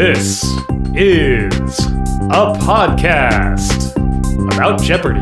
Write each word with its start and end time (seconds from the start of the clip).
This 0.00 0.42
is 0.94 1.78
a 2.30 2.56
podcast 2.56 3.92
about 4.50 4.80
Jeopardy! 4.80 5.20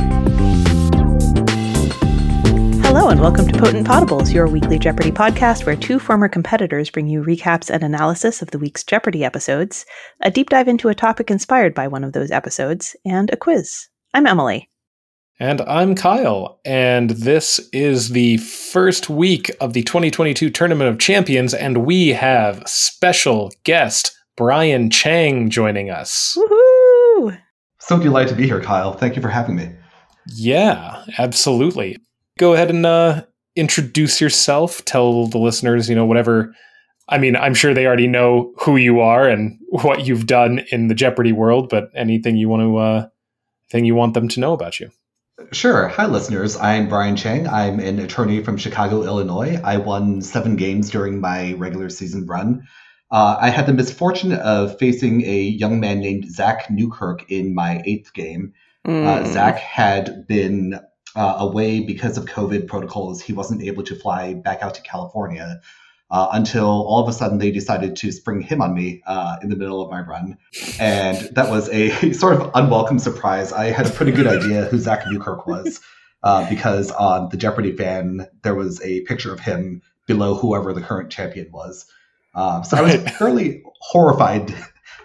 Hello, 2.86 3.08
and 3.08 3.20
welcome 3.20 3.48
to 3.48 3.58
Potent 3.58 3.88
Potables, 3.88 4.32
your 4.32 4.46
weekly 4.46 4.78
Jeopardy 4.78 5.10
podcast 5.10 5.66
where 5.66 5.74
two 5.74 5.98
former 5.98 6.28
competitors 6.28 6.90
bring 6.90 7.08
you 7.08 7.24
recaps 7.24 7.70
and 7.70 7.82
analysis 7.82 8.40
of 8.40 8.52
the 8.52 8.58
week's 8.60 8.84
Jeopardy 8.84 9.24
episodes, 9.24 9.84
a 10.20 10.30
deep 10.30 10.50
dive 10.50 10.68
into 10.68 10.88
a 10.88 10.94
topic 10.94 11.28
inspired 11.28 11.74
by 11.74 11.88
one 11.88 12.04
of 12.04 12.12
those 12.12 12.30
episodes, 12.30 12.94
and 13.04 13.30
a 13.32 13.36
quiz. 13.36 13.88
I'm 14.14 14.28
Emily. 14.28 14.70
And 15.40 15.60
I'm 15.62 15.96
Kyle, 15.96 16.60
and 16.64 17.10
this 17.10 17.58
is 17.72 18.10
the 18.10 18.36
first 18.36 19.10
week 19.10 19.50
of 19.60 19.72
the 19.72 19.82
2022 19.82 20.50
Tournament 20.50 20.88
of 20.88 21.00
Champions, 21.00 21.52
and 21.52 21.84
we 21.84 22.10
have 22.10 22.62
special 22.64 23.50
guest 23.64 24.14
Brian 24.38 24.88
Chang 24.88 25.50
joining 25.50 25.90
us. 25.90 26.38
Woohoo! 26.38 27.36
So 27.80 27.98
delighted 27.98 28.28
to 28.28 28.36
be 28.36 28.46
here, 28.46 28.60
Kyle. 28.60 28.92
Thank 28.92 29.16
you 29.16 29.20
for 29.20 29.28
having 29.28 29.56
me. 29.56 29.68
Yeah, 30.26 31.04
absolutely. 31.18 31.98
Go 32.38 32.54
ahead 32.54 32.70
and 32.70 32.86
uh, 32.86 33.24
introduce 33.56 34.20
yourself. 34.20 34.84
Tell 34.84 35.26
the 35.26 35.38
listeners, 35.38 35.88
you 35.88 35.96
know, 35.96 36.06
whatever. 36.06 36.54
I 37.08 37.18
mean, 37.18 37.34
I'm 37.34 37.52
sure 37.52 37.74
they 37.74 37.84
already 37.84 38.06
know 38.06 38.52
who 38.60 38.76
you 38.76 39.00
are 39.00 39.28
and 39.28 39.58
what 39.70 40.06
you've 40.06 40.26
done 40.26 40.60
in 40.70 40.86
the 40.86 40.94
Jeopardy 40.94 41.32
world, 41.32 41.68
but 41.68 41.90
anything 41.96 42.36
you 42.36 42.48
want 42.48 42.62
to, 42.62 42.76
uh, 42.76 43.08
thing 43.72 43.86
you 43.86 43.96
want 43.96 44.14
them 44.14 44.28
to 44.28 44.40
know 44.40 44.52
about 44.52 44.78
you. 44.78 44.88
Sure. 45.50 45.88
Hi, 45.88 46.06
listeners. 46.06 46.56
I'm 46.56 46.88
Brian 46.88 47.16
Chang. 47.16 47.48
I'm 47.48 47.80
an 47.80 47.98
attorney 47.98 48.44
from 48.44 48.56
Chicago, 48.56 49.02
Illinois. 49.02 49.60
I 49.64 49.78
won 49.78 50.22
seven 50.22 50.54
games 50.54 50.90
during 50.90 51.20
my 51.20 51.54
regular 51.54 51.90
season 51.90 52.24
run. 52.24 52.62
Uh, 53.10 53.36
I 53.40 53.50
had 53.50 53.66
the 53.66 53.72
misfortune 53.72 54.32
of 54.32 54.78
facing 54.78 55.22
a 55.24 55.40
young 55.40 55.80
man 55.80 56.00
named 56.00 56.30
Zach 56.30 56.70
Newkirk 56.70 57.30
in 57.30 57.54
my 57.54 57.82
eighth 57.86 58.12
game. 58.12 58.52
Mm. 58.86 59.06
Uh, 59.06 59.24
Zach 59.32 59.58
had 59.58 60.26
been 60.26 60.78
uh, 61.16 61.36
away 61.38 61.80
because 61.80 62.18
of 62.18 62.26
COVID 62.26 62.66
protocols. 62.66 63.22
He 63.22 63.32
wasn't 63.32 63.62
able 63.62 63.82
to 63.84 63.94
fly 63.94 64.34
back 64.34 64.62
out 64.62 64.74
to 64.74 64.82
California 64.82 65.60
uh, 66.10 66.28
until 66.32 66.66
all 66.66 67.02
of 67.02 67.08
a 67.08 67.12
sudden 67.12 67.38
they 67.38 67.50
decided 67.50 67.96
to 67.96 68.12
spring 68.12 68.40
him 68.40 68.62
on 68.62 68.74
me 68.74 69.02
uh, 69.06 69.36
in 69.42 69.48
the 69.48 69.56
middle 69.56 69.82
of 69.82 69.90
my 69.90 70.00
run. 70.00 70.38
And 70.78 71.16
that 71.34 71.50
was 71.50 71.68
a 71.70 72.12
sort 72.12 72.40
of 72.40 72.50
unwelcome 72.54 72.98
surprise. 72.98 73.52
I 73.52 73.66
had 73.66 73.86
a 73.86 73.90
pretty 73.90 74.12
good 74.12 74.26
idea 74.42 74.64
who 74.66 74.78
Zach 74.78 75.06
Newkirk 75.06 75.46
was 75.46 75.80
uh, 76.22 76.48
because 76.48 76.90
on 76.90 77.28
the 77.30 77.36
Jeopardy 77.36 77.76
fan, 77.76 78.26
there 78.42 78.54
was 78.54 78.82
a 78.82 79.02
picture 79.02 79.32
of 79.32 79.40
him 79.40 79.82
below 80.06 80.34
whoever 80.34 80.72
the 80.72 80.80
current 80.80 81.10
champion 81.10 81.50
was. 81.52 81.86
Um, 82.34 82.64
so 82.64 82.76
I 82.76 82.82
was 82.82 82.94
fairly 83.16 83.62
horrified 83.80 84.54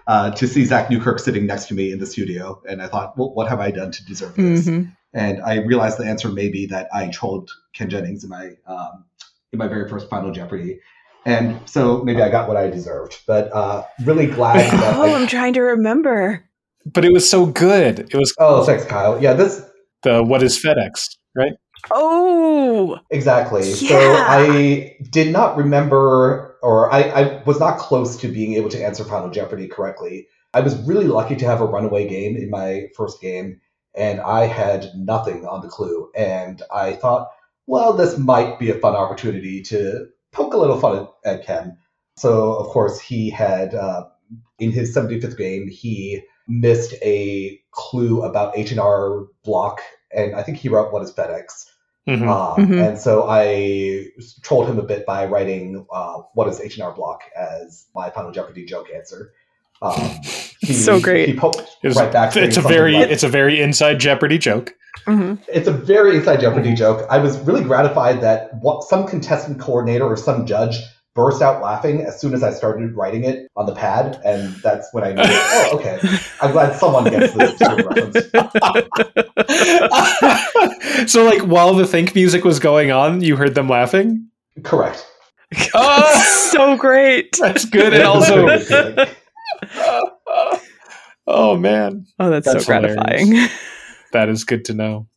uh, 0.07 0.31
to 0.31 0.47
see 0.47 0.65
Zach 0.65 0.89
Newkirk 0.89 1.19
sitting 1.19 1.45
next 1.45 1.67
to 1.67 1.73
me 1.73 1.91
in 1.91 1.99
the 1.99 2.05
studio. 2.05 2.61
And 2.69 2.81
I 2.81 2.87
thought, 2.87 3.17
well, 3.17 3.33
what 3.33 3.47
have 3.49 3.59
I 3.59 3.71
done 3.71 3.91
to 3.91 4.05
deserve 4.05 4.35
this? 4.35 4.67
Mhm. 4.67 4.95
And 5.13 5.41
I 5.43 5.59
realized 5.59 5.97
the 5.99 6.05
answer 6.05 6.29
may 6.29 6.49
be 6.49 6.65
that 6.67 6.89
I 6.93 7.07
trolled 7.07 7.51
Ken 7.73 7.89
Jennings 7.89 8.23
in 8.23 8.29
my 8.29 8.51
um, 8.67 9.05
in 9.51 9.59
my 9.59 9.67
very 9.67 9.87
first 9.87 10.09
Final 10.09 10.31
Jeopardy. 10.31 10.79
And 11.25 11.59
so 11.69 12.03
maybe 12.03 12.21
I 12.21 12.29
got 12.29 12.47
what 12.47 12.57
I 12.57 12.69
deserved. 12.69 13.21
But 13.25 13.53
uh, 13.53 13.85
really 14.03 14.25
glad 14.27 14.57
that 14.71 14.95
Oh, 14.95 15.03
I, 15.03 15.15
I'm 15.15 15.27
trying 15.27 15.53
to 15.53 15.61
remember. 15.61 16.43
But 16.85 17.05
it 17.05 17.13
was 17.13 17.29
so 17.29 17.45
good. 17.45 17.99
It 17.99 18.15
was 18.15 18.33
Oh, 18.39 18.63
thanks, 18.65 18.85
Kyle. 18.85 19.21
Yeah, 19.21 19.33
this 19.33 19.61
the 20.01 20.21
what 20.23 20.43
is 20.43 20.61
FedEx, 20.61 21.15
right? 21.35 21.53
Oh, 21.91 22.97
exactly. 23.09 23.69
Yeah. 23.69 23.89
So 23.89 23.97
I 24.27 24.97
did 25.09 25.31
not 25.31 25.57
remember, 25.57 26.52
or 26.63 26.91
I, 26.91 27.01
I 27.01 27.43
was 27.43 27.59
not 27.59 27.77
close 27.77 28.15
to 28.17 28.29
being 28.29 28.53
able 28.53 28.69
to 28.69 28.83
answer 28.83 29.03
Final 29.03 29.29
Jeopardy 29.29 29.67
correctly. 29.67 30.27
I 30.53 30.61
was 30.61 30.77
really 30.87 31.07
lucky 31.07 31.35
to 31.35 31.45
have 31.45 31.59
a 31.59 31.65
runaway 31.65 32.07
game 32.07 32.37
in 32.37 32.49
my 32.49 32.87
first 32.95 33.21
game, 33.21 33.59
and 33.93 34.21
I 34.21 34.45
had 34.45 34.89
nothing 34.95 35.45
on 35.45 35.61
the 35.61 35.67
clue. 35.67 36.09
And 36.15 36.63
I 36.73 36.93
thought, 36.93 37.29
well, 37.67 37.91
this 37.91 38.17
might 38.17 38.59
be 38.59 38.71
a 38.71 38.79
fun 38.79 38.95
opportunity 38.95 39.61
to 39.63 40.07
poke 40.31 40.53
a 40.53 40.57
little 40.57 40.79
fun 40.79 41.07
at, 41.25 41.33
at 41.33 41.45
Ken. 41.45 41.77
So, 42.15 42.53
of 42.53 42.67
course, 42.67 42.99
he 42.99 43.29
had, 43.29 43.75
uh, 43.75 44.05
in 44.57 44.71
his 44.71 44.95
75th 44.95 45.37
game, 45.37 45.67
he 45.67 46.21
missed 46.47 46.93
a 47.03 47.59
clue 47.71 48.23
about 48.23 48.57
H&R 48.57 49.25
block, 49.43 49.81
and 50.15 50.33
I 50.33 50.43
think 50.43 50.59
he 50.59 50.69
wrote 50.69 50.93
what 50.93 51.03
is 51.03 51.11
FedEx. 51.11 51.65
Mhm. 52.07 52.27
Uh, 52.27 52.55
Mhm. 52.61 52.85
And 52.89 52.99
so 52.99 53.27
I 53.29 54.07
trolled 54.41 54.67
him 54.67 54.77
a 54.77 54.83
bit 54.83 55.05
by 55.05 55.25
writing 55.25 55.85
uh, 55.91 56.15
"What 56.33 56.47
is 56.49 56.59
H 56.59 56.75
and 56.77 56.83
R 56.83 56.93
Block" 56.93 57.21
as 57.35 57.85
my 57.95 58.09
Final 58.09 58.31
Jeopardy 58.31 58.65
joke 58.65 58.87
answer. 58.93 59.31
Um, 59.81 59.93
he- 60.59 60.73
So 60.73 60.99
great. 60.99 61.29
He 61.29 61.35
poked 61.35 61.61
It 61.81 61.87
was- 61.87 61.97
right 61.97 62.11
back. 62.11 62.35
it's 62.35 62.57
a 62.57 62.61
very 62.61 62.93
like- 62.93 63.09
it's 63.09 63.23
a 63.23 63.29
very 63.29 63.61
inside 63.61 63.99
Jeopardy 63.99 64.37
joke. 64.37 64.73
Mhm. 65.07 65.39
it's 65.47 65.67
a 65.67 65.71
very 65.71 66.15
inside 66.17 66.39
Jeopardy 66.39 66.73
joke. 66.75 67.05
I 67.09 67.17
was 67.17 67.37
really 67.39 67.63
gratified 67.63 68.21
that 68.21 68.51
what 68.61 68.83
some 68.83 69.05
contestant 69.07 69.59
coordinator 69.59 70.05
or 70.05 70.15
some 70.15 70.45
judge 70.45 70.77
burst 71.15 71.41
out 71.41 71.61
laughing 71.61 72.01
as 72.01 72.19
soon 72.19 72.33
as 72.33 72.43
I 72.43 72.51
started 72.51 72.95
writing 72.95 73.23
it 73.23 73.47
on 73.55 73.65
the 73.65 73.75
pad, 73.75 74.19
and 74.25 74.53
that's 74.63 74.89
when 74.93 75.03
I 75.03 75.13
knew. 75.13 75.23
oh, 75.25 75.69
okay. 75.73 75.99
I'm 76.41 76.51
glad 76.51 76.75
someone 76.77 77.05
gets 77.05 77.33
this 77.33 77.57
sort 77.59 77.79
of 77.79 77.85
reference. 77.85 78.31
so 81.11 81.23
like 81.23 81.41
while 81.41 81.73
the 81.73 81.85
think 81.87 82.15
music 82.15 82.43
was 82.43 82.59
going 82.59 82.91
on, 82.91 83.21
you 83.21 83.35
heard 83.35 83.55
them 83.55 83.67
laughing? 83.67 84.27
Correct. 84.63 85.05
Oh, 85.75 86.49
so 86.51 86.75
great. 86.75 87.37
that's 87.39 87.65
good 87.65 87.93
and 87.93 88.01
also. 88.01 88.47
Oh 91.27 91.55
man. 91.57 92.05
Oh, 92.19 92.29
that's, 92.31 92.45
That's 92.45 92.65
so 92.65 92.67
gratifying. 92.67 93.49
That 94.13 94.29
is 94.29 94.43
good 94.43 94.65
to 94.65 94.73
know. 94.73 95.07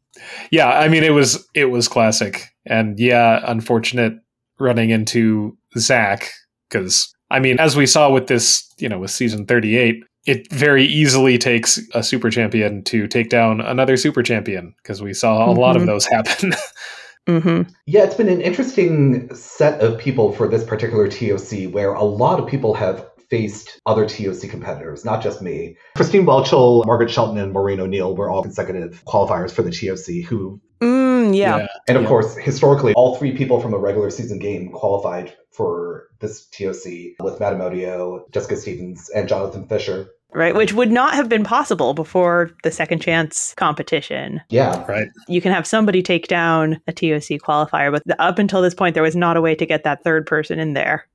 Yeah, 0.50 0.68
I 0.68 0.88
mean 0.88 1.04
it 1.04 1.12
was 1.12 1.48
it 1.54 1.66
was 1.66 1.88
classic. 1.88 2.48
And 2.66 2.98
yeah, 2.98 3.42
unfortunate 3.46 4.18
running 4.58 4.90
into 4.90 5.56
Zach 5.78 6.30
because 6.68 7.12
I 7.30 7.40
mean, 7.40 7.58
as 7.58 7.76
we 7.76 7.86
saw 7.86 8.10
with 8.10 8.28
this, 8.28 8.64
you 8.78 8.88
know, 8.88 8.98
with 9.00 9.10
season 9.10 9.46
38, 9.46 10.02
it 10.26 10.50
very 10.52 10.84
easily 10.84 11.38
takes 11.38 11.80
a 11.94 12.02
super 12.02 12.30
champion 12.30 12.82
to 12.84 13.06
take 13.08 13.30
down 13.30 13.60
another 13.60 13.96
super 13.96 14.22
champion 14.22 14.74
because 14.82 15.02
we 15.02 15.12
saw 15.14 15.48
a 15.50 15.52
lot 15.52 15.76
of 15.76 15.82
Mhm. 15.82 15.86
those 15.86 16.06
happen. 16.06 16.52
hmm 17.26 17.62
Yeah, 17.86 18.04
it's 18.04 18.14
been 18.14 18.28
an 18.28 18.40
interesting 18.40 19.32
set 19.34 19.80
of 19.80 19.98
people 19.98 20.32
for 20.32 20.46
this 20.48 20.62
particular 20.64 21.08
TOC 21.08 21.72
where 21.72 21.92
a 21.92 22.04
lot 22.04 22.38
of 22.38 22.46
people 22.46 22.74
have 22.74 23.04
faced 23.28 23.80
other 23.86 24.06
TOC 24.08 24.48
competitors, 24.48 25.04
not 25.04 25.20
just 25.20 25.42
me. 25.42 25.76
Christine 25.96 26.24
Whelchel, 26.24 26.86
Margaret 26.86 27.10
Shelton, 27.10 27.38
and 27.38 27.52
Maureen 27.52 27.80
O'Neil 27.80 28.14
were 28.14 28.30
all 28.30 28.42
consecutive 28.42 29.02
qualifiers 29.04 29.50
for 29.50 29.62
the 29.62 29.72
TOC 29.72 30.24
who 30.28 30.60
Mm, 30.80 31.15
Mm, 31.32 31.36
yeah. 31.36 31.66
and 31.88 31.96
of 31.96 32.02
Yeah. 32.04 32.08
course, 32.08 32.36
historically, 32.36 32.92
all 32.94 33.16
three 33.16 33.36
people 33.36 33.60
from 33.60 33.74
a 33.74 33.78
regular 33.78 34.10
season 34.10 34.38
game 34.38 34.70
qualified 34.70 35.32
for 35.52 36.04
this 36.20 36.46
TOC 36.46 37.14
with 37.20 37.40
Matt 37.40 37.54
Amodio, 37.54 38.30
Jessica 38.32 38.56
Stevens, 38.56 39.08
and 39.10 39.28
Jonathan 39.28 39.66
Fisher. 39.66 40.08
Right. 40.32 40.54
Which 40.54 40.74
would 40.74 40.90
not 40.92 41.14
have 41.14 41.28
been 41.30 41.44
possible 41.44 41.94
before 41.94 42.50
the 42.62 42.70
second 42.70 43.00
chance 43.00 43.54
competition. 43.56 44.40
Yeah, 44.50 44.84
right. 44.86 45.08
You 45.28 45.40
can 45.40 45.52
have 45.52 45.66
somebody 45.66 46.02
take 46.02 46.26
down 46.28 46.80
a 46.86 46.92
TOC 46.92 47.38
qualifier, 47.40 47.90
but 47.90 48.02
up 48.18 48.38
until 48.38 48.60
this 48.60 48.74
point, 48.74 48.94
there 48.94 49.02
was 49.02 49.16
not 49.16 49.36
a 49.36 49.40
way 49.40 49.54
to 49.54 49.64
get 49.64 49.84
that 49.84 50.02
third 50.04 50.26
person 50.26 50.58
in 50.58 50.74
there. 50.74 51.06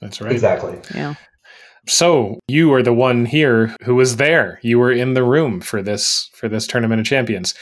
That's 0.00 0.20
right. 0.20 0.32
exactly. 0.32 0.78
Yeah. 0.94 1.14
So 1.86 2.38
you 2.48 2.72
are 2.74 2.82
the 2.82 2.92
one 2.92 3.24
here 3.26 3.74
who 3.84 3.94
was 3.94 4.16
there. 4.16 4.58
You 4.62 4.78
were 4.78 4.92
in 4.92 5.14
the 5.14 5.22
room 5.24 5.60
for 5.60 5.80
this 5.82 6.28
for 6.34 6.48
this 6.48 6.66
tournament 6.66 7.00
of 7.00 7.06
champions. 7.06 7.54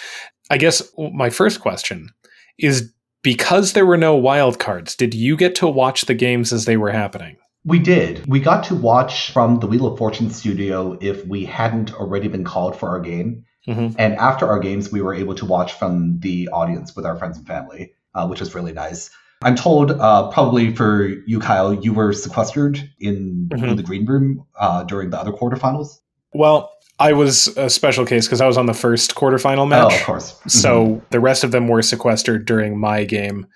I 0.50 0.58
guess 0.58 0.82
my 1.12 1.30
first 1.30 1.60
question 1.60 2.10
is 2.58 2.92
because 3.22 3.72
there 3.72 3.86
were 3.86 3.96
no 3.96 4.14
wild 4.14 4.58
cards, 4.58 4.94
did 4.94 5.12
you 5.14 5.36
get 5.36 5.54
to 5.56 5.66
watch 5.68 6.04
the 6.04 6.14
games 6.14 6.52
as 6.52 6.64
they 6.64 6.76
were 6.76 6.92
happening? 6.92 7.36
We 7.64 7.80
did. 7.80 8.24
We 8.28 8.38
got 8.38 8.62
to 8.64 8.76
watch 8.76 9.32
from 9.32 9.58
the 9.58 9.66
Wheel 9.66 9.86
of 9.86 9.98
Fortune 9.98 10.30
studio 10.30 10.96
if 11.00 11.26
we 11.26 11.44
hadn't 11.44 11.92
already 11.94 12.28
been 12.28 12.44
called 12.44 12.76
for 12.78 12.88
our 12.88 13.00
game. 13.00 13.44
Mhm. 13.66 13.96
And 13.98 14.14
after 14.14 14.46
our 14.46 14.60
games, 14.60 14.92
we 14.92 15.02
were 15.02 15.12
able 15.14 15.34
to 15.34 15.44
watch 15.44 15.72
from 15.72 16.20
the 16.20 16.48
audience 16.52 16.94
with 16.94 17.04
our 17.04 17.16
friends 17.16 17.36
and 17.38 17.46
family, 17.46 17.90
uh, 18.14 18.28
which 18.28 18.38
was 18.38 18.54
really 18.54 18.72
nice. 18.72 19.10
I'm 19.42 19.56
told, 19.56 19.90
uh, 19.90 20.30
probably 20.30 20.72
for 20.74 21.08
you, 21.26 21.40
Kyle, 21.40 21.74
you 21.74 21.92
were 21.92 22.12
sequestered 22.12 22.88
in, 23.00 23.48
Mhm. 23.52 23.76
the 23.76 23.82
green 23.82 24.06
room 24.06 24.44
uh, 24.58 24.84
during 24.84 25.10
the 25.10 25.18
other 25.20 25.32
quarterfinals. 25.32 25.98
Well, 26.32 26.70
I 26.98 27.12
was 27.12 27.48
a 27.56 27.68
special 27.68 28.06
case 28.06 28.26
because 28.26 28.40
I 28.40 28.46
was 28.46 28.56
on 28.56 28.66
the 28.66 28.74
first 28.74 29.14
quarterfinal 29.14 29.68
match. 29.68 29.92
Oh, 29.92 29.96
of 29.96 30.02
course. 30.04 30.32
Mhm. 30.32 30.50
So 30.50 31.02
the 31.10 31.20
rest 31.20 31.44
of 31.44 31.50
them 31.50 31.68
were 31.68 31.82
sequestered 31.82 32.46
during 32.46 32.78
my 32.78 33.04
game. 33.04 33.46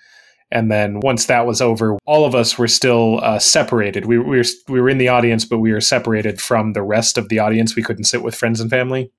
And 0.51 0.69
then 0.69 0.99
once 0.99 1.25
that 1.25 1.47
was 1.47 1.61
over, 1.61 1.97
all 2.05 2.25
of 2.25 2.35
us 2.35 2.57
were 2.57 2.67
still 2.67 3.19
uh, 3.23 3.39
separated. 3.39 4.05
We, 4.05 4.19
we, 4.19 4.37
were, 4.37 4.43
we 4.67 4.81
were 4.81 4.89
in 4.89 4.97
the 4.97 5.07
audience, 5.07 5.45
but 5.45 5.59
we 5.59 5.71
were 5.71 5.81
separated 5.81 6.41
from 6.41 6.73
the 6.73 6.83
rest 6.83 7.17
of 7.17 7.29
the 7.29 7.39
audience. 7.39 7.75
We 7.75 7.83
couldn't 7.83 8.03
sit 8.03 8.21
with 8.21 8.35
friends 8.35 8.59
and 8.59 8.69
family 8.69 9.11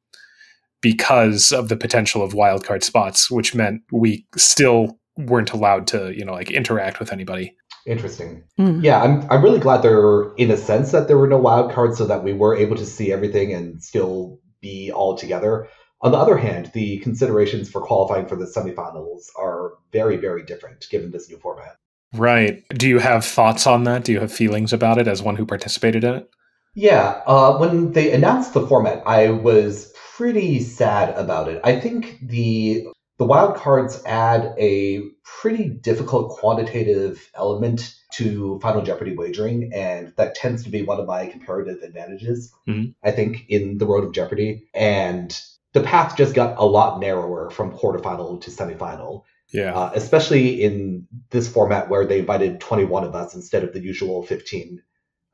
because 0.82 1.50
of 1.50 1.68
the 1.68 1.76
potential 1.76 2.22
of 2.22 2.34
wildcard 2.34 2.82
spots, 2.82 3.30
which 3.30 3.54
meant 3.54 3.82
we 3.90 4.26
still 4.36 4.98
weren't 5.16 5.52
allowed 5.52 5.86
to, 5.86 6.12
you 6.16 6.24
know, 6.24 6.32
like 6.32 6.50
interact 6.50 7.00
with 7.00 7.12
anybody. 7.12 7.56
Interesting. 7.86 8.44
Mm. 8.58 8.82
Yeah, 8.82 9.02
I'm 9.02 9.26
I'm 9.30 9.42
really 9.42 9.58
glad 9.58 9.82
there 9.82 10.32
in 10.34 10.50
a 10.50 10.56
sense 10.56 10.92
that 10.92 11.08
there 11.08 11.18
were 11.18 11.26
no 11.26 11.38
wild 11.38 11.72
cards 11.72 11.98
so 11.98 12.06
that 12.06 12.22
we 12.22 12.32
were 12.32 12.56
able 12.56 12.76
to 12.76 12.86
see 12.86 13.12
everything 13.12 13.52
and 13.52 13.82
still 13.82 14.38
be 14.60 14.92
all 14.92 15.16
together. 15.16 15.68
On 16.00 16.12
the 16.12 16.18
other 16.18 16.36
hand, 16.36 16.70
the 16.74 16.98
considerations 16.98 17.70
for 17.70 17.80
qualifying 17.80 18.26
for 18.26 18.36
the 18.36 18.44
semifinals 18.44 19.26
are 19.38 19.74
very, 19.92 20.16
very 20.16 20.44
different 20.44 20.86
given 20.90 21.10
this 21.12 21.28
new 21.28 21.38
format. 21.38 21.76
Right. 22.14 22.62
Do 22.70 22.88
you 22.88 22.98
have 22.98 23.24
thoughts 23.24 23.66
on 23.66 23.84
that? 23.84 24.04
Do 24.04 24.12
you 24.12 24.20
have 24.20 24.32
feelings 24.32 24.72
about 24.72 24.98
it 24.98 25.08
as 25.08 25.22
one 25.22 25.36
who 25.36 25.46
participated 25.46 26.04
in 26.04 26.14
it? 26.16 26.30
Yeah, 26.74 27.22
uh, 27.26 27.56
when 27.58 27.92
they 27.92 28.12
announced 28.12 28.54
the 28.54 28.66
format, 28.66 29.02
I 29.06 29.30
was 29.30 29.92
pretty 30.16 30.60
sad 30.60 31.14
about 31.16 31.48
it. 31.48 31.60
I 31.64 31.78
think 31.78 32.18
the 32.22 32.86
the 33.22 33.28
wild 33.28 33.54
cards 33.54 34.02
add 34.04 34.52
a 34.58 35.00
pretty 35.22 35.68
difficult 35.68 36.30
quantitative 36.40 37.30
element 37.36 37.94
to 38.14 38.58
Final 38.60 38.82
Jeopardy 38.82 39.14
wagering, 39.14 39.70
and 39.72 40.12
that 40.16 40.34
tends 40.34 40.64
to 40.64 40.70
be 40.70 40.82
one 40.82 40.98
of 40.98 41.06
my 41.06 41.26
comparative 41.26 41.84
advantages, 41.84 42.52
Mhm. 42.66 42.94
I 43.04 43.12
think, 43.12 43.44
in 43.48 43.78
the 43.78 43.86
world 43.86 44.02
of 44.02 44.10
Jeopardy. 44.10 44.64
And 44.74 45.40
the 45.72 45.82
path 45.82 46.16
just 46.16 46.34
got 46.34 46.58
a 46.58 46.66
lot 46.66 46.98
narrower 46.98 47.48
from 47.50 47.70
quarterfinal 47.70 48.40
to 48.40 48.50
semifinal, 48.50 49.22
Yeah. 49.52 49.72
uh, 49.72 49.92
especially 49.94 50.60
in 50.60 51.06
this 51.30 51.46
format 51.46 51.88
where 51.88 52.04
they 52.04 52.18
invited 52.18 52.58
21 52.58 53.04
of 53.04 53.14
us 53.14 53.36
instead 53.36 53.62
of 53.62 53.72
the 53.72 53.80
usual 53.80 54.24
15 54.24 54.82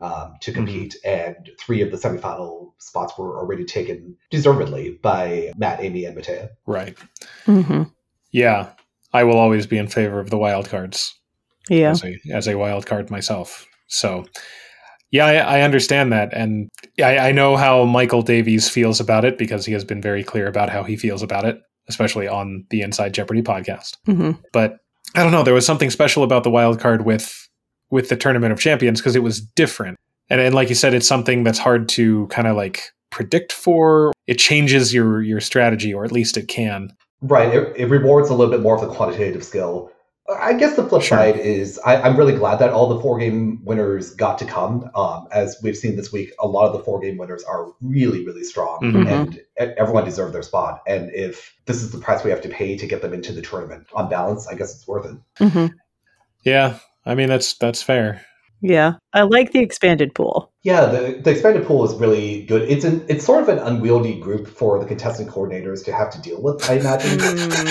um, 0.00 0.34
to 0.42 0.52
compete, 0.52 0.96
and 1.04 1.50
three 1.60 1.82
of 1.82 1.90
the 1.90 1.96
semifinal 1.96 2.72
spots 2.78 3.16
were 3.18 3.38
already 3.38 3.64
taken 3.64 4.16
deservedly 4.30 4.98
by 5.02 5.52
Matt, 5.56 5.82
Amy, 5.82 6.04
and 6.04 6.16
Mattea. 6.16 6.50
right. 6.66 6.96
hmm 7.44 7.84
Yeah. 8.32 8.70
I 9.12 9.24
will 9.24 9.38
always 9.38 9.66
be 9.66 9.78
in 9.78 9.88
favor 9.88 10.20
of 10.20 10.28
the 10.30 10.36
wild 10.38 10.68
cards 10.68 11.18
Yeah. 11.70 11.90
as 11.92 12.04
a 12.04 12.14
as 12.32 12.46
a 12.46 12.56
wild 12.58 12.84
card 12.86 13.10
myself. 13.10 13.66
So 13.86 14.26
yeah, 15.10 15.24
I, 15.24 15.34
I 15.36 15.60
understand 15.62 16.12
that, 16.12 16.34
and 16.34 16.68
I, 17.02 17.16
I 17.18 17.32
know 17.32 17.56
how 17.56 17.84
Michael 17.84 18.20
Davies 18.20 18.68
feels 18.68 19.00
about 19.00 19.24
it 19.24 19.38
because 19.38 19.64
he 19.64 19.72
has 19.72 19.82
been 19.84 20.02
very 20.02 20.22
clear 20.22 20.46
about 20.46 20.68
how 20.68 20.82
he 20.84 20.96
feels 20.98 21.22
about 21.22 21.46
it, 21.46 21.58
especially 21.88 22.28
on 22.28 22.66
the 22.68 22.82
Inside 22.82 23.14
Jeopardy 23.14 23.40
podcast. 23.40 23.96
hmm 24.04 24.32
But 24.52 24.76
I 25.14 25.22
don't 25.22 25.32
know, 25.32 25.42
there 25.42 25.54
was 25.54 25.64
something 25.64 25.88
special 25.88 26.22
about 26.22 26.44
the 26.44 26.50
wild 26.50 26.78
card 26.78 27.06
with 27.06 27.47
with 27.90 28.08
the 28.08 28.16
Tournament 28.16 28.52
of 28.52 28.60
Champions 28.60 29.00
because 29.00 29.16
it 29.16 29.22
was 29.22 29.40
different, 29.40 29.98
and 30.30 30.40
and 30.40 30.54
like 30.54 30.68
you 30.68 30.74
said, 30.74 30.94
it's 30.94 31.08
something 31.08 31.44
that's 31.44 31.58
hard 31.58 31.88
to 31.90 32.26
kind 32.28 32.46
of 32.48 32.56
like 32.56 32.92
predict 33.10 33.52
for. 33.52 34.12
It 34.26 34.38
changes 34.38 34.92
your 34.92 35.22
your 35.22 35.40
strategy, 35.40 35.92
or 35.94 36.04
at 36.04 36.12
least 36.12 36.36
it 36.36 36.48
can. 36.48 36.92
Right. 37.20 37.52
It, 37.52 37.72
it 37.76 37.86
rewards 37.86 38.28
a 38.30 38.34
little 38.34 38.50
bit 38.52 38.60
more 38.60 38.74
of 38.76 38.80
the 38.80 38.94
quantitative 38.94 39.42
skill. 39.42 39.90
I 40.38 40.52
guess 40.52 40.76
the 40.76 40.84
flip 40.86 41.00
Sure. 41.00 41.16
side 41.16 41.36
is 41.38 41.78
I, 41.86 41.96
I'm 42.02 42.14
really 42.14 42.34
glad 42.34 42.58
that 42.58 42.68
all 42.70 42.86
the 42.94 43.00
four 43.00 43.18
game 43.18 43.64
winners 43.64 44.14
got 44.14 44.36
to 44.40 44.44
come. 44.44 44.90
Um, 44.94 45.26
as 45.32 45.58
we've 45.62 45.74
seen 45.76 45.96
this 45.96 46.12
week, 46.12 46.32
a 46.38 46.46
lot 46.46 46.66
of 46.66 46.74
the 46.74 46.84
four 46.84 47.00
game 47.00 47.16
winners 47.16 47.42
are 47.44 47.72
really, 47.80 48.26
really 48.26 48.44
strong, 48.44 48.78
Mhm. 48.82 49.08
and 49.10 49.36
e- 49.36 49.72
everyone 49.78 50.04
deserved 50.04 50.34
their 50.34 50.42
spot. 50.42 50.82
And 50.86 51.10
if 51.14 51.54
this 51.64 51.82
is 51.82 51.90
the 51.92 51.98
price 51.98 52.22
we 52.24 52.30
have 52.30 52.42
to 52.42 52.48
pay 52.50 52.76
to 52.76 52.86
get 52.86 53.00
them 53.00 53.14
into 53.14 53.32
the 53.32 53.40
tournament, 53.40 53.86
on 53.94 54.10
balance, 54.10 54.46
I 54.46 54.54
guess 54.54 54.74
it's 54.74 54.86
worth 54.86 55.06
it. 55.06 55.16
hmm 55.50 55.66
Yeah, 56.44 56.78
I 57.08 57.14
mean 57.14 57.28
that's 57.28 57.54
that's 57.54 57.82
fair. 57.82 58.24
Yeah. 58.60 58.94
I 59.12 59.22
like 59.22 59.52
the 59.52 59.60
expanded 59.60 60.14
pool. 60.14 60.52
Yeah, 60.62 60.86
the, 60.86 61.20
the 61.22 61.30
expanded 61.30 61.64
pool 61.64 61.84
is 61.84 61.94
really 61.94 62.44
good. 62.44 62.62
It's 62.62 62.84
an 62.84 63.04
it's 63.08 63.24
sort 63.24 63.42
of 63.42 63.48
an 63.48 63.58
unwieldy 63.58 64.20
group 64.20 64.46
for 64.46 64.78
the 64.78 64.84
contestant 64.84 65.30
coordinators 65.30 65.84
to 65.86 65.92
have 65.92 66.10
to 66.10 66.20
deal 66.20 66.42
with. 66.42 66.68
I 66.68 66.74
imagine 66.74 67.18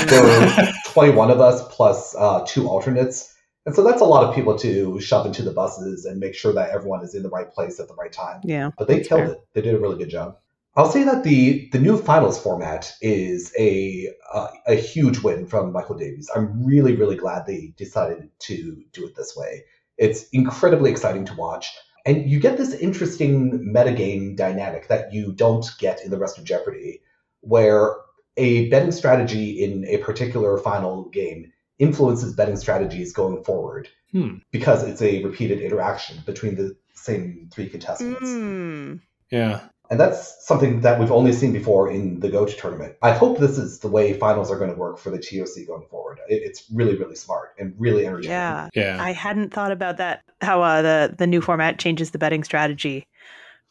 there 0.08 0.26
are 0.26 0.74
21 0.88 1.30
of 1.30 1.42
us 1.42 1.62
plus 1.70 2.16
uh, 2.18 2.44
two 2.48 2.68
alternates, 2.68 3.34
and 3.66 3.76
so 3.76 3.84
that's 3.84 4.02
a 4.02 4.06
lot 4.06 4.24
of 4.24 4.34
people 4.34 4.58
to 4.60 5.00
shove 5.00 5.26
into 5.26 5.44
the 5.44 5.52
buses 5.52 6.06
and 6.06 6.20
make 6.20 6.34
sure 6.34 6.54
that 6.54 6.70
everyone 6.72 7.04
is 7.04 7.14
in 7.14 7.22
the 7.22 7.30
right 7.30 7.52
place 7.52 7.80
at 7.80 7.88
the 7.88 7.96
right 7.96 8.12
time. 8.12 8.42
Yeah. 8.44 8.72
But 8.78 8.88
they 8.88 8.98
That's 8.98 9.10
killed 9.10 9.22
fair. 9.22 9.32
it. 9.34 9.40
They 9.54 9.62
did 9.62 9.76
a 9.76 9.80
really 9.80 9.98
good 9.98 10.10
job. 10.10 10.38
I'll 10.78 10.92
say 10.92 11.04
that 11.04 11.24
the 11.24 11.68
the 11.72 11.80
new 11.80 11.98
finals 11.98 12.42
format 12.42 12.94
is 13.02 13.52
a 13.58 14.10
uh, 14.32 14.50
a 14.68 14.76
huge 14.76 15.20
win 15.20 15.48
from 15.48 15.74
Michael 15.74 15.98
Davies. 15.98 16.30
I'm 16.34 16.64
really 16.64 16.96
really 16.96 17.16
glad 17.16 17.46
they 17.46 17.74
decided 17.76 18.30
to 18.42 18.84
do 18.94 19.08
it 19.08 19.16
this 19.16 19.36
way. 19.36 19.64
It's 19.98 20.30
incredibly 20.30 20.92
exciting 20.92 21.26
to 21.26 21.34
watch, 21.34 21.76
and 22.06 22.30
you 22.30 22.40
get 22.40 22.58
this 22.58 22.76
interesting 22.76 23.74
metagame 23.74 24.38
dynamic 24.38 24.88
that 24.90 25.12
you 25.12 25.34
don't 25.34 25.66
get 25.80 26.06
in 26.06 26.12
the 26.12 26.20
rest 26.20 26.38
of 26.38 26.44
Jeopardy, 26.44 27.02
where 27.42 27.96
a 28.38 28.70
betting 28.70 28.92
strategy 28.92 29.64
in 29.64 29.84
a 29.88 29.98
particular 29.98 30.60
final 30.60 31.10
game 31.10 31.52
influences 31.80 32.36
betting 32.36 32.56
strategies 32.56 33.14
going 33.14 33.44
forward 33.44 33.90
Hmm. 34.12 34.36
because 34.52 34.84
it's 34.84 35.02
a 35.02 35.24
repeated 35.24 35.60
interaction 35.60 36.18
between 36.26 36.56
the 36.56 36.78
same 36.94 37.50
three 37.52 37.68
contestants. 37.68 38.30
Mm. 38.30 39.02
Yeah. 39.32 39.62
And 39.90 40.00
that's 40.00 40.46
something 40.46 40.82
that 40.82 41.00
we've 41.00 41.12
only 41.12 41.32
seen 41.32 41.54
before 41.54 41.90
in 41.90 42.20
the 42.20 42.30
GOAT 42.30 42.50
tournament. 42.58 42.96
I 43.02 43.14
hope 43.14 43.40
this 43.40 43.58
is 43.58 43.80
the 43.80 43.88
way 43.88 44.14
finals 44.14 44.52
are 44.52 44.58
going 44.58 44.72
to 44.72 44.78
work 44.78 44.98
for 44.98 45.10
the 45.10 45.18
TOC 45.18 45.66
going 45.66 45.88
forward. 45.90 46.20
It, 46.28 46.42
it's 46.44 46.66
really, 46.74 46.98
really 46.98 47.16
smart 47.16 47.56
and 47.58 47.74
really 47.78 48.06
entertaining. 48.06 48.32
Yeah. 48.32 48.70
Yeah. 48.74 48.98
I 49.02 49.14
hadn't 49.14 49.54
thought 49.54 49.72
about 49.72 49.98
that. 49.98 50.24
How 50.42 50.62
uh, 50.62 50.82
the 50.82 51.16
the 51.18 51.26
new 51.26 51.42
format 51.42 51.80
changes 51.80 52.12
the 52.12 52.20
betting 52.20 52.44
strategy 52.44 53.08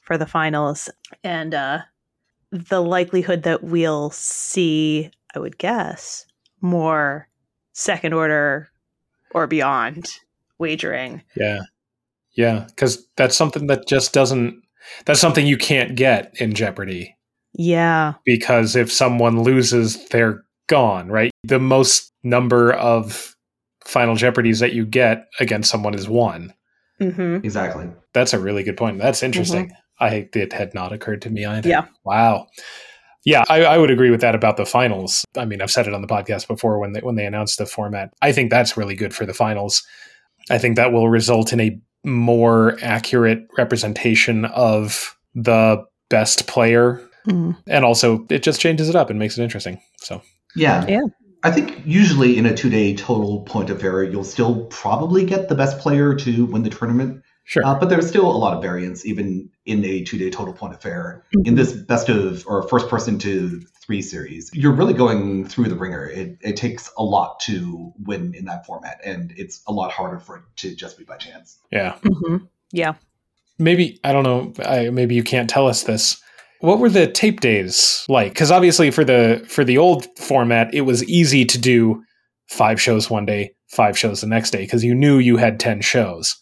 for 0.00 0.16
the 0.18 0.26
finals, 0.26 0.88
and 1.22 1.54
uh, 1.54 1.78
the 2.50 2.80
likelihood 2.80 3.42
that 3.42 3.62
we'll 3.62 4.10
see, 4.10 5.10
I 5.34 5.38
would 5.38 5.58
guess, 5.58 6.26
more 6.60 7.28
second 7.72 8.14
order 8.14 8.68
or 9.32 9.46
beyond 9.46 10.18
wagering. 10.58 11.22
Yeah. 11.36 11.60
Yeah. 12.32 12.64
Because 12.68 13.06
that's 13.16 13.36
something 13.36 13.66
that 13.66 13.86
just 13.86 14.12
doesn't, 14.12 14.62
that's 15.04 15.20
something 15.20 15.46
you 15.46 15.56
can't 15.56 15.96
get 15.96 16.32
in 16.40 16.54
Jeopardy 16.54 17.16
Yeah. 17.54 18.14
because 18.24 18.76
if 18.76 18.92
someone 18.92 19.42
loses, 19.42 20.04
they're 20.08 20.44
gone, 20.68 21.08
right? 21.08 21.30
The 21.44 21.58
most 21.58 22.12
number 22.24 22.72
of 22.72 23.34
final 23.84 24.16
Jeopardies 24.16 24.60
that 24.60 24.72
you 24.72 24.84
get 24.84 25.26
against 25.40 25.70
someone 25.70 25.94
is 25.94 26.08
one. 26.08 26.52
Mm-hmm. 27.00 27.44
Exactly. 27.44 27.88
That's 28.14 28.32
a 28.32 28.38
really 28.38 28.62
good 28.62 28.76
point. 28.76 28.98
That's 28.98 29.22
interesting. 29.22 29.70
I 30.00 30.28
it 30.34 30.52
had 30.52 30.74
not 30.74 30.92
occurred 30.92 31.22
to 31.22 31.30
me 31.30 31.44
either. 31.44 31.68
Yeah. 31.68 31.86
Wow. 32.04 32.46
Yeah, 33.24 33.44
I, 33.48 33.64
I 33.64 33.78
would 33.78 33.90
agree 33.90 34.10
with 34.10 34.20
that 34.20 34.36
about 34.36 34.56
the 34.56 34.64
finals. 34.64 35.24
I 35.36 35.44
mean, 35.44 35.60
I've 35.60 35.70
said 35.70 35.88
it 35.88 35.94
on 35.94 36.00
the 36.00 36.06
podcast 36.06 36.46
before 36.46 36.78
when 36.78 36.92
they 36.92 37.00
when 37.00 37.16
they 37.16 37.26
announced 37.26 37.58
the 37.58 37.66
format. 37.66 38.12
I 38.22 38.30
think 38.32 38.50
that's 38.50 38.76
really 38.76 38.94
good 38.94 39.14
for 39.14 39.26
the 39.26 39.34
finals. 39.34 39.82
I 40.48 40.58
think 40.58 40.76
that 40.76 40.92
will 40.92 41.08
result 41.08 41.52
in 41.52 41.60
a 41.60 41.78
more 42.06 42.78
accurate 42.82 43.46
representation 43.58 44.44
of 44.46 45.16
the 45.34 45.84
best 46.08 46.46
player, 46.46 47.00
Mm. 47.26 47.56
and 47.66 47.84
also 47.84 48.24
it 48.30 48.44
just 48.44 48.60
changes 48.60 48.88
it 48.88 48.94
up 48.94 49.10
and 49.10 49.18
makes 49.18 49.36
it 49.36 49.42
interesting. 49.42 49.80
So 49.98 50.22
Yeah. 50.54 50.86
Yeah. 50.88 51.00
I 51.42 51.50
think 51.50 51.80
usually 51.84 52.38
in 52.38 52.46
a 52.46 52.54
two 52.56 52.70
day 52.70 52.94
total 52.94 53.40
point 53.40 53.68
of 53.68 53.82
error, 53.84 54.04
you'll 54.04 54.24
still 54.24 54.64
probably 54.66 55.24
get 55.24 55.48
the 55.48 55.54
best 55.56 55.78
player 55.78 56.14
to 56.14 56.46
win 56.46 56.62
the 56.62 56.70
tournament. 56.70 57.22
sure, 57.44 57.64
Uh, 57.66 57.78
but 57.78 57.88
there's 57.88 58.08
still 58.08 58.26
a 58.30 58.36
lot 58.38 58.56
of 58.56 58.62
variance 58.62 59.04
even 59.04 59.48
in 59.66 59.84
a 59.84 60.02
two 60.02 60.18
day 60.18 60.30
total 60.30 60.54
point 60.54 60.74
of 60.74 60.84
error. 60.86 61.24
In 61.44 61.56
this 61.56 61.72
best 61.72 62.08
of 62.08 62.44
or 62.46 62.62
first 62.68 62.88
person 62.88 63.18
to 63.18 63.60
three 63.86 64.02
series, 64.02 64.50
you're 64.52 64.72
really 64.72 64.94
going 64.94 65.46
through 65.46 65.68
the 65.68 65.76
ringer. 65.76 66.06
It, 66.06 66.38
it 66.40 66.56
takes 66.56 66.90
a 66.98 67.02
lot 67.04 67.38
to 67.40 67.92
win 68.04 68.34
in 68.34 68.44
that 68.46 68.66
format, 68.66 69.00
and 69.04 69.32
it's 69.36 69.62
a 69.68 69.72
lot 69.72 69.92
harder 69.92 70.18
for 70.18 70.38
it 70.38 70.42
to 70.56 70.74
just 70.74 70.98
be 70.98 71.04
by 71.04 71.16
chance. 71.16 71.58
yeah. 71.70 71.96
hmm 72.02 72.38
Yeah. 72.72 72.94
maybe 73.58 74.00
I 74.04 74.12
don't 74.12 74.24
know. 74.24 74.52
I, 74.64 74.90
maybe 74.90 75.14
you 75.14 75.22
can't 75.22 75.48
tell 75.48 75.66
us 75.66 75.84
this. 75.84 76.20
What 76.60 76.78
were 76.78 76.88
the 76.90 77.06
tape 77.06 77.40
days 77.40 78.04
like? 78.08 78.32
Because 78.32 78.50
obviously, 78.50 78.90
for 78.90 79.04
the 79.04 79.44
for 79.48 79.62
the 79.62 79.78
old 79.78 80.06
format, 80.18 80.72
it 80.74 80.80
was 80.82 81.04
easy 81.04 81.44
to 81.44 81.58
do 81.58 82.02
five 82.48 82.80
shows 82.80 83.10
one 83.10 83.26
day, 83.26 83.52
five 83.68 83.96
shows 83.98 84.20
the 84.22 84.26
next 84.26 84.50
day, 84.52 84.62
because 84.62 84.82
you 84.82 84.94
knew 84.94 85.18
you 85.18 85.36
had 85.36 85.60
ten 85.60 85.80
shows. 85.80 86.34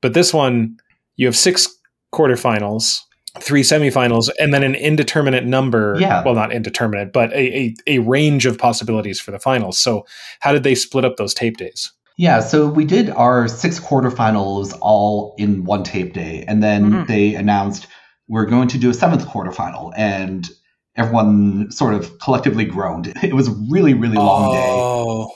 But 0.00 0.14
this 0.14 0.32
one, 0.32 0.76
you 1.16 1.26
have 1.26 1.36
six 1.36 1.66
quarterfinals, 2.14 3.00
three 3.40 3.62
semifinals, 3.62 4.28
and 4.38 4.52
then 4.54 4.62
an 4.62 4.74
indeterminate 4.74 5.44
number. 5.44 5.96
Yeah. 5.98 6.22
Well, 6.24 6.34
not 6.34 6.52
indeterminate, 6.52 7.12
but 7.12 7.32
a, 7.32 7.36
a, 7.38 7.74
a 7.86 7.98
range 8.00 8.46
of 8.46 8.58
possibilities 8.58 9.20
for 9.20 9.30
the 9.30 9.38
finals. 9.38 9.78
So, 9.78 10.06
how 10.40 10.52
did 10.52 10.62
they 10.62 10.74
split 10.74 11.04
up 11.04 11.16
those 11.16 11.34
tape 11.34 11.56
days? 11.56 11.92
Yeah, 12.16 12.40
so 12.40 12.66
we 12.66 12.84
did 12.84 13.10
our 13.10 13.46
six 13.46 13.78
quarterfinals 13.78 14.76
all 14.80 15.34
in 15.38 15.64
one 15.64 15.84
tape 15.84 16.14
day, 16.14 16.44
and 16.48 16.62
then 16.62 16.90
Mhm. 16.90 17.06
they 17.06 17.34
announced 17.36 17.86
we're 18.26 18.44
going 18.46 18.68
to 18.68 18.78
do 18.78 18.90
a 18.90 18.94
seventh 18.94 19.24
quarterfinal, 19.26 19.92
and 19.96 20.48
everyone 20.96 21.70
sort 21.70 21.94
of 21.94 22.18
collectively 22.18 22.64
groaned. 22.64 23.12
It 23.22 23.34
was 23.34 23.46
a 23.48 23.54
really, 23.70 23.94
really 23.94 24.16
long 24.16 24.52
day. 24.52 24.66
Oh, 24.68 25.30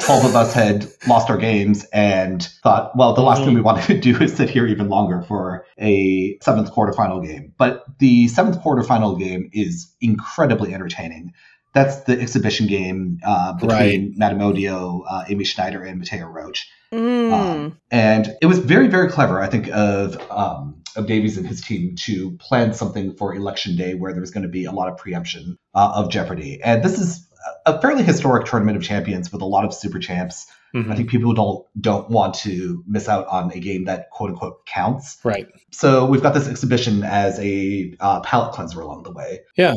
12 0.00 0.24
of 0.24 0.36
us 0.36 0.54
had 0.54 0.86
lost 1.06 1.28
our 1.28 1.36
games 1.36 1.84
and 1.92 2.48
thought, 2.62 2.96
well, 2.96 3.12
the 3.12 3.20
last 3.20 3.42
Mhm. 3.42 3.44
thing 3.44 3.54
we 3.54 3.60
wanted 3.60 3.84
to 3.86 4.00
do 4.12 4.22
is 4.22 4.34
sit 4.34 4.48
here 4.48 4.66
even 4.66 4.88
longer 4.88 5.22
for 5.28 5.66
a 5.78 6.38
seventh 6.42 6.72
quarterfinal 6.72 7.24
game. 7.24 7.52
But 7.58 7.84
the 7.98 8.28
seventh 8.28 8.58
quarterfinal 8.62 9.18
game 9.18 9.50
is 9.52 9.92
incredibly 10.00 10.72
entertaining. 10.72 11.32
That's 11.74 12.00
the 12.02 12.20
exhibition 12.20 12.66
game 12.66 13.18
uh, 13.24 13.54
between 13.54 14.14
Matt 14.16 14.34
Amodio, 14.34 15.02
uh, 15.08 15.24
Amy 15.28 15.44
Schneider, 15.44 15.82
and 15.82 16.02
Mattea 16.02 16.30
Roach. 16.30 16.68
Mm. 16.92 17.32
Um, 17.32 17.78
and 17.90 18.34
it 18.42 18.46
was 18.46 18.58
very, 18.58 18.88
very 18.88 19.08
clever, 19.08 19.40
I 19.40 19.46
think, 19.46 19.68
of 19.72 20.18
um, 20.30 20.82
of 20.96 21.06
Davies 21.06 21.38
and 21.38 21.46
his 21.46 21.62
team 21.62 21.94
to 22.04 22.32
plan 22.32 22.74
something 22.74 23.14
for 23.16 23.34
election 23.34 23.76
day 23.76 23.94
where 23.94 24.12
there 24.12 24.20
was 24.20 24.30
going 24.30 24.42
to 24.42 24.50
be 24.50 24.66
a 24.66 24.72
lot 24.72 24.90
of 24.90 24.98
preemption 24.98 25.56
uh, 25.74 25.92
of 25.94 26.10
Jeopardy. 26.10 26.60
And 26.62 26.82
this 26.82 26.98
is 26.98 27.26
a 27.66 27.80
fairly 27.80 28.02
historic 28.02 28.46
tournament 28.46 28.76
of 28.76 28.82
champions 28.82 29.32
with 29.32 29.42
a 29.42 29.46
lot 29.46 29.64
of 29.64 29.74
super 29.74 29.98
champs. 29.98 30.46
Mhm. 30.74 30.90
I 30.90 30.96
think 30.96 31.10
people 31.10 31.34
don't 31.34 31.66
don't 31.80 32.08
want 32.10 32.34
to 32.36 32.82
miss 32.86 33.08
out 33.08 33.26
on 33.28 33.52
a 33.52 33.58
game 33.58 33.84
that 33.84 34.10
quote 34.10 34.30
unquote 34.30 34.64
counts. 34.66 35.18
Right. 35.22 35.46
So 35.70 36.06
we've 36.06 36.22
got 36.22 36.34
this 36.34 36.48
exhibition 36.48 37.04
as 37.04 37.38
a 37.40 37.94
uh, 38.00 38.20
palate 38.20 38.52
cleanser 38.54 38.80
along 38.80 39.02
the 39.02 39.12
way. 39.12 39.40
Yeah. 39.56 39.74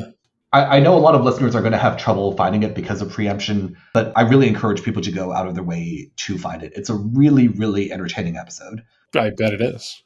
I, 0.53 0.77
I 0.77 0.79
know 0.79 0.95
a 0.95 1.00
lot 1.00 1.15
of 1.15 1.24
listeners 1.24 1.53
are 1.55 1.62
going 1.62 1.74
to 1.74 1.77
have 1.77 1.98
trouble 1.98 2.36
finding 2.38 2.63
it 2.63 2.75
because 2.75 3.01
of 3.01 3.12
preemption, 3.12 3.75
but 3.93 4.13
I 4.15 4.22
really 4.22 4.48
encourage 4.48 4.84
people 4.84 5.01
to 5.01 5.12
go 5.12 5.34
out 5.34 5.48
of 5.48 5.55
their 5.55 5.63
way 5.63 6.12
to 6.15 6.38
find 6.38 6.63
it. 6.63 6.72
It's 6.75 6.89
a 6.89 6.95
really, 6.95 7.50
really 7.50 7.91
entertaining 7.91 8.38
episode. 8.38 8.84
I 9.15 9.31
bet 9.31 9.53
it 9.53 9.62
is. 9.62 10.01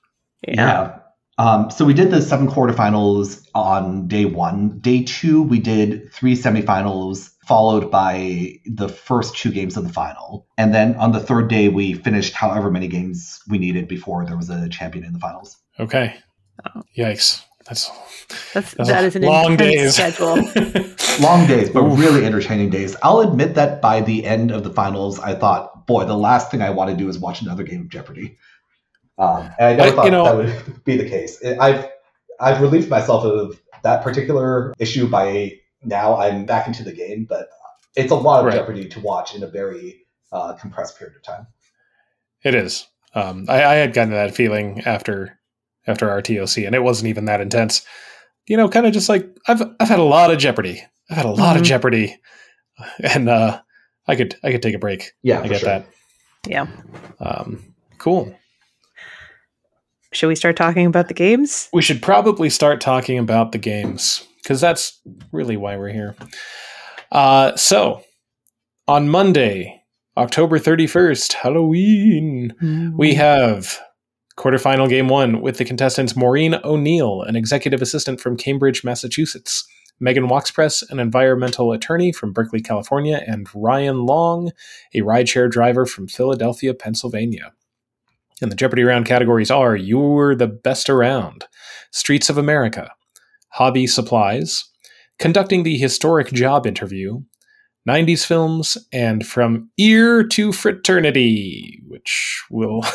Yeah. 0.47 0.99
Um, 1.37 1.69
so 1.69 1.85
we 1.85 1.93
did 1.93 2.11
the 2.11 2.21
seven 2.21 2.47
quarterfinals 2.47 3.47
on 3.55 4.07
day 4.07 4.25
one. 4.25 4.79
Day 4.79 5.03
two, 5.03 5.41
we 5.41 5.59
did 5.59 6.11
three 6.11 6.35
semifinals, 6.35 7.31
followed 7.49 7.89
by 7.89 8.53
the 8.67 8.87
first 8.87 9.35
two 9.35 9.51
games 9.51 9.75
of 9.75 9.83
the 9.83 9.91
final. 9.91 10.45
And 10.59 10.71
then 10.73 10.95
on 10.97 11.11
the 11.11 11.19
third 11.19 11.47
day, 11.49 11.67
we 11.67 11.95
finished 11.95 12.33
however 12.33 12.69
many 12.69 12.87
games 12.87 13.41
we 13.49 13.57
needed 13.57 13.87
before 13.87 14.23
there 14.25 14.37
was 14.37 14.49
a 14.51 14.69
champion 14.69 15.03
in 15.03 15.13
the 15.13 15.19
finals. 15.19 15.57
Okay. 15.79 16.15
Oh. 16.75 16.83
Yikes. 16.95 17.43
That's, 17.67 17.89
That's, 18.53 18.73
that's 18.75 18.89
that 18.89 19.15
a 19.15 19.17
an 19.17 19.23
long 19.23 19.51
intense 19.53 19.73
days. 19.75 19.93
schedule. 19.95 20.35
Long 21.21 21.45
days, 21.47 21.69
but 21.69 21.83
Oof. 21.83 21.99
really 21.99 22.25
entertaining 22.25 22.69
days. 22.69 22.95
I'll 23.03 23.19
admit 23.19 23.53
that 23.55 23.81
by 23.81 23.99
the 23.99 24.25
end 24.25 24.51
of 24.51 24.63
the 24.63 24.69
finals, 24.69 25.19
I 25.19 25.33
thought, 25.35 25.85
boy, 25.85 26.05
the 26.05 26.15
last 26.15 26.49
thing 26.49 26.61
I 26.61 26.69
want 26.69 26.91
to 26.91 26.95
do 26.95 27.09
is 27.09 27.19
watch 27.19 27.41
another 27.41 27.63
game 27.63 27.81
of 27.81 27.89
Jeopardy. 27.89 28.37
Um, 29.17 29.49
and 29.59 29.65
I 29.67 29.73
never 29.75 29.89
I- 29.89 29.95
thought 29.95 30.05
you 30.05 30.11
know- 30.11 30.23
that 30.23 30.35
would 30.37 30.83
be 30.85 30.95
the 30.97 31.09
case. 31.09 31.43
I've 31.59 31.89
I've 32.39 32.61
relieved 32.61 32.89
myself 32.89 33.25
of 33.25 33.59
that 33.83 34.01
particular 34.03 34.73
issue 34.79 35.09
by 35.09 35.58
now 35.83 36.17
I'm 36.17 36.45
back 36.45 36.67
into 36.67 36.83
the 36.83 36.91
game, 36.93 37.25
but 37.27 37.49
it's 37.95 38.11
a 38.11 38.15
lot 38.15 38.39
of 38.41 38.45
Right. 38.47 38.55
Jeopardy 38.55 38.87
to 38.89 38.99
watch 38.99 39.35
in 39.35 39.43
a 39.43 39.47
very 39.47 40.05
uh, 40.31 40.53
compressed 40.53 40.97
period 40.97 41.15
of 41.17 41.23
time. 41.23 41.47
It 42.43 42.55
is. 42.55 42.87
Um, 43.15 43.45
I, 43.49 43.63
I 43.63 43.73
had 43.75 43.93
gotten 43.93 44.13
that 44.13 44.35
feeling 44.35 44.81
after 44.85 45.39
after 45.87 46.09
our 46.09 46.21
TOC, 46.21 46.59
and 46.59 46.75
it 46.75 46.83
wasn't 46.83 47.09
even 47.09 47.25
that 47.25 47.41
intense. 47.41 47.85
You 48.47 48.57
know, 48.57 48.69
kind 48.69 48.85
of 48.85 48.93
just 48.93 49.09
like 49.09 49.27
I've 49.47 49.61
I've 49.79 49.89
had 49.89 49.99
a 49.99 50.03
lot 50.03 50.31
of 50.31 50.37
Jeopardy. 50.37 50.83
I've 51.09 51.17
had 51.17 51.25
a 51.25 51.31
lot 51.31 51.55
Mhm. 51.55 51.59
of 51.61 51.65
Jeopardy, 51.65 52.19
and 53.13 53.27
uh, 53.27 53.61
I 54.07 54.15
could 54.15 54.35
I 54.43 54.51
could 54.51 54.61
take 54.61 54.75
a 54.75 54.79
break. 54.79 55.11
Yeah, 55.23 55.39
I 55.39 55.43
for 55.43 55.49
get 55.49 55.59
sure. 55.61 55.69
that. 55.69 55.87
Yeah. 56.47 56.67
Um, 57.19 57.73
cool. 57.97 58.33
Should 60.11 60.27
we 60.27 60.35
start 60.35 60.55
talking 60.55 60.85
about 60.85 61.07
the 61.07 61.13
games? 61.13 61.69
We 61.73 61.81
should 61.81 62.01
probably 62.01 62.49
start 62.49 62.81
talking 62.81 63.17
about 63.19 63.51
the 63.51 63.57
games 63.59 64.25
because 64.49 64.59
that's 64.59 64.99
really 65.31 65.57
why 65.57 65.77
we're 65.77 65.93
here. 65.93 66.15
Uh, 67.11 67.55
so 67.55 68.03
on 68.87 69.07
Monday, 69.07 69.83
October 70.17 70.57
thirty 70.57 70.87
first, 70.87 71.33
Halloween. 71.33 72.55
We 72.97 73.13
have 73.13 73.79
quarterfinal 74.37 74.89
game 74.89 75.07
one 75.07 75.41
with 75.41 75.59
the 75.59 75.65
contestants 75.65 76.15
Maureen 76.15 76.55
O'Neil, 76.63 77.21
an 77.21 77.35
executive 77.35 77.83
assistant 77.83 78.19
from 78.19 78.37
Cambridge, 78.37 78.83
Massachusetts, 78.83 79.67
Megan 79.99 80.27
Wachspress, 80.27 80.81
an 80.89 80.99
environmental 80.99 81.71
attorney 81.71 82.11
from 82.11 82.33
Berkeley, 82.33 82.61
California, 82.61 83.21
and 83.27 83.47
Ryan 83.53 84.07
Long, 84.07 84.51
a 84.95 85.01
rideshare 85.01 85.51
driver 85.51 85.85
from 85.85 86.07
Philadelphia, 86.07 86.73
Pennsylvania. 86.73 87.53
And 88.41 88.51
the 88.51 88.55
Jeopardy 88.55 88.83
round 88.83 89.05
categories 89.05 89.51
are 89.51 89.75
You're 89.75 90.33
the 90.33 90.47
Best 90.47 90.89
Around, 90.89 91.45
Streets 91.91 92.31
of 92.31 92.37
America, 92.39 92.91
Hobby 93.49 93.87
Supplies, 93.87 94.65
Conducting 95.17 95.63
the 95.63 95.77
Historic 95.77 96.31
Job 96.31 96.65
Interview, 96.65 97.21
90s 97.87 98.25
films, 98.25 98.77
and 98.93 99.25
From 99.25 99.69
Ear 99.77 100.23
to 100.23 100.51
Fraternity, 100.51 101.81
which 101.87 102.43
will, 102.49 102.85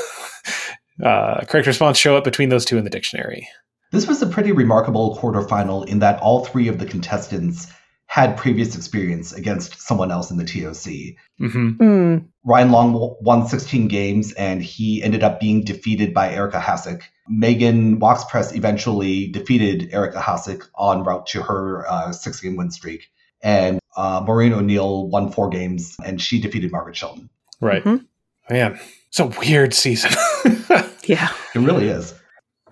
uh, 1.05 1.45
correct 1.47 1.67
response, 1.67 1.99
show 1.99 2.17
up 2.17 2.25
between 2.25 2.49
those 2.49 2.65
two 2.65 2.79
in 2.79 2.85
the 2.85 2.91
dictionary. 2.91 3.47
This 3.93 4.07
was 4.07 4.23
a 4.23 4.27
pretty 4.27 4.53
remarkable 4.53 5.17
quarterfinal 5.21 5.87
in 5.87 5.99
that 6.01 6.21
all 6.21 6.45
three 6.45 6.69
of 6.69 6.79
the 6.79 6.87
contestants 6.87 7.73
had 8.14 8.37
previous 8.37 8.76
experience 8.76 9.33
against 9.33 9.80
someone 9.80 10.12
else 10.12 10.30
in 10.30 10.37
the 10.37 10.44
TOC. 10.44 11.16
hmm 11.38 11.71
Hmm. 11.71 12.18
Ryan 12.44 12.71
Long 12.71 13.16
won 13.21 13.49
16 13.49 13.88
games 13.88 14.33
and 14.35 14.62
he 14.62 15.02
ended 15.02 15.25
up 15.25 15.40
being 15.40 15.64
defeated 15.64 16.14
by 16.14 16.30
Eric 16.33 16.52
Ahasic. 16.54 17.02
Megan 17.28 17.99
Wachspress 17.99 18.54
eventually 18.54 19.26
defeated 19.33 19.88
Eric 19.90 20.14
Ahasic 20.14 20.62
en 20.80 21.02
route 21.02 21.26
to 21.26 21.42
her 21.42 21.90
uh, 21.90 22.12
six 22.12 22.40
game 22.40 22.54
win 22.54 22.71
streak. 22.71 23.09
And 23.42 23.80
uh, 23.97 24.23
Maureen 24.25 24.52
O'Neil 24.52 25.09
won 25.09 25.33
four 25.33 25.49
games 25.49 25.97
and 26.04 26.23
she 26.23 26.40
defeated 26.40 26.71
Margaret 26.71 26.94
Shelton. 26.97 27.28
Right. 27.61 27.83
Mhm. 27.83 28.04
Man, 28.49 28.78
it's 29.09 29.18
a 29.18 29.26
weird 29.26 29.75
season. 29.75 30.12
Yeah. 31.06 31.28
It 31.54 31.59
really 31.59 31.88
is. 31.88 32.14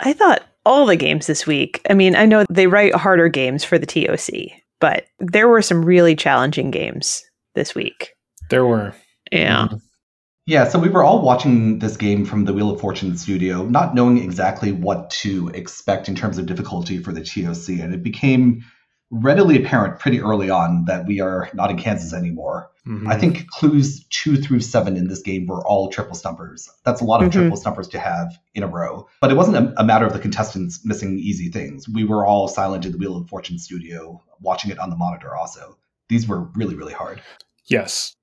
I 0.01 0.13
thought 0.15 0.43
all 0.65 0.87
the 0.87 0.97
games 0.97 1.27
this 1.27 1.47
week. 1.47 1.81
I 1.91 1.95
mean, 1.95 2.17
I 2.17 2.25
know 2.27 2.47
they 2.49 2.67
write 2.67 2.95
harder 2.95 3.29
games 3.29 3.63
for 3.65 3.77
the 3.79 3.85
TOC, 3.87 4.62
but 4.83 5.07
there 5.21 5.47
were 5.47 5.63
some 5.63 5.85
really 5.85 6.17
challenging 6.17 6.73
games 6.73 7.23
this 7.55 7.73
week. 7.73 8.15
there 8.51 8.67
were. 8.67 8.93
Yeah. 9.31 9.67
Mm-hmm. 9.67 9.77
Yeah, 10.45 10.69
so 10.69 10.81
we 10.81 10.89
were 10.89 11.05
all 11.05 11.23
watching 11.23 11.79
this 11.79 11.97
game 11.97 12.25
from 12.25 12.47
the 12.47 12.53
Wheel 12.53 12.71
of 12.71 12.81
Fortune 12.81 13.17
studio, 13.17 13.65
not 13.65 13.95
knowing 13.95 14.19
exactly 14.19 14.73
what 14.73 15.09
to 15.11 15.49
expect 15.51 16.09
in 16.09 16.17
terms 16.17 16.37
of 16.37 16.47
difficulty 16.47 16.99
for 16.99 17.13
the 17.13 17.23
TOC. 17.23 17.79
And 17.81 17.95
it 17.95 18.03
became 18.03 18.65
readily 19.13 19.63
apparent 19.63 20.01
pretty 20.01 20.21
early 20.21 20.51
on 20.51 20.85
that 20.87 21.07
we 21.07 21.21
are 21.21 21.49
not 21.55 21.71
in 21.71 21.79
Kansas 21.79 22.13
anymore. 22.13 22.72
Mhm. 22.87 23.07
I 23.09 23.17
think 23.17 23.47
clues 23.49 24.05
two 24.11 24.37
through 24.37 24.61
seven 24.61 24.97
in 24.97 25.07
this 25.07 25.23
game 25.23 25.47
were 25.47 25.65
all 25.67 25.89
triple 25.89 26.17
stumpers. 26.17 26.69
That's 26.85 27.01
a 27.01 27.05
lot 27.05 27.23
of 27.23 27.29
Mhm. 27.29 27.33
triple 27.33 27.57
stumpers 27.57 27.87
to 27.89 27.99
have 28.01 28.33
in 28.55 28.63
a 28.65 28.67
row. 28.67 29.07
But 29.21 29.31
it 29.31 29.37
wasn't 29.37 29.57
a, 29.57 29.81
a 29.81 29.85
matter 29.85 30.05
of 30.05 30.13
the 30.13 30.19
contestants 30.19 30.81
missing 30.85 31.19
easy 31.19 31.49
things. 31.49 31.89
We 31.89 32.05
were 32.05 32.27
all 32.27 32.49
silent 32.49 32.85
in 32.85 32.93
the 32.93 32.99
Wheel 32.99 33.17
of 33.17 33.29
Fortune 33.29 33.59
studio, 33.59 34.21
watching 34.41 34.71
it 34.71 34.79
on 34.81 34.91
the 34.91 34.97
monitor 34.97 35.37
also. 35.37 35.77
These 36.09 36.27
were 36.27 36.49
really, 36.57 36.75
really 36.75 36.93
hard. 36.93 37.21
Yes. 37.67 38.15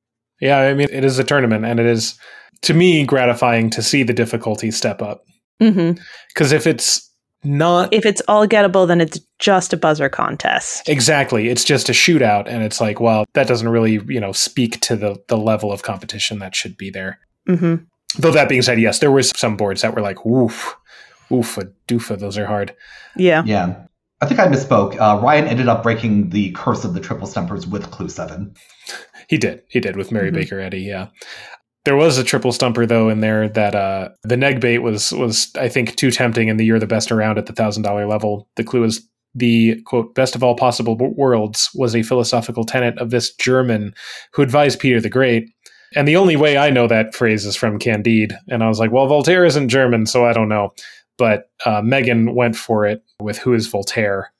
Yeah, 0.41 0.57
I 0.59 0.73
mean, 0.73 0.89
it 0.91 1.05
is 1.05 1.19
a 1.19 1.23
tournament, 1.23 1.63
and 1.65 1.79
it 1.79 1.85
is, 1.85 2.17
to 2.63 2.73
me, 2.73 3.05
gratifying 3.05 3.69
to 3.71 3.81
see 3.81 4.03
the 4.03 4.13
difficulty 4.13 4.71
step 4.71 5.01
up. 5.01 5.23
Because 5.59 6.51
if 6.51 6.65
it's 6.67 7.08
not 7.43 7.93
If 7.93 8.05
it's 8.05 8.21
all 8.27 8.47
gettable, 8.47 8.87
then 8.87 8.99
it's 9.01 9.19
just 9.39 9.71
a 9.73 9.77
buzzer 9.77 10.09
contest. 10.09 10.87
exactly, 10.89 11.47
it's 11.49 11.63
just 11.63 11.87
a 11.89 11.93
shootout, 11.93 12.45
and 12.47 12.63
it's 12.63 12.81
like, 12.81 12.99
well, 12.99 13.25
that 13.33 13.47
doesn't 13.47 13.69
really, 13.69 13.99
you 14.07 14.19
know, 14.19 14.31
speak 14.33 14.79
to 14.81 14.95
the 14.95 15.15
the 15.27 15.37
level 15.37 15.71
of 15.71 15.81
competition 15.83 16.39
that 16.39 16.55
should 16.55 16.77
be 16.77 16.89
there. 16.89 17.19
hmm 17.47 17.75
Though 18.17 18.31
that 18.31 18.49
being 18.49 18.63
said, 18.63 18.79
yes, 18.81 18.99
there 18.99 19.11
was 19.11 19.29
some 19.37 19.55
boards 19.55 19.81
that 19.83 19.93
were 19.95 20.01
like, 20.01 20.25
oof, 20.25 20.75
oof, 21.31 21.57
a 21.59 21.65
doofa, 21.87 22.17
those 22.17 22.37
are 22.39 22.47
hard. 22.47 22.75
Yeah. 23.15 23.43
Yeah. 23.45 23.83
I 24.19 24.25
think 24.25 24.39
I 24.39 24.47
misspoke. 24.47 24.99
Uh, 24.99 25.21
Ryan 25.21 25.45
ended 25.47 25.67
up 25.69 25.83
breaking 25.83 26.31
the 26.31 26.51
curse 26.51 26.83
of 26.83 26.93
the 26.95 26.99
triple 26.99 27.27
stumpers 27.27 27.65
with 27.67 27.89
clue 27.91 28.09
seven. 28.09 28.55
He 29.29 29.37
did. 29.37 29.61
He 29.69 29.79
did 29.79 29.95
with 29.95 30.11
Mary 30.11 30.31
Mhm. 30.31 30.33
Baker 30.33 30.59
Eddy. 30.59 30.81
Yeah. 30.81 31.07
There 31.89 31.95
was 31.95 32.19
a 32.19 32.23
triple 32.23 32.51
stumper 32.51 32.85
though 32.85 33.09
in 33.09 33.21
there 33.21 33.49
that 33.49 33.73
uh, 33.73 34.09
the 34.21 34.37
neg 34.37 34.61
bait 34.61 34.77
was 34.77 35.11
was 35.11 35.49
I 35.55 35.69
think 35.69 35.95
too 35.95 36.11
tempting, 36.11 36.47
and 36.47 36.59
the 36.59 36.63
you're 36.63 36.77
the 36.77 36.85
best 36.85 37.11
around 37.11 37.39
at 37.39 37.47
the 37.47 37.53
thousand 37.53 37.81
dollar 37.81 38.05
level. 38.05 38.47
The 38.57 38.63
clue 38.63 38.83
is 38.83 39.09
the 39.33 39.81
quote 39.87 40.13
best 40.13 40.35
of 40.35 40.43
all 40.43 40.53
possible 40.53 40.95
worlds 40.95 41.67
was 41.73 41.95
a 41.95 42.03
philosophical 42.03 42.63
tenet 42.63 42.95
of 42.99 43.09
this 43.09 43.33
German 43.33 43.95
who 44.33 44.43
advised 44.43 44.79
Peter 44.79 45.01
the 45.01 45.09
Great. 45.09 45.49
And 45.95 46.07
the 46.07 46.15
only 46.15 46.35
way 46.35 46.59
I 46.59 46.69
know 46.69 46.85
that 46.85 47.15
phrase 47.15 47.43
is 47.43 47.55
from 47.55 47.79
Candide, 47.79 48.35
and 48.47 48.63
I 48.63 48.67
was 48.67 48.77
like, 48.77 48.91
well, 48.91 49.07
Voltaire 49.07 49.43
isn't 49.43 49.69
German, 49.69 50.05
so 50.05 50.27
I 50.27 50.33
don't 50.33 50.47
know. 50.47 50.69
But 51.17 51.49
uh, 51.65 51.81
Megan 51.81 52.35
went 52.35 52.55
for 52.55 52.85
it 52.85 53.01
with 53.19 53.39
who 53.39 53.55
is 53.55 53.65
Voltaire, 53.65 54.31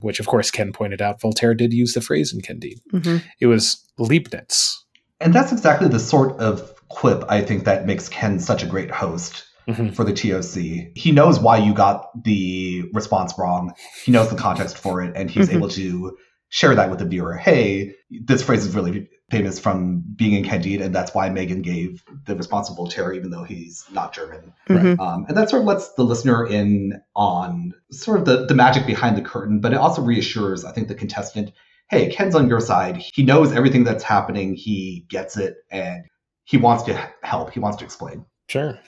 which 0.00 0.20
of 0.20 0.26
course 0.26 0.50
Ken 0.50 0.74
pointed 0.74 1.00
out. 1.00 1.22
Voltaire 1.22 1.54
did 1.54 1.72
use 1.72 1.94
the 1.94 2.02
phrase 2.02 2.34
in 2.34 2.42
Candide. 2.42 2.82
hmm 2.90 3.16
It 3.40 3.46
was 3.46 3.82
Leibniz. 3.96 4.84
And 5.20 5.32
that's 5.32 5.52
exactly 5.52 5.88
the 5.88 5.98
sort 5.98 6.38
of 6.38 6.74
quip 6.88 7.24
I 7.28 7.42
think 7.42 7.64
that 7.64 7.86
makes 7.86 8.08
Ken 8.08 8.38
such 8.38 8.62
a 8.62 8.66
great 8.66 8.90
host 8.90 9.44
Mhm. 9.68 9.94
for 9.94 10.04
the 10.04 10.12
TOC. 10.14 10.90
He 10.94 11.12
knows 11.12 11.38
why 11.38 11.58
you 11.58 11.74
got 11.74 12.24
the 12.24 12.84
response 12.94 13.34
wrong. 13.38 13.72
He 14.04 14.12
knows 14.12 14.30
the 14.30 14.36
context 14.36 14.78
for 14.78 15.02
it, 15.02 15.12
and 15.14 15.30
he's 15.30 15.48
Mhm. 15.50 15.54
able 15.56 15.68
to 15.70 16.16
share 16.48 16.74
that 16.74 16.88
with 16.88 17.00
the 17.00 17.04
viewer. 17.04 17.34
Hey, 17.34 17.92
this 18.24 18.42
phrase 18.42 18.64
is 18.64 18.74
really 18.74 19.06
famous 19.30 19.58
from 19.58 20.02
being 20.16 20.32
in 20.32 20.42
Candide, 20.42 20.80
and 20.80 20.94
that's 20.94 21.14
why 21.14 21.28
Megan 21.28 21.60
gave 21.60 22.02
the 22.24 22.34
response 22.34 22.68
to 22.68 22.74
Voltaire, 22.74 23.12
even 23.12 23.30
though 23.30 23.44
he's 23.44 23.84
not 23.92 24.14
German. 24.14 24.54
hmm 24.66 24.98
Um, 24.98 25.26
and 25.28 25.36
that 25.36 25.50
sort 25.50 25.60
of 25.60 25.68
lets 25.68 25.92
the 25.92 26.04
listener 26.04 26.46
in 26.46 26.98
on 27.14 27.74
sort 27.90 28.18
of 28.20 28.24
the, 28.24 28.46
the 28.46 28.54
magic 28.54 28.86
behind 28.86 29.18
the 29.18 29.22
curtain, 29.22 29.60
but 29.60 29.74
it 29.74 29.76
also 29.76 30.00
reassures, 30.00 30.64
I 30.64 30.72
think, 30.72 30.88
the 30.88 30.94
contestant 30.94 31.52
hey, 31.90 32.10
Ken's 32.10 32.34
on 32.34 32.50
your 32.50 32.60
side. 32.60 32.98
He 32.98 33.22
knows 33.22 33.50
everything 33.52 33.82
that's 33.82 34.04
happening, 34.04 34.54
he 34.54 35.06
gets 35.08 35.38
it, 35.38 35.54
and 35.70 36.04
he 36.48 36.56
wants 36.56 36.84
to 36.84 36.94
help. 37.22 37.52
He 37.52 37.60
wants 37.60 37.76
to 37.76 37.84
explain. 37.84 38.24
Sure. 38.48 38.78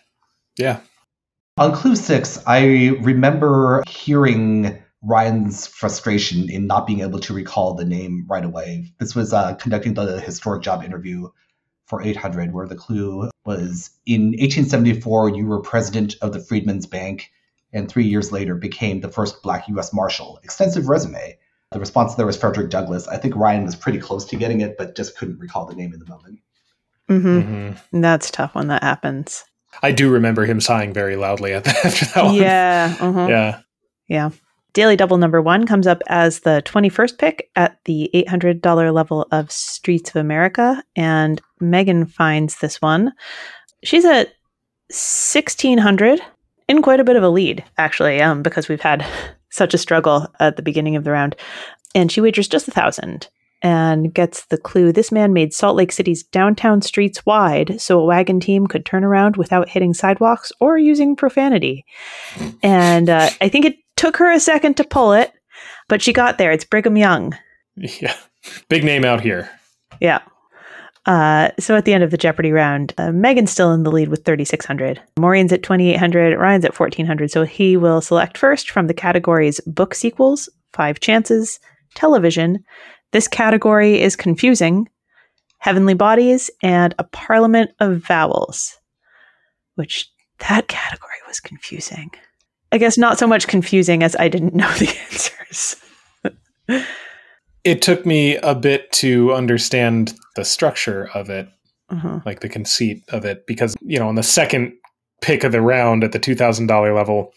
Yeah. 0.56 0.80
On 1.58 1.74
clue 1.74 1.94
six, 1.94 2.42
I 2.46 2.96
remember 3.02 3.82
hearing 3.86 4.82
Ryan's 5.02 5.66
frustration 5.66 6.48
in 6.48 6.66
not 6.66 6.86
being 6.86 7.00
able 7.00 7.18
to 7.18 7.34
recall 7.34 7.74
the 7.74 7.84
name 7.84 8.24
right 8.30 8.46
away. 8.46 8.94
This 8.98 9.14
was 9.14 9.34
uh, 9.34 9.56
conducting 9.56 9.92
the 9.92 10.20
historic 10.20 10.62
job 10.62 10.82
interview 10.82 11.28
for 11.84 12.00
800, 12.00 12.54
where 12.54 12.66
the 12.66 12.76
clue 12.76 13.28
was 13.44 13.90
in 14.06 14.28
1874, 14.28 15.36
you 15.36 15.44
were 15.44 15.60
president 15.60 16.16
of 16.22 16.32
the 16.32 16.40
Freedmen's 16.40 16.86
Bank, 16.86 17.30
and 17.74 17.90
three 17.90 18.06
years 18.06 18.32
later 18.32 18.54
became 18.54 19.02
the 19.02 19.08
first 19.08 19.42
black 19.42 19.68
U.S. 19.68 19.92
Marshal. 19.92 20.40
Extensive 20.44 20.88
resume. 20.88 21.36
The 21.72 21.80
response 21.80 22.14
there 22.14 22.24
was 22.24 22.38
Frederick 22.38 22.70
Douglass. 22.70 23.06
I 23.06 23.18
think 23.18 23.36
Ryan 23.36 23.66
was 23.66 23.76
pretty 23.76 23.98
close 23.98 24.24
to 24.26 24.36
getting 24.36 24.62
it, 24.62 24.78
but 24.78 24.96
just 24.96 25.18
couldn't 25.18 25.40
recall 25.40 25.66
the 25.66 25.74
name 25.74 25.92
in 25.92 25.98
the 25.98 26.06
moment. 26.06 26.38
Mm-hmm. 27.10 27.38
Mm-hmm. 27.38 28.00
That's 28.00 28.30
tough 28.30 28.54
when 28.54 28.68
that 28.68 28.82
happens. 28.82 29.44
I 29.82 29.92
do 29.92 30.10
remember 30.10 30.44
him 30.44 30.60
sighing 30.60 30.92
very 30.92 31.16
loudly 31.16 31.52
at 31.52 31.66
after 31.84 32.04
that 32.06 32.24
one. 32.24 32.34
Yeah. 32.34 32.96
Uh-huh. 33.00 33.26
Yeah. 33.28 33.60
Yeah. 34.08 34.30
Daily 34.72 34.96
Double 34.96 35.18
number 35.18 35.42
one 35.42 35.66
comes 35.66 35.86
up 35.86 36.00
as 36.06 36.40
the 36.40 36.62
21st 36.64 37.18
pick 37.18 37.50
at 37.56 37.78
the 37.86 38.08
$800 38.14 38.94
level 38.94 39.26
of 39.32 39.50
Streets 39.50 40.10
of 40.10 40.16
America. 40.16 40.82
And 40.94 41.40
Megan 41.60 42.06
finds 42.06 42.58
this 42.58 42.80
one. 42.80 43.12
She's 43.82 44.04
at 44.04 44.28
1600 44.88 46.20
in 46.68 46.82
quite 46.82 47.00
a 47.00 47.04
bit 47.04 47.16
of 47.16 47.24
a 47.24 47.28
lead, 47.28 47.64
actually, 47.78 48.20
um, 48.20 48.42
because 48.42 48.68
we've 48.68 48.80
had 48.80 49.04
such 49.50 49.74
a 49.74 49.78
struggle 49.78 50.28
at 50.38 50.56
the 50.56 50.62
beginning 50.62 50.94
of 50.94 51.02
the 51.02 51.10
round. 51.10 51.34
And 51.94 52.12
she 52.12 52.20
wagers 52.20 52.46
just 52.46 52.68
a 52.68 52.72
thousand 52.72 53.28
and 53.62 54.12
gets 54.12 54.46
the 54.46 54.58
clue 54.58 54.92
this 54.92 55.12
man 55.12 55.32
made 55.32 55.52
Salt 55.52 55.76
Lake 55.76 55.92
City's 55.92 56.22
downtown 56.22 56.82
streets 56.82 57.24
wide 57.26 57.80
so 57.80 58.00
a 58.00 58.04
wagon 58.04 58.40
team 58.40 58.66
could 58.66 58.86
turn 58.86 59.04
around 59.04 59.36
without 59.36 59.68
hitting 59.68 59.94
sidewalks 59.94 60.52
or 60.60 60.78
using 60.78 61.16
profanity. 61.16 61.84
And 62.62 63.10
uh, 63.10 63.30
I 63.40 63.48
think 63.48 63.64
it 63.64 63.76
took 63.96 64.16
her 64.16 64.30
a 64.30 64.40
second 64.40 64.76
to 64.78 64.84
pull 64.84 65.12
it, 65.12 65.32
but 65.88 66.02
she 66.02 66.12
got 66.12 66.38
there. 66.38 66.52
It's 66.52 66.64
Brigham 66.64 66.96
Young. 66.96 67.36
Yeah. 67.76 68.14
Big 68.68 68.84
name 68.84 69.04
out 69.04 69.20
here. 69.22 69.48
Yeah. 70.00 70.20
Uh, 71.06 71.50
so 71.58 71.76
at 71.76 71.84
the 71.84 71.94
end 71.94 72.04
of 72.04 72.10
the 72.10 72.18
Jeopardy 72.18 72.52
round, 72.52 72.92
uh, 72.98 73.10
Megan's 73.10 73.50
still 73.50 73.72
in 73.72 73.84
the 73.84 73.90
lead 73.90 74.08
with 74.08 74.24
3,600. 74.24 75.00
Maureen's 75.18 75.52
at 75.52 75.62
2,800. 75.62 76.38
Ryan's 76.38 76.64
at 76.64 76.78
1,400. 76.78 77.30
So 77.30 77.44
he 77.44 77.76
will 77.76 78.00
select 78.00 78.36
first 78.36 78.70
from 78.70 78.86
the 78.86 78.94
categories 78.94 79.60
book 79.60 79.94
sequels, 79.94 80.48
five 80.72 81.00
chances, 81.00 81.58
television, 81.94 82.64
this 83.12 83.28
category 83.28 84.00
is 84.00 84.16
confusing 84.16 84.88
heavenly 85.58 85.94
bodies 85.94 86.50
and 86.62 86.94
a 86.98 87.04
parliament 87.04 87.70
of 87.80 87.98
vowels, 87.98 88.78
which 89.74 90.10
that 90.48 90.68
category 90.68 91.16
was 91.28 91.38
confusing. 91.38 92.10
I 92.72 92.78
guess 92.78 92.96
not 92.96 93.18
so 93.18 93.26
much 93.26 93.46
confusing 93.46 94.02
as 94.02 94.16
I 94.16 94.28
didn't 94.28 94.54
know 94.54 94.70
the 94.78 94.88
answers. 95.10 95.76
it 97.64 97.82
took 97.82 98.06
me 98.06 98.36
a 98.36 98.54
bit 98.54 98.90
to 98.92 99.32
understand 99.34 100.14
the 100.36 100.44
structure 100.44 101.10
of 101.14 101.28
it, 101.28 101.48
uh-huh. 101.90 102.20
like 102.24 102.40
the 102.40 102.48
conceit 102.48 103.02
of 103.10 103.24
it, 103.24 103.46
because, 103.46 103.76
you 103.82 103.98
know, 103.98 104.08
on 104.08 104.14
the 104.14 104.22
second 104.22 104.72
pick 105.20 105.44
of 105.44 105.52
the 105.52 105.60
round 105.60 106.04
at 106.04 106.12
the 106.12 106.20
$2,000 106.20 106.94
level, 106.94 107.32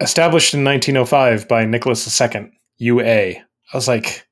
established 0.00 0.52
in 0.52 0.62
1905 0.62 1.48
by 1.48 1.64
Nicholas 1.64 2.20
II, 2.20 2.50
UA. 2.78 3.36
I 3.36 3.44
was 3.72 3.88
like, 3.88 4.26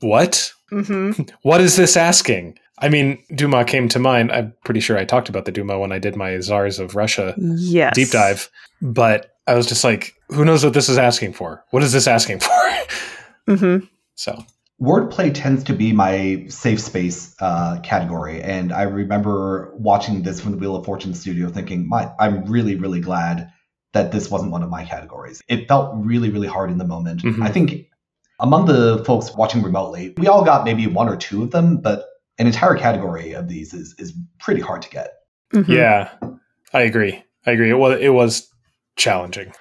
what? 0.00 0.52
Mm-hmm. 0.70 1.22
what 1.42 1.60
is 1.60 1.76
this 1.76 1.96
asking? 1.96 2.58
I 2.78 2.88
mean, 2.88 3.22
Duma 3.34 3.64
came 3.64 3.88
to 3.90 3.98
mind. 3.98 4.32
I'm 4.32 4.52
pretty 4.64 4.80
sure 4.80 4.98
I 4.98 5.04
talked 5.04 5.28
about 5.28 5.44
the 5.44 5.52
Duma 5.52 5.78
when 5.78 5.92
I 5.92 5.98
did 5.98 6.16
my 6.16 6.38
Czars 6.40 6.78
of 6.78 6.96
Russia 6.96 7.34
yes. 7.38 7.94
deep 7.94 8.10
dive, 8.10 8.50
but 8.82 9.36
I 9.46 9.54
was 9.54 9.66
just 9.66 9.84
like, 9.84 10.14
who 10.28 10.44
knows 10.44 10.64
what 10.64 10.74
this 10.74 10.88
is 10.88 10.98
asking 10.98 11.34
for? 11.34 11.64
What 11.70 11.82
is 11.82 11.92
this 11.92 12.06
asking 12.06 12.40
for? 12.40 12.50
mm-hmm. 13.48 13.86
So 14.16 14.44
wordplay 14.80 15.32
tends 15.32 15.62
to 15.64 15.72
be 15.72 15.92
my 15.92 16.44
safe 16.48 16.80
space 16.80 17.34
uh, 17.40 17.78
category, 17.82 18.42
and 18.42 18.72
I 18.72 18.82
remember 18.82 19.72
watching 19.76 20.22
this 20.22 20.40
from 20.40 20.52
the 20.52 20.58
Wheel 20.58 20.76
of 20.76 20.84
Fortune 20.84 21.14
studio, 21.14 21.48
thinking, 21.48 21.88
"My, 21.88 22.10
I'm 22.18 22.44
really, 22.46 22.74
really 22.74 23.00
glad 23.00 23.52
that 23.92 24.10
this 24.12 24.30
wasn't 24.30 24.50
one 24.50 24.62
of 24.62 24.70
my 24.70 24.84
categories. 24.84 25.40
It 25.48 25.68
felt 25.68 25.92
really, 25.94 26.28
really 26.28 26.48
hard 26.48 26.70
in 26.70 26.78
the 26.78 26.84
moment. 26.84 27.22
Mm-hmm. 27.22 27.42
I 27.42 27.50
think 27.50 27.86
among 28.44 28.66
the 28.66 29.02
folks 29.04 29.34
watching 29.34 29.62
remotely, 29.62 30.12
we 30.18 30.28
all 30.28 30.44
got 30.44 30.64
maybe 30.64 30.86
one 30.86 31.08
or 31.08 31.16
two 31.16 31.42
of 31.42 31.50
them, 31.50 31.78
but 31.78 32.04
an 32.38 32.46
entire 32.46 32.76
category 32.76 33.32
of 33.32 33.48
these 33.48 33.72
is 33.72 33.94
is 33.98 34.12
pretty 34.38 34.60
hard 34.60 34.82
to 34.82 34.90
get. 34.90 35.14
Mm-hmm. 35.54 35.72
Yeah, 35.72 36.10
I 36.72 36.82
agree. 36.82 37.24
I 37.46 37.52
agree. 37.52 37.70
It 37.70 37.78
was 37.78 37.98
it 38.00 38.10
was 38.10 38.48
challenging. 38.96 39.52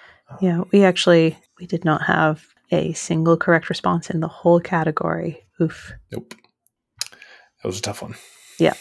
Yeah, 0.41 0.63
we 0.71 0.83
actually 0.83 1.37
we 1.59 1.65
did 1.65 1.85
not 1.85 2.03
have 2.03 2.45
a 2.71 2.91
single 2.93 3.37
correct 3.37 3.69
response 3.69 4.09
in 4.09 4.19
the 4.19 4.27
whole 4.27 4.59
category. 4.59 5.45
Oof. 5.61 5.93
Nope. 6.11 6.35
That 7.09 7.67
was 7.67 7.79
a 7.79 7.81
tough 7.81 8.01
one. 8.01 8.15
Yeah. 8.59 8.73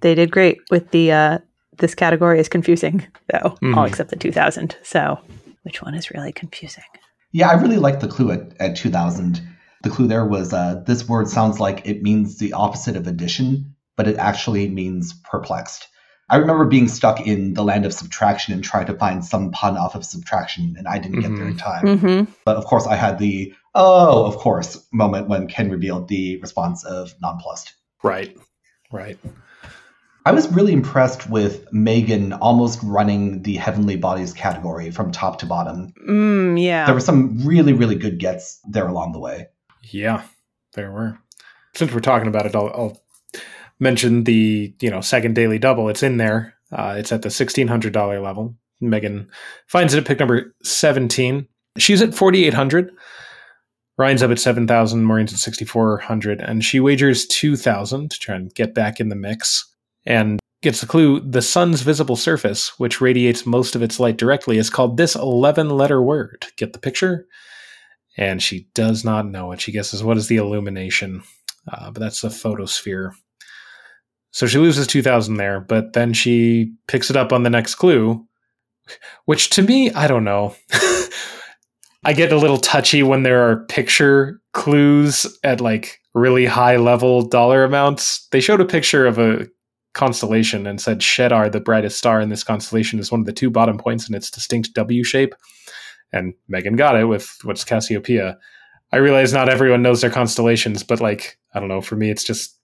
They 0.00 0.14
did 0.14 0.30
great 0.30 0.60
with 0.70 0.90
the 0.92 1.12
uh 1.12 1.38
this 1.76 1.94
category 1.94 2.40
is 2.40 2.48
confusing 2.48 3.06
though, 3.30 3.50
mm-hmm. 3.50 3.76
all 3.76 3.84
except 3.84 4.08
the 4.08 4.16
2000. 4.16 4.76
So, 4.82 5.18
which 5.62 5.82
one 5.82 5.94
is 5.94 6.10
really 6.10 6.32
confusing? 6.32 6.84
Yeah, 7.32 7.48
I 7.48 7.54
really 7.54 7.78
liked 7.78 8.00
the 8.00 8.08
clue 8.08 8.32
at, 8.32 8.52
at 8.60 8.76
2000. 8.76 9.40
The 9.82 9.90
clue 9.90 10.08
there 10.08 10.26
was 10.26 10.52
uh, 10.52 10.82
this 10.86 11.08
word 11.08 11.28
sounds 11.28 11.58
like 11.58 11.86
it 11.86 12.02
means 12.02 12.38
the 12.38 12.52
opposite 12.52 12.96
of 12.96 13.06
addition, 13.06 13.74
but 13.96 14.08
it 14.08 14.16
actually 14.16 14.68
means 14.68 15.14
perplexed. 15.24 15.88
I 16.28 16.36
remember 16.36 16.64
being 16.64 16.86
stuck 16.86 17.26
in 17.26 17.54
the 17.54 17.64
land 17.64 17.84
of 17.84 17.92
subtraction 17.92 18.54
and 18.54 18.62
trying 18.62 18.86
to 18.86 18.94
find 18.94 19.24
some 19.24 19.50
pun 19.50 19.76
off 19.76 19.96
of 19.96 20.04
subtraction, 20.04 20.76
and 20.78 20.86
I 20.86 20.98
didn't 20.98 21.22
mm-hmm. 21.22 21.34
get 21.34 21.36
there 21.36 21.48
in 21.48 21.56
mm-hmm. 21.56 21.86
time. 21.86 21.98
Mm-hmm. 21.98 22.32
But 22.44 22.56
of 22.56 22.64
course, 22.66 22.86
I 22.86 22.94
had 22.94 23.18
the 23.18 23.52
oh, 23.74 24.26
of 24.26 24.36
course 24.36 24.86
moment 24.92 25.28
when 25.28 25.48
Ken 25.48 25.70
revealed 25.70 26.08
the 26.08 26.38
response 26.40 26.84
of 26.84 27.14
nonplussed. 27.20 27.74
Right, 28.02 28.36
right. 28.92 29.18
I 30.26 30.32
was 30.32 30.52
really 30.52 30.72
impressed 30.72 31.30
with 31.30 31.72
Megan 31.72 32.34
almost 32.34 32.78
running 32.82 33.42
the 33.42 33.56
Heavenly 33.56 33.96
Bodies 33.96 34.34
category 34.34 34.90
from 34.90 35.12
top 35.12 35.38
to 35.38 35.46
bottom. 35.46 35.94
Mm, 36.06 36.62
yeah. 36.62 36.84
There 36.84 36.94
were 36.94 37.00
some 37.00 37.38
really, 37.44 37.72
really 37.72 37.94
good 37.94 38.18
gets 38.18 38.60
there 38.68 38.86
along 38.86 39.12
the 39.12 39.18
way. 39.18 39.48
Yeah, 39.82 40.22
there 40.74 40.92
were. 40.92 41.18
Since 41.74 41.92
we're 41.92 42.00
talking 42.00 42.28
about 42.28 42.44
it, 42.44 42.54
I'll, 42.54 42.68
I'll 42.68 43.02
mention 43.78 44.24
the 44.24 44.74
you 44.80 44.90
know 44.90 45.00
second 45.00 45.34
daily 45.34 45.58
double. 45.58 45.88
It's 45.88 46.02
in 46.02 46.18
there. 46.18 46.54
Uh, 46.70 46.96
it's 46.98 47.12
at 47.12 47.22
the 47.22 47.30
sixteen 47.30 47.68
hundred 47.68 47.94
dollar 47.94 48.20
level. 48.20 48.54
Megan 48.80 49.28
finds 49.68 49.94
it 49.94 49.98
at 49.98 50.06
pick 50.06 50.18
number 50.18 50.54
seventeen. 50.62 51.48
She's 51.78 52.02
at 52.02 52.14
forty 52.14 52.44
eight 52.44 52.54
hundred. 52.54 52.92
Ryan's 53.96 54.22
up 54.22 54.30
at 54.30 54.38
seven 54.38 54.66
thousand. 54.66 55.04
Maureen's 55.04 55.32
at 55.32 55.38
sixty 55.38 55.64
four 55.64 55.98
hundred, 55.98 56.40
and 56.40 56.62
she 56.62 56.78
wagers 56.78 57.26
two 57.26 57.56
thousand 57.56 58.10
to 58.10 58.18
try 58.18 58.34
and 58.34 58.54
get 58.54 58.74
back 58.74 59.00
in 59.00 59.08
the 59.08 59.16
mix 59.16 59.69
and 60.06 60.40
gets 60.62 60.80
the 60.80 60.86
clue 60.86 61.20
the 61.20 61.42
sun's 61.42 61.82
visible 61.82 62.16
surface, 62.16 62.78
which 62.78 63.00
radiates 63.00 63.46
most 63.46 63.74
of 63.74 63.82
its 63.82 63.98
light 63.98 64.16
directly, 64.16 64.58
is 64.58 64.70
called 64.70 64.96
this 64.96 65.14
11 65.14 65.70
letter 65.70 66.02
word. 66.02 66.46
Get 66.56 66.72
the 66.72 66.78
picture? 66.78 67.26
And 68.16 68.42
she 68.42 68.68
does 68.74 69.04
not 69.04 69.26
know 69.26 69.52
it. 69.52 69.60
She 69.60 69.72
guesses, 69.72 70.02
what 70.02 70.16
is 70.16 70.28
the 70.28 70.36
illumination? 70.36 71.22
Uh, 71.70 71.90
but 71.90 72.00
that's 72.00 72.20
the 72.20 72.30
photosphere. 72.30 73.14
So 74.32 74.46
she 74.46 74.58
loses 74.58 74.86
2,000 74.86 75.36
there, 75.36 75.60
but 75.60 75.92
then 75.92 76.12
she 76.12 76.72
picks 76.86 77.10
it 77.10 77.16
up 77.16 77.32
on 77.32 77.42
the 77.42 77.50
next 77.50 77.76
clue, 77.76 78.24
which 79.24 79.50
to 79.50 79.62
me, 79.62 79.90
I 79.92 80.06
don't 80.06 80.24
know. 80.24 80.54
I 82.04 82.12
get 82.12 82.32
a 82.32 82.38
little 82.38 82.58
touchy 82.58 83.02
when 83.02 83.24
there 83.24 83.48
are 83.48 83.64
picture 83.66 84.40
clues 84.52 85.26
at 85.44 85.60
like 85.60 86.00
really 86.14 86.46
high 86.46 86.76
level 86.76 87.22
dollar 87.22 87.64
amounts. 87.64 88.26
They 88.28 88.40
showed 88.40 88.60
a 88.60 88.64
picture 88.64 89.06
of 89.06 89.18
a 89.18 89.46
constellation 89.92 90.66
and 90.66 90.80
said 90.80 91.00
Shedar, 91.00 91.50
the 91.50 91.60
brightest 91.60 91.98
star 91.98 92.20
in 92.20 92.28
this 92.28 92.44
constellation, 92.44 92.98
is 92.98 93.10
one 93.10 93.20
of 93.20 93.26
the 93.26 93.32
two 93.32 93.50
bottom 93.50 93.78
points 93.78 94.08
in 94.08 94.14
its 94.14 94.30
distinct 94.30 94.74
W 94.74 95.04
shape. 95.04 95.34
And 96.12 96.34
Megan 96.48 96.76
got 96.76 96.96
it 96.96 97.04
with 97.04 97.38
what's 97.44 97.64
Cassiopeia. 97.64 98.38
I 98.92 98.96
realize 98.96 99.32
not 99.32 99.48
everyone 99.48 99.82
knows 99.82 100.00
their 100.00 100.10
constellations, 100.10 100.82
but 100.82 101.00
like, 101.00 101.38
I 101.54 101.60
don't 101.60 101.68
know, 101.68 101.80
for 101.80 101.96
me, 101.96 102.10
it's 102.10 102.24
just 102.24 102.56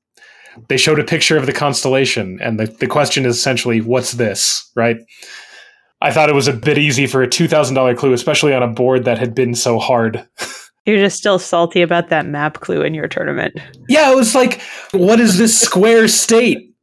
they 0.69 0.77
showed 0.77 0.99
a 0.99 1.05
picture 1.05 1.37
of 1.37 1.47
the 1.47 1.53
constellation, 1.53 2.39
and 2.41 2.59
the, 2.59 2.67
the 2.67 2.87
question 2.87 3.27
is 3.27 3.37
essentially, 3.37 3.81
what's 3.81 4.13
this, 4.13 4.71
right? 4.75 4.97
I 6.01 6.13
thought 6.13 6.29
it 6.29 6.35
was 6.35 6.49
a 6.49 6.53
bit 6.53 6.79
easy 6.79 7.07
for 7.07 7.23
a 7.23 7.29
$2,000 7.29 7.97
clue, 7.97 8.13
especially 8.13 8.55
on 8.55 8.63
a 8.63 8.69
board 8.69 9.05
that 9.05 9.19
had 9.19 9.35
been 9.35 9.55
so 9.55 9.79
hard. 9.79 10.27
You're 10.87 10.99
just 10.99 11.19
still 11.19 11.39
salty 11.39 11.83
about 11.83 12.11
that 12.11 12.27
map 12.27 12.61
clue 12.61 12.83
in 12.83 12.95
your 12.95 13.09
tournament. 13.09 13.59
Yeah, 13.89 14.13
it 14.13 14.15
was 14.15 14.35
like, 14.35 14.61
what 14.93 15.19
is 15.19 15.37
this 15.37 15.59
square 15.59 16.07
state? 16.07 16.76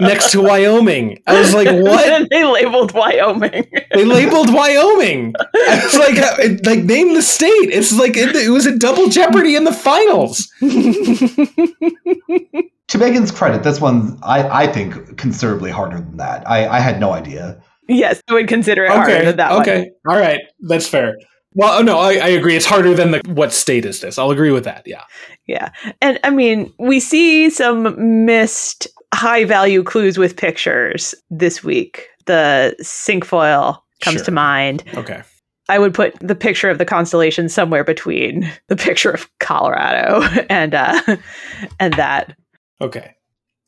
Next 0.00 0.32
to 0.32 0.42
Wyoming. 0.42 1.22
I 1.26 1.38
was 1.38 1.54
like, 1.54 1.68
what? 1.68 2.28
they 2.30 2.44
labeled 2.44 2.92
Wyoming. 2.92 3.70
they 3.92 4.04
labeled 4.04 4.52
Wyoming. 4.52 5.34
I 5.54 5.80
was 5.84 5.96
like, 5.96 6.18
uh, 6.18 6.36
like 6.64 6.84
name 6.84 7.14
the 7.14 7.22
state. 7.22 7.48
It's 7.50 7.96
like 7.96 8.16
it, 8.16 8.34
it 8.34 8.50
was 8.50 8.66
a 8.66 8.76
double 8.76 9.08
jeopardy 9.08 9.54
in 9.56 9.64
the 9.64 9.72
finals. 9.72 10.50
To 12.90 12.98
Megan's 12.98 13.32
credit, 13.32 13.64
this 13.64 13.80
one 13.80 14.16
I, 14.22 14.62
I 14.62 14.66
think 14.68 15.18
considerably 15.18 15.72
harder 15.72 15.96
than 15.96 16.18
that. 16.18 16.48
I, 16.48 16.68
I 16.68 16.78
had 16.78 17.00
no 17.00 17.12
idea. 17.12 17.60
yes, 17.88 18.22
I 18.28 18.34
would 18.34 18.46
consider 18.46 18.84
it 18.84 18.92
harder 18.92 19.24
than 19.24 19.38
that 19.38 19.50
one. 19.50 19.62
okay, 19.62 19.90
all 20.08 20.16
right, 20.16 20.38
that's 20.60 20.86
fair. 20.86 21.16
Well, 21.56 21.78
oh, 21.78 21.82
no, 21.82 21.98
I, 21.98 22.12
I 22.12 22.28
agree. 22.28 22.54
It's 22.54 22.66
harder 22.66 22.94
than 22.94 23.12
the 23.12 23.22
what 23.26 23.50
state 23.50 23.86
is 23.86 24.00
this? 24.00 24.18
I'll 24.18 24.30
agree 24.30 24.50
with 24.50 24.64
that. 24.64 24.82
Yeah. 24.86 25.04
Yeah. 25.46 25.70
And 26.02 26.20
I 26.22 26.28
mean, 26.28 26.70
we 26.78 27.00
see 27.00 27.48
some 27.48 28.26
missed 28.26 28.86
high 29.14 29.44
value 29.44 29.82
clues 29.82 30.18
with 30.18 30.36
pictures 30.36 31.14
this 31.30 31.62
week. 31.64 32.08
The 32.26 32.74
cinquefoil 32.82 33.78
comes 34.02 34.16
Sure. 34.16 34.24
to 34.24 34.30
mind. 34.30 34.82
Okay. 34.94 35.22
I 35.68 35.78
would 35.78 35.94
put 35.94 36.14
the 36.20 36.34
picture 36.36 36.70
of 36.70 36.78
the 36.78 36.84
constellation 36.84 37.48
somewhere 37.48 37.82
between 37.84 38.50
the 38.68 38.76
picture 38.76 39.10
of 39.10 39.28
Colorado 39.40 40.22
and 40.50 40.74
uh 40.74 41.00
and 41.80 41.94
that. 41.94 42.36
Okay. 42.80 43.14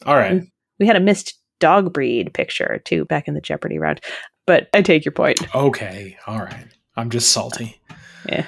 All 0.07 0.17
right. 0.17 0.43
We 0.79 0.87
had 0.87 0.97
a 0.97 1.01
missed 1.01 1.35
dog 1.61 1.93
breed 1.93 2.33
picture 2.35 2.81
too 2.85 3.05
back 3.07 3.27
in 3.27 3.35
the 3.35 3.41
Jeopardy 3.41 3.79
round. 3.79 4.01
But 4.47 4.69
I 4.75 4.83
take 4.83 5.05
your 5.05 5.13
point. 5.13 5.41
Okay. 5.55 6.17
All 6.27 6.39
right. 6.39 6.67
I'm 6.97 7.11
just 7.11 7.33
salty. 7.33 7.81
Yeah. 8.29 8.47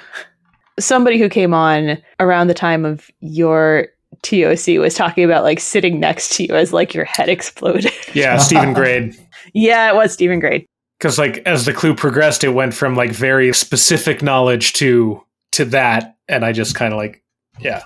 Somebody 0.79 1.19
who 1.19 1.27
came 1.29 1.53
on 1.53 1.97
around 2.19 2.47
the 2.47 2.53
time 2.53 2.85
of 2.85 3.09
your 3.19 3.87
TOC 4.23 4.77
was 4.79 4.93
talking 4.95 5.23
about 5.23 5.43
like 5.43 5.59
sitting 5.59 5.99
next 5.99 6.35
to 6.35 6.43
you 6.45 6.55
as 6.55 6.71
like 6.73 6.93
your 6.93 7.05
head 7.05 7.29
exploded. 7.29 7.91
Yeah, 8.13 8.37
Stephen 8.37 8.73
Grade. 8.73 9.15
yeah, 9.53 9.89
it 9.89 9.95
was 9.95 10.11
Stephen 10.13 10.39
Grade. 10.39 10.65
Because 10.99 11.17
like 11.17 11.37
as 11.45 11.65
the 11.65 11.73
clue 11.73 11.95
progressed, 11.95 12.43
it 12.43 12.49
went 12.49 12.73
from 12.73 12.95
like 12.95 13.11
very 13.11 13.53
specific 13.53 14.21
knowledge 14.21 14.73
to 14.73 15.23
to 15.53 15.65
that, 15.65 16.15
and 16.27 16.43
I 16.45 16.51
just 16.51 16.75
kind 16.75 16.93
of 16.93 16.97
like, 16.97 17.23
yeah, 17.59 17.83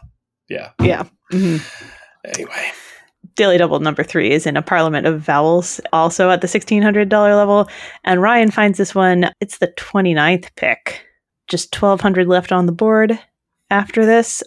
yeah. 0.50 0.72
Yeah. 0.82 1.04
Mhm. 1.32 1.62
Anyway, 2.26 2.72
Daily 3.36 3.58
Double 3.58 3.80
number 3.80 4.04
three 4.04 4.32
is 4.32 4.46
in 4.46 4.58
a 4.58 4.62
Parliament 4.62 5.06
of 5.08 5.22
Vowels, 5.22 5.80
also 5.94 6.30
at 6.32 6.42
the 6.42 6.48
$1,600 6.48 7.10
level. 7.12 7.70
And 8.04 8.22
Ryan 8.22 8.50
finds 8.52 8.78
this 8.78 8.96
one, 8.96 9.30
it's 9.42 9.60
the 9.60 9.68
29th 9.78 10.50
pick. 10.56 11.06
Just 11.48 11.74
1,200 11.80 12.28
left 12.28 12.52
on 12.52 12.66
the 12.66 12.72
board 12.72 13.20
after 13.70 14.06
this. 14.06 14.42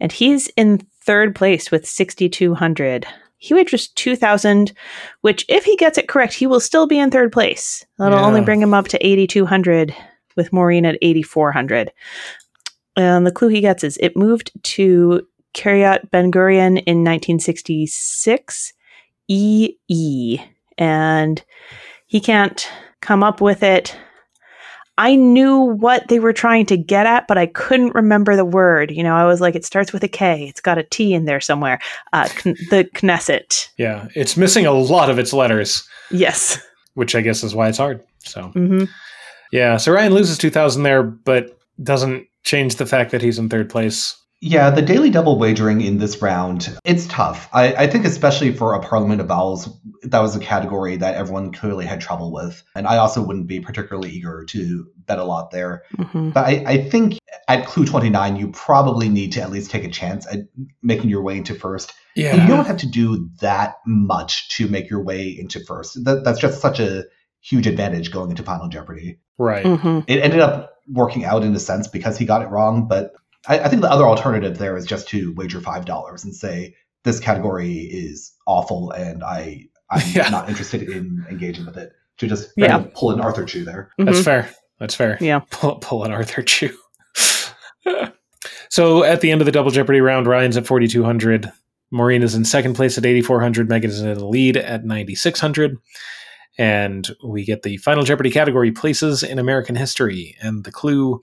And 0.00 0.12
he's 0.12 0.48
in 0.56 0.80
third 1.06 1.34
place 1.34 1.70
with 1.70 1.86
6,200. 1.86 3.06
He 3.38 3.54
wagers 3.54 3.88
2,000, 3.88 4.72
which, 5.20 5.44
if 5.48 5.64
he 5.64 5.76
gets 5.76 5.98
it 5.98 6.08
correct, 6.08 6.32
he 6.34 6.46
will 6.46 6.60
still 6.60 6.86
be 6.86 6.98
in 6.98 7.10
third 7.10 7.32
place. 7.32 7.84
That'll 7.98 8.18
Yeah. 8.18 8.24
only 8.24 8.40
bring 8.40 8.60
him 8.62 8.74
up 8.74 8.88
to 8.88 9.06
8,200 9.06 9.94
with 10.36 10.52
Maureen 10.52 10.84
at 10.86 10.98
8,400. 11.02 11.92
And 12.96 13.26
the 13.26 13.30
clue 13.32 13.48
he 13.48 13.60
gets 13.60 13.84
is 13.84 13.98
it 13.98 14.16
moved 14.16 14.50
to 14.74 15.26
Kiryat 15.54 16.10
Ben 16.10 16.30
Gurion 16.32 16.82
in 16.86 17.04
1966, 17.04 18.72
EE, 19.28 20.38
and 20.78 21.42
he 22.06 22.20
can't 22.20 22.68
come 23.00 23.22
up 23.22 23.40
with 23.40 23.62
it. 23.62 23.96
I 24.98 25.14
knew 25.14 25.58
what 25.60 26.08
they 26.08 26.18
were 26.20 26.32
trying 26.32 26.66
to 26.66 26.76
get 26.76 27.06
at, 27.06 27.26
but 27.28 27.36
I 27.36 27.46
couldn't 27.46 27.94
remember 27.94 28.34
the 28.34 28.44
word. 28.46 28.90
You 28.90 29.02
know, 29.02 29.14
I 29.14 29.24
was 29.26 29.40
like, 29.40 29.54
it 29.54 29.64
starts 29.64 29.92
with 29.92 30.02
a 30.02 30.08
K. 30.08 30.46
It's 30.48 30.60
got 30.60 30.78
a 30.78 30.82
T 30.84 31.12
in 31.12 31.26
there 31.26 31.40
somewhere. 31.40 31.78
Uh, 32.12 32.28
kn- 32.28 32.56
the 32.70 32.84
Knesset. 32.94 33.68
yeah, 33.76 34.08
it's 34.14 34.36
missing 34.36 34.64
a 34.66 34.72
lot 34.72 35.10
of 35.10 35.18
its 35.18 35.32
letters, 35.32 35.86
Yes. 36.10 36.58
which 36.94 37.14
I 37.14 37.20
guess 37.20 37.42
is 37.44 37.54
why 37.54 37.68
it's 37.68 37.78
hard. 37.78 38.02
So 38.20 38.42
hmm 38.48 38.84
yeah, 39.52 39.76
so 39.76 39.92
Ryan 39.92 40.12
loses 40.14 40.38
two 40.38 40.50
thousand 40.50 40.82
there, 40.82 41.02
but 41.04 41.56
doesn't 41.82 42.26
change 42.42 42.76
the 42.76 42.86
fact 42.86 43.10
that 43.12 43.22
he's 43.22 43.38
in 43.38 43.48
third 43.48 43.68
place. 43.70 44.16
Yeah, 44.42 44.68
the 44.70 44.82
daily 44.82 45.08
double 45.08 45.38
wagering 45.38 45.80
in 45.80 45.98
this 45.98 46.20
round, 46.20 46.76
it's 46.84 47.06
tough. 47.06 47.48
I, 47.52 47.74
I 47.74 47.86
think 47.86 48.04
especially 48.04 48.52
for 48.52 48.74
a 48.74 48.80
Parliament 48.80 49.20
of 49.22 49.28
Vowels, 49.28 49.68
that 50.02 50.20
was 50.20 50.36
a 50.36 50.40
category 50.40 50.96
that 50.96 51.14
everyone 51.14 51.52
clearly 51.52 51.86
had 51.86 52.02
trouble 52.02 52.30
with. 52.30 52.62
And 52.74 52.86
I 52.86 52.98
also 52.98 53.22
wouldn't 53.22 53.46
be 53.46 53.60
particularly 53.60 54.10
eager 54.10 54.44
to 54.50 54.86
bet 55.06 55.18
a 55.18 55.24
lot 55.24 55.52
there. 55.52 55.84
hmm 55.96 56.30
But 56.30 56.46
I, 56.46 56.64
I 56.66 56.88
think 56.88 57.18
at 57.48 57.66
Clue 57.66 57.86
29, 57.86 58.36
you 58.36 58.48
probably 58.48 59.08
need 59.08 59.32
to 59.32 59.40
at 59.40 59.50
least 59.50 59.70
take 59.70 59.84
a 59.84 59.90
chance 59.90 60.26
at 60.30 60.40
making 60.82 61.08
your 61.08 61.22
way 61.22 61.38
into 61.38 61.54
first. 61.54 61.94
And 62.16 62.42
you 62.42 62.48
don't 62.48 62.66
have 62.66 62.78
to 62.78 62.86
do 62.86 63.30
that 63.40 63.76
much 63.86 64.50
to 64.56 64.68
make 64.68 64.90
your 64.90 65.02
way 65.02 65.28
into 65.28 65.60
first. 65.60 66.04
That, 66.04 66.24
that's 66.24 66.38
just 66.40 66.60
such 66.60 66.78
a 66.78 67.04
huge 67.40 67.66
advantage 67.66 68.10
going 68.10 68.30
into 68.30 68.42
Final 68.42 68.68
Jeopardy. 68.68 69.18
right. 69.38 69.64
hmm 69.64 70.00
It 70.06 70.20
ended 70.20 70.40
up 70.40 70.74
working 70.92 71.24
out 71.24 71.42
in 71.42 71.54
a 71.54 71.58
sense 71.60 71.88
because 71.88 72.18
he 72.18 72.26
got 72.26 72.42
it 72.42 72.48
wrong, 72.48 72.86
but 72.86 73.12
I, 73.48 73.60
I 73.60 73.68
think 73.68 73.82
the 73.82 73.90
other 73.90 74.04
alternative 74.04 74.58
there 74.58 74.76
is 74.76 74.86
just 74.86 75.08
to 75.08 75.32
wager 75.34 75.60
five 75.60 75.84
dollars 75.84 76.24
and 76.24 76.34
say 76.34 76.74
this 77.04 77.20
category 77.20 77.74
is 77.74 78.32
awful 78.46 78.90
and 78.90 79.22
I 79.22 79.66
I'm 79.90 80.02
Yeah. 80.12 80.28
not 80.28 80.48
interested 80.48 80.82
in 80.82 81.24
engaging 81.30 81.66
with 81.66 81.76
it. 81.76 81.92
To 82.18 82.26
just 82.26 82.50
Yeah. 82.56 82.68
kind 82.68 82.86
of 82.86 82.94
pull 82.94 83.12
an 83.12 83.20
Arthur 83.20 83.44
Chu 83.44 83.64
there. 83.64 83.90
That's 83.98 84.18
mm-hmm. 84.18 84.24
fair. 84.24 84.50
That's 84.78 84.94
fair. 84.94 85.18
Yeah. 85.20 85.40
Pull, 85.50 85.76
pull 85.76 86.04
an 86.04 86.12
Arthur 86.12 86.42
Chu. 86.42 86.76
so 88.70 89.04
at 89.04 89.20
the 89.20 89.30
end 89.30 89.40
of 89.40 89.46
the 89.46 89.52
double 89.52 89.70
jeopardy 89.70 90.00
round, 90.00 90.26
Ryan's 90.26 90.56
at 90.56 90.66
4,200. 90.66 91.52
Maureen 91.90 92.22
is 92.22 92.34
in 92.34 92.44
second 92.44 92.74
place 92.74 92.98
at 92.98 93.06
8,400. 93.06 93.68
Megan 93.68 93.90
is 93.90 94.00
in 94.00 94.12
the 94.14 94.26
lead 94.26 94.56
at 94.56 94.84
9,600. 94.84 95.76
And 96.58 97.08
we 97.22 97.44
get 97.44 97.62
the 97.62 97.76
final 97.78 98.02
jeopardy 98.02 98.30
category 98.30 98.72
places 98.72 99.22
in 99.22 99.38
American 99.38 99.76
history. 99.76 100.36
And 100.40 100.64
the 100.64 100.72
clue 100.72 101.20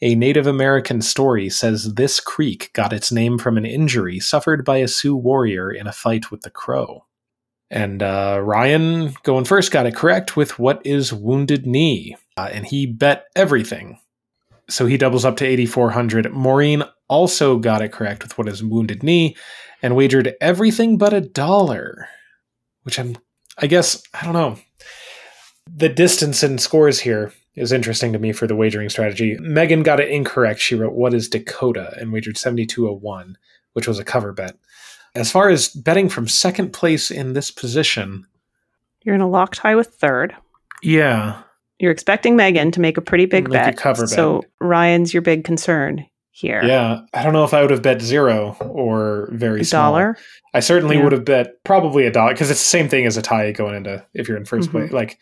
a 0.00 0.14
Native 0.14 0.46
American 0.46 1.02
story 1.02 1.48
says 1.50 1.94
this 1.94 2.20
creek 2.20 2.70
got 2.72 2.92
its 2.92 3.10
name 3.10 3.38
from 3.38 3.56
an 3.56 3.66
injury 3.66 4.20
suffered 4.20 4.64
by 4.64 4.76
a 4.76 4.88
Sioux 4.88 5.16
warrior 5.16 5.72
in 5.72 5.86
a 5.86 5.92
fight 5.92 6.30
with 6.30 6.42
the 6.42 6.50
Crow. 6.50 7.04
And 7.70 8.02
uh, 8.02 8.40
Ryan, 8.42 9.14
going 9.24 9.44
first, 9.44 9.72
got 9.72 9.86
it 9.86 9.96
correct 9.96 10.36
with 10.36 10.58
what 10.58 10.84
is 10.86 11.12
Wounded 11.12 11.66
Knee. 11.66 12.16
Uh, 12.36 12.48
and 12.52 12.64
he 12.64 12.86
bet 12.86 13.26
everything. 13.36 13.98
So 14.70 14.86
he 14.86 14.96
doubles 14.96 15.24
up 15.24 15.36
to 15.38 15.46
8,400. 15.46 16.32
Maureen 16.32 16.84
also 17.08 17.58
got 17.58 17.82
it 17.82 17.92
correct 17.92 18.22
with 18.22 18.38
what 18.38 18.48
is 18.48 18.62
Wounded 18.62 19.02
Knee 19.02 19.36
and 19.82 19.96
wagered 19.96 20.34
everything 20.40 20.96
but 20.96 21.12
a 21.12 21.20
dollar, 21.20 22.08
which 22.82 22.98
I'm, 22.98 23.16
I 23.58 23.66
guess, 23.66 24.02
I 24.14 24.24
don't 24.24 24.34
know. 24.34 24.58
The 25.70 25.88
distance 25.88 26.42
in 26.42 26.58
scores 26.58 27.00
here 27.00 27.32
is 27.58 27.72
interesting 27.72 28.12
to 28.12 28.18
me 28.18 28.32
for 28.32 28.46
the 28.46 28.56
wagering 28.56 28.88
strategy. 28.88 29.36
Megan 29.40 29.82
got 29.82 30.00
it 30.00 30.08
incorrect. 30.10 30.60
She 30.60 30.74
wrote, 30.74 30.92
What 30.94 31.14
is 31.14 31.28
Dakota? 31.28 31.94
and 32.00 32.12
wagered 32.12 32.38
7201, 32.38 33.36
which 33.72 33.86
was 33.88 33.98
a 33.98 34.04
cover 34.04 34.32
bet. 34.32 34.56
As 35.14 35.30
far 35.30 35.48
as 35.48 35.68
betting 35.68 36.08
from 36.08 36.28
second 36.28 36.72
place 36.72 37.10
in 37.10 37.32
this 37.32 37.50
position, 37.50 38.26
You're 39.04 39.14
in 39.14 39.20
a 39.20 39.28
lock 39.28 39.54
tie 39.54 39.74
with 39.74 39.88
third. 39.88 40.34
yeah, 40.82 41.42
You're 41.78 41.92
expecting 41.92 42.36
Megan 42.36 42.70
to 42.72 42.80
make 42.80 42.96
a 42.96 43.00
pretty 43.00 43.26
big 43.26 43.44
Make 43.44 43.52
bet. 43.52 43.76
cover 43.76 44.02
bet. 44.02 44.10
So 44.10 44.42
Ryan's 44.60 45.12
your 45.14 45.22
big 45.22 45.44
concern 45.44 46.04
here. 46.30 46.62
yeah. 46.64 47.00
I 47.14 47.22
don't 47.24 47.32
know 47.32 47.44
if 47.44 47.52
I 47.54 47.62
would 47.62 47.70
have 47.70 47.82
bet 47.82 48.00
zero 48.02 48.56
or 48.60 49.28
very 49.32 49.60
A 49.62 49.64
small. 49.64 49.92
dollar. 49.92 50.16
I 50.54 50.60
certainly 50.60 50.96
Yeah. 50.96 51.04
would 51.04 51.12
have 51.12 51.24
bet 51.24 51.64
probably 51.64 52.04
a 52.06 52.10
dollar 52.12 52.32
because 52.32 52.50
it's 52.50 52.60
the 52.60 52.64
same 52.68 52.88
thing 52.88 53.06
as 53.06 53.16
a 53.16 53.22
tie 53.22 53.50
going 53.52 53.74
into 53.76 54.04
if 54.14 54.28
you're 54.28 54.36
in 54.36 54.44
1st 54.44 54.68
Mhm. 54.68 54.72
place. 54.72 54.92
Like, 54.92 55.18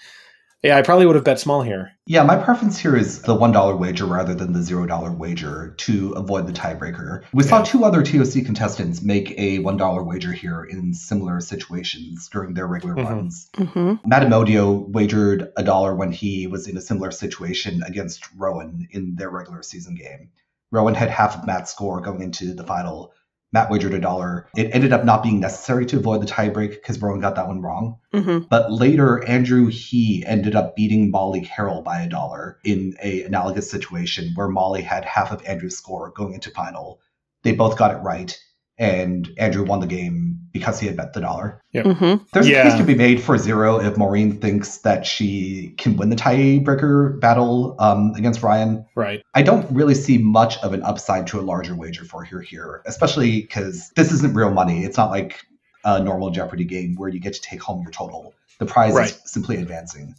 yeah, 0.63 0.77
I 0.77 0.83
probably 0.83 1.07
would 1.07 1.15
have 1.17 1.25
bet 1.25 1.39
small 1.39 1.63
here. 1.63 1.93
Yeah, 2.07 2.23
my 2.25 2.37
preference 2.37 2.79
here 2.79 2.97
is 2.97 3.23
the 3.23 3.35
one 3.35 3.53
dollar 3.53 3.77
wager 3.77 4.05
rather 4.07 4.35
than 4.35 4.53
the 4.53 4.63
zero 4.63 4.87
dollar 4.87 5.13
wager 5.13 5.75
to 5.79 6.13
avoid 6.13 6.47
the 6.47 6.53
tiebreaker. 6.53 7.23
We 7.33 7.43
saw 7.43 7.63
two 7.63 7.85
other 7.85 8.03
TOC 8.03 8.45
contestants 8.45 9.03
make 9.03 9.39
a 9.39 9.59
one 9.61 9.77
dollar 9.77 10.03
wager 10.03 10.33
here 10.33 10.65
in 10.65 10.95
similar 10.95 11.41
situations 11.41 12.29
during 12.33 12.55
their 12.55 12.67
regular 12.67 12.95
Mhm. 12.97 13.05
runs. 13.09 13.49
hmm 13.57 13.95
Matt 14.05 14.23
Amodio 14.23 14.89
wagered 14.89 15.53
a 15.57 15.63
dollar 15.63 15.95
when 15.95 16.13
he 16.13 16.47
was 16.47 16.67
in 16.69 16.77
a 16.77 16.81
similar 16.81 17.11
situation 17.11 17.83
against 17.85 18.25
Rowan 18.37 18.89
in 18.91 19.17
their 19.17 19.31
regular 19.31 19.63
season 19.63 19.95
game. 19.95 20.31
Rowan 20.73 20.95
had 20.95 21.11
half 21.11 21.37
of 21.37 21.47
Matt's 21.47 21.71
score 21.71 22.01
going 22.01 22.23
into 22.23 22.53
the 22.55 22.65
final. 22.65 23.13
Matt 23.57 23.71
wagered 23.71 23.95
a 23.95 23.99
dollar. 23.99 24.47
It 24.55 24.69
ended 24.75 24.93
up 24.93 25.07
not 25.07 25.23
being 25.23 25.41
necessary 25.41 25.87
to 25.87 25.97
avoid 25.97 26.21
the 26.21 26.27
tiebreak 26.27 26.73
because 26.73 27.01
Rowan 27.01 27.21
got 27.21 27.37
that 27.37 27.49
one 27.49 27.63
wrong. 27.63 27.97
hmm 28.13 28.41
But 28.51 28.71
later, 28.71 29.25
Andrew 29.25 29.69
He 29.69 30.23
ended 30.27 30.55
up 30.55 30.77
beating 30.77 31.11
Molly 31.11 31.41
Carroll 31.41 31.81
by 31.81 32.03
a 32.03 32.09
dollar 32.09 32.59
in 32.65 32.95
a 33.03 33.23
analogous 33.23 33.71
situation 33.71 34.33
where 34.35 34.49
Molly 34.49 34.83
had 34.83 35.07
half 35.07 35.33
of 35.33 35.43
Andrew's 35.47 35.75
score 35.75 36.13
going 36.15 36.35
into 36.35 36.51
final. 36.51 37.01
They 37.45 37.53
both 37.53 37.79
got 37.79 37.93
it 37.93 38.03
right, 38.03 38.39
and 38.77 39.27
Andrew 39.39 39.65
won 39.65 39.81
the 39.81 39.87
game 39.87 40.36
because 40.59 40.81
he 40.81 40.87
had 40.87 40.97
bet 40.97 41.13
the 41.13 41.21
dollar. 41.21 41.61
hmm 41.75 42.15
There's 42.33 42.49
Yeah. 42.49 42.61
a 42.61 42.63
case 42.71 42.79
to 42.79 42.85
be 42.85 42.95
made 42.95 43.21
for 43.23 43.37
zero 43.39 43.81
if 43.81 43.97
Maureen 43.97 44.41
thinks 44.41 44.79
that 44.79 45.07
she 45.07 45.75
can 45.79 45.97
win 45.97 46.09
the 46.11 46.17
tiebreaker 46.17 47.19
battle 47.21 47.77
um, 47.79 48.13
against 48.17 48.43
Ryan. 48.43 48.85
Right. 48.95 49.23
I 49.35 49.43
don't 49.43 49.71
really 49.71 49.95
see 49.95 50.19
much 50.19 50.59
of 50.59 50.73
an 50.73 50.83
upside 50.83 51.27
to 51.29 51.41
a 51.41 51.43
larger 51.43 51.75
wager 51.75 52.05
for 52.05 52.25
her 52.25 52.41
here, 52.41 52.83
especially 52.87 53.43
because 53.43 53.91
this 53.97 54.13
isn't 54.13 54.35
real 54.35 54.51
money. 54.51 54.85
It's 54.85 54.97
not 54.97 55.11
like 55.11 55.41
a 55.85 56.03
normal 56.03 56.31
Jeopardy 56.31 56.65
game 56.65 56.97
where 56.97 57.09
you 57.09 57.21
get 57.21 57.33
to 57.35 57.41
take 57.41 57.63
home 57.63 57.83
your 57.83 57.93
total. 57.93 58.35
The 58.59 58.67
prize 58.67 58.95
Right. 58.95 59.11
is 59.11 59.21
simply 59.25 59.57
advancing. 59.57 60.15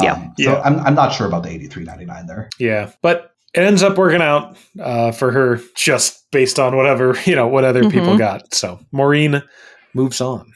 Yeah. 0.00 0.12
Um, 0.14 0.34
Yeah. 0.38 0.54
So 0.54 0.62
I'm, 0.62 0.80
I'm 0.80 0.94
not 0.94 1.12
sure 1.12 1.26
about 1.26 1.42
the 1.42 1.48
83.99 1.50 2.26
there. 2.26 2.48
Yeah, 2.58 2.90
but 3.02 3.32
it 3.56 3.62
ends 3.62 3.82
up 3.82 3.96
working 3.98 4.20
out 4.22 4.56
uh, 4.80 5.10
for 5.12 5.32
her 5.32 5.60
just 5.74 6.30
based 6.30 6.58
on 6.58 6.76
whatever 6.76 7.16
you 7.24 7.34
know 7.34 7.48
what 7.48 7.64
other 7.64 7.88
people 7.90 8.14
Mhm. 8.14 8.18
got. 8.18 8.54
So 8.54 8.78
Maureen 8.92 9.42
moves 9.94 10.20
on. 10.20 10.52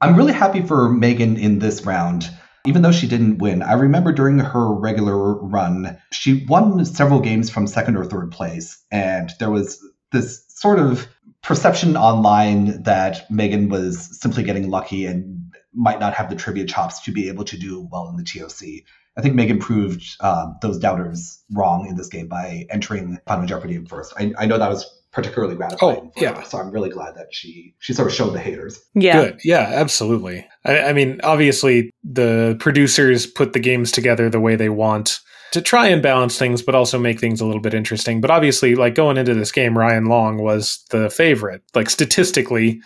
I'm 0.00 0.16
really 0.16 0.32
happy 0.32 0.62
for 0.62 0.88
Megan 0.88 1.36
in 1.36 1.58
this 1.58 1.84
round. 1.84 2.30
Even 2.66 2.82
though 2.82 2.92
she 2.92 3.06
didn't 3.08 3.38
win, 3.38 3.62
I 3.62 3.72
remember 3.74 4.12
during 4.12 4.38
her 4.38 4.72
regular 4.74 5.34
run, 5.42 5.96
she 6.12 6.44
won 6.46 6.84
several 6.84 7.20
games 7.20 7.48
from 7.50 7.66
second 7.66 7.96
or 7.96 8.04
third 8.04 8.30
place. 8.30 8.78
And 8.90 9.30
there 9.38 9.50
was 9.50 9.78
this 10.12 10.44
sort 10.48 10.78
of 10.78 11.06
perception 11.42 11.96
online 11.96 12.82
that 12.82 13.30
Megan 13.30 13.68
was 13.68 14.20
simply 14.20 14.42
getting 14.42 14.70
lucky 14.70 15.06
and 15.06 15.52
might 15.74 16.00
not 16.00 16.14
have 16.14 16.28
the 16.30 16.36
trivia 16.36 16.66
chops 16.66 17.00
to 17.02 17.12
be 17.12 17.28
able 17.28 17.44
to 17.44 17.56
do 17.58 17.88
well 17.90 18.08
in 18.08 18.16
the 18.16 18.24
TOC. 18.24 18.84
I 19.18 19.20
think 19.20 19.34
Megan 19.34 19.58
proved 19.58 20.16
um, 20.20 20.56
those 20.62 20.78
doubters 20.78 21.42
wrong 21.52 21.88
in 21.88 21.96
this 21.96 22.08
game 22.08 22.28
by 22.28 22.66
entering 22.70 23.18
Final 23.26 23.46
Jeopardy 23.46 23.74
in 23.74 23.84
first. 23.84 24.14
I, 24.16 24.32
I 24.38 24.46
know 24.46 24.58
that 24.58 24.70
was 24.70 24.86
particularly 25.10 25.56
gratifying. 25.56 25.96
Oh, 25.96 26.12
for 26.16 26.20
her, 26.20 26.34
yeah. 26.36 26.42
so 26.44 26.58
I'm 26.58 26.70
really 26.70 26.90
glad 26.90 27.16
that 27.16 27.34
she 27.34 27.74
she 27.80 27.92
sort 27.92 28.08
of 28.08 28.14
showed 28.14 28.32
the 28.32 28.38
haters. 28.38 28.80
Yeah. 28.94 29.24
Good. 29.24 29.40
Yeah, 29.42 29.72
absolutely. 29.74 30.46
I, 30.64 30.80
I 30.84 30.92
mean, 30.92 31.20
obviously, 31.24 31.90
the 32.04 32.56
producers 32.60 33.26
put 33.26 33.54
the 33.54 33.60
games 33.60 33.90
together 33.90 34.30
the 34.30 34.40
way 34.40 34.54
they 34.54 34.68
want 34.68 35.18
to 35.50 35.62
try 35.62 35.88
and 35.88 36.02
balance 36.02 36.38
things, 36.38 36.62
but 36.62 36.76
also 36.76 36.98
make 36.98 37.18
things 37.18 37.40
a 37.40 37.46
little 37.46 37.60
bit 37.60 37.74
interesting. 37.74 38.20
But 38.20 38.30
obviously, 38.30 38.76
like 38.76 38.94
going 38.94 39.16
into 39.16 39.34
this 39.34 39.50
game, 39.50 39.76
Ryan 39.76 40.04
Long 40.04 40.40
was 40.40 40.84
the 40.90 41.10
favorite. 41.10 41.62
Like 41.74 41.90
statistically, 41.90 42.80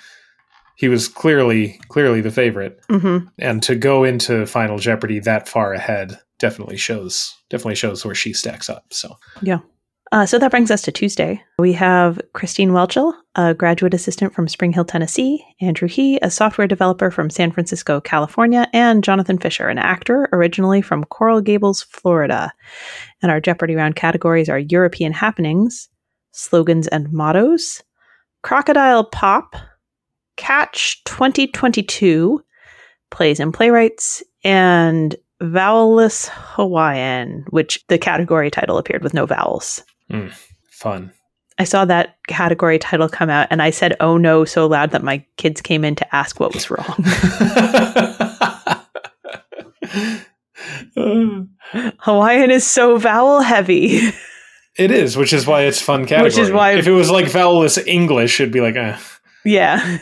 he 0.82 0.88
was 0.88 1.06
clearly 1.06 1.78
clearly 1.88 2.20
the 2.20 2.30
favorite. 2.42 2.80
hmm 2.90 3.18
And 3.38 3.62
to 3.62 3.76
go 3.76 4.02
into 4.04 4.46
Final 4.46 4.78
Jeopardy 4.78 5.20
that 5.20 5.48
far 5.48 5.72
ahead 5.72 6.18
definitely 6.38 6.76
shows 6.76 7.34
definitely 7.50 7.76
shows 7.76 8.04
where 8.04 8.16
she 8.16 8.32
stacks 8.32 8.68
up. 8.68 8.84
So 8.90 9.16
yeah 9.42 9.60
Uh, 10.10 10.26
so 10.26 10.38
that 10.38 10.50
brings 10.50 10.70
us 10.70 10.82
to 10.82 10.92
Tuesday. 10.92 11.40
We 11.58 11.72
have 11.72 12.20
Christine 12.34 12.72
Whelchel, 12.72 13.14
a 13.34 13.54
graduate 13.54 13.94
assistant 13.94 14.34
from 14.34 14.48
Spring 14.48 14.72
Hill, 14.72 14.84
Tennessee, 14.84 15.42
Andrew 15.60 15.88
He, 15.88 16.18
a 16.20 16.30
software 16.30 16.68
developer 16.68 17.10
from 17.10 17.30
San 17.30 17.52
Francisco, 17.52 18.00
California, 18.00 18.66
and 18.72 19.04
Jonathan 19.04 19.38
Fisher, 19.38 19.68
an 19.68 19.78
actor 19.78 20.28
originally 20.32 20.82
from 20.82 21.04
Coral 21.04 21.40
Gables, 21.40 21.82
Florida. 21.82 22.52
And 23.22 23.30
our 23.32 23.40
Jeopardy 23.40 23.74
round 23.74 23.94
categories 23.96 24.50
are 24.50 24.58
European 24.76 25.12
happenings, 25.12 25.88
slogans 26.32 26.88
and 26.88 27.10
mottos, 27.12 27.82
crocodile 28.42 29.04
pop, 29.04 29.54
catch 30.42 31.02
2022, 31.05 32.42
plays 33.11 33.40
and 33.40 33.55
playwrights, 33.55 34.22
and 34.44 35.14
vowelless 35.40 36.28
Hawaiian, 36.31 37.44
which 37.50 37.85
the 37.88 37.98
category 37.98 38.50
title 38.50 38.78
appeared 38.78 39.02
with 39.02 39.14
no 39.14 39.26
vowels. 39.26 39.83
fun. 40.70 41.12
I 41.59 41.64
saw 41.64 41.85
that 41.85 42.16
category 42.26 42.78
title 42.78 43.09
come 43.09 43.31
out 43.31 43.46
and 43.50 43.62
I 43.62 43.70
said, 43.70 43.94
oh 44.00 44.16
no, 44.16 44.44
so 44.44 44.66
loud 44.66 44.90
that 44.90 45.02
my 45.05 45.24
kids 45.37 45.61
came 45.61 45.85
in 45.85 45.94
to 45.96 46.14
ask 46.14 46.40
what 46.40 46.55
was 46.55 46.70
wrong. 46.70 46.96
Hawaiian 51.98 52.50
is 52.50 52.66
so 52.66 52.96
vowel 52.96 53.40
heavy. 53.40 54.11
It 54.76 54.90
is, 54.90 55.16
which 55.16 55.33
is 55.35 55.46
why 55.46 55.62
it's 55.64 55.81
fun 55.83 56.07
category. 56.07 56.24
Which 56.24 56.38
is 56.38 56.50
why- 56.50 56.72
if 56.72 56.87
it 56.87 56.92
was 56.92 57.11
like 57.11 57.26
vowelless 57.26 57.85
English, 57.87 58.40
it'd 58.40 58.52
be 58.52 58.61
like, 58.62 58.76
eh. 58.76 58.96
yeah. 59.44 59.98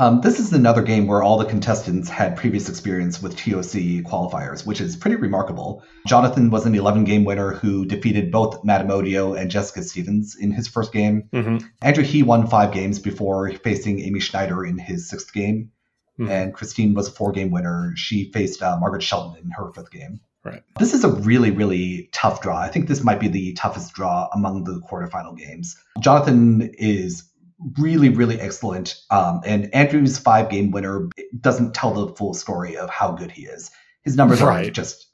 Um, 0.00 0.20
this 0.20 0.38
is 0.38 0.52
another 0.52 0.82
game 0.82 1.06
where 1.08 1.22
all 1.22 1.38
the 1.38 1.44
contestants 1.44 2.08
had 2.08 2.36
previous 2.36 2.68
experience 2.68 3.20
with 3.20 3.36
TOC 3.36 4.04
qualifiers, 4.04 4.64
which 4.64 4.80
is 4.80 4.96
pretty 4.96 5.16
remarkable. 5.16 5.82
Jonathan 6.06 6.50
was 6.50 6.66
an 6.66 6.74
11 6.74 7.04
game 7.04 7.24
winner 7.24 7.52
who 7.54 7.84
defeated 7.84 8.30
both 8.30 8.62
Matt 8.64 8.86
Amodio 8.86 9.36
and 9.38 9.50
Jessica 9.50 9.82
Stevens 9.82 10.36
in 10.36 10.52
his 10.52 10.68
first 10.68 10.92
game. 10.92 11.28
Mhm. 11.32 11.64
Andrew 11.82 12.04
He 12.04 12.22
won 12.22 12.46
five 12.46 12.72
games 12.72 12.98
before 13.00 13.50
facing 13.64 14.00
Amy 14.00 14.20
Schneider 14.20 14.64
in 14.64 14.78
his 14.78 15.08
sixth 15.08 15.32
game. 15.32 15.70
Mhm. 16.20 16.30
And 16.30 16.54
Christine 16.54 16.94
was 16.94 17.08
a 17.08 17.12
four 17.12 17.32
game 17.32 17.50
winner. 17.50 17.92
She 17.96 18.30
faced 18.32 18.62
uh, 18.62 18.76
Margaret 18.78 19.02
Shelton 19.02 19.42
in 19.42 19.50
her 19.50 19.72
fifth 19.72 19.90
game. 19.90 20.20
Right. 20.44 20.62
This 20.78 20.94
is 20.94 21.02
a 21.04 21.10
really, 21.10 21.50
really 21.50 22.08
tough 22.12 22.40
draw. 22.40 22.58
I 22.58 22.68
think 22.68 22.86
this 22.86 23.02
might 23.02 23.18
be 23.20 23.28
the 23.28 23.52
toughest 23.54 23.92
draw 23.92 24.28
among 24.32 24.64
the 24.64 24.80
quarterfinal 24.88 25.36
games. 25.36 25.76
Jonathan 26.00 26.70
is 26.78 27.24
really, 27.78 28.08
really 28.08 28.40
excellent. 28.40 29.00
Um, 29.10 29.40
and 29.44 29.74
Andrew's 29.74 30.18
five 30.18 30.48
game 30.48 30.70
winner 30.70 31.08
doesn't 31.40 31.74
tell 31.74 31.94
the 31.94 32.14
full 32.14 32.34
story 32.34 32.76
of 32.76 32.90
how 32.90 33.12
good 33.12 33.30
he 33.30 33.42
is. 33.46 33.70
His 34.02 34.16
numbers 34.16 34.40
are 34.40 34.64
just 34.70 35.06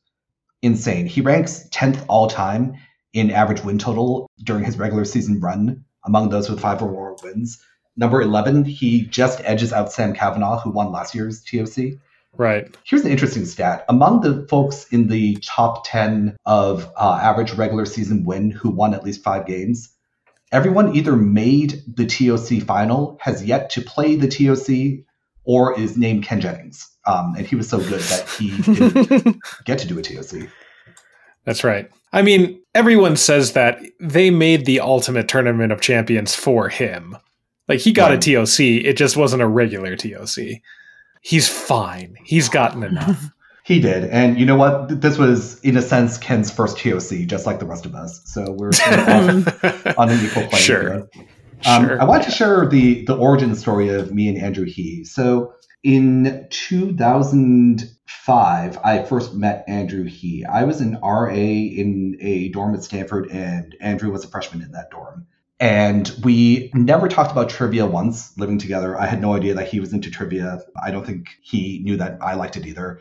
insane. 0.62 1.07
He 1.07 1.20
ranks 1.20 1.68
10th 1.70 2.04
all 2.09 2.28
time 2.28 2.74
in 3.12 3.30
average 3.30 3.62
win 3.62 3.78
total 3.78 4.30
during 4.42 4.64
his 4.64 4.78
regular 4.78 5.04
season 5.04 5.40
run 5.40 5.85
among 6.04 6.28
those 6.28 6.50
with 6.50 6.61
five 6.61 6.83
or 6.83 6.90
more 6.90 7.16
wins. 7.22 7.62
Number 7.96 8.20
11, 8.20 8.64
he 8.64 9.02
just 9.07 9.40
edges 9.44 9.72
out 9.72 9.92
Sam 9.92 10.14
Kavanagh, 10.14 10.61
who 10.61 10.70
won 10.70 10.90
last 10.90 11.14
year's 11.14 11.42
TOC. 11.42 11.98
Right. 12.37 12.76
Here's 12.85 13.04
an 13.04 13.12
interesting 13.12 13.44
stat. 13.44 13.85
Among 13.88 14.20
the 14.20 14.46
folks 14.48 14.87
in 14.88 15.07
the 15.07 15.37
top 15.37 15.87
10 15.87 16.37
of 16.44 16.90
uh, 16.96 17.20
average 17.22 17.52
regular 17.52 17.87
season 17.87 18.24
win 18.24 18.50
who 18.50 18.70
won 18.70 18.94
at 18.94 19.04
least 19.04 19.22
five 19.22 19.46
games, 19.46 19.90
everyone 20.55 20.95
either 20.97 21.17
made 21.17 21.83
the 21.87 22.07
TOC 22.07 22.62
final, 22.67 23.19
has 23.21 23.45
yet 23.45 23.71
to 23.71 23.81
play 23.83 24.17
the 24.17 24.29
TOC, 24.29 25.05
or 25.45 25.79
is 25.79 25.97
named 25.99 26.25
Ken 26.25 26.40
Jennings. 26.40 26.88
Um, 27.07 27.35
and 27.37 27.47
he 27.47 27.55
was 27.57 27.69
so 27.69 27.79
good 27.79 28.01
that 28.01 28.29
he 28.38 28.57
didn't 28.62 29.37
get 29.67 29.79
to 29.81 29.87
do 29.87 29.99
a 29.99 30.03
TOC. 30.03 30.49
That's 31.45 31.62
right. 31.64 31.90
I 32.12 32.23
mean, 32.23 32.62
everyone 32.75 33.17
says 33.17 33.53
that 33.53 33.79
they 34.01 34.31
made 34.31 34.64
the 34.64 34.81
ultimate 34.81 35.29
tournament 35.29 35.73
of 35.73 35.81
champions 35.83 36.35
for 36.35 36.69
him. 36.71 37.17
Like 37.69 37.81
he 37.81 37.93
got 37.93 38.11
Right. 38.11 38.27
a 38.27 38.35
TOC, 38.35 38.61
it 38.87 38.97
just 38.97 39.17
wasn't 39.17 39.43
a 39.43 39.47
regular 39.47 39.97
TOC. 39.97 40.61
He's 41.21 41.49
fine. 41.49 42.17
He's 42.25 42.49
gotten 42.49 42.83
enough. 42.83 43.31
He 43.64 43.81
did. 43.81 44.05
And 44.05 44.38
you 44.38 44.44
know 44.44 44.57
what? 44.57 45.00
This 45.00 45.16
was, 45.16 45.59
in 45.61 45.79
a 45.79 45.83
sense, 45.83 46.18
Ken's 46.18 46.50
first 46.50 46.77
TOC, 46.79 47.27
just 47.27 47.46
like 47.46 47.61
the 47.61 47.64
rest 47.66 47.87
of 47.87 47.94
us. 47.94 48.20
So 48.27 48.50
we're 48.53 48.68
on 49.96 50.11
an 50.11 50.22
equal 50.24 50.46
playing 50.48 50.64
Sure. 50.64 50.90
field. 50.90 51.09
Um, 51.66 51.87
Sure. 51.87 51.98
I 52.00 52.05
want 52.05 52.24
to 52.24 52.31
share 52.31 52.68
the 52.68 53.07
the 53.07 53.16
origin 53.16 53.55
story 53.55 53.88
of 53.88 54.12
me 54.12 54.29
and 54.29 54.37
Andrew 54.37 54.66
He. 54.66 55.03
So 55.05 55.55
in 55.83 56.46
2005, 56.50 58.79
I 58.85 59.03
first 59.05 59.33
met 59.35 59.64
Andrew 59.66 60.05
He. 60.05 60.44
I 60.44 60.64
was 60.64 60.83
an 60.83 60.98
RA 61.03 61.29
in 61.33 62.18
a 62.20 62.50
dorm 62.50 62.74
at 62.74 62.85
Stanford, 62.85 63.31
and 63.31 63.74
Andrew 63.81 64.11
was 64.11 64.24
a 64.24 64.29
freshman 64.29 64.61
in 64.62 64.72
that 64.72 64.90
dorm. 64.90 65.27
And 65.61 66.12
we 66.22 66.70
never 66.74 67.09
talked 67.09 67.31
about 67.33 67.48
trivia 67.48 67.87
once 67.87 68.37
living 68.37 68.59
together. 68.59 68.98
I 68.98 69.07
had 69.07 69.22
no 69.22 69.33
idea 69.35 69.55
that 69.55 69.68
he 69.68 69.81
was 69.81 69.94
into 69.94 70.11
trivia. 70.11 70.61
I 70.83 70.90
don't 70.90 71.07
think 71.07 71.29
he 71.42 71.79
knew 71.83 71.96
that 71.96 72.18
I 72.20 72.35
liked 72.35 72.57
it 72.57 72.66
either. 72.66 73.00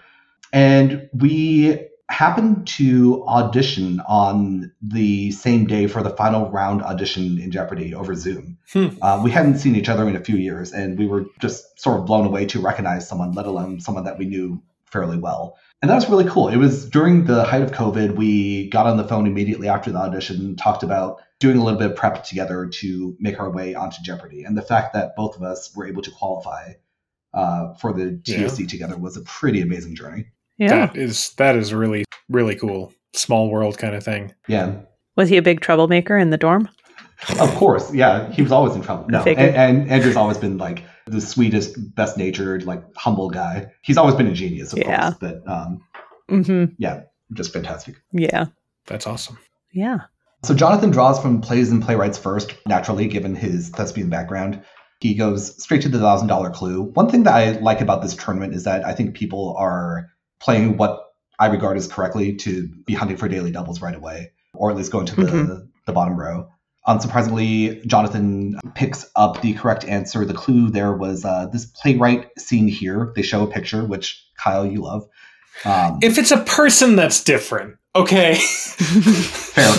And 0.53 1.09
we 1.13 1.89
happened 2.09 2.67
to 2.67 3.25
audition 3.27 3.99
on 4.01 4.71
the 4.81 5.31
same 5.31 5.65
day 5.65 5.87
for 5.87 6.03
the 6.03 6.11
final 6.11 6.51
round 6.51 6.83
audition 6.83 7.39
in 7.39 7.49
Jeopardy 7.49 7.95
over 7.95 8.13
Zoom. 8.13 8.59
Hmm. 8.71 8.89
Uh, 9.01 9.21
we 9.23 9.31
hadn't 9.31 9.57
seen 9.57 9.75
each 9.75 9.89
other 9.89 10.07
in 10.07 10.15
a 10.15 10.23
few 10.23 10.35
years, 10.35 10.71
and 10.71 10.99
we 10.99 11.07
were 11.07 11.25
just 11.39 11.79
sort 11.81 11.99
of 11.99 12.05
blown 12.05 12.27
away 12.27 12.45
to 12.47 12.61
recognize 12.61 13.09
someone, 13.09 13.31
let 13.31 13.47
alone 13.47 13.79
someone 13.79 14.03
that 14.03 14.19
we 14.19 14.25
knew 14.25 14.61
fairly 14.85 15.17
well. 15.17 15.57
And 15.81 15.89
that 15.89 15.95
was 15.95 16.07
really 16.07 16.29
cool. 16.29 16.49
It 16.49 16.57
was 16.57 16.87
during 16.87 17.25
the 17.25 17.43
height 17.43 17.63
of 17.63 17.71
COVID. 17.71 18.15
We 18.15 18.69
got 18.69 18.85
on 18.85 18.97
the 18.97 19.03
phone 19.03 19.25
immediately 19.25 19.67
after 19.67 19.91
the 19.91 19.97
audition, 19.97 20.55
talked 20.55 20.83
about 20.83 21.19
doing 21.39 21.57
a 21.57 21.63
little 21.63 21.79
bit 21.79 21.91
of 21.91 21.97
prep 21.97 22.23
together 22.23 22.67
to 22.67 23.17
make 23.19 23.39
our 23.39 23.49
way 23.49 23.73
onto 23.73 24.01
Jeopardy. 24.03 24.43
And 24.43 24.55
the 24.55 24.61
fact 24.61 24.93
that 24.93 25.15
both 25.15 25.35
of 25.35 25.41
us 25.41 25.75
were 25.75 25.87
able 25.87 26.03
to 26.03 26.11
qualify 26.11 26.73
uh, 27.33 27.73
for 27.73 27.91
the 27.91 28.21
Yeah. 28.25 28.47
Together 28.47 28.95
was 28.97 29.17
a 29.17 29.21
pretty 29.21 29.61
amazing 29.61 29.95
journey. 29.95 30.27
Yeah. 30.57 30.87
That 30.87 30.95
is 30.95 31.31
that 31.37 31.55
is 31.55 31.73
really 31.73 32.05
really 32.29 32.55
cool. 32.55 32.93
Small 33.15 33.49
world 33.49 33.77
kind 33.77 33.95
of 33.95 34.03
thing. 34.03 34.33
Yeah. 34.47 34.75
Was 35.15 35.29
he 35.29 35.37
a 35.37 35.41
big 35.41 35.61
troublemaker 35.61 36.17
in 36.17 36.29
the 36.31 36.37
dorm? 36.37 36.69
Of 37.39 37.49
course, 37.55 37.93
yeah, 37.93 38.29
he 38.31 38.41
was 38.41 38.51
always 38.51 38.75
in 38.75 38.81
trouble. 38.81 39.05
No, 39.07 39.23
and, 39.23 39.39
and 39.55 39.89
Andrew's 39.91 40.15
always 40.17 40.37
been 40.37 40.57
like 40.57 40.83
the 41.05 41.21
sweetest, 41.21 41.95
best 41.95 42.17
natured, 42.17 42.65
like 42.65 42.83
humble 42.97 43.29
guy. 43.29 43.67
He's 43.81 43.97
always 43.97 44.15
been 44.15 44.27
a 44.27 44.33
genius, 44.33 44.73
of 44.73 44.79
Yeah. 44.79 45.11
course, 45.13 45.15
but 45.21 45.47
um, 45.49 45.81
hmm 46.29 46.65
yeah, 46.77 47.01
just 47.33 47.53
fantastic. 47.53 47.95
Yeah. 48.11 48.45
That's 48.87 49.07
awesome. 49.07 49.37
Yeah. 49.71 49.99
So 50.43 50.53
Jonathan 50.53 50.89
draws 50.91 51.21
from 51.21 51.39
plays 51.39 51.71
and 51.71 51.81
playwrights 51.81 52.17
first, 52.17 52.53
naturally, 52.67 53.07
given 53.07 53.35
his 53.35 53.69
thespian 53.69 54.09
background. 54.09 54.61
He 54.99 55.13
goes 55.13 55.61
straight 55.63 55.81
to 55.83 55.89
the 55.89 55.99
thousand 55.99 56.27
dollar 56.27 56.49
clue. 56.49 56.83
One 56.93 57.09
thing 57.09 57.23
that 57.23 57.33
I 57.33 57.51
like 57.59 57.79
about 57.79 58.01
this 58.01 58.15
tournament 58.15 58.53
is 58.53 58.63
that 58.65 58.85
I 58.85 58.93
think 58.93 59.15
people 59.15 59.55
are 59.57 60.09
playing 60.43 60.77
what 60.77 61.13
I 61.39 61.47
regard 61.47 61.77
as 61.77 61.87
correctly 61.87 62.35
to 62.35 62.67
be 62.85 62.93
hunting 62.93 63.17
for 63.17 63.27
daily 63.27 63.51
doubles 63.51 63.81
right 63.81 63.95
away, 63.95 64.31
or 64.53 64.69
at 64.69 64.77
least 64.77 64.91
going 64.91 65.05
to 65.07 65.15
the, 65.15 65.23
Mhm. 65.23 65.67
the 65.85 65.93
bottom 65.93 66.19
row. 66.19 66.47
Unsurprisingly, 66.87 67.85
Jonathan 67.87 68.59
picks 68.75 69.09
up 69.15 69.41
the 69.41 69.53
correct 69.53 69.85
answer. 69.85 70.25
The 70.25 70.33
clue 70.33 70.69
there 70.69 70.91
was 70.91 71.23
uh, 71.23 71.47
this 71.51 71.65
playwright 71.65 72.27
scene 72.37 72.67
here. 72.67 73.13
They 73.15 73.21
show 73.21 73.43
a 73.43 73.47
picture, 73.47 73.85
which 73.85 74.21
Kyle, 74.37 74.65
you 74.65 74.81
love. 74.81 75.07
Um, 75.63 75.99
if 76.01 76.17
it's 76.17 76.31
a 76.31 76.41
person, 76.43 76.97
that's 76.97 77.23
different. 77.23 77.77
Okay. 77.95 78.35
fair. 78.35 79.73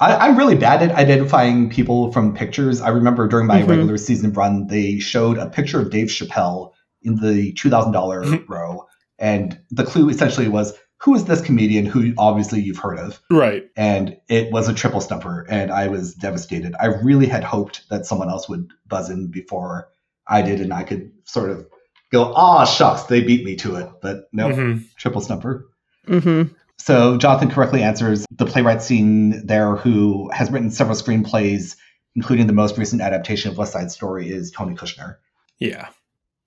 I, 0.00 0.28
am 0.28 0.38
really 0.38 0.54
bad 0.54 0.82
at 0.82 0.92
identifying 0.92 1.68
people 1.68 2.10
from 2.10 2.34
pictures. 2.34 2.80
I 2.80 2.88
remember 2.88 3.28
during 3.28 3.46
my 3.46 3.60
mm-hmm. 3.60 3.70
regular 3.70 3.98
season 3.98 4.32
run, 4.32 4.68
they 4.68 4.98
showed 4.98 5.36
a 5.36 5.50
picture 5.50 5.78
of 5.78 5.90
Dave 5.90 6.08
Chappelle 6.08 6.72
in 7.02 7.16
the 7.16 7.52
$2,000 7.52 7.92
mm-hmm. 7.92 8.52
row. 8.52 8.86
And 9.18 9.60
the 9.70 9.84
clue 9.84 10.08
essentially 10.08 10.48
was 10.48 10.74
who 11.04 11.14
is 11.14 11.26
this 11.26 11.42
comedian 11.42 11.84
who 11.84 12.14
obviously 12.16 12.60
you've 12.60 12.78
heard 12.78 12.98
of? 12.98 13.20
Right. 13.30 13.64
And 13.76 14.16
it 14.28 14.50
was 14.50 14.68
a 14.68 14.74
triple 14.74 15.00
stumper, 15.00 15.46
and 15.50 15.70
I 15.70 15.88
was 15.88 16.14
devastated. 16.14 16.74
I 16.80 16.86
really 16.86 17.26
had 17.26 17.44
hoped 17.44 17.88
that 17.90 18.06
someone 18.06 18.30
else 18.30 18.48
would 18.48 18.70
buzz 18.86 19.10
in 19.10 19.30
before 19.30 19.90
I 20.26 20.40
did, 20.40 20.60
and 20.60 20.72
I 20.72 20.82
could 20.82 21.12
sort 21.24 21.50
of 21.50 21.66
go, 22.10 22.32
ah, 22.34 22.64
shucks, 22.64 23.02
they 23.04 23.22
beat 23.22 23.44
me 23.44 23.54
to 23.56 23.76
it. 23.76 23.90
But 24.00 24.28
no, 24.32 24.48
mm-hmm. 24.48 24.82
triple 24.96 25.20
stumper. 25.20 25.68
Mm-hmm. 26.06 26.54
So 26.78 27.18
Jonathan 27.18 27.50
correctly 27.50 27.82
answers 27.82 28.24
the 28.30 28.46
playwright 28.46 28.82
seen 28.82 29.46
there, 29.46 29.76
who 29.76 30.30
has 30.30 30.50
written 30.50 30.70
several 30.70 30.96
screenplays, 30.96 31.76
including 32.16 32.46
the 32.46 32.52
most 32.52 32.78
recent 32.78 33.02
adaptation 33.02 33.50
of 33.50 33.58
West 33.58 33.72
Side 33.72 33.90
Story, 33.90 34.30
is 34.30 34.50
Tony 34.50 34.74
Kushner. 34.74 35.16
Yeah. 35.58 35.88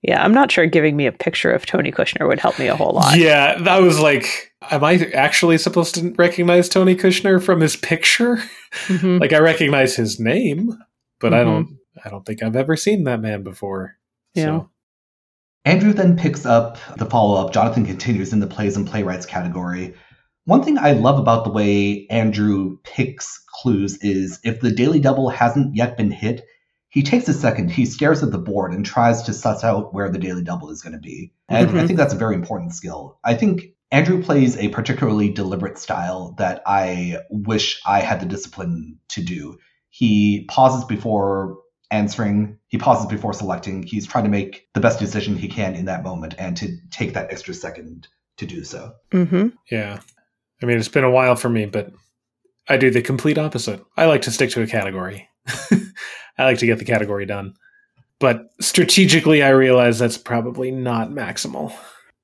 Yeah, 0.03 0.23
I'm 0.23 0.33
not 0.33 0.51
sure 0.51 0.67
giving 0.67 0.95
me 0.95 1.07
a 1.07 1.11
picture 1.11 1.51
of 1.51 1.65
Tony 1.65 1.91
Kushner 1.91 2.27
would 2.27 2.39
help 2.39 2.59
me 2.59 2.67
a 2.67 2.75
whole 2.75 2.93
lot. 2.93 3.17
Yeah, 3.17 3.57
that 3.63 3.81
was 3.81 3.99
like, 3.99 4.53
am 4.69 4.83
I 4.83 5.09
actually 5.13 5.57
supposed 5.57 5.95
to 5.95 6.13
recognize 6.17 6.69
Tony 6.69 6.95
Kushner 6.95 7.41
from 7.41 7.61
his 7.61 7.75
picture? 7.75 8.37
Mm-hmm. 8.87 9.17
like 9.17 9.33
I 9.33 9.39
recognize 9.39 9.95
his 9.95 10.19
name, 10.19 10.77
but 11.19 11.31
mm-hmm. 11.31 11.39
I 11.39 11.43
don't 11.43 11.77
I 12.05 12.09
don't 12.09 12.25
think 12.25 12.43
I've 12.43 12.55
ever 12.55 12.75
seen 12.75 13.05
that 13.05 13.21
man 13.21 13.43
before. 13.43 13.95
Yeah. 14.33 14.45
So. 14.45 14.69
Andrew 15.65 15.91
then 15.91 16.15
picks 16.15 16.45
up 16.45 16.77
the 16.97 17.05
follow-up. 17.05 17.51
Jonathan 17.51 17.85
continues 17.85 18.31
in 18.31 18.39
the 18.39 18.47
plays 18.47 18.77
and 18.77 18.87
playwrights 18.87 19.25
category. 19.25 19.93
One 20.45 20.63
thing 20.63 20.77
I 20.77 20.91
love 20.93 21.19
about 21.19 21.43
the 21.43 21.51
way 21.51 22.07
Andrew 22.09 22.77
picks 22.85 23.43
clues 23.49 23.97
is 24.01 24.39
if 24.45 24.61
the 24.61 24.71
daily 24.71 25.01
double 25.01 25.27
hasn't 25.29 25.75
yet 25.75 25.97
been 25.97 26.11
hit, 26.11 26.45
he 26.97 27.03
takes 27.03 27.27
a 27.27 27.33
second, 27.33 27.69
he 27.69 27.85
stares 27.85 28.23
at 28.23 28.31
the 28.31 28.39
board 28.39 28.73
and 28.73 28.83
tries 28.83 29.21
to 29.21 29.31
suss 29.31 29.63
out 29.63 29.93
where 29.93 30.09
the 30.09 30.17
daily 30.17 30.41
double 30.41 30.71
is 30.71 30.81
going 30.81 30.93
to 30.93 30.99
be. 30.99 31.31
And 31.47 31.69
mm-hmm. 31.69 31.77
I 31.77 31.85
think 31.85 31.99
that's 31.99 32.15
a 32.15 32.17
very 32.17 32.33
important 32.33 32.73
skill. 32.73 33.19
I 33.23 33.35
think 33.35 33.65
Andrew 33.91 34.23
plays 34.23 34.57
a 34.57 34.69
particularly 34.69 35.29
deliberate 35.29 35.77
style 35.77 36.33
that 36.39 36.63
I 36.65 37.19
wish 37.29 37.79
I 37.85 37.99
had 37.99 38.19
the 38.19 38.25
discipline 38.25 38.97
to 39.09 39.21
do. 39.21 39.59
He 39.91 40.45
pauses 40.49 40.85
before 40.85 41.59
answering, 41.91 42.57
he 42.67 42.79
pauses 42.79 43.05
before 43.05 43.33
selecting. 43.33 43.83
He's 43.83 44.07
trying 44.07 44.23
to 44.23 44.31
make 44.31 44.67
the 44.73 44.81
best 44.81 44.97
decision 44.97 45.37
he 45.37 45.49
can 45.49 45.75
in 45.75 45.85
that 45.85 46.03
moment 46.03 46.33
and 46.39 46.57
to 46.57 46.77
take 46.89 47.13
that 47.13 47.31
extra 47.31 47.53
second 47.53 48.07
to 48.37 48.47
do 48.47 48.63
so. 48.63 48.93
Mm-hmm. 49.11 49.49
Yeah. 49.69 49.99
I 50.63 50.65
mean, 50.65 50.79
it's 50.79 50.87
been 50.87 51.03
a 51.03 51.11
while 51.11 51.35
for 51.35 51.49
me, 51.49 51.67
but 51.67 51.91
I 52.67 52.77
do 52.77 52.89
the 52.89 53.03
complete 53.03 53.37
opposite. 53.37 53.85
I 53.95 54.07
like 54.07 54.23
to 54.23 54.31
stick 54.31 54.49
to 54.49 54.63
a 54.63 54.67
category. 54.67 55.29
I 56.37 56.45
like 56.45 56.59
to 56.59 56.65
get 56.65 56.79
the 56.79 56.85
category 56.85 57.25
done. 57.25 57.53
But 58.19 58.49
strategically, 58.59 59.43
I 59.43 59.49
realize 59.49 59.99
that's 59.99 60.17
probably 60.17 60.71
not 60.71 61.09
maximal. 61.09 61.73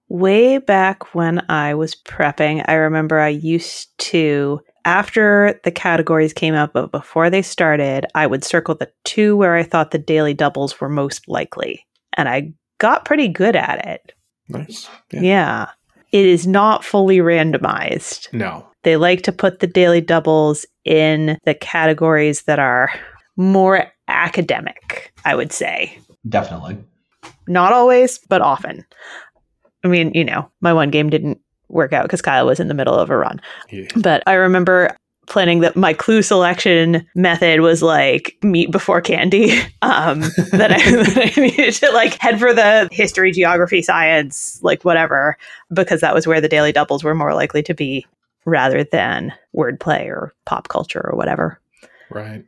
Way 0.10 0.58
back 0.58 1.14
when 1.16 1.44
I 1.50 1.76
was 1.76 1.96
prepping, 1.96 2.64
I 2.68 2.74
remember 2.74 3.20
I 3.20 3.30
used 3.30 3.98
to, 4.00 4.60
after 4.86 5.60
the 5.64 5.72
categories 5.72 6.34
came 6.34 6.56
out, 6.56 6.74
but 6.74 6.92
before 6.92 7.30
they 7.30 7.42
started, 7.42 8.06
I 8.16 8.28
would 8.28 8.44
circle 8.44 8.76
the 8.76 8.92
two 9.04 9.38
where 9.38 9.56
I 9.56 9.64
thought 9.64 9.92
the 9.92 9.98
daily 9.98 10.34
doubles 10.34 10.80
were 10.80 10.90
most 10.90 11.28
likely. 11.28 11.86
And 12.18 12.28
I 12.28 12.54
got 12.80 13.06
pretty 13.06 13.28
good 13.28 13.56
at 13.56 13.86
it. 13.86 14.14
Nice. 14.50 14.90
Yeah. 15.12 15.22
yeah. 15.22 15.70
It 16.12 16.26
is 16.26 16.46
not 16.46 16.84
fully 16.84 17.18
randomized. 17.18 18.32
No. 18.34 18.68
They 18.84 18.98
like 18.98 19.24
to 19.24 19.32
put 19.32 19.60
the 19.60 19.68
daily 19.68 20.02
doubles 20.02 20.66
in 20.86 21.38
the 21.46 21.56
categories 21.56 22.44
that 22.44 22.60
are 22.60 22.92
more 23.36 23.88
academic, 24.08 25.14
I 25.26 25.36
would 25.36 25.52
say. 25.52 25.98
Definitely. 26.28 26.78
Not 27.48 27.74
always, 27.74 28.20
but 28.30 28.42
often. 28.42 28.86
I 29.84 29.88
mean, 29.88 30.12
you 30.14 30.24
know, 30.24 30.50
my 30.62 30.74
one 30.74 30.90
game 30.90 31.10
didn't 31.10 31.40
work 31.70 31.94
out 31.94 32.04
because 32.04 32.22
Kyle 32.22 32.46
was 32.46 32.60
in 32.60 32.68
the 32.68 32.74
middle 32.74 32.96
of 32.96 33.10
a 33.10 33.18
run. 33.18 33.42
Yeah. 33.70 33.88
But 33.96 34.24
I 34.28 34.34
remember 34.34 34.96
planning 35.28 35.62
that 35.62 35.76
my 35.76 35.94
clue 35.94 36.22
selection 36.22 37.08
method 37.16 37.62
was 37.62 37.82
like 37.82 38.38
meat 38.42 38.72
before 38.72 39.02
candy. 39.02 39.60
Um, 39.84 40.22
that, 40.54 40.72
I, 40.72 40.78
that 40.78 41.34
I 41.38 41.42
needed 41.42 41.74
to 41.74 41.92
like 41.92 42.14
head 42.14 42.40
for 42.40 42.54
the 42.54 42.88
history, 42.90 43.34
geography, 43.34 43.82
science, 43.82 44.58
like 44.64 44.86
whatever, 44.86 45.38
because 45.74 46.00
that 46.00 46.14
was 46.14 46.26
where 46.26 46.40
the 46.40 46.48
daily 46.48 46.72
doubles 46.72 47.04
were 47.04 47.14
more 47.14 47.34
likely 47.34 47.62
to 47.64 47.74
be 47.74 48.06
rather 48.46 48.86
than 48.86 49.34
wordplay 49.54 50.08
or 50.08 50.34
pop 50.46 50.70
culture 50.70 51.06
or 51.06 51.18
whatever. 51.18 51.60
Right. 52.10 52.46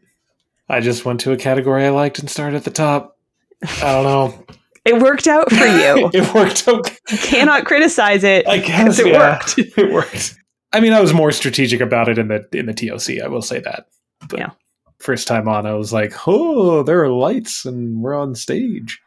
I 0.67 0.79
just 0.79 1.05
went 1.05 1.19
to 1.21 1.31
a 1.31 1.37
category 1.37 1.85
I 1.85 1.89
liked 1.89 2.19
and 2.19 2.29
started 2.29 2.57
at 2.57 2.63
the 2.63 2.71
top. 2.71 3.17
I 3.63 3.93
don't 3.93 4.03
know. 4.03 4.45
it 4.85 5.01
worked 5.01 5.27
out 5.27 5.49
for 5.49 5.65
you. 5.65 6.09
it 6.13 6.33
worked 6.33 6.67
out. 6.67 6.91
You 7.11 7.17
cannot 7.17 7.65
criticize 7.65 8.23
it. 8.23 8.47
I 8.47 8.59
guess 8.59 8.99
it 8.99 9.07
yeah, 9.07 9.17
worked. 9.17 9.57
it 9.57 9.91
worked. 9.91 10.35
I 10.73 10.79
mean, 10.79 10.93
I 10.93 11.01
was 11.01 11.13
more 11.13 11.31
strategic 11.31 11.81
about 11.81 12.09
it 12.09 12.17
in 12.17 12.27
the 12.27 12.47
in 12.51 12.65
the 12.65 12.73
TOC. 12.73 13.23
I 13.23 13.27
will 13.27 13.41
say 13.41 13.59
that. 13.59 13.87
But 14.27 14.39
yeah. 14.39 14.51
First 14.99 15.27
time 15.27 15.47
on, 15.47 15.65
I 15.65 15.73
was 15.73 15.91
like, 15.91 16.13
"Oh, 16.25 16.81
there 16.81 17.03
are 17.03 17.09
lights, 17.09 17.65
and 17.65 18.01
we're 18.01 18.15
on 18.15 18.33
stage." 18.33 18.99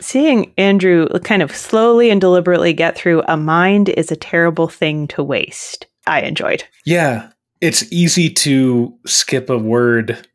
Seeing 0.00 0.52
Andrew 0.58 1.08
kind 1.24 1.42
of 1.42 1.54
slowly 1.54 2.10
and 2.10 2.20
deliberately 2.20 2.72
get 2.72 2.96
through 2.96 3.22
a 3.26 3.36
mind 3.36 3.88
is 3.88 4.12
a 4.12 4.16
terrible 4.16 4.68
thing 4.68 5.08
to 5.08 5.22
waste. 5.22 5.86
I 6.06 6.20
enjoyed. 6.22 6.64
Yeah, 6.84 7.30
it's 7.60 7.90
easy 7.92 8.30
to 8.30 8.96
skip 9.06 9.50
a 9.50 9.58
word 9.58 10.26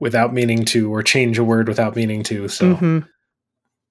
without 0.00 0.32
meaning 0.32 0.64
to 0.64 0.92
or 0.92 1.02
change 1.02 1.38
a 1.38 1.44
word 1.44 1.68
without 1.68 1.96
meaning 1.96 2.22
to 2.22 2.48
so 2.48 2.74
mm-hmm. 2.74 2.98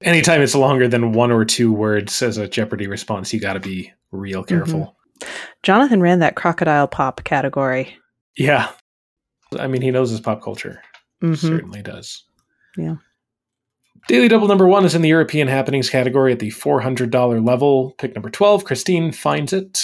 anytime 0.01 0.41
it's 0.41 0.55
longer 0.55 0.87
than 0.87 1.13
one 1.13 1.31
or 1.31 1.45
two 1.45 1.71
words 1.71 2.21
as 2.21 2.37
a 2.37 2.47
jeopardy 2.47 2.87
response 2.87 3.33
you 3.33 3.39
got 3.39 3.53
to 3.53 3.59
be 3.59 3.91
real 4.11 4.41
mm-hmm. 4.41 4.55
careful 4.55 4.95
mm-hmm. 5.19 5.29
jonathan 5.63 6.01
ran 6.01 6.19
that 6.19 6.35
crocodile 6.35 6.87
pop 6.87 7.23
category 7.23 7.95
yeah 8.37 8.69
i 9.59 9.67
mean 9.67 9.81
he 9.81 9.91
knows 9.91 10.09
his 10.09 10.19
pop 10.19 10.41
culture 10.41 10.81
mm-hmm. 11.21 11.33
certainly 11.35 11.81
does 11.81 12.25
yeah 12.77 12.95
Daily 14.07 14.27
Double 14.27 14.47
number 14.47 14.67
one 14.67 14.83
is 14.83 14.95
in 14.95 15.03
the 15.03 15.09
European 15.09 15.47
Happenings 15.47 15.87
category 15.89 16.31
at 16.31 16.39
the 16.39 16.49
$400 16.49 17.45
level. 17.45 17.93
Pick 17.99 18.15
number 18.15 18.31
12, 18.31 18.65
Christine 18.65 19.11
finds 19.11 19.53
it. 19.53 19.79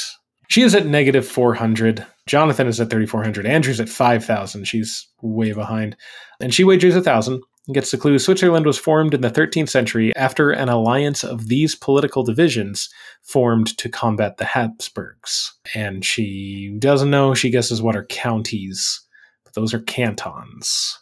She 0.49 0.63
is 0.63 0.73
at 0.73 0.87
negative 0.87 1.27
400. 1.27 2.05
Jonathan 2.27 2.67
is 2.67 2.79
at 2.79 2.89
3,400. 2.89 3.45
Andrew's 3.45 3.79
at 3.79 3.89
5,000. 3.89 4.65
She's 4.65 5.07
way 5.21 5.53
behind. 5.53 5.95
And 6.39 6.53
she 6.53 6.63
wagers 6.63 6.93
1,000 6.93 7.41
and 7.67 7.73
gets 7.73 7.91
the 7.91 7.97
clue 7.97 8.19
Switzerland 8.19 8.65
was 8.65 8.77
formed 8.77 9.13
in 9.13 9.21
the 9.21 9.31
13th 9.31 9.69
century 9.69 10.15
after 10.15 10.51
an 10.51 10.69
alliance 10.69 11.23
of 11.23 11.47
these 11.47 11.75
political 11.75 12.23
divisions 12.23 12.89
formed 13.23 13.77
to 13.77 13.89
combat 13.89 14.37
the 14.37 14.45
Habsburgs. 14.45 15.53
And 15.73 16.03
she 16.03 16.75
doesn't 16.79 17.09
know. 17.09 17.33
She 17.33 17.49
guesses 17.49 17.81
what 17.81 17.95
are 17.95 18.05
counties, 18.05 19.01
but 19.43 19.53
those 19.53 19.73
are 19.73 19.79
cantons, 19.79 20.97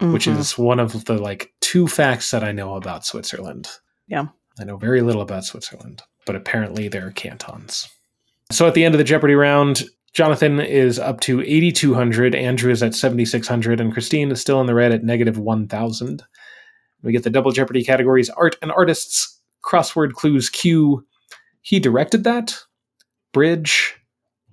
mm-hmm. 0.00 0.12
which 0.12 0.26
is 0.26 0.56
one 0.56 0.80
of 0.80 1.04
the 1.04 1.18
like 1.18 1.52
two 1.60 1.86
facts 1.86 2.30
that 2.30 2.44
I 2.44 2.52
know 2.52 2.74
about 2.74 3.04
Switzerland. 3.04 3.68
Yeah. 4.06 4.26
I 4.58 4.64
know 4.64 4.76
very 4.76 5.02
little 5.02 5.22
about 5.22 5.44
Switzerland, 5.44 6.02
but 6.24 6.36
apparently 6.36 6.88
there 6.88 7.06
are 7.06 7.12
cantons. 7.12 7.88
So 8.50 8.66
at 8.66 8.74
the 8.74 8.84
end 8.84 8.94
of 8.94 8.98
the 8.98 9.04
Jeopardy 9.04 9.34
round, 9.34 9.84
Jonathan 10.16 10.60
is 10.60 10.98
up 10.98 11.20
to 11.20 11.42
8,200, 11.42 12.34
Andrew 12.34 12.72
is 12.72 12.82
at 12.82 12.94
7,600, 12.94 13.82
and 13.82 13.92
Christine 13.92 14.30
is 14.30 14.40
still 14.40 14.62
in 14.62 14.66
the 14.66 14.74
red 14.74 14.90
at 14.90 15.04
negative 15.04 15.36
1,000. 15.36 16.22
We 17.02 17.12
get 17.12 17.22
the 17.22 17.28
double 17.28 17.52
Jeopardy 17.52 17.84
categories 17.84 18.30
Art 18.30 18.56
and 18.62 18.72
Artists, 18.72 19.38
Crossword 19.62 20.14
Clues 20.14 20.48
Q. 20.48 21.06
He 21.60 21.78
directed 21.78 22.24
that, 22.24 22.58
Bridge, 23.34 23.94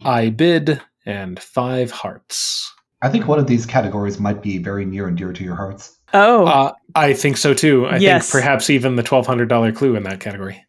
I 0.02 0.32
Bid, 0.32 0.82
and 1.06 1.41
Five 1.41 1.91
Hearts. 1.91 2.70
I 3.01 3.07
think 3.07 3.30
one 3.30 3.39
of 3.39 3.47
these 3.47 3.66
categories 3.66 4.20
might 4.20 4.41
be 4.41 4.57
very 4.57 4.84
near 4.84 5.07
and 5.07 5.18
dear 5.18 5.32
to 5.32 5.43
your 5.45 5.55
hearts. 5.55 5.97
Oh. 6.14 6.45
Uh, 6.45 6.74
I 6.93 7.14
think 7.14 7.38
so 7.38 7.53
too. 7.53 7.86
I 7.86 7.99
yes. 7.99 8.30
think 8.30 8.43
perhaps 8.43 8.70
even 8.70 8.97
the 8.97 9.03
$1,200 9.03 9.74
clue 9.74 9.95
in 9.95 10.03
that 10.03 10.20
category. 10.20 10.61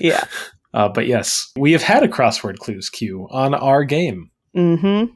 Yeah. 0.00 0.24
Uh, 0.74 0.88
but 0.88 1.06
yes, 1.06 1.52
we 1.56 1.72
have 1.72 1.82
had 1.82 2.02
a 2.02 2.08
crossword 2.08 2.58
clues 2.58 2.88
queue 2.88 3.28
on 3.30 3.54
our 3.54 3.84
game. 3.84 4.30
Mm-hmm. 4.56 5.12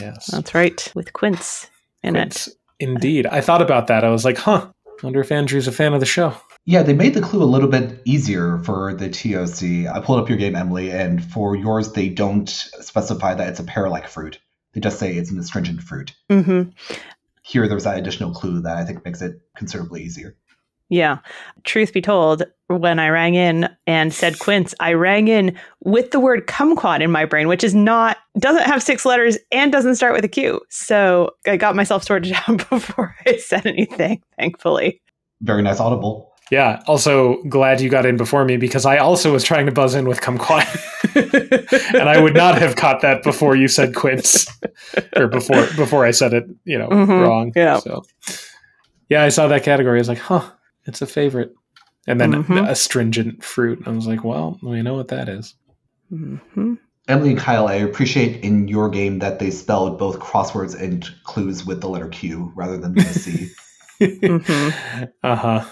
Yes. 0.00 0.26
That's 0.26 0.54
right. 0.54 0.92
With 0.94 1.12
Quince 1.12 1.68
in 2.02 2.14
Quince, 2.14 2.48
it. 2.48 2.54
Indeed. 2.80 3.26
I 3.26 3.40
thought 3.40 3.62
about 3.62 3.88
that. 3.88 4.04
I 4.04 4.10
was 4.10 4.24
like, 4.24 4.38
huh, 4.38 4.68
wonder 5.02 5.20
if 5.20 5.32
Andrew's 5.32 5.68
a 5.68 5.72
fan 5.72 5.94
of 5.94 6.00
the 6.00 6.06
show. 6.06 6.34
Yeah, 6.64 6.82
they 6.84 6.92
made 6.92 7.14
the 7.14 7.20
clue 7.20 7.42
a 7.42 7.44
little 7.44 7.68
bit 7.68 8.00
easier 8.04 8.58
for 8.58 8.94
the 8.94 9.08
TOC. 9.08 9.92
I 9.92 10.00
pulled 10.00 10.20
up 10.20 10.28
your 10.28 10.38
game, 10.38 10.54
Emily, 10.54 10.90
and 10.90 11.24
for 11.24 11.56
yours, 11.56 11.92
they 11.92 12.08
don't 12.08 12.48
specify 12.48 13.34
that 13.34 13.48
it's 13.48 13.60
a 13.60 13.64
pear 13.64 13.88
like 13.88 14.06
fruit. 14.06 14.38
They 14.72 14.80
just 14.80 14.98
say 14.98 15.14
it's 15.14 15.30
an 15.30 15.38
astringent 15.38 15.82
fruit. 15.82 16.14
Mm-hmm. 16.30 16.70
Here, 17.42 17.66
there's 17.66 17.84
that 17.84 17.98
additional 17.98 18.32
clue 18.32 18.60
that 18.60 18.76
I 18.76 18.84
think 18.84 19.04
makes 19.04 19.20
it 19.20 19.40
considerably 19.56 20.04
easier. 20.04 20.36
Yeah. 20.92 21.18
Truth 21.64 21.94
be 21.94 22.02
told, 22.02 22.42
when 22.68 22.98
I 22.98 23.08
rang 23.08 23.34
in 23.34 23.66
and 23.86 24.12
said 24.12 24.38
quince, 24.40 24.74
I 24.78 24.92
rang 24.92 25.26
in 25.28 25.58
with 25.82 26.10
the 26.10 26.20
word 26.20 26.46
kumquat 26.46 27.00
in 27.00 27.10
my 27.10 27.24
brain, 27.24 27.48
which 27.48 27.64
is 27.64 27.74
not, 27.74 28.18
doesn't 28.38 28.64
have 28.64 28.82
six 28.82 29.06
letters 29.06 29.38
and 29.50 29.72
doesn't 29.72 29.94
start 29.96 30.12
with 30.12 30.22
a 30.24 30.28
Q. 30.28 30.60
So 30.68 31.30
I 31.46 31.56
got 31.56 31.74
myself 31.76 32.02
sorted 32.04 32.34
out 32.48 32.68
before 32.68 33.14
I 33.26 33.38
said 33.38 33.64
anything, 33.66 34.22
thankfully. 34.38 35.00
Very 35.40 35.62
nice 35.62 35.80
audible. 35.80 36.30
Yeah. 36.50 36.82
Also, 36.86 37.42
glad 37.44 37.80
you 37.80 37.88
got 37.88 38.04
in 38.04 38.18
before 38.18 38.44
me 38.44 38.58
because 38.58 38.84
I 38.84 38.98
also 38.98 39.32
was 39.32 39.42
trying 39.44 39.64
to 39.64 39.72
buzz 39.72 39.94
in 39.94 40.06
with 40.06 40.20
kumquat, 40.20 40.66
and 41.98 42.08
I 42.10 42.20
would 42.20 42.34
not 42.34 42.58
have 42.58 42.76
caught 42.76 43.00
that 43.00 43.22
before 43.22 43.56
you 43.56 43.66
said 43.68 43.94
quince, 43.94 44.46
or 45.16 45.28
before 45.28 45.62
before 45.76 46.04
I 46.04 46.10
said 46.10 46.34
it, 46.34 46.44
you 46.64 46.76
know, 46.78 46.88
Mhm. 46.90 47.26
wrong. 47.26 47.52
Yeah. 47.56 47.78
So, 47.78 48.02
yeah, 49.08 49.24
I 49.24 49.30
saw 49.30 49.48
that 49.48 49.62
category. 49.62 49.98
I 49.98 50.00
was 50.02 50.08
like, 50.08 50.18
huh, 50.18 50.42
it's 50.86 51.02
a 51.02 51.06
favorite. 51.06 51.52
And 52.06 52.20
then 52.20 52.32
Mhm. 52.44 52.68
astringent 52.68 53.44
fruit. 53.44 53.82
I 53.86 53.90
was 53.90 54.06
like, 54.08 54.24
well, 54.24 54.58
we 54.62 54.82
know 54.82 54.94
what 54.94 55.08
that 55.08 55.28
is. 55.28 55.54
hmm 56.10 56.74
Emily 57.08 57.30
and 57.30 57.38
Kyle, 57.38 57.66
I 57.66 57.74
appreciate 57.74 58.44
in 58.44 58.68
your 58.68 58.88
game 58.88 59.18
that 59.18 59.40
they 59.40 59.50
spelled 59.50 59.98
both 59.98 60.20
crosswords 60.20 60.80
and 60.80 61.04
clues 61.24 61.66
with 61.66 61.80
the 61.80 61.88
letter 61.88 62.08
Q 62.08 62.52
rather 62.54 62.78
than 62.78 62.94
the 62.94 63.02
C. 63.02 63.50
Mhm. 64.00 65.08
Uh 65.22 65.36
huh. 65.36 65.64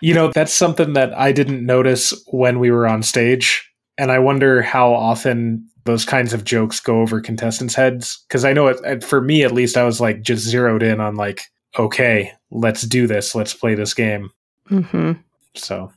You 0.00 0.14
know, 0.14 0.30
that's 0.34 0.52
something 0.52 0.94
that 0.94 1.12
I 1.16 1.30
didn't 1.32 1.64
notice 1.64 2.12
when 2.28 2.58
we 2.58 2.70
were 2.72 2.86
on 2.88 3.02
stage. 3.02 3.68
And 3.98 4.10
I 4.10 4.18
wonder 4.18 4.62
how 4.62 4.92
often 4.92 5.68
those 5.84 6.04
kinds 6.04 6.32
of 6.32 6.44
jokes 6.44 6.80
go 6.80 7.00
over 7.00 7.20
contestants' 7.20 7.74
heads. 7.74 8.24
Because 8.28 8.44
I 8.44 8.52
know 8.52 8.66
it, 8.68 8.78
it, 8.84 9.04
for 9.04 9.20
me 9.20 9.42
at 9.44 9.52
least, 9.52 9.76
I 9.76 9.84
was 9.84 10.00
like 10.00 10.22
just 10.22 10.44
zeroed 10.44 10.82
in 10.82 11.00
on 11.00 11.14
like, 11.16 11.42
okay, 11.78 12.32
let's 12.52 12.82
do 12.82 13.06
this. 13.06 13.34
Let's 13.34 13.54
play 13.54 13.74
this 13.74 13.94
game. 13.94 14.30
hmm 14.68 15.12
So, 15.54 15.92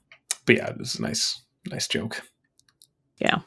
but 0.45 0.55
yeah, 0.55 0.69
it 0.69 0.77
was 0.77 0.95
a 0.95 1.01
nice, 1.01 1.41
nice 1.69 1.87
joke. 1.87 2.21
Yeah. 3.19 3.39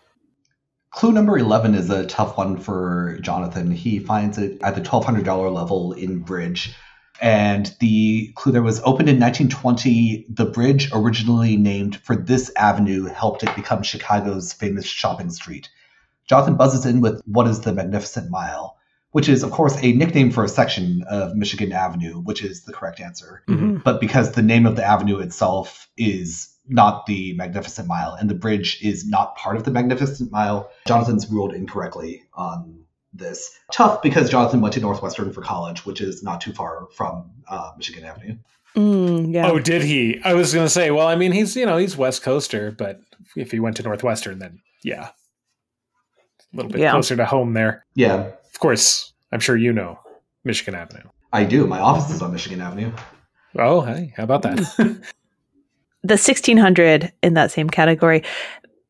Clue 0.90 1.12
number 1.12 1.38
11 1.38 1.74
is 1.74 1.90
a 1.90 2.06
tough 2.06 2.36
one 2.38 2.56
for 2.56 3.18
Jonathan. 3.20 3.70
He 3.70 3.98
finds 3.98 4.38
it 4.38 4.60
at 4.62 4.74
the 4.74 4.80
$1,200 4.80 5.52
level 5.52 5.92
in 5.92 6.20
Bridge. 6.20 6.74
And 7.20 7.74
the 7.80 8.32
clue 8.36 8.52
there 8.52 8.62
was 8.62 8.80
opened 8.80 9.08
in 9.08 9.18
1920. 9.20 10.26
The 10.28 10.46
bridge, 10.46 10.88
originally 10.92 11.56
named 11.56 11.96
for 11.96 12.14
this 12.16 12.50
avenue, 12.56 13.06
helped 13.06 13.42
it 13.42 13.54
become 13.56 13.82
Chicago's 13.82 14.52
famous 14.52 14.86
shopping 14.86 15.30
street. 15.30 15.68
Jonathan 16.28 16.56
buzzes 16.56 16.86
in 16.86 17.00
with 17.00 17.20
what 17.26 17.48
is 17.48 17.60
the 17.60 17.72
Magnificent 17.72 18.30
Mile, 18.30 18.77
which 19.12 19.28
is, 19.28 19.42
of 19.42 19.50
course, 19.50 19.76
a 19.82 19.92
nickname 19.92 20.30
for 20.30 20.44
a 20.44 20.48
section 20.48 21.02
of 21.10 21.34
Michigan 21.34 21.72
Avenue, 21.72 22.20
which 22.20 22.42
is 22.44 22.64
the 22.64 22.72
correct 22.72 23.00
answer. 23.00 23.42
hmm 23.46 23.76
But 23.84 24.00
because 24.00 24.32
the 24.32 24.42
name 24.42 24.66
of 24.66 24.76
the 24.76 24.84
avenue 24.84 25.18
itself 25.18 25.88
is 25.96 26.54
not 26.68 27.06
the 27.06 27.32
Magnificent 27.34 27.88
Mile 27.88 28.14
and 28.14 28.28
the 28.28 28.34
bridge 28.34 28.78
is 28.82 29.06
not 29.08 29.34
part 29.36 29.56
of 29.56 29.64
the 29.64 29.70
Magnificent 29.70 30.30
Mile, 30.30 30.70
Jonathan's 30.86 31.30
ruled 31.30 31.54
incorrectly 31.54 32.22
on 32.34 32.84
this. 33.14 33.58
Tough 33.72 34.02
because 34.02 34.28
Jonathan 34.28 34.60
went 34.60 34.74
to 34.74 34.80
Northwestern 34.80 35.32
for 35.32 35.40
college, 35.40 35.86
which 35.86 36.00
is 36.02 36.22
not 36.22 36.40
too 36.42 36.52
far 36.52 36.86
from 36.94 37.30
uh, 37.48 37.72
Michigan 37.78 38.04
Avenue. 38.04 38.36
Mm, 38.76 39.32
yeah. 39.32 39.50
Oh, 39.50 39.58
did 39.58 39.82
he? 39.82 40.20
I 40.22 40.34
was 40.34 40.52
going 40.52 40.66
to 40.66 40.70
say, 40.70 40.90
well, 40.90 41.08
I 41.08 41.16
mean, 41.16 41.32
he's, 41.32 41.56
you 41.56 41.64
know, 41.64 41.78
he's 41.78 41.96
West 41.96 42.22
Coaster, 42.22 42.70
but 42.70 43.00
if 43.34 43.50
he 43.50 43.58
went 43.60 43.76
to 43.78 43.82
Northwestern, 43.82 44.38
then 44.38 44.60
yeah, 44.84 45.08
a 46.52 46.56
little 46.56 46.70
bit 46.70 46.82
Yeah. 46.82 46.90
closer 46.90 47.16
to 47.16 47.24
home 47.24 47.54
there. 47.54 47.84
Yeah, 47.94 48.30
Of 48.52 48.58
course, 48.60 49.12
I'm 49.32 49.40
sure 49.40 49.56
you 49.56 49.72
know 49.72 49.98
Michigan 50.44 50.74
Avenue. 50.74 51.08
I 51.32 51.44
do. 51.44 51.66
My 51.66 51.80
office 51.80 52.10
is 52.10 52.22
on 52.22 52.32
Michigan 52.32 52.60
Avenue. 52.60 52.92
Oh, 53.58 53.80
hey, 53.82 54.12
how 54.16 54.24
about 54.24 54.42
that? 54.42 54.56
the 56.02 56.14
1600 56.14 57.12
in 57.22 57.34
that 57.34 57.50
same 57.50 57.68
category 57.68 58.22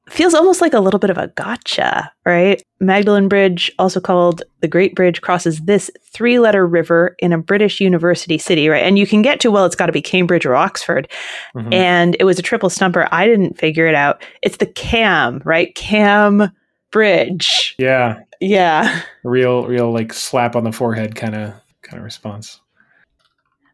feels 0.09 0.33
almost 0.35 0.61
like 0.63 0.73
a 0.73 0.81
little 0.81 0.99
bit 0.99 1.11
of 1.11 1.19
a 1.19 1.29
gotcha, 1.29 2.11
right? 2.25 2.63
Magdalen 2.81 3.29
Bridge, 3.29 3.71
also 3.79 4.01
called 4.01 4.43
the 4.61 4.69
Great 4.69 4.95
Bridge, 4.95 5.21
crosses 5.21 5.61
this 5.61 5.91
three 6.03 6.39
letter 6.39 6.67
river 6.67 7.15
in 7.19 7.33
a 7.33 7.39
British 7.39 7.79
university 7.81 8.39
city, 8.39 8.69
right? 8.69 8.85
And 8.85 8.99
you 8.99 9.07
can 9.07 9.21
get 9.21 9.39
to, 9.41 9.51
well, 9.51 9.67
it's 9.67 9.77
got 9.77 9.87
to 9.87 9.93
be 9.93 10.01
Cambridge 10.01 10.47
or 10.47 10.55
Oxford. 10.55 11.09
Mhm. 11.55 11.75
And 11.75 12.17
it 12.19 12.25
was 12.25 12.39
a 12.39 12.43
triple 12.43 12.71
stumper. 12.71 13.07
I 13.13 13.27
didn't 13.27 13.59
figure 13.59 13.87
it 13.87 13.95
out. 13.95 14.23
It's 14.43 14.57
the 14.57 14.67
Cam, 14.67 15.43
right? 15.45 15.75
Cam 15.75 16.51
Bridge. 16.91 17.75
yeah, 17.79 18.21
Yeah. 18.41 19.03
real, 19.25 19.67
real 19.67 19.93
like 19.93 20.13
slap 20.13 20.57
on 20.57 20.65
the 20.65 20.73
forehead 20.73 21.15
kind 21.15 21.35
of 21.35 21.55
kind 21.83 21.99
of 21.99 22.05
response. 22.05 22.61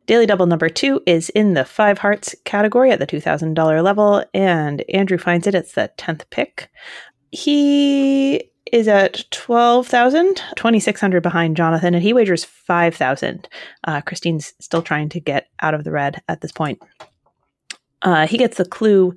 Daily 0.06 0.26
Double 0.26 0.46
number 0.46 0.68
two 0.68 1.02
is 1.06 1.30
in 1.30 1.54
the 1.54 1.64
Five 1.64 1.98
Hearts 1.98 2.34
category 2.44 2.90
at 2.90 2.98
the 2.98 3.06
$2,000 3.06 3.82
level, 3.82 4.22
and 4.34 4.84
Andrew 4.90 5.16
finds 5.16 5.46
it. 5.46 5.54
It's 5.54 5.72
the 5.72 5.90
10th 5.96 6.28
pick. 6.28 6.68
He 7.30 8.50
is 8.70 8.86
at 8.86 9.24
12,000, 9.30 10.42
2,600 10.56 11.22
behind 11.22 11.56
Jonathan, 11.56 11.94
and 11.94 12.02
he 12.02 12.12
wagers 12.12 12.44
5,000. 12.44 13.48
Uh, 13.84 14.02
Christine's 14.02 14.52
still 14.60 14.82
trying 14.82 15.08
to 15.08 15.20
get 15.20 15.48
out 15.60 15.72
of 15.72 15.84
the 15.84 15.90
red 15.90 16.20
at 16.28 16.42
this 16.42 16.52
point. 16.52 16.82
Uh, 18.02 18.26
he 18.26 18.36
gets 18.36 18.58
the 18.58 18.66
clue 18.66 19.14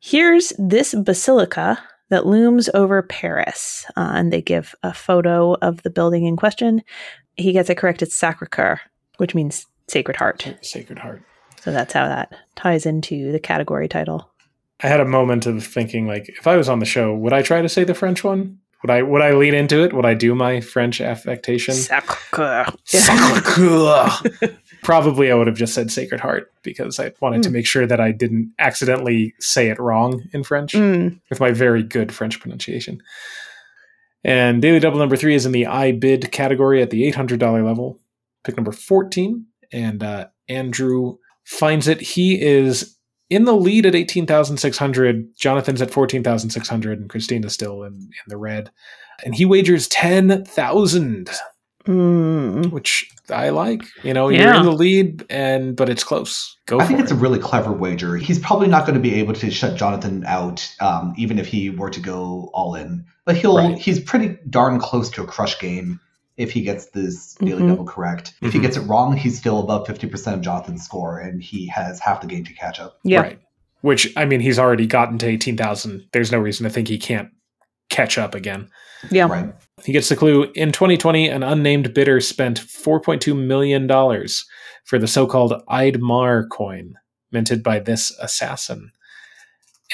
here's 0.00 0.52
this 0.58 0.94
basilica 0.94 1.82
that 2.08 2.26
looms 2.26 2.68
over 2.74 3.02
Paris, 3.02 3.84
uh, 3.96 4.12
and 4.14 4.32
they 4.32 4.42
give 4.42 4.74
a 4.82 4.94
photo 4.94 5.54
of 5.54 5.82
the 5.82 5.90
building 5.90 6.24
in 6.24 6.36
question. 6.36 6.82
He 7.36 7.52
gets 7.52 7.70
it 7.70 7.76
correct. 7.76 8.02
It's 8.02 8.16
Sacre 8.16 8.46
Coeur, 8.46 8.80
which 9.16 9.34
means 9.34 9.66
Sacred 9.88 10.16
Heart. 10.16 10.56
Sacred 10.62 10.98
Heart. 10.98 11.22
So 11.60 11.72
that's 11.72 11.92
how 11.92 12.06
that 12.06 12.32
ties 12.54 12.86
into 12.86 13.32
the 13.32 13.40
category 13.40 13.88
title. 13.88 14.30
I 14.82 14.88
had 14.88 15.00
a 15.00 15.06
moment 15.06 15.46
of 15.46 15.64
thinking, 15.64 16.06
like, 16.06 16.28
if 16.28 16.46
I 16.46 16.56
was 16.56 16.68
on 16.68 16.78
the 16.78 16.86
show, 16.86 17.14
would 17.14 17.32
I 17.32 17.42
try 17.42 17.62
to 17.62 17.68
say 17.68 17.84
the 17.84 17.94
French 17.94 18.22
one? 18.22 18.58
Would 18.82 18.90
I 18.90 19.02
would 19.02 19.22
I 19.22 19.32
lean 19.32 19.54
into 19.54 19.82
it? 19.82 19.92
Would 19.94 20.04
I 20.04 20.14
do 20.14 20.34
my 20.34 20.60
French 20.60 21.00
affectation? 21.00 21.74
Sacre 21.74 22.18
Coeur. 22.30 22.66
Sacre-Cœur. 22.84 24.58
Probably 24.86 25.32
I 25.32 25.34
would 25.34 25.48
have 25.48 25.56
just 25.56 25.74
said 25.74 25.90
Sacred 25.90 26.20
Heart 26.20 26.52
because 26.62 27.00
I 27.00 27.12
wanted 27.20 27.42
to 27.42 27.48
Mm. 27.48 27.54
make 27.54 27.66
sure 27.66 27.88
that 27.88 28.00
I 28.00 28.12
didn't 28.12 28.52
accidentally 28.60 29.34
say 29.40 29.68
it 29.68 29.80
wrong 29.80 30.22
in 30.32 30.44
French 30.44 30.74
Mm, 30.74 31.18
with 31.28 31.40
my 31.40 31.50
very 31.50 31.82
good 31.82 32.12
French 32.12 32.38
pronunciation. 32.38 33.02
And 34.22 34.62
Daily 34.62 34.78
Double 34.78 35.00
number 35.00 35.16
three 35.16 35.34
is 35.34 35.44
in 35.44 35.50
the 35.50 35.66
I 35.66 35.90
bid 35.90 36.30
category 36.30 36.82
at 36.82 36.90
the 36.90 37.02
$800 37.02 37.64
level. 37.64 37.98
Pick 38.44 38.56
number 38.56 38.70
14. 38.70 39.44
And 39.72 40.04
uh, 40.04 40.28
Andrew 40.48 41.16
finds 41.42 41.88
it. 41.88 42.00
He 42.00 42.40
is 42.40 42.96
in 43.28 43.44
the 43.44 43.56
lead 43.56 43.86
at 43.86 43.96
18,600. 43.96 45.36
Jonathan's 45.36 45.82
at 45.82 45.90
14,600. 45.90 47.00
And 47.00 47.10
Christine's 47.10 47.52
still 47.52 47.82
in, 47.82 47.94
in 47.94 48.28
the 48.28 48.36
red. 48.36 48.70
And 49.24 49.34
he 49.34 49.44
wagers 49.44 49.88
10,000 49.88 51.30
mm. 51.86 52.70
which 52.70 53.10
I 53.30 53.50
like. 53.50 53.84
You 54.02 54.14
know, 54.14 54.28
you're 54.28 54.54
in 54.54 54.62
the 54.64 54.72
lead, 54.72 55.24
and 55.30 55.74
but 55.76 55.88
it's 55.88 56.04
close. 56.04 56.56
Go 56.66 56.78
I 56.78 56.82
for 56.82 56.86
think 56.88 57.00
it. 57.00 57.02
it's 57.04 57.12
a 57.12 57.16
really 57.16 57.38
clever 57.38 57.72
wager. 57.72 58.16
He's 58.16 58.38
probably 58.38 58.68
not 58.68 58.86
going 58.86 58.94
to 58.94 59.00
be 59.00 59.14
able 59.14 59.34
to 59.34 59.50
shut 59.50 59.76
Jonathan 59.76 60.24
out, 60.26 60.68
um, 60.80 61.14
even 61.16 61.38
if 61.38 61.46
he 61.46 61.70
were 61.70 61.90
to 61.90 62.00
go 62.00 62.50
all 62.54 62.74
in. 62.74 63.04
But 63.24 63.36
he'll 63.36 63.56
Right. 63.56 63.76
he's 63.78 63.98
pretty 64.00 64.36
darn 64.48 64.78
close 64.78 65.10
to 65.10 65.22
a 65.22 65.26
crush 65.26 65.58
game 65.58 65.98
if 66.36 66.52
he 66.52 66.60
gets 66.62 66.86
this 66.86 67.34
daily 67.36 67.62
Mhm. 67.62 67.68
double 67.70 67.84
correct. 67.84 68.34
If 68.42 68.52
he 68.52 68.58
Mhm. 68.58 68.62
gets 68.62 68.76
it 68.76 68.82
wrong, 68.82 69.16
he's 69.16 69.38
still 69.38 69.58
above 69.60 69.86
fifty 69.86 70.06
percent 70.06 70.36
of 70.36 70.42
Jonathan's 70.42 70.84
score, 70.84 71.18
and 71.18 71.42
he 71.42 71.66
has 71.68 71.98
half 72.00 72.20
the 72.20 72.26
game 72.26 72.44
to 72.44 72.52
catch 72.54 72.78
up. 72.80 72.98
Yeah. 73.04 73.20
right. 73.20 73.38
Which 73.82 74.12
I 74.16 74.24
mean, 74.24 74.40
he's 74.40 74.58
already 74.58 74.86
gotten 74.86 75.18
to 75.18 75.26
eighteen 75.26 75.56
thousand. 75.56 76.04
There's 76.12 76.30
no 76.32 76.38
reason 76.38 76.64
to 76.64 76.70
think 76.70 76.88
he 76.88 76.98
can't 76.98 77.28
catch 77.88 78.18
up 78.18 78.34
again. 78.34 78.68
Yeah. 79.10 79.26
Right. 79.28 79.52
He 79.84 79.92
gets 79.92 80.08
the 80.08 80.16
clue. 80.16 80.50
In 80.54 80.72
2020, 80.72 81.28
an 81.28 81.42
unnamed 81.42 81.92
bidder 81.92 82.20
spent 82.20 82.60
4.2 82.60 83.36
million 83.36 83.86
dollars 83.86 84.46
for 84.84 84.98
the 84.98 85.06
so-called 85.06 85.62
Eid 85.68 86.00
Mar 86.00 86.46
coin 86.46 86.94
minted 87.30 87.62
by 87.62 87.80
this 87.80 88.10
assassin, 88.20 88.90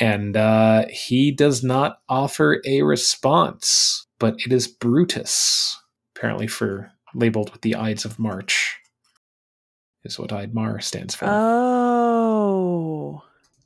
and 0.01 0.37
uh, 0.37 0.85
he 0.89 1.33
does 1.33 1.65
not 1.65 1.99
offer 2.09 2.63
a 2.65 2.83
response. 2.83 4.07
But 4.19 4.37
it 4.47 4.53
is 4.53 4.69
Brutus, 4.69 5.77
apparently 6.15 6.47
for 6.47 6.93
labeled 7.15 7.51
with 7.53 7.63
the 7.63 7.75
Ides 7.75 8.05
of 8.05 8.21
March, 8.21 8.79
is 10.05 10.17
what 10.17 10.33
Eid 10.33 10.55
Mar 10.55 10.81
stands 10.81 11.17
for. 11.17 11.27
Oh, 11.29 13.23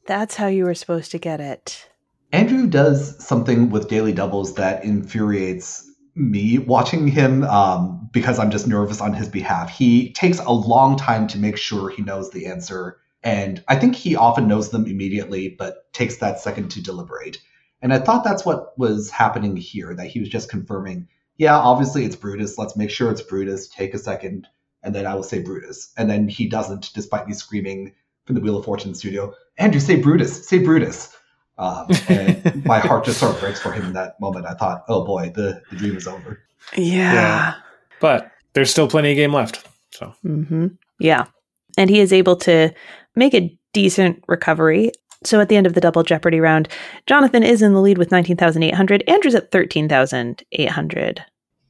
that's 0.07 0.37
how 0.37 0.47
you 0.47 0.65
were 0.65 0.75
supposed 0.75 1.11
to 1.11 1.19
get 1.19 1.41
it. 1.41 1.91
Andrew 2.33 2.67
does 2.67 3.23
something 3.25 3.69
with 3.69 3.89
daily 3.89 4.13
doubles 4.13 4.55
that 4.55 4.83
infuriates 4.83 5.87
me 6.17 6.59
watching 6.59 7.07
him 7.07 7.45
um, 7.45 8.09
because 8.13 8.39
I'm 8.39 8.51
just 8.51 8.67
nervous 8.67 9.01
on 9.01 9.13
his 9.13 9.29
behalf. 9.29 9.71
He 9.71 10.13
takes 10.13 10.39
a 10.39 10.51
long 10.51 10.97
time 10.97 11.27
to 11.29 11.39
make 11.39 11.57
sure 11.57 11.91
he 11.91 12.03
knows 12.03 12.31
the 12.31 12.47
answer, 12.47 12.99
and 13.23 13.63
I 13.69 13.77
think 13.77 13.95
he 13.95 14.17
often 14.17 14.49
knows 14.49 14.71
them 14.71 14.87
immediately, 14.87 15.49
but 15.49 15.93
takes 15.93 16.17
that 16.19 16.41
second 16.41 16.71
to 16.73 16.83
deliberate. 16.83 17.39
And 17.83 17.93
I 17.93 17.99
thought 17.99 18.25
that's 18.25 18.45
what 18.45 18.79
was 18.79 19.11
happening 19.11 19.57
here, 19.57 19.95
that 19.95 20.07
he 20.07 20.19
was 20.21 20.29
just 20.29 20.51
confirming 20.51 21.09
yeah, 21.39 21.57
obviously 21.57 22.05
it's 22.05 22.17
Brutus. 22.17 22.59
Let's 22.59 22.77
make 22.77 22.91
sure 22.91 23.11
it's 23.11 23.23
Brutus. 23.23 23.69
Take 23.69 23.95
a 23.95 23.99
second, 23.99 24.49
and 24.83 24.95
then 24.95 25.07
I 25.07 25.15
will 25.15 25.23
say 25.23 25.41
Brutus. 25.41 25.93
And 25.97 26.09
then 26.09 26.29
he 26.29 26.47
doesn't, 26.49 26.93
despite 26.95 27.27
me 27.27 27.35
screaming 27.35 27.93
from 28.25 28.35
the 28.35 28.41
Wheel 28.41 28.57
of 28.57 28.65
Fortune 28.65 28.95
studio, 28.95 29.35
Andrew, 29.59 29.81
say 29.81 29.97
Brutus, 29.97 30.49
say 30.49 30.59
Brutus. 30.59 31.16
Um, 31.59 31.87
and 32.09 32.65
my 32.65 32.79
heart 32.79 33.05
just 33.05 33.19
sort 33.19 33.35
of 33.35 33.41
breaks 33.41 33.61
for 33.61 33.73
him 33.73 33.87
in 33.87 33.93
that 33.95 34.21
moment. 34.21 34.47
I 34.47 34.55
thought, 34.55 34.85
oh 34.89 35.05
boy, 35.05 35.33
the, 35.35 35.63
the 35.71 35.77
dream 35.77 35.97
is 35.97 36.07
over. 36.07 36.43
Yeah. 36.77 37.13
Yeah. 37.13 37.55
But 38.01 38.31
there's 38.53 38.71
still 38.71 38.89
plenty 38.89 39.13
of 39.13 39.17
game 39.17 39.33
left. 39.33 39.67
So 39.93 40.13
hmm 40.23 40.69
Yeah. 40.99 41.27
And 41.79 41.91
he 41.91 42.01
is 42.01 42.13
able 42.13 42.37
to 42.37 42.73
make 43.15 43.35
a 43.35 43.57
decent 43.73 44.23
recovery. 44.29 44.93
So 45.25 45.41
at 45.41 45.49
the 45.49 45.57
end 45.57 45.67
of 45.67 45.75
the 45.75 45.81
double 45.81 46.03
Jeopardy 46.03 46.41
round, 46.41 46.69
Jonathan 47.07 47.43
is 47.43 47.63
in 47.63 47.73
the 47.73 47.81
lead 47.81 47.99
with 47.99 48.11
19,800. 48.11 49.03
Andrew's 49.09 49.35
at 49.35 49.51
13,800. 49.51 51.25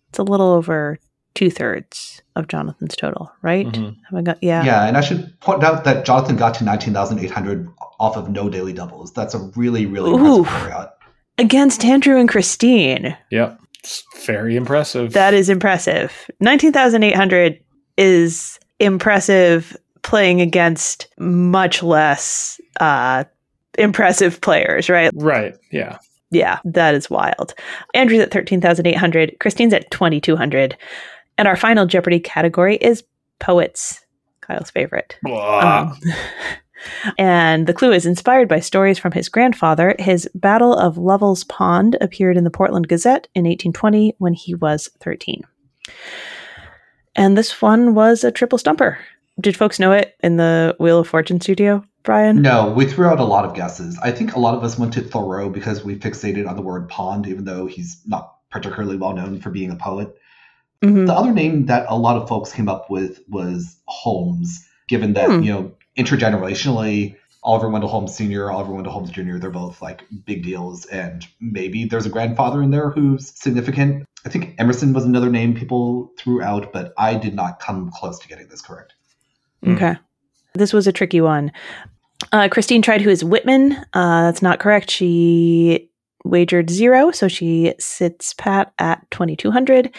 It's 0.09 0.19
a 0.19 0.23
little 0.23 0.49
over 0.49 0.99
two 1.37 1.51
thirds 1.51 2.23
of 2.35 2.49
Jonathan's 2.49 2.97
total, 2.97 3.31
right? 3.43 3.67
Mhm. 3.67 3.97
Have 4.11 4.19
I 4.19 4.23
got, 4.23 4.39
yeah. 4.43 4.65
Yeah, 4.65 4.87
and 4.87 4.97
I 4.97 5.01
should 5.01 5.39
point 5.41 5.63
out 5.63 5.85
that 5.85 6.05
Jonathan 6.05 6.37
got 6.37 6.55
to 6.55 6.65
19,800 6.65 7.69
off 8.01 8.17
of 8.17 8.29
no 8.29 8.49
daily 8.49 8.73
doubles. 8.73 9.13
That's 9.13 9.35
a 9.35 9.51
really, 9.55 9.87
really 9.87 10.11
Ooh. 10.11 10.39
impressive 10.39 10.71
carryout. 10.71 10.91
Against 11.39 11.85
Andrew 11.85 12.19
and 12.19 12.29
Christine. 12.29 13.17
Yep. 13.31 13.61
It's 13.79 14.03
very 14.25 14.57
impressive. 14.57 15.13
That 15.13 15.35
is 15.35 15.49
impressive. 15.49 16.29
19,800 16.41 17.61
is 17.97 18.59
impressive 18.81 19.77
playing 20.03 20.41
against 20.41 21.09
much 21.19 21.83
less 21.83 22.61
uh, 22.81 23.25
impressive 23.79 24.41
players, 24.41 24.89
right? 24.89 25.11
right. 25.15 25.55
Yeah. 25.71 25.99
Yeah, 26.31 26.59
that 26.65 26.95
is 26.95 27.09
wild. 27.09 27.55
Andrew's 27.95 28.21
at 28.21 28.33
13,800. 28.33 29.37
Christine's 29.39 29.73
at 29.73 29.91
2,200. 29.91 30.77
And 31.39 31.47
our 31.47 31.57
final 31.57 31.87
Jeopardy 31.87 32.21
category 32.21 32.77
is 32.77 33.05
poets, 33.39 34.05
Kyle's 34.41 34.71
favorite. 34.71 35.19
Um, 35.27 35.99
and 37.19 37.67
the 37.67 37.75
clue 37.75 37.93
is 37.93 38.07
inspired 38.07 38.49
by 38.49 38.61
stories 38.61 38.99
from 38.99 39.13
his 39.13 39.29
grandfather. 39.29 39.95
His 39.99 40.29
Battle 40.35 40.75
of 40.75 40.97
Lovell's 40.97 41.45
Pond 41.45 41.97
appeared 42.01 42.37
in 42.37 42.45
the 42.45 42.51
Portland 42.51 42.89
Gazette 42.89 43.29
in 43.35 43.45
1820 43.45 44.15
when 44.19 44.33
he 44.33 44.55
was 44.55 44.89
13. 45.01 45.43
And 47.15 47.37
this 47.37 47.61
one 47.63 47.95
was 47.95 48.25
a 48.25 48.31
triple 48.31 48.59
stumper. 48.59 48.99
Did 49.41 49.57
folks 49.57 49.79
know 49.79 49.93
it 49.93 50.17
in 50.23 50.37
the 50.37 50.75
Wheel 50.81 50.99
of 50.99 51.09
Fortune 51.09 51.41
studio, 51.41 51.85
Brian? 52.03 52.41
No, 52.41 52.71
we 52.71 52.87
threw 52.87 53.07
out 53.07 53.21
a 53.21 53.25
lot 53.25 53.45
of 53.45 53.55
guesses. 53.55 53.99
I 54.03 54.11
think 54.11 54.35
a 54.35 54.39
lot 54.39 54.55
of 54.55 54.65
us 54.65 54.79
went 54.79 54.95
to 54.95 55.03
Thoreau 55.03 55.51
because 55.51 55.85
we 55.85 55.97
fixated 55.97 56.49
on 56.49 56.57
the 56.57 56.63
word 56.63 56.89
pond, 56.89 57.27
even 57.27 57.45
though 57.45 57.67
he's 57.67 58.01
not 58.07 58.37
particularly 58.51 58.97
well 58.97 59.13
known 59.13 59.41
for 59.41 59.51
being 59.51 59.71
a 59.71 59.77
poet. 59.77 60.17
Mhm. 60.85 61.07
The 61.07 61.15
other 61.15 61.33
name 61.33 61.67
that 61.67 61.87
a 61.89 61.97
lot 61.97 62.17
of 62.21 62.29
folks 62.29 62.53
came 62.53 62.69
up 62.69 62.91
with 62.91 63.21
was 63.29 63.77
Holmes, 63.87 64.67
given 64.89 65.15
that, 65.15 65.29
Hmm. 65.31 65.43
you 65.43 65.53
know, 65.53 65.73
intergenerationally, 65.99 67.17
Oliver 67.43 67.69
Wendell 67.71 67.89
Holmes 67.89 68.15
Sr., 68.15 68.51
Oliver 68.51 68.73
Wendell 68.73 68.93
Holmes 68.93 69.11
Jr., 69.11 69.39
they're 69.39 69.51
both 69.51 69.81
like 69.81 70.03
big 70.25 70.43
deals. 70.43 70.85
And 70.87 71.27
maybe 71.41 71.85
there's 71.85 72.07
a 72.07 72.11
grandfather 72.11 72.63
in 72.63 72.71
there 72.71 72.91
who's 72.91 73.33
significant. 73.41 74.05
I 74.25 74.29
think 74.29 74.55
Emerson 74.59 74.93
was 74.93 75.05
another 75.05 75.31
name 75.31 75.55
people 75.55 76.11
threw 76.19 76.43
out, 76.43 76.73
but 76.73 76.93
I 76.99 77.15
did 77.15 77.35
not 77.35 77.61
come 77.61 77.91
close 77.95 78.19
to 78.19 78.29
getting 78.29 78.49
this 78.49 78.61
correct. 78.61 78.95
Mm. 79.65 79.77
Okay. 79.77 79.97
This 80.55 80.73
was 80.73 80.87
a 80.89 80.93
tricky 80.93 81.21
one. 81.21 81.53
Uh, 82.33 82.49
Christine 82.49 82.83
tried 82.83 83.03
who 83.03 83.11
is 83.11 83.23
Whitman. 83.23 83.73
Uh, 83.93 84.23
that's 84.23 84.43
not 84.43 84.59
correct. 84.59 84.91
She 84.91 85.89
wagered 86.25 86.69
zero, 86.71 87.13
so 87.13 87.29
she 87.29 87.75
sits 87.79 88.35
pat 88.35 88.73
at 88.81 89.09
2200. 89.13 89.95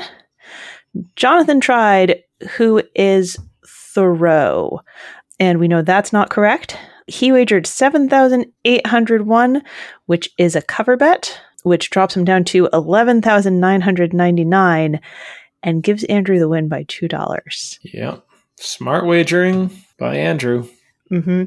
Jonathan 1.14 1.60
tried 1.60 2.24
who 2.56 2.82
is 2.94 3.36
Thoreau, 3.66 4.80
and 5.38 5.60
we 5.60 5.68
know 5.68 5.82
that's 5.82 6.12
not 6.12 6.30
correct. 6.30 6.76
He 7.06 7.30
wagered 7.30 7.64
7,801, 7.66 9.62
which 10.06 10.30
is 10.38 10.56
a 10.56 10.62
cover 10.62 10.96
bet, 10.96 11.38
which 11.62 11.90
drops 11.90 12.16
him 12.16 12.24
down 12.24 12.42
to 12.44 12.70
11,999 12.72 15.00
and 15.62 15.82
gives 15.82 16.04
Andrew 16.04 16.38
the 16.38 16.48
win 16.48 16.68
by 16.68 16.84
$2. 16.84 17.78
Yep. 17.82 18.24
Smart 18.56 19.04
wagering 19.06 19.70
by 19.98 20.16
Andrew 20.16 20.66
Mm-hmm. 21.10 21.44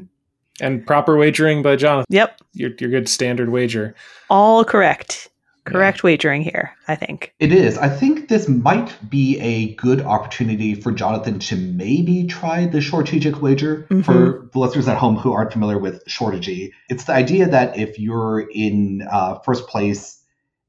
and 0.60 0.84
proper 0.86 1.16
wagering 1.16 1.62
by 1.62 1.76
Jonathan. 1.76 2.06
Yep. 2.10 2.40
Your, 2.52 2.70
your 2.80 2.90
good 2.90 3.08
standard 3.08 3.50
wager. 3.50 3.94
All 4.28 4.64
correct. 4.64 5.28
Correct 5.64 6.02
wagering 6.02 6.42
here, 6.42 6.72
I 6.88 6.96
think. 6.96 7.32
It 7.38 7.52
is. 7.52 7.78
I 7.78 7.88
think 7.88 8.28
this 8.28 8.48
might 8.48 8.92
be 9.08 9.38
a 9.38 9.74
good 9.76 10.00
opportunity 10.00 10.74
for 10.74 10.90
Jonathan 10.90 11.38
to 11.38 11.56
maybe 11.56 12.26
try 12.26 12.66
the 12.66 12.78
shortagic 12.78 13.40
wager. 13.40 13.86
Mhm. 13.88 14.04
For 14.04 14.48
the 14.52 14.58
listeners 14.58 14.88
at 14.88 14.98
home 14.98 15.14
who 15.14 15.32
aren't 15.32 15.52
familiar 15.52 15.78
with 15.78 16.02
shortagy, 16.08 16.72
it's 16.88 17.04
the 17.04 17.12
idea 17.12 17.48
that 17.48 17.78
if 17.78 18.00
you're 18.00 18.40
in 18.52 19.06
uh, 19.08 19.38
first 19.44 19.68
place 19.68 20.18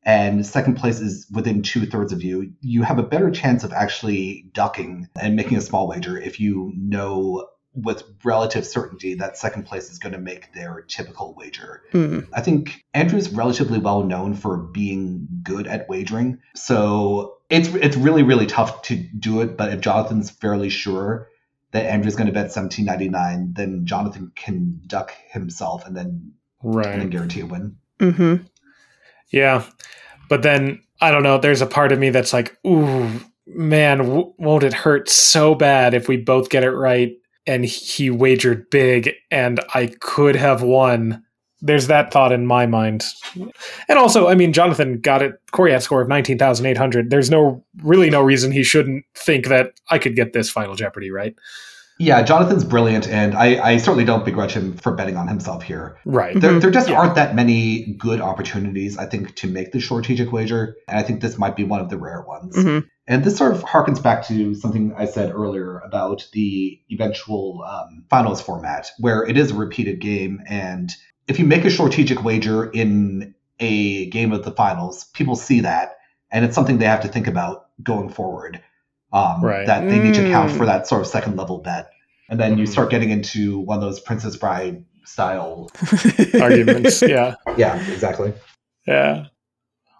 and 0.06 0.46
second 0.46 0.76
place 0.76 1.00
is 1.00 1.26
within 1.34 1.64
two 1.64 1.88
thirds 1.88 2.14
of 2.14 2.22
you, 2.22 2.52
you 2.62 2.84
have 2.84 3.00
a 3.00 3.04
better 3.04 3.32
chance 3.32 3.64
of 3.64 3.74
actually 3.74 4.46
ducking 4.54 5.08
and 5.20 5.36
making 5.36 5.58
a 5.58 5.62
small 5.62 5.88
wager 5.88 6.16
if 6.20 6.40
you 6.40 6.72
know 6.78 7.48
with 7.76 8.04
relative 8.24 8.66
certainty 8.66 9.16
that 9.16 9.38
second 9.38 9.64
place 9.64 9.90
is 9.90 9.98
going 9.98 10.14
to 10.14 10.20
make 10.20 10.54
their 10.54 10.82
typical 10.88 11.34
wager. 11.34 11.82
Mm. 11.92 12.28
I 12.34 12.42
think 12.42 12.86
Andrew's 12.94 13.30
relatively 13.30 13.80
well 13.80 14.04
known 14.04 14.36
for 14.36 14.58
being 14.58 15.28
good 15.42 15.66
at 15.66 15.90
wagering. 15.90 16.40
So 16.56 17.38
it's 17.50 17.70
it's 17.70 17.98
really 17.98 18.24
really 18.24 18.46
tough 18.46 18.84
to 18.84 18.96
do 18.96 19.42
it. 19.42 19.58
But 19.58 19.74
if 19.74 19.82
Jonathan's 19.82 20.30
fairly 20.30 20.70
sure 20.70 21.30
that 21.72 21.86
Andrew's 21.86 22.16
going 22.16 22.28
to 22.28 22.34
bet 22.34 22.52
seventeen 22.52 22.86
ninety 22.86 23.10
nine, 23.10 23.54
then 23.54 23.86
Jonathan 23.86 24.32
can 24.36 24.82
duck 24.86 25.14
himself 25.32 25.86
and 25.86 25.98
then 25.98 26.34
right. 26.62 26.88
and 26.88 27.02
then 27.02 27.10
guarantee 27.10 27.42
a 27.42 27.46
win. 27.46 27.78
Mm-hmm. 28.00 28.44
Yeah. 29.30 29.64
But 30.30 30.44
then, 30.44 30.82
I 31.02 31.12
don't 31.12 31.24
know, 31.24 31.38
there's 31.38 31.62
a 31.62 31.68
part 31.68 31.92
of 31.92 32.00
me 32.00 32.10
that's 32.10 32.34
like, 32.34 32.58
ooh, 32.66 33.10
man, 33.46 33.98
w- 33.98 34.34
won't 34.38 34.64
it 34.64 34.74
hurt 34.74 35.10
so 35.10 35.54
bad 35.54 35.94
if 35.94 36.08
we 36.08 36.18
both 36.18 36.50
get 36.50 36.64
it 36.64 36.72
right 36.72 37.14
and 37.46 37.66
he 37.66 38.10
wagered 38.10 38.70
big 38.70 39.12
and 39.32 39.60
I 39.74 39.88
could 40.00 40.36
have 40.36 40.62
won? 40.62 41.24
There's 41.62 41.88
that 41.88 42.12
thought 42.12 42.32
in 42.32 42.46
my 42.46 42.66
mind. 42.66 43.06
And 43.88 43.98
also, 43.98 44.28
I 44.28 44.36
mean, 44.36 44.52
Jonathan 44.52 45.00
got 45.00 45.22
it, 45.22 45.40
a 45.58 45.82
score 45.82 46.02
of 46.02 46.10
19,800. 46.10 47.10
There's 47.10 47.30
no, 47.30 47.64
really 47.82 48.10
no 48.10 48.22
reason 48.22 48.52
he 48.52 48.64
shouldn't 48.64 49.06
think 49.16 49.48
that 49.48 49.80
I 49.90 49.98
could 49.98 50.16
get 50.16 50.34
this 50.34 50.50
Final 50.50 50.76
Jeopardy, 50.76 51.10
right? 51.10 51.36
Yeah, 52.00 52.24
Jonathan's 52.24 52.64
brilliant, 52.64 53.08
and 53.08 53.36
I, 53.36 53.64
I 53.64 53.78
certainly 53.78 54.04
don't 54.04 54.26
begrudge 54.26 54.54
him 54.54 54.76
for 54.78 54.94
betting 54.94 55.16
on 55.16 55.28
himself 55.28 55.64
here. 55.64 55.98
Right. 56.06 56.40
There, 56.40 56.54
Mhm. 56.54 56.62
there 56.62 56.72
just 56.72 56.90
Yeah. 56.90 57.00
aren't 57.00 57.16
that 57.16 57.36
many 57.36 57.94
good 57.98 58.20
opportunities, 58.20 58.98
I 58.98 59.06
think, 59.06 59.36
to 59.36 59.48
make 59.48 59.72
the 59.72 59.80
strategic 59.80 60.32
wager, 60.32 60.76
and 60.88 60.98
I 60.98 61.04
think 61.04 61.22
this 61.22 61.38
might 61.38 61.56
be 61.56 61.64
one 61.64 61.80
of 61.82 61.90
the 61.90 61.98
rare 61.98 62.24
ones. 62.28 62.56
Mm-hmm. 62.56 62.80
And 63.08 63.24
this 63.24 63.38
sort 63.38 63.54
of 63.54 63.64
harkens 63.64 64.02
back 64.02 64.26
to 64.28 64.56
something 64.56 64.94
I 64.98 65.06
said 65.06 65.32
earlier 65.34 65.80
about 65.86 66.28
the 66.34 66.80
eventual 66.90 67.64
um, 67.70 68.06
finals 68.10 68.42
format, 68.42 68.90
where 68.98 69.24
it 69.24 69.38
is 69.38 69.52
a 69.52 69.56
repeated 69.56 70.00
game. 70.00 70.42
And 70.48 70.90
if 71.28 71.38
you 71.38 71.46
make 71.46 71.66
a 71.66 71.70
strategic 71.70 72.24
wager 72.24 72.70
in 72.72 73.36
a 73.60 74.10
game 74.10 74.32
of 74.32 74.44
the 74.44 74.52
finals, 74.52 75.06
people 75.14 75.36
see 75.36 75.60
that, 75.62 75.98
and 76.32 76.44
it's 76.44 76.56
something 76.56 76.78
they 76.80 76.86
have 76.86 77.02
to 77.02 77.08
think 77.08 77.28
about 77.28 77.66
going 77.84 78.10
forward. 78.10 78.62
Um, 79.14 79.44
Right. 79.44 79.66
That 79.68 79.88
they 79.88 80.00
need 80.00 80.16
to 80.16 80.26
account 80.28 80.52
Mm. 80.52 80.58
for 80.58 80.66
that 80.66 80.88
sort 80.88 81.02
of 81.02 81.08
second 81.08 81.38
level 81.38 81.60
bet. 81.60 81.90
And 82.30 82.40
then 82.40 82.58
you 82.58 82.64
Mhm. 82.66 82.70
start 82.70 82.90
getting 82.90 83.12
into 83.12 83.60
one 83.60 83.78
of 83.78 83.82
those 83.84 84.00
Princess 84.00 84.36
Bride 84.36 84.84
style. 85.06 85.70
Arguments. 86.42 87.02
Yeah. 87.02 87.36
Yeah, 87.58 87.76
exactly. 87.92 88.34
Yeah. 88.88 89.26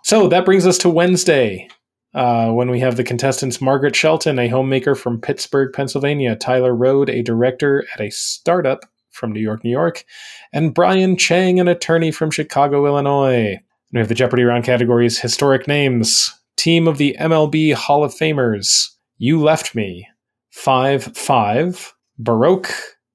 So 0.04 0.28
that 0.30 0.46
brings 0.46 0.66
us 0.66 0.78
to 0.80 0.90
Wednesday, 0.90 1.68
uh, 2.16 2.50
when 2.50 2.70
we 2.72 2.80
have 2.80 2.96
the 2.98 3.04
contestants 3.04 3.62
Margaret 3.62 3.96
Shelton, 3.96 4.40
a 4.40 4.48
homemaker 4.48 4.96
from 4.96 5.22
Pittsburgh, 5.22 5.72
Pennsylvania, 5.74 6.36
Tyler 6.36 6.76
Rhode, 6.76 7.10
a 7.10 7.22
director 7.22 7.86
at 7.94 8.02
a 8.02 8.10
startup 8.10 8.86
from 9.12 9.32
New 9.32 9.40
York, 9.42 9.64
New 9.64 9.70
York, 9.72 10.04
and 10.52 10.74
Brian 10.74 11.18
Chang, 11.18 11.60
an 11.60 11.68
attorney 11.68 12.12
from 12.12 12.32
Chicago, 12.32 12.86
Illinois. 12.88 13.60
We 13.92 14.00
have 14.00 14.08
the 14.10 14.16
Jeopardy 14.16 14.44
round 14.44 14.64
categories 14.64 15.20
historic 15.20 15.68
names, 15.68 16.34
team 16.58 16.88
of 16.88 16.98
the 16.98 17.16
MLB 17.20 17.74
Hall 17.74 18.04
of 18.04 18.14
Famers, 18.14 18.90
You 19.26 19.42
Left 19.42 19.74
Me, 19.74 20.06
5 20.52 21.16
5, 21.16 21.94
Baroque, 22.20 22.74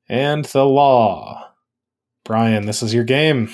and 0.08 0.42
The 0.46 0.64
Law. 0.64 1.50
Brian, 2.24 2.64
this 2.64 2.82
is 2.82 2.94
your 2.94 3.04
game. 3.04 3.50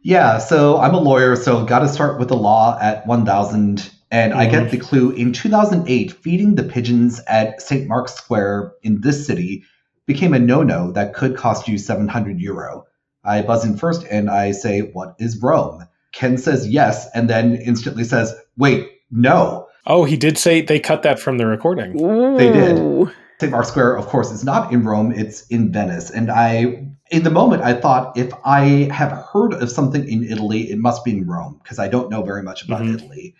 Yeah, 0.00 0.38
so 0.38 0.78
I'm 0.78 0.94
a 0.94 1.00
lawyer, 1.00 1.34
so 1.34 1.64
got 1.64 1.80
to 1.80 1.88
start 1.88 2.20
with 2.20 2.28
the 2.28 2.36
law 2.36 2.78
at 2.80 3.04
1000. 3.08 3.90
And 4.12 4.32
I 4.32 4.46
Mhm. 4.46 4.50
get 4.52 4.70
the 4.70 4.76
clue 4.76 5.10
in 5.10 5.32
2008, 5.32 6.12
feeding 6.12 6.54
the 6.54 6.62
pigeons 6.62 7.20
at 7.26 7.60
St. 7.60 7.88
Mark's 7.88 8.14
Square 8.14 8.74
in 8.84 9.00
this 9.00 9.26
city 9.26 9.64
became 10.06 10.34
a 10.34 10.38
no-no 10.38 10.92
that 10.92 11.14
could 11.14 11.36
cost 11.36 11.66
you 11.66 11.78
700 11.78 12.40
euro. 12.40 12.84
I 13.24 13.42
buzz 13.42 13.64
in 13.64 13.76
first 13.76 14.06
and 14.08 14.30
I 14.30 14.52
say, 14.52 14.82
"What 14.92 15.16
is 15.18 15.42
Rome?" 15.42 15.82
Ken 16.12 16.38
says 16.38 16.68
yes, 16.68 17.08
and 17.12 17.28
then 17.28 17.56
instantly 17.56 18.04
says, 18.04 18.36
"Wait, 18.56 18.88
no." 19.10 19.65
Oh, 19.86 20.04
he 20.04 20.16
did 20.16 20.36
say 20.38 20.60
they 20.62 20.80
cut 20.80 21.02
that 21.04 21.18
from 21.20 21.38
the 21.38 21.46
recording. 21.46 21.96
They 22.36 22.50
did. 22.50 22.78
Ooh. 22.78 23.10
St. 23.40 23.52
Mark's 23.52 23.68
Square, 23.68 23.96
of 23.98 24.06
course, 24.06 24.30
is 24.32 24.44
not 24.44 24.72
in 24.72 24.82
Rome, 24.84 25.12
it's 25.12 25.46
in 25.48 25.70
Venice. 25.70 26.10
And 26.10 26.30
I, 26.30 26.86
in 27.10 27.22
the 27.22 27.30
moment, 27.30 27.62
I 27.62 27.74
thought 27.74 28.16
if 28.16 28.32
I 28.44 28.88
have 28.92 29.12
heard 29.12 29.52
of 29.52 29.70
something 29.70 30.08
in 30.08 30.24
Italy, 30.24 30.70
it 30.70 30.78
must 30.78 31.04
be 31.04 31.10
in 31.12 31.26
Rome, 31.26 31.60
because 31.62 31.78
I 31.78 31.86
don't 31.88 32.10
know 32.10 32.22
very 32.22 32.42
much 32.42 32.64
about 32.64 32.80
Mhm. 32.82 32.94
Italy. 32.94 33.34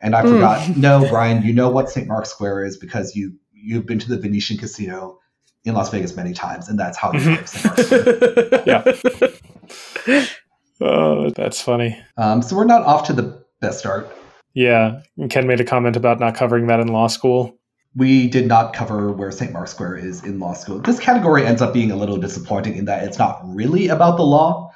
And 0.00 0.16
I 0.16 0.22
Mm. 0.22 0.30
forgot, 0.30 0.76
no, 0.76 1.06
Brian, 1.08 1.42
you 1.44 1.52
know 1.52 1.68
what 1.68 1.90
St. 1.90 2.08
Mark's 2.08 2.30
Square 2.30 2.64
is 2.64 2.76
because 2.78 3.14
you, 3.14 3.34
you've 3.52 3.86
been 3.86 3.98
to 4.00 4.08
the 4.08 4.16
Venetian 4.18 4.56
Casino 4.56 5.18
in 5.64 5.74
Las 5.74 5.90
Vegas 5.90 6.16
many 6.16 6.32
times, 6.32 6.68
and 6.68 6.78
that's 6.80 6.96
how 6.98 7.12
you 7.12 7.20
Mhm. 7.20 7.36
know 7.36 7.44
St. 7.44 7.64
Mark's 7.64 7.86
Square. 7.86 8.62
Yeah. 10.06 10.20
Oh, 10.84 11.30
that's 11.36 11.60
funny. 11.60 11.96
Um, 12.16 12.42
so 12.42 12.56
we're 12.56 12.64
not 12.64 12.82
off 12.82 13.06
to 13.06 13.12
the 13.12 13.44
best 13.60 13.78
start. 13.78 14.10
Yeah. 14.54 15.00
And 15.16 15.30
Ken 15.30 15.46
made 15.46 15.60
a 15.60 15.64
comment 15.64 15.96
about 15.96 16.20
not 16.20 16.34
covering 16.34 16.66
that 16.66 16.80
in 16.80 16.88
law 16.88 17.06
school. 17.06 17.58
We 17.94 18.28
did 18.28 18.46
not 18.46 18.72
cover 18.72 19.12
where 19.12 19.30
St. 19.30 19.52
Mark's 19.52 19.72
Square 19.72 19.96
is 19.96 20.24
in 20.24 20.38
law 20.38 20.54
school. 20.54 20.78
This 20.78 20.98
category 20.98 21.44
ends 21.44 21.60
up 21.60 21.74
being 21.74 21.90
a 21.90 21.96
little 21.96 22.16
disappointing 22.16 22.76
in 22.76 22.86
that 22.86 23.04
it's 23.04 23.18
not 23.18 23.40
really 23.44 23.88
about 23.88 24.16
the 24.16 24.22
law. 24.22 24.70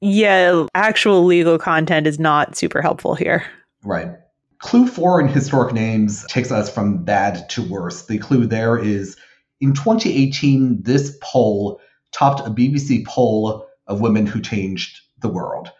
Yeah, 0.00 0.66
actual 0.74 1.24
legal 1.24 1.58
content 1.58 2.06
is 2.06 2.18
not 2.18 2.56
super 2.56 2.82
helpful 2.82 3.14
here. 3.14 3.44
Right. 3.84 4.10
Clue 4.58 4.88
four 4.88 5.20
in 5.20 5.28
historic 5.28 5.72
names 5.72 6.24
takes 6.26 6.50
us 6.50 6.72
from 6.72 7.04
bad 7.04 7.48
to 7.50 7.62
worse. 7.62 8.06
The 8.06 8.18
clue 8.18 8.46
there 8.46 8.78
is 8.78 9.16
in 9.60 9.72
2018, 9.72 10.82
this 10.82 11.16
poll 11.22 11.80
topped 12.12 12.46
a 12.46 12.50
BBC 12.50 13.06
poll 13.06 13.66
of 13.86 14.00
women 14.00 14.26
who 14.26 14.40
changed 14.40 15.00
the 15.20 15.28
world. 15.28 15.70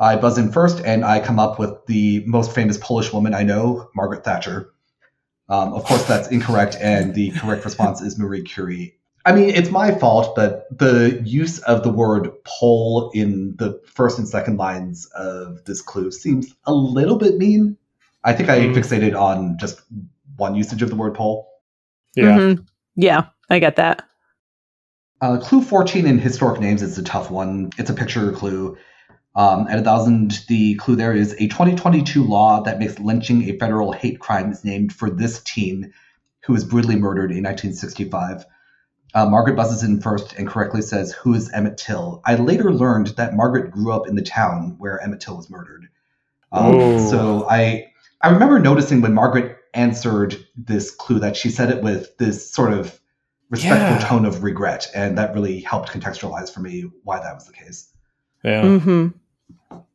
I 0.00 0.16
buzz 0.16 0.38
in 0.38 0.50
first 0.50 0.80
and 0.84 1.04
I 1.04 1.20
come 1.20 1.38
up 1.38 1.58
with 1.58 1.86
the 1.86 2.24
most 2.26 2.54
famous 2.54 2.76
Polish 2.78 3.12
woman 3.12 3.34
I 3.34 3.42
know, 3.42 3.90
Margaret 3.94 4.24
Thatcher. 4.24 4.70
Um, 5.48 5.74
of 5.74 5.84
course, 5.84 6.04
that's 6.06 6.28
incorrect, 6.28 6.76
and 6.80 7.14
the 7.14 7.30
correct 7.32 7.64
response 7.64 8.00
is 8.00 8.18
Marie 8.18 8.42
Curie. 8.42 8.96
I 9.26 9.32
mean, 9.34 9.50
it's 9.50 9.70
my 9.70 9.94
fault, 9.94 10.34
but 10.34 10.66
the 10.76 11.20
use 11.24 11.58
of 11.60 11.82
the 11.82 11.90
word 11.90 12.30
poll 12.44 13.10
in 13.14 13.54
the 13.56 13.80
first 13.86 14.18
and 14.18 14.28
second 14.28 14.56
lines 14.56 15.06
of 15.14 15.64
this 15.64 15.80
clue 15.80 16.10
seems 16.10 16.54
a 16.66 16.72
little 16.72 17.16
bit 17.16 17.36
mean. 17.36 17.76
I 18.24 18.32
think 18.32 18.48
I 18.48 18.60
Mm. 18.60 18.74
fixated 18.74 19.18
on 19.18 19.58
just 19.58 19.82
one 20.36 20.54
usage 20.54 20.82
of 20.82 20.90
the 20.90 20.96
word 20.96 21.14
poll. 21.14 21.48
Yeah. 22.14 22.38
Mhm. 22.38 22.66
Yeah, 22.96 23.26
I 23.50 23.58
get 23.58 23.76
that. 23.76 24.02
Uh, 25.20 25.38
clue 25.38 25.62
14 25.62 26.06
in 26.06 26.18
historic 26.18 26.60
names 26.60 26.82
is 26.82 26.98
a 26.98 27.02
tough 27.02 27.30
one. 27.30 27.70
It's 27.78 27.90
a 27.90 27.94
picture 27.94 28.30
clue. 28.32 28.76
Um, 29.36 29.66
at 29.68 29.78
a 29.78 29.82
thousand, 29.82 30.44
the 30.48 30.76
clue 30.76 30.94
there 30.96 31.12
is 31.12 31.32
a 31.34 31.48
2022 31.48 32.22
law 32.22 32.62
that 32.62 32.78
makes 32.78 32.98
lynching 33.00 33.42
a 33.50 33.58
federal 33.58 33.92
hate 33.92 34.20
crime 34.20 34.52
is 34.52 34.64
named 34.64 34.92
for 34.92 35.10
this 35.10 35.42
teen 35.42 35.92
who 36.44 36.52
was 36.52 36.64
brutally 36.64 36.96
murdered 36.96 37.30
in 37.32 37.42
1965. 37.42 38.44
Uh, 39.14 39.26
Margaret 39.26 39.56
buzzes 39.56 39.82
in 39.82 40.00
first 40.00 40.34
and 40.34 40.46
correctly 40.46 40.82
says, 40.82 41.12
Who 41.12 41.34
is 41.34 41.50
Emmett 41.52 41.78
Till? 41.78 42.20
I 42.24 42.34
later 42.36 42.72
learned 42.72 43.08
that 43.16 43.34
Margaret 43.34 43.70
grew 43.70 43.92
up 43.92 44.06
in 44.08 44.14
the 44.14 44.22
town 44.22 44.74
where 44.78 45.00
Emmett 45.00 45.20
Till 45.20 45.36
was 45.36 45.50
murdered. 45.50 45.88
Um, 46.52 46.74
Oh. 46.74 47.10
so 47.10 47.46
I, 47.48 47.86
I 48.20 48.30
remember 48.30 48.58
noticing 48.60 49.00
when 49.00 49.14
Margaret 49.14 49.56
answered 49.72 50.36
this 50.56 50.92
clue 50.94 51.18
that 51.20 51.36
she 51.36 51.50
said 51.50 51.70
it 51.70 51.82
with 51.82 52.16
this 52.18 52.52
sort 52.52 52.72
of 52.72 52.98
respectful 53.50 53.96
Yeah. 53.96 54.08
tone 54.08 54.24
of 54.24 54.42
regret, 54.44 54.88
and 54.94 55.18
that 55.18 55.34
really 55.34 55.60
helped 55.60 55.90
contextualize 55.90 56.52
for 56.52 56.60
me 56.60 56.84
why 57.02 57.18
that 57.20 57.34
was 57.34 57.46
the 57.46 57.52
case. 57.52 57.90
Yeah. 58.44 58.78
hmm 58.78 59.08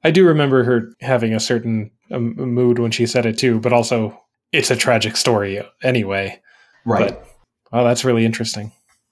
I 0.03 0.11
do 0.11 0.25
remember 0.25 0.63
her 0.63 0.93
having 1.01 1.33
a 1.33 1.39
certain 1.39 1.91
um, 2.11 2.35
mood 2.35 2.79
when 2.79 2.91
she 2.91 3.05
said 3.05 3.25
it 3.25 3.37
too, 3.37 3.59
but 3.59 3.73
also 3.73 4.19
it's 4.51 4.71
a 4.71 4.75
tragic 4.75 5.17
story 5.17 5.61
anyway. 5.83 6.41
Right. 6.85 7.09
But, 7.09 7.27
oh, 7.73 7.83
that's 7.83 8.05
really 8.05 8.25
interesting. 8.25 8.71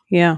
Yeah. 0.09 0.37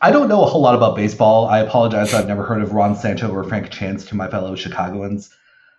I 0.00 0.10
don't 0.10 0.28
know 0.28 0.42
a 0.42 0.46
whole 0.46 0.60
lot 0.60 0.74
about 0.74 0.94
baseball. 0.94 1.46
I 1.46 1.60
apologize. 1.60 2.12
I've 2.14 2.28
never 2.28 2.44
heard 2.44 2.62
of 2.62 2.72
Ron 2.72 2.94
Santo 2.94 3.30
or 3.32 3.44
Frank 3.44 3.70
Chance 3.70 4.04
to 4.06 4.14
my 4.14 4.28
fellow 4.28 4.54
Chicagoans. 4.54 5.30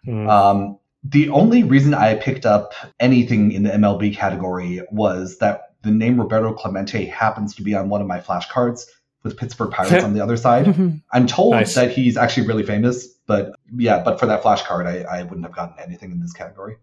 Hmm. 0.05 0.28
Um, 0.28 0.80
the 1.03 1.30
only 1.30 1.63
reason 1.63 1.93
I 1.93 2.15
picked 2.15 2.45
up 2.45 2.74
anything 2.99 3.51
in 3.51 3.63
the 3.63 3.70
MLB 3.70 4.15
category 4.15 4.82
was 4.91 5.38
that 5.38 5.76
the 5.84 5.91
name 5.91 6.20
Roberto 6.20 6.53
Clemente 6.53 7.05
happens 7.05 7.55
to 7.55 7.61
be 7.61 7.76
on 7.76 7.89
one 7.89 8.01
of 8.01 8.07
my 8.07 8.20
flashcards 8.20 8.86
with 9.28 9.38
Pittsburgh 9.38 9.72
Pirates 9.78 10.04
on 10.04 10.14
the 10.14 10.22
other 10.22 10.38
side. 10.38 10.66
Mhm. 10.66 11.02
I'm 11.12 11.28
told 11.28 11.54
Nice. 11.54 11.76
that 11.76 11.92
he's 11.92 12.18
actually 12.18 12.48
really 12.48 12.64
famous, 12.64 13.08
but 13.28 13.52
yeah, 13.76 14.02
but 14.04 14.20
for 14.20 14.26
that 14.26 14.42
flashcard, 14.44 14.86
I, 14.88 15.20
I 15.20 15.24
wouldn't 15.24 15.44
have 15.46 15.56
gotten 15.56 15.76
anything 15.84 16.12
in 16.12 16.20
this 16.20 16.34
category. 16.34 16.78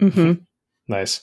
Mhm. 0.00 0.40
nice. 0.88 1.22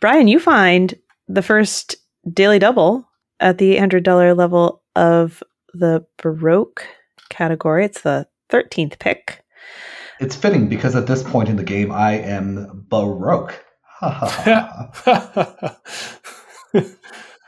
Brian, 0.00 0.28
you 0.28 0.38
find 0.40 0.94
the 1.28 1.42
first 1.42 1.96
daily 2.32 2.58
double 2.58 3.08
at 3.40 3.58
the 3.58 3.76
$800 3.76 4.36
level 4.36 4.82
of 4.96 5.42
the 5.74 6.04
Baroque 6.22 6.84
category. 7.30 7.84
It's 7.84 8.02
the 8.02 8.26
13th 8.50 8.98
pick. 8.98 9.42
It's 10.20 10.36
fitting 10.36 10.68
because 10.68 10.94
at 10.94 11.06
this 11.06 11.22
point 11.22 11.48
in 11.48 11.56
the 11.56 11.64
game, 11.64 11.90
I 11.90 12.12
am 12.18 12.84
Baroque. 12.88 13.54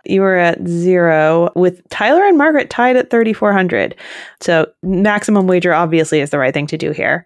You 0.07 0.21
were 0.21 0.37
at 0.37 0.67
zero 0.67 1.51
with 1.55 1.87
Tyler 1.89 2.25
and 2.25 2.39
Margaret 2.39 2.71
tied 2.71 2.97
at 2.97 3.11
3,400. 3.11 3.95
So 4.41 4.67
maximum 4.83 5.47
wager 5.47 5.75
obviously 5.75 6.21
is 6.21 6.31
the 6.31 6.39
right 6.39 6.55
thing 6.55 6.67
to 6.69 6.79
do 6.79 6.93
here. 6.93 7.25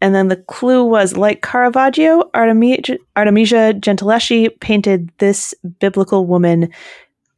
And 0.00 0.14
then 0.14 0.28
the 0.28 0.36
clue 0.36 0.84
was 0.84 1.16
like 1.16 1.42
Caravaggio, 1.42 2.30
Artemisia, 2.34 2.98
Artemisia 3.16 3.72
Gentileschi 3.74 4.60
painted 4.60 5.10
this 5.18 5.54
biblical 5.78 6.26
woman 6.26 6.70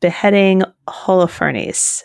beheading 0.00 0.62
Holofernes. 0.88 2.02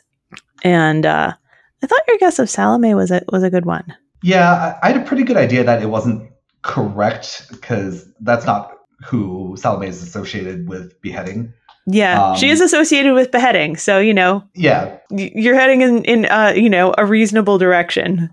And 0.64 1.06
uh, 1.06 1.34
I 1.82 1.88
thought 1.88 2.08
your 2.08 2.18
guess 2.18 2.40
of 2.40 2.50
Salome 2.50 2.94
was 2.94 3.12
a, 3.12 3.24
was 3.32 3.44
a 3.44 3.50
good 3.50 3.66
one. 3.66 3.96
Yeah, 4.22 4.80
I 4.82 4.92
had 4.92 5.02
a 5.02 5.06
pretty 5.06 5.24
good 5.24 5.38
idea 5.38 5.64
that 5.64 5.82
it 5.82 5.88
wasn't 5.88 6.32
correct 6.62 7.48
because 7.52 8.08
that's 8.22 8.46
not 8.46 8.72
who 9.04 9.56
Salome 9.58 9.88
is 9.88 10.02
associated 10.02 10.70
with 10.70 11.00
beheading. 11.02 11.54
Yeah, 11.86 12.30
Um, 12.32 12.38
she 12.38 12.50
is 12.50 12.62
associated 12.62 13.14
with 13.14 13.32
beheading. 13.32 13.76
So, 13.78 14.00
you 14.00 14.14
know, 14.14 14.44
Yeah, 14.54 14.98
you're 15.12 15.56
heading 15.56 15.82
in, 15.82 16.06
in 16.06 16.26
uh, 16.26 16.54
you 16.56 16.70
know, 16.70 16.94
a 16.98 17.06
reasonable 17.06 17.58
direction. 17.58 18.30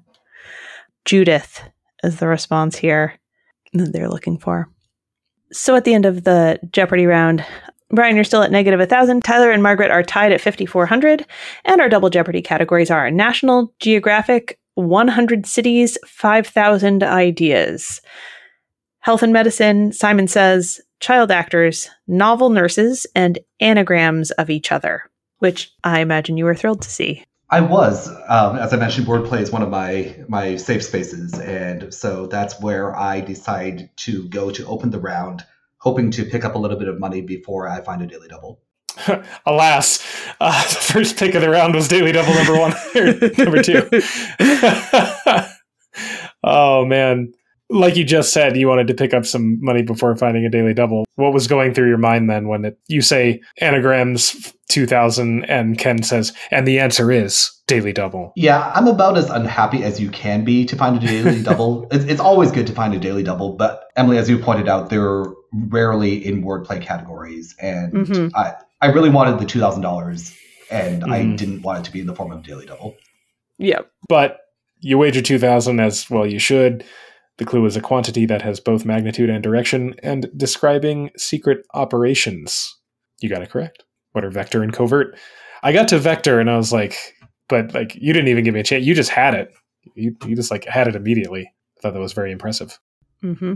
Judith 1.05 1.63
is 2.05 2.19
the 2.19 2.29
response 2.29 2.77
here 2.77 3.15
that 3.73 3.93
they're 3.93 4.09
looking 4.09 4.39
for. 4.39 4.69
So 5.53 5.75
at 5.75 5.85
the 5.85 5.95
end 5.95 6.07
of 6.07 6.25
the 6.25 6.61
Jeopardy 6.73 7.07
round, 7.07 7.45
Brian, 7.93 8.15
you're 8.15 8.25
still 8.25 8.43
at 8.43 8.53
negative 8.53 8.79
1,000. 8.79 9.23
Tyler 9.25 9.51
and 9.51 9.63
Margaret 9.63 9.91
are 9.91 10.03
tied 10.05 10.31
at 10.33 10.41
5,400. 10.41 11.27
And 11.65 11.81
our 11.81 11.89
double 11.89 12.09
Jeopardy 12.11 12.41
categories 12.43 12.91
are 12.91 13.11
National 13.11 13.75
Geographic, 13.81 14.61
100 14.75 15.47
Cities, 15.47 15.99
5,000 16.07 17.03
Ideas. 17.03 18.01
Health 19.01 19.25
and 19.25 19.33
Medicine, 19.33 19.93
Simon 19.93 20.29
says, 20.29 20.81
Child 21.01 21.31
Actors, 21.31 21.89
Novel 22.07 22.51
Nurses, 22.51 23.07
and 23.15 23.39
Anagrams 23.59 24.31
of 24.33 24.51
Each 24.51 24.71
Other, 24.71 25.11
which 25.39 25.73
I 25.83 26.01
imagine 26.01 26.37
you 26.37 26.45
were 26.45 26.55
thrilled 26.55 26.83
to 26.83 26.91
see. 26.91 27.25
I 27.51 27.61
was. 27.61 28.09
Um, 28.29 28.57
as 28.57 28.73
I 28.73 28.77
mentioned, 28.77 29.07
wordplay 29.09 29.41
is 29.41 29.51
one 29.51 29.63
of 29.63 29.71
my 29.71 30.15
my 30.29 30.57
safe 30.57 30.85
spaces, 30.85 31.35
and 31.35 31.93
so 31.93 32.27
that's 32.27 32.61
where 32.61 32.97
I 32.97 33.21
decide 33.21 33.91
to 33.99 34.29
go 34.29 34.51
to 34.53 34.67
open 34.67 34.91
the 34.91 35.01
round, 35.01 35.45
hoping 35.79 36.13
to 36.13 36.25
pick 36.25 36.45
up 36.45 36.55
a 36.55 36.59
little 36.59 36.79
bit 36.79 36.87
of 36.87 37.01
money 37.01 37.23
before 37.23 37.67
I 37.67 37.81
find 37.81 38.03
a 38.03 38.07
daily 38.07 38.29
double. 38.29 38.61
Alas, 39.47 40.07
uh, 40.41 40.63
the 40.69 40.75
first 40.75 41.17
pick 41.17 41.35
of 41.35 41.43
the 41.43 41.51
round 41.51 41.75
was 41.75 41.89
Daily 41.89 42.13
Double 42.13 42.35
number 42.35 42.59
one, 42.59 42.73
or 42.95 43.05
number 43.39 43.63
two. 43.63 43.89
oh 46.45 46.85
man, 46.85 47.33
like 47.71 47.97
you 47.97 48.05
just 48.05 48.33
said, 48.33 48.57
you 48.57 48.69
wanted 48.69 48.89
to 48.89 48.95
pick 48.95 49.15
up 49.15 49.25
some 49.25 49.59
money 49.65 49.83
before 49.83 50.15
finding 50.17 50.45
a 50.45 50.51
Daily 50.51 50.75
Double. 50.75 51.05
What 51.15 51.33
was 51.33 51.47
going 51.47 51.73
through 51.73 51.89
your 51.89 51.99
mind 51.99 52.29
then 52.29 52.49
when 52.49 52.65
it, 52.65 52.79
you 52.89 53.01
say 53.01 53.41
anagrams 53.61 54.53
two 54.69 54.87
thousand 54.87 55.45
and 55.45 55.79
Ken 55.79 56.03
says, 56.03 56.33
and 56.51 56.67
the 56.67 56.79
answer 56.81 57.11
is 57.13 57.51
Daily 57.67 57.93
Double. 57.93 58.33
Yeah, 58.37 58.71
I'm 58.75 58.89
about 58.89 59.17
as 59.17 59.31
unhappy 59.31 59.83
as 59.85 60.01
you 60.01 60.11
can 60.11 60.45
be 60.45 60.65
to 60.67 60.77
find 60.77 60.97
a 61.03 61.07
daily 61.07 61.43
double. 61.45 61.87
It's, 61.91 62.05
it's 62.05 62.21
always 62.21 62.51
good 62.51 62.67
to 62.67 62.73
find 62.73 62.93
a 62.95 62.99
daily 62.99 63.23
double, 63.23 63.55
but 63.55 63.85
Emily, 63.97 64.19
as 64.19 64.29
you 64.29 64.39
pointed 64.39 64.69
out, 64.69 64.91
they're 64.91 65.25
rarely 65.53 66.25
in 66.25 66.43
wordplay 66.45 66.81
categories, 66.83 67.55
and 67.61 67.93
Mhm. 67.93 68.31
I 68.35 68.55
I 68.83 68.87
really 68.89 69.11
wanted 69.11 69.39
the 69.41 69.45
two 69.47 69.61
thousand 69.61 69.83
dollars, 69.83 70.35
and 70.71 71.05
I 71.05 71.21
Mhm. 71.23 71.37
didn't 71.37 71.63
want 71.63 71.81
it 71.81 71.85
to 71.85 71.93
be 71.93 72.01
in 72.01 72.07
the 72.07 72.15
form 72.15 72.33
of 72.33 72.43
daily 72.43 72.67
double. 72.67 72.97
Yeah. 73.59 73.81
But 74.09 74.39
you 74.81 74.97
wager 74.97 75.21
2000 75.21 75.79
as 75.81 76.09
well 76.09 76.27
you 76.27 76.39
should. 76.39 76.85
The 77.41 77.47
clue 77.47 77.65
is 77.65 77.75
a 77.75 77.81
quantity 77.81 78.27
that 78.27 78.43
has 78.43 78.61
both 78.61 78.85
magnitude 78.85 79.31
and 79.31 79.43
direction 79.43 79.95
and 80.03 80.31
describing 80.37 81.11
secret 81.17 81.67
operations. 81.73 82.79
You 83.23 83.31
got 83.31 83.41
it 83.41 83.49
correct. 83.49 83.83
what 84.13 84.27
are 84.27 84.31
vector 84.31 84.63
and 84.63 84.75
covert. 84.75 85.19
I 85.63 85.73
got 85.73 85.89
to 85.89 85.99
vector 85.99 86.39
and 86.39 86.51
I 86.51 86.59
was 86.59 86.71
like, 86.71 87.15
but 87.49 87.73
like 87.73 87.95
you 87.95 88.13
didn't 88.13 88.29
even 88.29 88.45
give 88.45 88.53
me 88.53 88.61
a 88.61 88.63
chance. 88.63 88.85
You 88.85 88.95
just 88.95 89.09
had 89.09 89.33
it. 89.33 89.55
You 89.95 90.15
you 90.27 90.37
just 90.37 90.51
like 90.51 90.67
had 90.67 90.87
it 90.87 90.95
immediately. 90.95 91.51
I 91.79 91.81
thought 91.81 91.95
that 91.95 92.01
was 92.01 92.13
very 92.13 92.31
impressive. 92.31 92.79
Mm-hmm. 93.25 93.55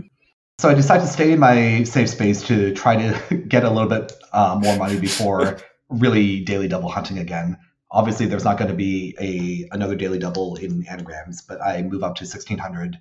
So 0.57 0.69
I 0.69 0.73
decided 0.73 1.05
to 1.05 1.11
stay 1.11 1.33
in 1.33 1.39
my 1.39 1.83
safe 1.83 2.09
space 2.09 2.41
to 2.47 2.73
try 2.73 2.95
to 2.95 3.37
get 3.47 3.63
a 3.63 3.69
little 3.69 3.87
bit 3.87 4.13
uh, 4.33 4.59
more 4.59 4.77
money 4.77 4.99
before 4.99 5.59
really 5.89 6.39
daily 6.43 6.67
double 6.67 6.89
hunting 6.89 7.19
again. 7.19 7.55
Obviously, 7.91 8.25
there's 8.25 8.45
not 8.45 8.57
going 8.57 8.71
to 8.71 8.75
be 8.75 9.15
a 9.21 9.69
another 9.75 9.95
daily 9.95 10.17
double 10.17 10.55
in 10.55 10.87
anagrams, 10.87 11.43
but 11.43 11.61
I 11.61 11.83
move 11.83 12.01
up 12.01 12.15
to 12.15 12.23
1600, 12.23 12.97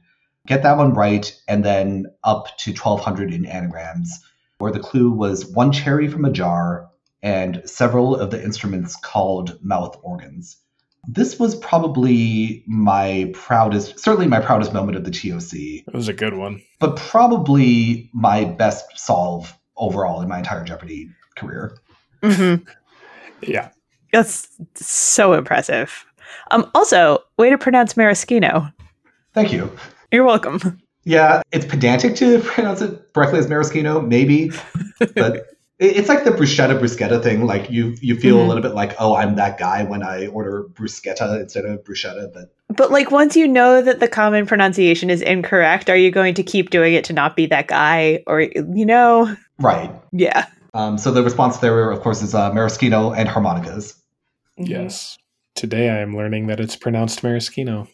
get 0.47 0.63
that 0.63 0.77
one 0.77 0.95
right, 0.95 1.35
and 1.49 1.65
then 1.65 2.07
up 2.25 2.57
to 2.59 2.71
1200 2.71 3.33
in 3.33 3.47
anagrams, 3.47 4.11
where 4.59 4.73
the 4.73 4.81
clue 4.81 5.11
was 5.11 5.47
one 5.47 5.73
cherry 5.73 6.09
from 6.09 6.25
a 6.25 6.31
jar 6.33 6.89
and 7.23 7.63
several 7.65 8.17
of 8.17 8.31
the 8.31 8.43
instruments 8.43 8.97
called 8.97 9.59
mouth 9.65 9.99
organs. 10.03 10.59
This 11.07 11.39
was 11.39 11.55
probably 11.57 12.63
my 12.67 13.31
proudest, 13.35 13.99
certainly 14.01 14.27
my 14.27 14.41
proudest 14.41 14.73
moment 14.73 14.97
of 14.97 15.05
the 15.05 15.11
TOC, 15.11 15.53
It 15.87 15.93
was 15.95 16.09
a 16.09 16.13
good 16.15 16.35
one. 16.35 16.63
but 16.81 16.97
probably 16.97 18.11
my 18.15 18.45
best 18.45 18.87
solve 18.97 19.55
overall 19.77 20.23
in 20.23 20.29
my 20.29 20.39
entire 20.39 20.65
Jeopardy 20.65 21.11
career. 21.37 21.77
Mm-hmm. 22.23 22.65
Yeah. 23.47 23.69
That's 24.13 24.49
so 24.75 25.35
impressive. 25.35 26.07
Um, 26.51 26.71
also, 26.75 27.19
way 27.37 27.51
to 27.51 27.59
pronounce 27.59 27.95
maraschino. 27.95 28.71
Thank 29.35 29.53
you. 29.53 29.71
You're 30.15 30.25
welcome. 30.25 30.81
Yeah, 31.03 31.43
it's 31.51 31.65
pedantic 31.67 32.15
to 32.17 32.39
pronounce 32.45 32.81
it 32.81 33.13
correctly 33.13 33.41
as 33.41 33.49
maraschino, 33.49 34.01
maybe, 34.01 34.53
but 35.17 35.47
it's 35.81 36.09
like 36.09 36.23
the 36.23 36.31
bruschetta 36.31 36.79
bruschetta 36.79 37.21
thing. 37.21 37.47
Like 37.47 37.69
you, 37.69 37.97
you 38.01 38.15
feel 38.17 38.37
Mhm. 38.39 38.45
a 38.45 38.47
little 38.47 38.63
bit 38.63 38.75
like, 38.75 38.95
oh, 39.01 39.17
I'm 39.17 39.35
that 39.35 39.59
guy 39.59 39.83
when 39.83 40.05
I 40.05 40.29
order 40.29 40.67
bruschetta 40.73 41.41
instead 41.41 41.65
of 41.65 41.83
bruschetta. 41.83 42.33
But 42.33 42.55
But 42.77 42.93
like 42.93 43.11
once 43.11 43.35
you 43.35 43.49
know 43.49 43.83
that 43.83 43.99
the 43.99 44.07
common 44.07 44.47
pronunciation 44.47 45.11
is 45.11 45.21
incorrect, 45.21 45.91
are 45.91 45.97
you 45.97 46.13
going 46.13 46.35
to 46.35 46.45
keep 46.45 46.71
doing 46.71 46.95
it 46.95 47.05
to 47.07 47.13
not 47.13 47.35
be 47.35 47.47
that 47.47 47.67
guy? 47.67 48.23
Or 48.29 48.41
you 48.43 48.87
know, 48.87 49.37
right. 49.59 49.91
yeah. 50.13 50.47
Um, 50.75 50.97
so 50.97 51.11
the 51.11 51.25
response 51.25 51.59
there, 51.59 51.91
of 51.91 52.01
course, 52.03 52.23
is 52.23 52.35
uh, 52.37 52.53
maraschino 52.53 53.13
and 53.13 53.29
harmonicas. 53.29 53.95
Mm-hmm. 54.61 54.71
Yes. 54.71 55.19
Today 55.57 55.91
I 55.91 55.99
am 55.99 56.17
learning 56.17 56.47
that 56.47 56.61
it's 56.61 56.77
pronounced 56.77 57.23
maraschino. 57.25 57.89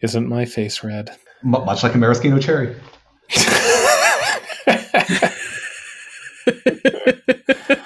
Isn't 0.00 0.28
my 0.28 0.44
face 0.44 0.84
red? 0.84 1.10
M- 1.44 1.50
much 1.50 1.82
like 1.82 1.94
a 1.94 1.98
maraschino 1.98 2.38
cherry. 2.38 2.76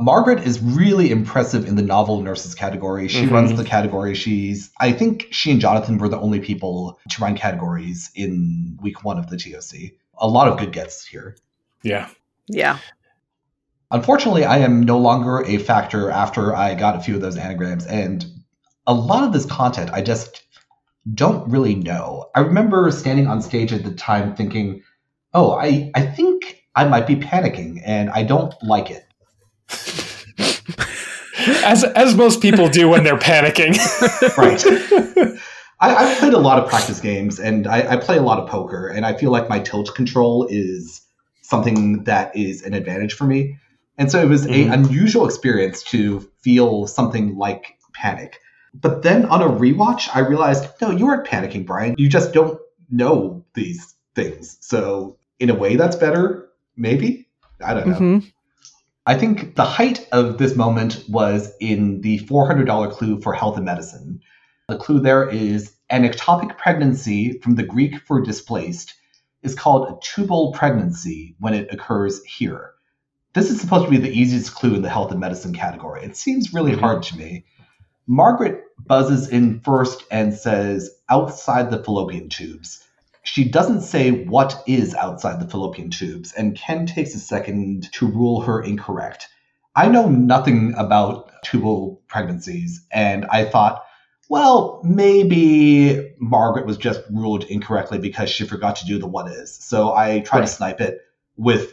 Margaret 0.00 0.40
is 0.44 0.60
really 0.60 1.10
impressive 1.10 1.66
in 1.68 1.76
the 1.76 1.82
novel 1.82 2.20
nurses 2.20 2.54
category. 2.54 3.06
She 3.06 3.26
Mhm. 3.26 3.30
runs 3.30 3.56
the 3.56 3.64
category. 3.64 4.14
She's, 4.14 4.70
I 4.80 4.90
think 4.92 5.28
she 5.30 5.52
and 5.52 5.60
Jonathan 5.60 5.98
were 5.98 6.08
the 6.08 6.18
only 6.18 6.40
people 6.40 6.98
to 7.10 7.22
run 7.22 7.36
categories 7.36 8.10
in 8.16 8.76
week 8.82 9.04
one 9.04 9.18
of 9.18 9.28
the 9.30 9.36
TOC. 9.36 9.92
A 10.18 10.26
lot 10.26 10.48
of 10.48 10.58
good 10.58 10.72
gets 10.72 11.06
here. 11.06 11.36
yeah. 11.82 12.08
yeah. 12.48 12.78
Unfortunately, 13.90 14.44
I 14.44 14.58
am 14.58 14.82
no 14.82 14.98
longer 14.98 15.44
a 15.44 15.58
factor 15.58 16.10
after 16.10 16.54
I 16.56 16.74
got 16.74 16.96
a 16.96 17.00
few 17.00 17.14
of 17.14 17.20
those 17.20 17.36
anagrams, 17.36 17.86
and 17.86 18.24
a 18.88 18.94
lot 18.94 19.22
of 19.22 19.32
this 19.32 19.46
content 19.46 19.90
I 19.92 20.02
just 20.02 20.42
don't 21.12 21.48
really 21.50 21.74
know. 21.74 22.30
I 22.34 22.40
remember 22.40 22.90
standing 22.90 23.26
on 23.26 23.42
stage 23.42 23.72
at 23.72 23.84
the 23.84 23.92
time 23.92 24.34
thinking, 24.34 24.82
oh, 25.34 25.52
I, 25.52 25.90
I 25.94 26.06
think 26.06 26.64
I 26.74 26.84
might 26.86 27.06
be 27.06 27.16
panicking, 27.16 27.82
and 27.84 28.08
I 28.10 28.22
don't 28.22 28.54
like 28.62 28.90
it. 28.90 29.04
As 31.64 31.84
as 31.84 32.14
most 32.14 32.40
people 32.40 32.68
do 32.68 32.88
when 32.88 33.04
they're 33.04 33.18
panicking. 33.18 33.76
Right. 34.38 34.64
I, 35.80 35.94
I've 35.94 36.18
played 36.18 36.32
a 36.32 36.38
lot 36.38 36.62
of 36.62 36.68
practice 36.70 37.00
games, 37.00 37.38
and 37.38 37.66
I, 37.66 37.92
I 37.92 37.96
play 37.96 38.16
a 38.16 38.22
lot 38.22 38.38
of 38.38 38.48
poker, 38.48 38.86
and 38.88 39.04
I 39.04 39.12
feel 39.14 39.30
like 39.30 39.48
my 39.48 39.58
tilt 39.58 39.94
control 39.94 40.46
is 40.48 41.02
something 41.42 42.04
that 42.04 42.34
is 42.34 42.62
an 42.62 42.72
advantage 42.72 43.12
for 43.14 43.24
me. 43.24 43.58
And 43.98 44.10
so 44.10 44.22
it 44.22 44.28
was 44.28 44.46
Mhm. 44.46 44.66
an 44.66 44.72
unusual 44.84 45.26
experience 45.26 45.82
to 45.84 46.20
feel 46.42 46.86
something 46.86 47.36
like 47.36 47.76
panic. 47.92 48.38
But 48.74 49.02
then 49.02 49.26
on 49.26 49.40
a 49.40 49.48
rewatch, 49.48 50.08
I 50.14 50.20
realized, 50.20 50.66
no, 50.80 50.90
you 50.90 51.06
aren't 51.06 51.26
panicking, 51.26 51.64
Brian. 51.64 51.94
You 51.96 52.08
just 52.08 52.32
don't 52.32 52.58
know 52.90 53.44
these 53.54 53.94
things. 54.14 54.58
So 54.60 55.16
in 55.38 55.50
a 55.50 55.54
way, 55.54 55.76
that's 55.76 55.96
better, 55.96 56.48
maybe. 56.76 57.28
I 57.64 57.74
don't 57.74 57.88
know. 57.88 57.94
Mhm. 57.94 58.32
I 59.06 59.16
think 59.16 59.54
the 59.54 59.64
height 59.64 60.08
of 60.12 60.38
this 60.38 60.56
moment 60.56 61.04
was 61.08 61.52
in 61.60 62.00
the 62.00 62.18
$400 62.20 62.90
clue 62.90 63.20
for 63.20 63.32
health 63.32 63.56
and 63.56 63.64
medicine. 63.64 64.20
The 64.68 64.76
clue 64.76 64.98
there 64.98 65.28
is 65.28 65.74
an 65.90 66.04
ectopic 66.04 66.56
pregnancy 66.56 67.38
from 67.40 67.54
the 67.54 67.62
Greek 67.62 68.00
for 68.06 68.20
displaced 68.20 68.94
is 69.42 69.54
called 69.54 69.88
a 69.88 69.98
tubal 70.02 70.52
pregnancy 70.52 71.36
when 71.38 71.52
it 71.52 71.72
occurs 71.72 72.24
here. 72.24 72.72
This 73.34 73.50
is 73.50 73.60
supposed 73.60 73.84
to 73.84 73.90
be 73.90 73.98
the 73.98 74.10
easiest 74.10 74.54
clue 74.54 74.74
in 74.74 74.82
the 74.82 74.88
health 74.88 75.10
and 75.10 75.20
medicine 75.20 75.52
category. 75.52 76.02
It 76.02 76.16
seems 76.16 76.54
really 76.54 76.72
Mhm. 76.72 76.80
hard 76.80 77.02
to 77.04 77.18
me. 77.18 77.44
Margaret 78.06 78.63
buzzes 78.78 79.28
in 79.28 79.60
first 79.60 80.04
and 80.10 80.34
says, 80.34 80.90
outside 81.08 81.70
the 81.70 81.82
fallopian 81.82 82.28
tubes. 82.28 82.84
She 83.22 83.44
doesn't 83.44 83.80
say 83.80 84.10
what 84.10 84.62
is 84.66 84.94
outside 84.94 85.40
the 85.40 85.48
fallopian 85.48 85.90
tubes, 85.90 86.32
and 86.32 86.54
Ken 86.56 86.86
takes 86.86 87.14
a 87.14 87.18
second 87.18 87.90
to 87.92 88.06
rule 88.06 88.42
her 88.42 88.62
incorrect. 88.62 89.28
I 89.74 89.88
know 89.88 90.08
nothing 90.08 90.74
about 90.76 91.30
tubal 91.42 92.02
pregnancies, 92.06 92.86
and 92.92 93.24
I 93.26 93.44
thought, 93.46 93.82
well, 94.28 94.80
maybe 94.84 96.14
Margaret 96.18 96.66
was 96.66 96.76
just 96.76 97.00
ruled 97.10 97.44
incorrectly 97.44 97.98
because 97.98 98.30
she 98.30 98.46
forgot 98.46 98.76
to 98.76 98.86
do 98.86 98.98
the 98.98 99.06
what 99.06 99.30
is. 99.30 99.54
So 99.54 99.94
I 99.94 100.20
tried 100.20 100.40
Right. 100.40 100.46
to 100.46 100.52
snipe 100.52 100.80
it 100.80 101.00
with 101.36 101.72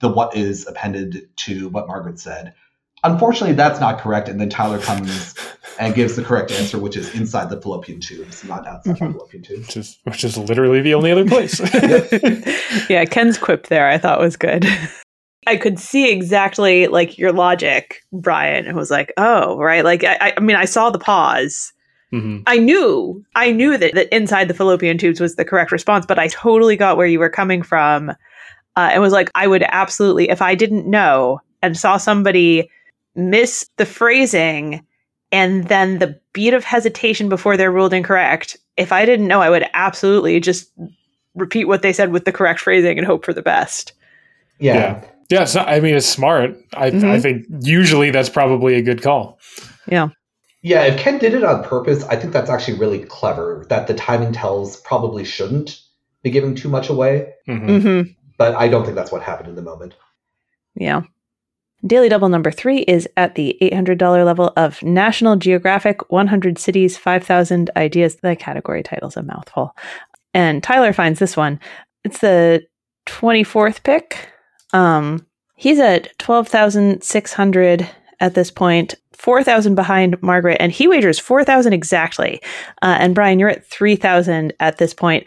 the 0.00 0.08
what 0.08 0.36
is 0.36 0.66
appended 0.66 1.28
to 1.36 1.68
what 1.70 1.88
Margaret 1.88 2.20
said. 2.20 2.54
Unfortunately, 3.02 3.54
that's 3.56 3.80
not 3.80 4.00
correct, 4.00 4.28
and 4.28 4.38
then 4.40 4.50
Tyler 4.50 4.78
comes 4.78 5.34
and 5.80 5.94
gives 5.94 6.14
the 6.14 6.22
correct 6.22 6.52
answer, 6.52 6.78
which 6.78 6.96
is 6.96 7.12
inside 7.14 7.48
the 7.50 7.60
fallopian 7.60 7.98
tubes, 8.00 8.44
not 8.44 8.66
outside 8.66 8.96
the 8.96 9.04
Mhm. 9.06 9.12
fallopian 9.14 9.42
tubes. 9.42 9.66
which 9.66 9.76
is 9.76 9.98
which 10.04 10.24
is 10.24 10.36
literally 10.38 10.80
the 10.80 10.94
only 10.94 11.10
other 11.10 11.24
place. 11.26 11.58
yeah, 12.90 13.04
Ken's 13.04 13.38
quip 13.38 13.66
there 13.68 13.88
I 13.88 13.98
thought 13.98 14.20
was 14.20 14.36
good. 14.36 14.66
I 15.46 15.56
could 15.56 15.78
see 15.80 16.12
exactly 16.12 16.86
like 16.86 17.16
your 17.18 17.32
logic, 17.32 18.02
Brian. 18.12 18.66
It 18.66 18.74
was 18.74 18.90
like, 18.90 19.12
oh, 19.16 19.56
right. 19.56 19.82
Like, 19.84 20.04
I, 20.04 20.34
I 20.36 20.40
mean, 20.40 20.54
I 20.56 20.66
saw 20.66 20.90
the 20.90 20.98
pause. 20.98 21.72
Mhm. 22.12 22.42
I 22.46 22.58
knew, 22.58 23.24
I 23.34 23.50
knew 23.50 23.78
that, 23.78 23.94
that 23.94 24.14
inside 24.14 24.48
the 24.48 24.54
fallopian 24.54 24.98
tubes 24.98 25.18
was 25.18 25.36
the 25.36 25.44
correct 25.44 25.72
response, 25.72 26.04
but 26.06 26.18
I 26.18 26.28
totally 26.28 26.76
got 26.76 26.98
where 26.98 27.06
you 27.06 27.18
were 27.18 27.30
coming 27.30 27.62
from. 27.62 28.10
Uh, 28.76 28.90
and 28.92 29.00
was 29.02 29.12
like, 29.14 29.30
I 29.34 29.46
would 29.46 29.64
absolutely, 29.68 30.28
if 30.28 30.42
I 30.42 30.54
didn't 30.54 30.86
know 30.86 31.40
and 31.62 31.76
saw 31.76 31.96
somebody 31.96 32.68
miss 33.16 33.66
the 33.78 33.86
phrasing 33.86 34.84
and 35.32 35.68
then 35.68 35.98
the 35.98 36.18
beat 36.32 36.54
of 36.54 36.64
hesitation 36.64 37.28
before 37.28 37.56
they're 37.56 37.72
ruled 37.72 37.92
incorrect, 37.92 38.56
if 38.76 38.92
I 38.92 39.04
didn't 39.04 39.28
know, 39.28 39.40
I 39.40 39.50
would 39.50 39.64
absolutely 39.74 40.40
just 40.40 40.70
repeat 41.34 41.66
what 41.66 41.82
they 41.82 41.92
said 41.92 42.12
with 42.12 42.24
the 42.24 42.32
correct 42.32 42.60
phrasing 42.60 42.98
and 42.98 43.06
hope 43.06 43.24
for 43.24 43.32
the 43.32 43.42
best. 43.42 43.92
Yeah. 44.58 44.74
Yeah. 44.74 45.04
Yeah, 45.30 45.42
it's 45.42 45.54
not, 45.54 45.68
I 45.68 45.78
mean 45.78 45.94
it's 45.94 46.06
smart. 46.06 46.56
I 46.74 46.86
I 46.86 46.90
Mhm. 46.90 47.22
think 47.22 47.46
usually 47.60 48.10
that's 48.10 48.28
probably 48.28 48.74
a 48.74 48.82
good 48.82 49.00
call. 49.00 49.38
Yeah, 49.86 50.08
Yeah. 50.62 50.82
if 50.82 50.98
Ken 50.98 51.18
did 51.18 51.34
it 51.34 51.44
on 51.44 51.62
purpose, 51.62 52.02
I 52.08 52.16
think 52.16 52.32
that's 52.32 52.50
actually 52.50 52.78
really 52.78 52.98
clever. 53.04 53.64
That 53.68 53.86
the 53.86 53.94
timing 53.94 54.32
tells 54.32 54.78
probably 54.80 55.24
shouldn't 55.24 55.80
be 56.24 56.30
giving 56.30 56.56
too 56.56 56.68
much 56.68 56.88
away, 56.88 57.32
Mhm. 57.48 57.66
Mm-hmm. 57.68 58.10
but 58.38 58.56
I 58.56 58.66
don't 58.66 58.82
think 58.84 58.96
that's 58.96 59.12
what 59.12 59.22
happened 59.22 59.48
in 59.50 59.54
the 59.54 59.62
moment. 59.62 59.94
Yeah. 60.74 61.02
Daily 61.86 62.08
Double 62.08 62.28
number 62.28 62.50
three 62.50 62.80
is 62.80 63.08
at 63.16 63.34
the 63.34 63.56
$800 63.62 64.24
level 64.24 64.52
of 64.56 64.82
National 64.82 65.36
Geographic 65.36 66.10
100 66.10 66.58
Cities, 66.58 66.98
5,000 66.98 67.70
Ideas. 67.76 68.16
The 68.16 68.36
category 68.36 68.82
title's 68.82 69.16
a 69.16 69.22
mouthful. 69.22 69.74
And 70.34 70.62
Tyler 70.62 70.92
finds 70.92 71.18
this 71.18 71.36
one. 71.36 71.58
It's 72.04 72.18
the 72.18 72.66
24th 73.06 73.82
pick. 73.82 74.28
Um, 74.72 75.26
he's 75.56 75.78
at 75.78 76.16
12,600 76.18 77.88
at 78.20 78.34
this 78.34 78.50
point, 78.50 78.94
4,000 79.14 79.74
behind 79.74 80.22
Margaret, 80.22 80.58
and 80.60 80.70
he 80.70 80.86
wagers 80.86 81.18
4,000 81.18 81.72
exactly. 81.72 82.40
Uh, 82.82 82.96
and 82.98 83.14
Brian, 83.14 83.38
you're 83.38 83.48
at 83.48 83.66
3,000 83.66 84.52
at 84.60 84.76
this 84.76 84.92
point. 84.92 85.26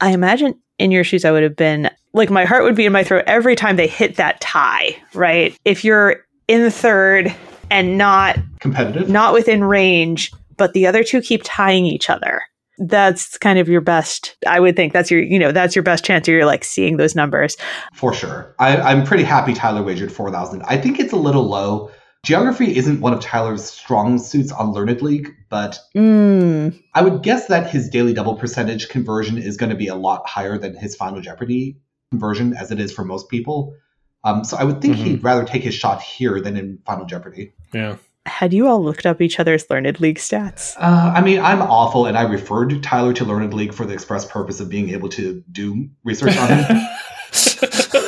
I 0.00 0.10
imagine 0.10 0.60
in 0.82 0.90
your 0.90 1.04
shoes, 1.04 1.24
I 1.24 1.30
would 1.30 1.42
have 1.42 1.56
been 1.56 1.90
like, 2.12 2.30
my 2.30 2.44
heart 2.44 2.64
would 2.64 2.76
be 2.76 2.84
in 2.86 2.92
my 2.92 3.04
throat 3.04 3.24
every 3.26 3.56
time 3.56 3.76
they 3.76 3.86
hit 3.86 4.16
that 4.16 4.40
tie, 4.40 4.96
right? 5.14 5.56
If 5.64 5.84
you're 5.84 6.24
in 6.48 6.70
third 6.70 7.34
and 7.70 7.96
not 7.96 8.38
Competitive? 8.60 9.08
not 9.08 9.32
within 9.32 9.64
range, 9.64 10.30
but 10.56 10.72
the 10.74 10.86
other 10.86 11.02
two 11.04 11.22
keep 11.22 11.40
tying 11.44 11.86
each 11.86 12.10
other. 12.10 12.42
that's 12.78 13.38
kind 13.38 13.58
of 13.58 13.68
your 13.68 13.80
best. 13.80 14.36
I 14.46 14.58
would 14.60 14.76
think 14.76 14.92
that's 14.92 15.10
your, 15.10 15.22
you 15.22 15.38
know, 15.38 15.52
that's 15.52 15.76
your 15.76 15.82
best 15.82 16.04
chance. 16.04 16.26
You're 16.26 16.46
like 16.46 16.64
seeing 16.64 16.96
those 16.96 17.14
numbers 17.14 17.56
for 17.94 18.12
sure. 18.12 18.54
I, 18.58 18.76
I'm 18.76 19.04
pretty 19.04 19.24
happy 19.24 19.54
Tyler 19.54 19.82
wagered 19.82 20.10
four 20.10 20.30
thousand. 20.30 20.62
I 20.62 20.76
think 20.78 20.98
it's 20.98 21.12
a 21.12 21.16
little 21.16 21.44
low. 21.44 21.90
Geography 22.24 22.76
isn't 22.76 23.00
one 23.00 23.12
of 23.12 23.18
Tyler's 23.18 23.64
strong 23.64 24.16
suits 24.16 24.52
on 24.52 24.72
Learned 24.72 25.02
League, 25.02 25.34
but 25.48 25.80
mm. 25.96 26.80
I 26.94 27.02
would 27.02 27.24
guess 27.24 27.48
that 27.48 27.68
his 27.68 27.88
daily 27.88 28.14
double 28.14 28.36
percentage 28.36 28.88
conversion 28.88 29.38
is 29.38 29.56
going 29.56 29.70
to 29.70 29.76
be 29.76 29.88
a 29.88 29.96
lot 29.96 30.28
higher 30.28 30.56
than 30.56 30.76
his 30.76 30.94
Final 30.94 31.20
Jeopardy 31.20 31.78
conversion, 32.12 32.54
as 32.54 32.70
it 32.70 32.78
is 32.78 32.92
for 32.92 33.04
most 33.04 33.28
people. 33.28 33.74
Um, 34.22 34.44
so 34.44 34.56
I 34.56 34.62
would 34.62 34.80
think 34.80 34.94
mm-hmm. 34.94 35.04
he'd 35.04 35.24
rather 35.24 35.44
take 35.44 35.64
his 35.64 35.74
shot 35.74 36.00
here 36.00 36.40
than 36.40 36.56
in 36.56 36.78
Final 36.86 37.06
Jeopardy. 37.06 37.54
Yeah. 37.74 37.96
Had 38.24 38.52
you 38.52 38.68
all 38.68 38.84
looked 38.84 39.04
up 39.04 39.20
each 39.20 39.40
other's 39.40 39.68
Learned 39.68 39.98
League 39.98 40.18
stats? 40.18 40.76
Uh, 40.76 41.12
I 41.16 41.22
mean, 41.22 41.40
I'm 41.40 41.60
awful, 41.60 42.06
and 42.06 42.16
I 42.16 42.22
referred 42.22 42.84
Tyler 42.84 43.12
to 43.14 43.24
Learned 43.24 43.52
League 43.52 43.74
for 43.74 43.84
the 43.84 43.94
express 43.94 44.24
purpose 44.24 44.60
of 44.60 44.68
being 44.68 44.90
able 44.90 45.08
to 45.08 45.42
do 45.50 45.88
research 46.04 46.36
on 46.36 46.48
him. 46.50 46.88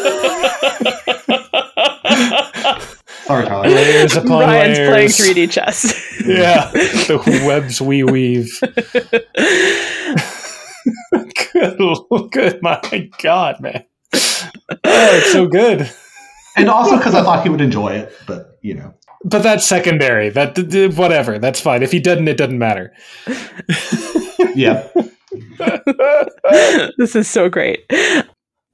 Sorry, 3.24 3.46
Tyler. 3.46 3.68
Layers 3.68 4.16
upon 4.16 4.40
Ryan's 4.40 4.78
layers. 4.78 5.16
playing 5.16 5.48
3D 5.48 5.50
chess. 5.50 6.20
yeah, 6.26 6.70
the 6.72 7.44
webs 7.46 7.80
we 7.80 8.04
weave. 8.04 8.60
good, 11.52 12.30
good. 12.30 12.62
My 12.62 13.10
God, 13.22 13.60
man. 13.60 13.84
Oh, 14.12 14.50
it's 14.84 15.32
so 15.32 15.46
good. 15.46 15.90
And 16.56 16.68
also 16.68 16.98
because 16.98 17.14
I 17.14 17.22
thought 17.22 17.42
he 17.42 17.48
would 17.48 17.62
enjoy 17.62 17.94
it, 17.94 18.12
but 18.26 18.58
you 18.60 18.74
know. 18.74 18.92
But 19.24 19.42
that's 19.42 19.66
secondary. 19.66 20.28
That 20.28 20.58
whatever. 20.96 21.38
That's 21.38 21.60
fine. 21.60 21.82
If 21.82 21.92
he 21.92 22.00
doesn't, 22.00 22.28
it 22.28 22.36
doesn't 22.36 22.58
matter. 22.58 22.92
yeah. 24.54 24.86
this 26.98 27.16
is 27.16 27.28
so 27.28 27.48
great. 27.48 27.90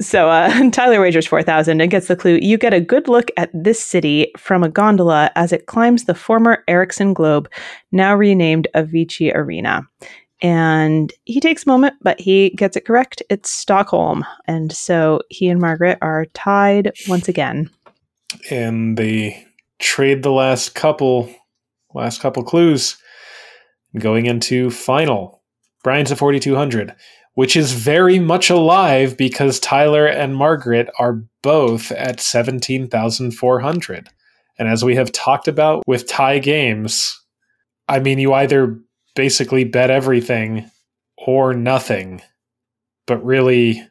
So 0.00 0.30
uh, 0.30 0.70
Tyler 0.72 1.00
wagers 1.00 1.26
4,000 1.26 1.80
and 1.80 1.90
gets 1.90 2.08
the 2.08 2.16
clue. 2.16 2.38
You 2.40 2.56
get 2.56 2.74
a 2.74 2.80
good 2.80 3.08
look 3.08 3.30
at 3.36 3.50
this 3.52 3.82
city 3.82 4.32
from 4.36 4.62
a 4.62 4.68
gondola 4.68 5.30
as 5.36 5.52
it 5.52 5.66
climbs 5.66 6.04
the 6.04 6.14
former 6.14 6.64
Ericsson 6.68 7.12
Globe, 7.12 7.50
now 7.92 8.14
renamed 8.14 8.68
Avicii 8.74 9.34
Arena. 9.34 9.86
And 10.42 11.12
he 11.26 11.38
takes 11.38 11.66
a 11.66 11.68
moment, 11.68 11.94
but 12.00 12.18
he 12.18 12.50
gets 12.50 12.76
it 12.76 12.86
correct. 12.86 13.22
It's 13.28 13.50
Stockholm. 13.50 14.24
And 14.46 14.72
so 14.72 15.20
he 15.28 15.48
and 15.48 15.60
Margaret 15.60 15.98
are 16.00 16.24
tied 16.32 16.92
once 17.08 17.28
again. 17.28 17.68
And 18.50 18.96
they 18.96 19.46
trade 19.78 20.22
the 20.22 20.32
last 20.32 20.74
couple 20.74 21.34
last 21.92 22.20
couple 22.20 22.42
clues 22.42 22.96
going 23.98 24.26
into 24.26 24.70
final. 24.70 25.42
Brian's 25.82 26.12
at 26.12 26.18
4200 26.18 26.94
which 27.34 27.56
is 27.56 27.72
very 27.72 28.18
much 28.18 28.50
alive 28.50 29.16
because 29.16 29.60
Tyler 29.60 30.06
and 30.06 30.36
Margaret 30.36 30.88
are 30.98 31.22
both 31.42 31.92
at 31.92 32.20
17,400. 32.20 34.08
And 34.58 34.68
as 34.68 34.84
we 34.84 34.94
have 34.96 35.12
talked 35.12 35.48
about 35.48 35.82
with 35.86 36.06
tie 36.06 36.38
games, 36.38 37.18
I 37.88 38.00
mean, 38.00 38.18
you 38.18 38.34
either 38.34 38.78
basically 39.14 39.64
bet 39.64 39.90
everything 39.90 40.70
or 41.16 41.54
nothing, 41.54 42.22
but 43.06 43.24
really 43.24 43.86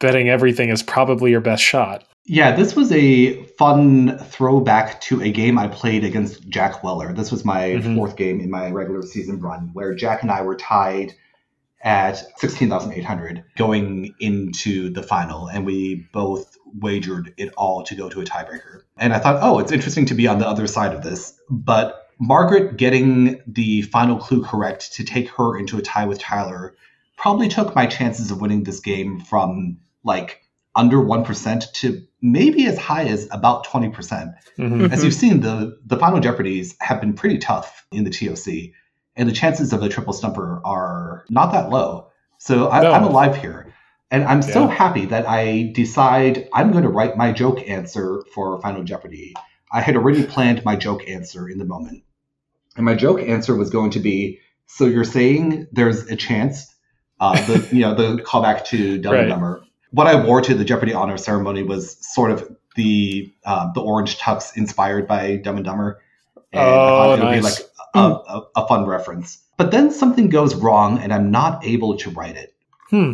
betting 0.00 0.28
everything 0.28 0.70
is 0.70 0.82
probably 0.82 1.30
your 1.30 1.40
best 1.40 1.62
shot. 1.62 2.04
Yeah, 2.26 2.56
this 2.56 2.74
was 2.74 2.90
a 2.90 3.44
fun 3.58 4.18
throwback 4.18 5.00
to 5.02 5.22
a 5.22 5.30
game 5.30 5.58
I 5.58 5.68
played 5.68 6.04
against 6.04 6.48
Jack 6.48 6.82
Weller. 6.82 7.12
This 7.12 7.30
was 7.30 7.44
my 7.44 7.68
mm-hmm. 7.68 7.94
fourth 7.94 8.16
game 8.16 8.40
in 8.40 8.50
my 8.50 8.70
regular 8.70 9.02
season 9.02 9.40
run, 9.40 9.70
where 9.74 9.94
Jack 9.94 10.22
and 10.22 10.30
I 10.30 10.40
were 10.40 10.56
tied 10.56 11.14
at 11.84 12.16
16,800 12.38 13.44
going 13.56 14.14
into 14.18 14.90
the 14.90 15.02
final, 15.02 15.48
and 15.48 15.66
we 15.66 16.08
both 16.12 16.56
wagered 16.80 17.32
it 17.36 17.52
all 17.56 17.84
to 17.84 17.94
go 17.94 18.08
to 18.08 18.20
a 18.20 18.24
tiebreaker. 18.24 18.82
And 18.96 19.12
I 19.12 19.18
thought, 19.18 19.38
oh, 19.42 19.58
it's 19.58 19.70
interesting 19.70 20.06
to 20.06 20.14
be 20.14 20.26
on 20.26 20.38
the 20.38 20.48
other 20.48 20.66
side 20.66 20.94
of 20.94 21.02
this. 21.02 21.38
But 21.50 22.08
Margaret 22.18 22.78
getting 22.78 23.40
the 23.46 23.82
final 23.82 24.16
clue 24.16 24.42
correct 24.42 24.94
to 24.94 25.04
take 25.04 25.28
her 25.30 25.58
into 25.58 25.76
a 25.76 25.82
tie 25.82 26.06
with 26.06 26.18
Tyler 26.18 26.74
probably 27.16 27.48
took 27.48 27.74
my 27.76 27.86
chances 27.86 28.30
of 28.30 28.40
winning 28.40 28.64
this 28.64 28.80
game 28.80 29.20
from 29.20 29.78
like 30.02 30.40
under 30.74 30.96
1% 30.96 31.72
to 31.72 32.02
maybe 32.20 32.66
as 32.66 32.78
high 32.78 33.04
as 33.04 33.28
about 33.30 33.66
20%. 33.66 33.92
mm 34.58 34.68
hmm 34.68 34.86
As 34.86 35.04
you've 35.04 35.14
seen, 35.14 35.40
the, 35.40 35.78
the 35.84 35.98
final 35.98 36.18
Jeopardies 36.18 36.74
have 36.80 37.00
been 37.00 37.12
pretty 37.12 37.38
tough 37.38 37.86
in 37.92 38.04
the 38.04 38.10
TOC 38.10 38.72
and 39.16 39.28
the 39.28 39.32
chances 39.32 39.72
of 39.72 39.82
a 39.82 39.88
triple 39.88 40.12
stumper 40.12 40.60
are 40.64 41.24
not 41.30 41.52
that 41.52 41.70
low. 41.70 42.08
So 42.38 42.68
I, 42.68 42.96
am 42.96 43.04
alive 43.04 43.36
here. 43.36 43.74
And 44.10 44.24
I'm 44.24 44.42
yeah. 44.42 44.52
so 44.52 44.66
happy 44.66 45.06
that 45.06 45.28
I 45.28 45.72
decide 45.74 46.48
I'm 46.52 46.72
going 46.72 46.84
to 46.84 46.90
write 46.90 47.16
my 47.16 47.32
joke 47.32 47.68
answer 47.68 48.22
for 48.34 48.60
Final 48.60 48.84
Jeopardy. 48.84 49.34
I 49.72 49.80
had 49.80 49.96
already 49.96 50.24
planned 50.24 50.64
my 50.64 50.76
joke 50.76 51.08
answer 51.08 51.48
in 51.48 51.58
the 51.58 51.64
moment. 51.64 52.04
And 52.76 52.84
my 52.84 52.94
joke 52.94 53.20
answer 53.20 53.56
was 53.56 53.70
going 53.70 53.90
to 53.92 54.00
be 54.00 54.40
so 54.66 54.86
you're 54.86 55.04
saying 55.04 55.68
there's 55.72 56.06
a 56.08 56.16
chance, 56.16 56.74
uh, 57.20 57.34
the 57.46 57.68
you 57.72 57.82
know 57.82 57.94
the 57.94 58.22
callback 58.22 58.64
to 58.66 58.98
Dumb 58.98 59.14
and 59.14 59.28
Dumber. 59.28 59.64
What 59.90 60.06
I 60.06 60.24
wore 60.24 60.40
to 60.40 60.54
the 60.54 60.64
Jeopardy 60.64 60.92
honor 60.92 61.16
ceremony 61.16 61.62
was 61.62 61.96
sort 62.14 62.30
of 62.30 62.56
the 62.74 63.32
uh, 63.44 63.72
the 63.72 63.80
orange 63.80 64.18
tux 64.18 64.56
inspired 64.56 65.06
by 65.06 65.36
Dumb 65.36 65.56
and 65.56 65.64
Dumber, 65.64 66.00
and 66.52 66.62
oh, 66.62 66.64
I 66.64 66.88
thought 66.88 67.18
it 67.18 67.24
would 67.24 67.30
nice. 67.30 67.36
be 67.36 67.42
like 67.42 67.70
a, 67.94 67.98
a, 67.98 68.42
a, 68.56 68.68
fun 68.68 68.86
reference. 68.86 69.42
But 69.56 69.70
then 69.70 69.90
something 69.90 70.28
goes 70.28 70.54
wrong 70.54 70.98
and 70.98 71.12
I'm 71.12 71.30
not 71.30 71.64
able 71.64 71.96
to 71.98 72.10
write 72.10 72.36
it. 72.36 72.54
Hmm. 72.90 73.12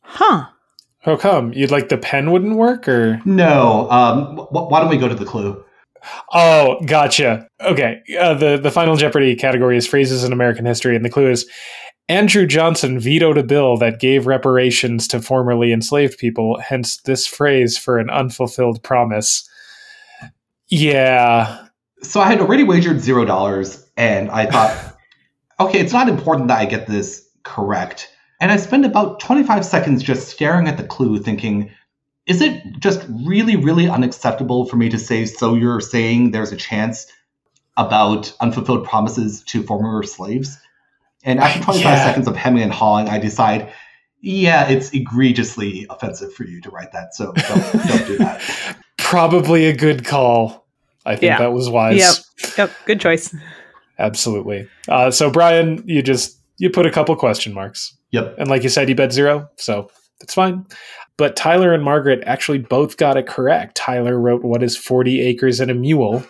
Huh. 0.00 0.46
How 1.00 1.16
come? 1.16 1.52
You'd 1.52 1.70
like 1.70 1.90
the 1.90 1.98
pen 1.98 2.30
wouldn't 2.32 2.56
work 2.56 2.88
or? 2.88 3.20
No. 3.24 3.90
Um, 3.90 4.36
wh- 4.36 4.70
why 4.70 4.80
don't 4.80 4.88
we 4.88 4.96
go 4.96 5.08
to 5.08 5.14
the 5.14 5.26
clue? 5.26 5.62
Oh, 6.32 6.80
gotcha. 6.86 7.48
Okay. 7.60 8.00
Uh, 8.18 8.34
the, 8.34 8.56
the 8.56 8.70
final 8.70 8.96
Jeopardy 8.96 9.34
category 9.34 9.76
is 9.76 9.86
phrases 9.86 10.24
in 10.24 10.32
American 10.32 10.66
history, 10.66 10.96
and 10.96 11.04
the 11.04 11.10
clue 11.10 11.30
is 11.30 11.48
Andrew 12.08 12.46
Johnson 12.46 12.98
vetoed 12.98 13.38
a 13.38 13.42
bill 13.42 13.76
that 13.78 14.00
gave 14.00 14.26
reparations 14.26 15.08
to 15.08 15.22
formerly 15.22 15.72
enslaved 15.72 16.18
people, 16.18 16.58
hence 16.58 16.98
this 17.02 17.26
phrase 17.26 17.78
for 17.78 17.98
an 17.98 18.10
unfulfilled 18.10 18.82
promise. 18.82 19.48
Yeah. 20.68 21.66
So 22.02 22.20
I 22.20 22.28
had 22.28 22.40
already 22.40 22.64
wagered 22.64 23.00
zero 23.00 23.24
dollars 23.24 23.83
and 23.96 24.30
I 24.30 24.46
thought, 24.46 24.96
okay, 25.60 25.80
it's 25.80 25.92
not 25.92 26.08
important 26.08 26.48
that 26.48 26.58
I 26.58 26.64
get 26.64 26.86
this 26.86 27.28
correct. 27.42 28.10
And 28.40 28.50
I 28.50 28.56
spend 28.56 28.84
about 28.84 29.20
25 29.20 29.64
seconds 29.64 30.02
just 30.02 30.28
staring 30.28 30.66
at 30.66 30.76
the 30.76 30.84
clue, 30.84 31.18
thinking, 31.18 31.70
is 32.26 32.40
it 32.40 32.62
just 32.78 33.06
really, 33.08 33.56
really 33.56 33.88
unacceptable 33.88 34.66
for 34.66 34.76
me 34.76 34.88
to 34.88 34.98
say, 34.98 35.26
so 35.26 35.54
you're 35.54 35.80
saying 35.80 36.30
there's 36.30 36.52
a 36.52 36.56
chance 36.56 37.06
about 37.76 38.32
unfulfilled 38.40 38.84
promises 38.84 39.42
to 39.44 39.62
former 39.62 40.02
slaves? 40.02 40.58
And 41.22 41.38
after 41.38 41.62
25 41.62 41.84
yeah. 41.84 42.04
seconds 42.04 42.28
of 42.28 42.36
hemming 42.36 42.62
and 42.62 42.72
hawing, 42.72 43.08
I 43.08 43.18
decide, 43.18 43.72
yeah, 44.20 44.68
it's 44.68 44.92
egregiously 44.92 45.86
offensive 45.88 46.34
for 46.34 46.44
you 46.44 46.60
to 46.62 46.70
write 46.70 46.92
that. 46.92 47.14
So 47.14 47.32
don't, 47.32 47.88
don't 47.88 48.06
do 48.06 48.18
that. 48.18 48.76
Probably 48.98 49.66
a 49.66 49.76
good 49.76 50.04
call. 50.04 50.66
I 51.06 51.12
think 51.16 51.24
yeah. 51.24 51.38
that 51.38 51.52
was 51.52 51.68
wise. 51.68 51.98
Yep. 51.98 52.56
Yep. 52.58 52.70
Good 52.86 53.00
choice. 53.00 53.34
Absolutely. 53.98 54.68
Uh, 54.88 55.10
so 55.10 55.30
Brian, 55.30 55.82
you 55.86 56.02
just 56.02 56.38
you 56.58 56.70
put 56.70 56.86
a 56.86 56.90
couple 56.90 57.14
question 57.16 57.52
marks. 57.52 57.96
Yep. 58.10 58.36
And 58.38 58.48
like 58.48 58.62
you 58.62 58.68
said, 58.68 58.88
you 58.88 58.94
bet 58.94 59.12
zero, 59.12 59.48
so 59.56 59.90
that's 60.20 60.34
fine. 60.34 60.66
But 61.16 61.36
Tyler 61.36 61.72
and 61.72 61.82
Margaret 61.82 62.22
actually 62.26 62.58
both 62.58 62.96
got 62.96 63.16
it 63.16 63.26
correct. 63.26 63.76
Tyler 63.76 64.18
wrote 64.18 64.42
what 64.42 64.62
is 64.62 64.76
40 64.76 65.20
acres 65.20 65.60
and 65.60 65.70
a 65.70 65.74
mule, 65.74 66.24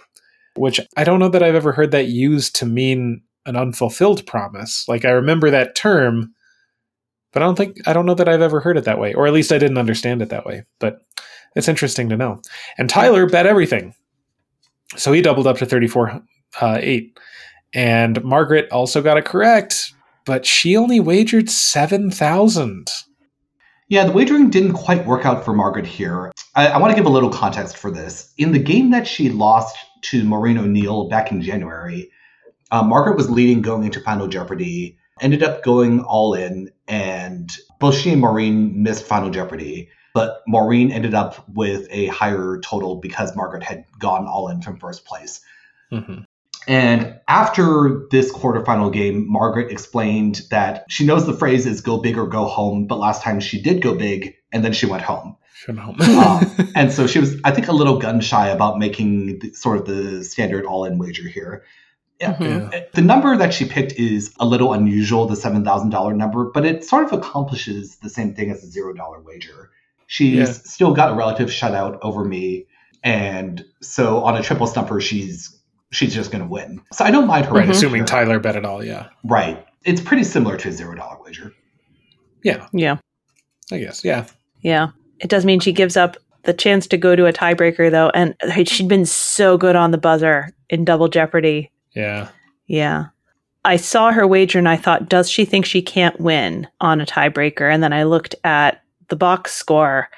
which 0.56 0.78
I 0.96 1.04
don't 1.04 1.18
know 1.18 1.28
that 1.30 1.42
I've 1.42 1.54
ever 1.54 1.72
heard 1.72 1.90
that 1.92 2.08
used 2.08 2.56
to 2.56 2.66
mean 2.66 3.22
an 3.46 3.56
unfulfilled 3.56 4.26
promise. 4.26 4.86
Like 4.88 5.04
I 5.04 5.10
remember 5.10 5.50
that 5.50 5.74
term, 5.74 6.34
but 7.32 7.42
I 7.42 7.46
don't 7.46 7.56
think 7.56 7.86
I 7.86 7.92
don't 7.92 8.06
know 8.06 8.14
that 8.14 8.28
I've 8.28 8.42
ever 8.42 8.60
heard 8.60 8.76
it 8.76 8.84
that 8.84 8.98
way, 8.98 9.14
or 9.14 9.26
at 9.26 9.32
least 9.32 9.52
I 9.52 9.58
didn't 9.58 9.78
understand 9.78 10.22
it 10.22 10.28
that 10.30 10.46
way. 10.46 10.64
But 10.78 11.00
it's 11.56 11.68
interesting 11.68 12.08
to 12.10 12.16
know. 12.16 12.42
And 12.78 12.88
Tyler 12.88 13.26
bet 13.26 13.46
everything, 13.46 13.94
so 14.96 15.12
he 15.12 15.22
doubled 15.22 15.46
up 15.46 15.58
to 15.58 15.66
34 15.66 16.22
uh, 16.60 16.78
eight. 16.80 17.18
And 17.74 18.22
Margaret 18.22 18.70
also 18.70 19.02
got 19.02 19.18
it 19.18 19.24
correct, 19.24 19.92
but 20.24 20.46
she 20.46 20.76
only 20.76 21.00
wagered 21.00 21.50
7,000. 21.50 22.90
Yeah, 23.88 24.06
the 24.06 24.12
wagering 24.12 24.48
didn't 24.48 24.74
quite 24.74 25.04
work 25.06 25.26
out 25.26 25.44
for 25.44 25.52
Margaret 25.52 25.86
here. 25.86 26.32
I, 26.54 26.68
I 26.68 26.78
want 26.78 26.92
to 26.92 26.96
give 26.96 27.06
a 27.06 27.10
little 27.10 27.30
context 27.30 27.76
for 27.76 27.90
this. 27.90 28.32
In 28.38 28.52
the 28.52 28.58
game 28.58 28.90
that 28.92 29.06
she 29.06 29.28
lost 29.28 29.76
to 30.02 30.24
Maureen 30.24 30.56
O'Neil 30.56 31.08
back 31.08 31.30
in 31.30 31.42
January, 31.42 32.10
uh, 32.70 32.82
Margaret 32.82 33.16
was 33.16 33.30
leading 33.30 33.60
going 33.60 33.84
into 33.84 34.00
Final 34.00 34.26
Jeopardy, 34.26 34.96
ended 35.20 35.42
up 35.42 35.62
going 35.62 36.00
all 36.00 36.34
in, 36.34 36.70
and 36.88 37.50
both 37.78 37.96
she 37.96 38.10
and 38.12 38.20
Maureen 38.20 38.82
missed 38.82 39.04
Final 39.04 39.30
Jeopardy. 39.30 39.90
But 40.14 40.42
Maureen 40.46 40.92
ended 40.92 41.12
up 41.12 41.46
with 41.48 41.88
a 41.90 42.06
higher 42.06 42.60
total 42.62 42.96
because 42.96 43.34
Margaret 43.34 43.64
had 43.64 43.84
gone 43.98 44.26
all 44.26 44.48
in 44.48 44.62
from 44.62 44.78
first 44.78 45.04
place. 45.04 45.40
Mm-hmm. 45.92 46.22
And 46.66 47.20
after 47.28 48.06
this 48.10 48.32
quarterfinal 48.32 48.92
game, 48.92 49.30
Margaret 49.30 49.70
explained 49.70 50.42
that 50.50 50.84
she 50.88 51.04
knows 51.04 51.26
the 51.26 51.34
phrase 51.34 51.66
is 51.66 51.80
go 51.80 51.98
big 51.98 52.16
or 52.16 52.26
go 52.26 52.46
home, 52.46 52.86
but 52.86 52.98
last 52.98 53.22
time 53.22 53.40
she 53.40 53.60
did 53.60 53.82
go 53.82 53.94
big 53.94 54.34
and 54.52 54.64
then 54.64 54.72
she 54.72 54.86
went 54.86 55.02
home. 55.02 55.36
um, 55.68 56.68
and 56.74 56.92
so 56.92 57.06
she 57.06 57.18
was, 57.18 57.36
I 57.44 57.50
think, 57.50 57.68
a 57.68 57.72
little 57.72 57.98
gun 57.98 58.20
shy 58.20 58.48
about 58.48 58.78
making 58.78 59.38
the, 59.38 59.52
sort 59.52 59.78
of 59.78 59.86
the 59.86 60.24
standard 60.24 60.64
all 60.64 60.84
in 60.84 60.98
wager 60.98 61.28
here. 61.28 61.64
Mm-hmm. 62.20 62.76
The 62.92 63.02
number 63.02 63.36
that 63.36 63.52
she 63.52 63.64
picked 63.64 63.92
is 63.92 64.34
a 64.38 64.46
little 64.46 64.72
unusual, 64.72 65.26
the 65.26 65.34
$7,000 65.34 66.16
number, 66.16 66.44
but 66.44 66.64
it 66.64 66.84
sort 66.84 67.04
of 67.04 67.12
accomplishes 67.12 67.96
the 67.96 68.08
same 68.08 68.34
thing 68.34 68.50
as 68.50 68.62
a 68.64 68.78
$0 68.78 69.24
wager. 69.24 69.70
She's 70.06 70.34
yeah. 70.34 70.44
still 70.44 70.94
got 70.94 71.10
a 71.10 71.14
relative 71.14 71.48
shutout 71.48 71.98
over 72.02 72.24
me. 72.24 72.66
And 73.02 73.64
so 73.82 74.24
on 74.24 74.36
a 74.36 74.42
triple 74.42 74.66
stumper, 74.66 75.00
she's 75.00 75.60
she's 75.94 76.14
just 76.14 76.30
going 76.30 76.42
to 76.42 76.48
win. 76.48 76.80
So 76.92 77.04
I 77.04 77.10
don't 77.10 77.26
mind 77.26 77.46
her. 77.46 77.52
Right, 77.52 77.68
assuming 77.68 78.00
here. 78.00 78.06
Tyler 78.06 78.38
bet 78.38 78.56
it 78.56 78.64
all, 78.64 78.84
yeah. 78.84 79.08
Right. 79.24 79.64
It's 79.84 80.00
pretty 80.00 80.24
similar 80.24 80.56
to 80.58 80.68
a 80.68 80.72
zero 80.72 80.94
dollar 80.94 81.18
wager. 81.22 81.52
Yeah. 82.42 82.66
Yeah. 82.72 82.98
I 83.70 83.78
guess. 83.78 84.04
Yeah. 84.04 84.26
Yeah. 84.60 84.88
It 85.20 85.30
does 85.30 85.44
mean 85.44 85.60
she 85.60 85.72
gives 85.72 85.96
up 85.96 86.16
the 86.42 86.52
chance 86.52 86.86
to 86.88 86.96
go 86.96 87.16
to 87.16 87.26
a 87.26 87.32
tiebreaker 87.32 87.90
though, 87.90 88.10
and 88.10 88.34
she'd 88.68 88.88
been 88.88 89.06
so 89.06 89.56
good 89.56 89.76
on 89.76 89.92
the 89.92 89.98
buzzer 89.98 90.50
in 90.68 90.84
Double 90.84 91.08
Jeopardy. 91.08 91.70
Yeah. 91.94 92.28
Yeah. 92.66 93.06
I 93.64 93.76
saw 93.76 94.12
her 94.12 94.26
wager 94.26 94.58
and 94.58 94.68
I 94.68 94.76
thought, 94.76 95.08
does 95.08 95.30
she 95.30 95.46
think 95.46 95.64
she 95.64 95.80
can't 95.80 96.20
win 96.20 96.68
on 96.80 97.00
a 97.00 97.06
tiebreaker? 97.06 97.72
And 97.72 97.82
then 97.82 97.94
I 97.94 98.02
looked 98.02 98.34
at 98.44 98.82
the 99.08 99.16
box 99.16 99.52
score 99.54 100.08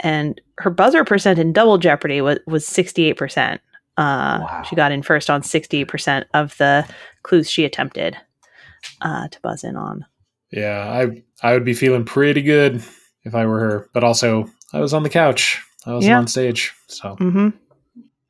and 0.00 0.40
her 0.58 0.70
buzzer 0.70 1.04
percent 1.04 1.38
in 1.38 1.52
double 1.52 1.76
jeopardy 1.76 2.22
was, 2.22 2.38
was 2.46 2.66
68%. 2.66 3.58
Uh, 3.96 4.40
wow. 4.42 4.62
She 4.68 4.76
got 4.76 4.92
in 4.92 5.02
first 5.02 5.30
on 5.30 5.42
68% 5.42 6.24
of 6.34 6.56
the 6.58 6.86
clues 7.22 7.50
she 7.50 7.64
attempted 7.64 8.16
uh, 9.00 9.28
to 9.28 9.40
buzz 9.40 9.64
in 9.64 9.76
on. 9.76 10.04
Yeah, 10.50 10.88
I 10.88 11.22
I 11.42 11.52
would 11.52 11.64
be 11.64 11.74
feeling 11.74 12.04
pretty 12.04 12.42
good 12.42 12.82
if 13.24 13.34
I 13.34 13.46
were 13.46 13.58
her, 13.58 13.90
but 13.92 14.04
also 14.04 14.48
I 14.72 14.80
was 14.80 14.94
on 14.94 15.02
the 15.02 15.10
couch. 15.10 15.60
I 15.84 15.92
was 15.92 16.06
yeah. 16.06 16.18
on 16.18 16.26
stage, 16.26 16.72
so. 16.88 17.16
Mm-hmm. 17.16 17.48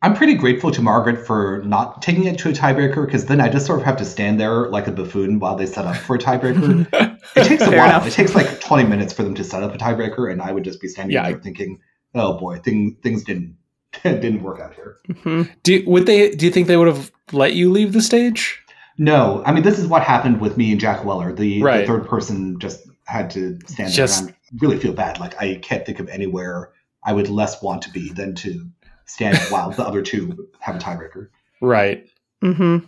I'm 0.03 0.15
pretty 0.15 0.35
grateful 0.35 0.71
to 0.71 0.83
Margaret 0.83 1.27
for 1.27 1.63
not 1.65 2.03
taking 2.03 2.25
it 2.25 2.39
to 2.41 2.51
a 2.51 2.53
tiebreaker 2.53 3.07
because 3.07 3.27
then 3.27 3.41
I 3.41 3.49
just 3.49 3.67
sort 3.67 3.81
of 3.81 3.85
have 3.87 3.97
to 3.97 4.05
stand 4.05 4.39
there 4.39 4.69
like 4.69 4.87
a 4.87 4.93
buffoon 4.93 5.41
while 5.41 5.57
they 5.57 5.67
set 5.67 5.87
up 5.87 5.97
for 5.97 6.17
a 6.17 6.19
tiebreaker. 6.19 6.87
it 7.37 7.47
takes 7.47 7.63
a 7.63 7.67
Fair 7.67 7.79
while. 7.79 7.89
Enough. 7.89 8.07
It 8.07 8.13
takes 8.13 8.35
like 8.35 8.61
20 8.61 8.89
minutes 8.89 9.13
for 9.13 9.23
them 9.23 9.35
to 9.35 9.43
set 9.43 9.63
up 9.63 9.75
a 9.75 9.79
tiebreaker, 9.79 10.31
and 10.31 10.43
I 10.43 10.53
would 10.53 10.65
just 10.65 10.81
be 10.81 10.89
standing 10.89 11.15
yeah, 11.15 11.29
there 11.29 11.39
I, 11.39 11.41
thinking, 11.41 11.81
"Oh 12.15 12.39
boy, 12.39 12.59
thing, 12.59 12.99
things 13.03 13.25
didn't 13.25 13.57
didn't 14.03 14.43
work 14.43 14.61
out 14.61 14.75
here. 14.75 14.99
Mm-hmm. 15.09 15.53
Do 15.63 15.85
would 15.87 16.07
they? 16.07 16.31
Do 16.31 16.47
you 16.47 16.53
think 16.53 16.67
they 16.67 16.77
would 16.77 16.89
have 16.89 17.13
let 17.33 17.55
you 17.55 17.71
leave 17.71 17.93
the 17.93 18.03
stage? 18.03 18.61
No, 18.99 19.43
I 19.45 19.53
mean 19.53 19.63
this 19.63 19.79
is 19.79 19.87
what 19.87 20.03
happened 20.03 20.41
with 20.41 20.57
me 20.57 20.73
and 20.73 20.81
Jack 20.81 21.05
Weller. 21.05 21.33
The, 21.33 21.63
right. 21.63 21.81
the 21.81 21.87
third 21.87 22.07
person 22.07 22.59
just 22.59 22.87
had 23.05 23.31
to 23.31 23.59
stand 23.67 23.93
just, 23.93 24.25
there 24.25 24.35
and 24.51 24.63
really 24.63 24.79
feel 24.79 24.93
bad. 24.93 25.21
Like 25.21 25.41
I 25.41 25.57
can't 25.57 25.85
think 25.85 26.01
of 26.01 26.09
anywhere 26.09 26.73
I 27.05 27.13
would 27.13 27.29
less 27.29 27.63
want 27.63 27.83
to 27.83 27.91
be 27.91 28.11
than 28.11 28.35
to 28.37 28.69
stand 29.05 29.39
while 29.51 29.71
the 29.71 29.87
other 29.87 30.03
two 30.03 30.49
have 30.61 30.77
a 30.77 30.79
tiebreaker. 30.79 31.29
Right. 31.61 32.09
Mm-hmm. 32.43 32.87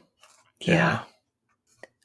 Yeah. 0.61 0.75
yeah. 0.75 1.01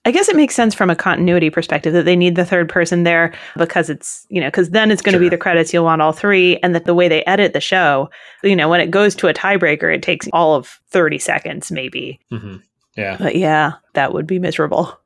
I 0.06 0.12
guess 0.12 0.28
it 0.28 0.36
makes 0.36 0.54
sense 0.54 0.76
from 0.76 0.89
a 0.89 0.95
continuity 0.95 1.49
perspective 1.49 1.93
that 1.93 2.04
they 2.04 2.16
need 2.16 2.36
the 2.36 2.45
third 2.45 2.68
person 2.68 3.04
there 3.04 3.34
because 3.58 3.89
it's, 3.89 4.26
you 4.30 4.41
know, 4.41 4.47
because 4.47 4.72
then 4.72 4.91
it's 4.91 5.01
going 5.01 5.14
to 5.14 5.18
sure. 5.18 5.26
be 5.26 5.30
the 5.30 5.38
credits 5.38 5.74
you'll 5.74 5.86
want 5.86 6.01
all 6.01 6.12
three. 6.12 6.58
And 6.58 6.76
that 6.76 6.84
the 6.84 6.93
way 6.93 7.08
they 7.08 7.24
edit 7.24 7.54
the 7.54 7.62
show, 7.62 8.10
you 8.43 8.56
know, 8.56 8.68
when 8.68 8.82
it 8.82 8.91
goes 8.91 9.16
to 9.16 9.28
a 9.28 9.34
tiebreaker, 9.34 9.93
it 9.93 10.04
takes 10.04 10.28
all 10.34 10.56
of 10.56 10.82
30 10.89 11.20
seconds, 11.20 11.72
maybe. 11.72 12.20
Mm-hmm. 12.32 12.58
Yeah. 12.97 13.16
But 13.18 13.38
yeah, 13.38 13.74
that 13.93 14.14
would 14.14 14.28
be 14.28 14.39
miserable. 14.39 14.99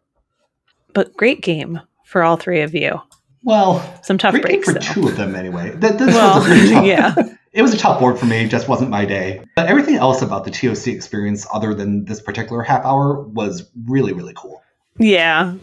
But 0.93 1.15
great 1.15 1.41
game 1.41 1.79
for 2.03 2.23
all 2.23 2.37
three 2.37 2.61
of 2.61 2.73
you. 2.73 2.99
Well, 3.43 3.99
some 4.01 4.17
tough 4.17 4.41
breaks 4.41 4.65
for 4.65 4.73
though. 4.73 4.79
two 4.79 5.07
of 5.07 5.15
them 5.15 5.35
anyway. 5.35 5.75
This 5.75 5.95
well, 5.99 6.39
was 6.39 6.69
tough, 6.71 6.85
yeah. 6.85 7.15
It 7.53 7.61
was 7.61 7.73
a 7.73 7.77
tough 7.77 7.99
board 7.99 8.17
for 8.17 8.25
me. 8.25 8.43
It 8.43 8.49
just 8.49 8.67
wasn't 8.67 8.89
my 8.89 9.05
day. 9.05 9.43
But 9.55 9.67
everything 9.67 9.95
else 9.95 10.21
about 10.21 10.43
the 10.43 10.51
TOC 10.51 10.87
experience, 10.87 11.45
other 11.53 11.73
than 11.73 12.05
this 12.05 12.19
particular 12.19 12.61
half 12.63 12.83
hour, 12.83 13.21
was 13.21 13.69
really, 13.85 14.11
really 14.11 14.33
cool. 14.35 14.61
Yeah. 14.99 15.55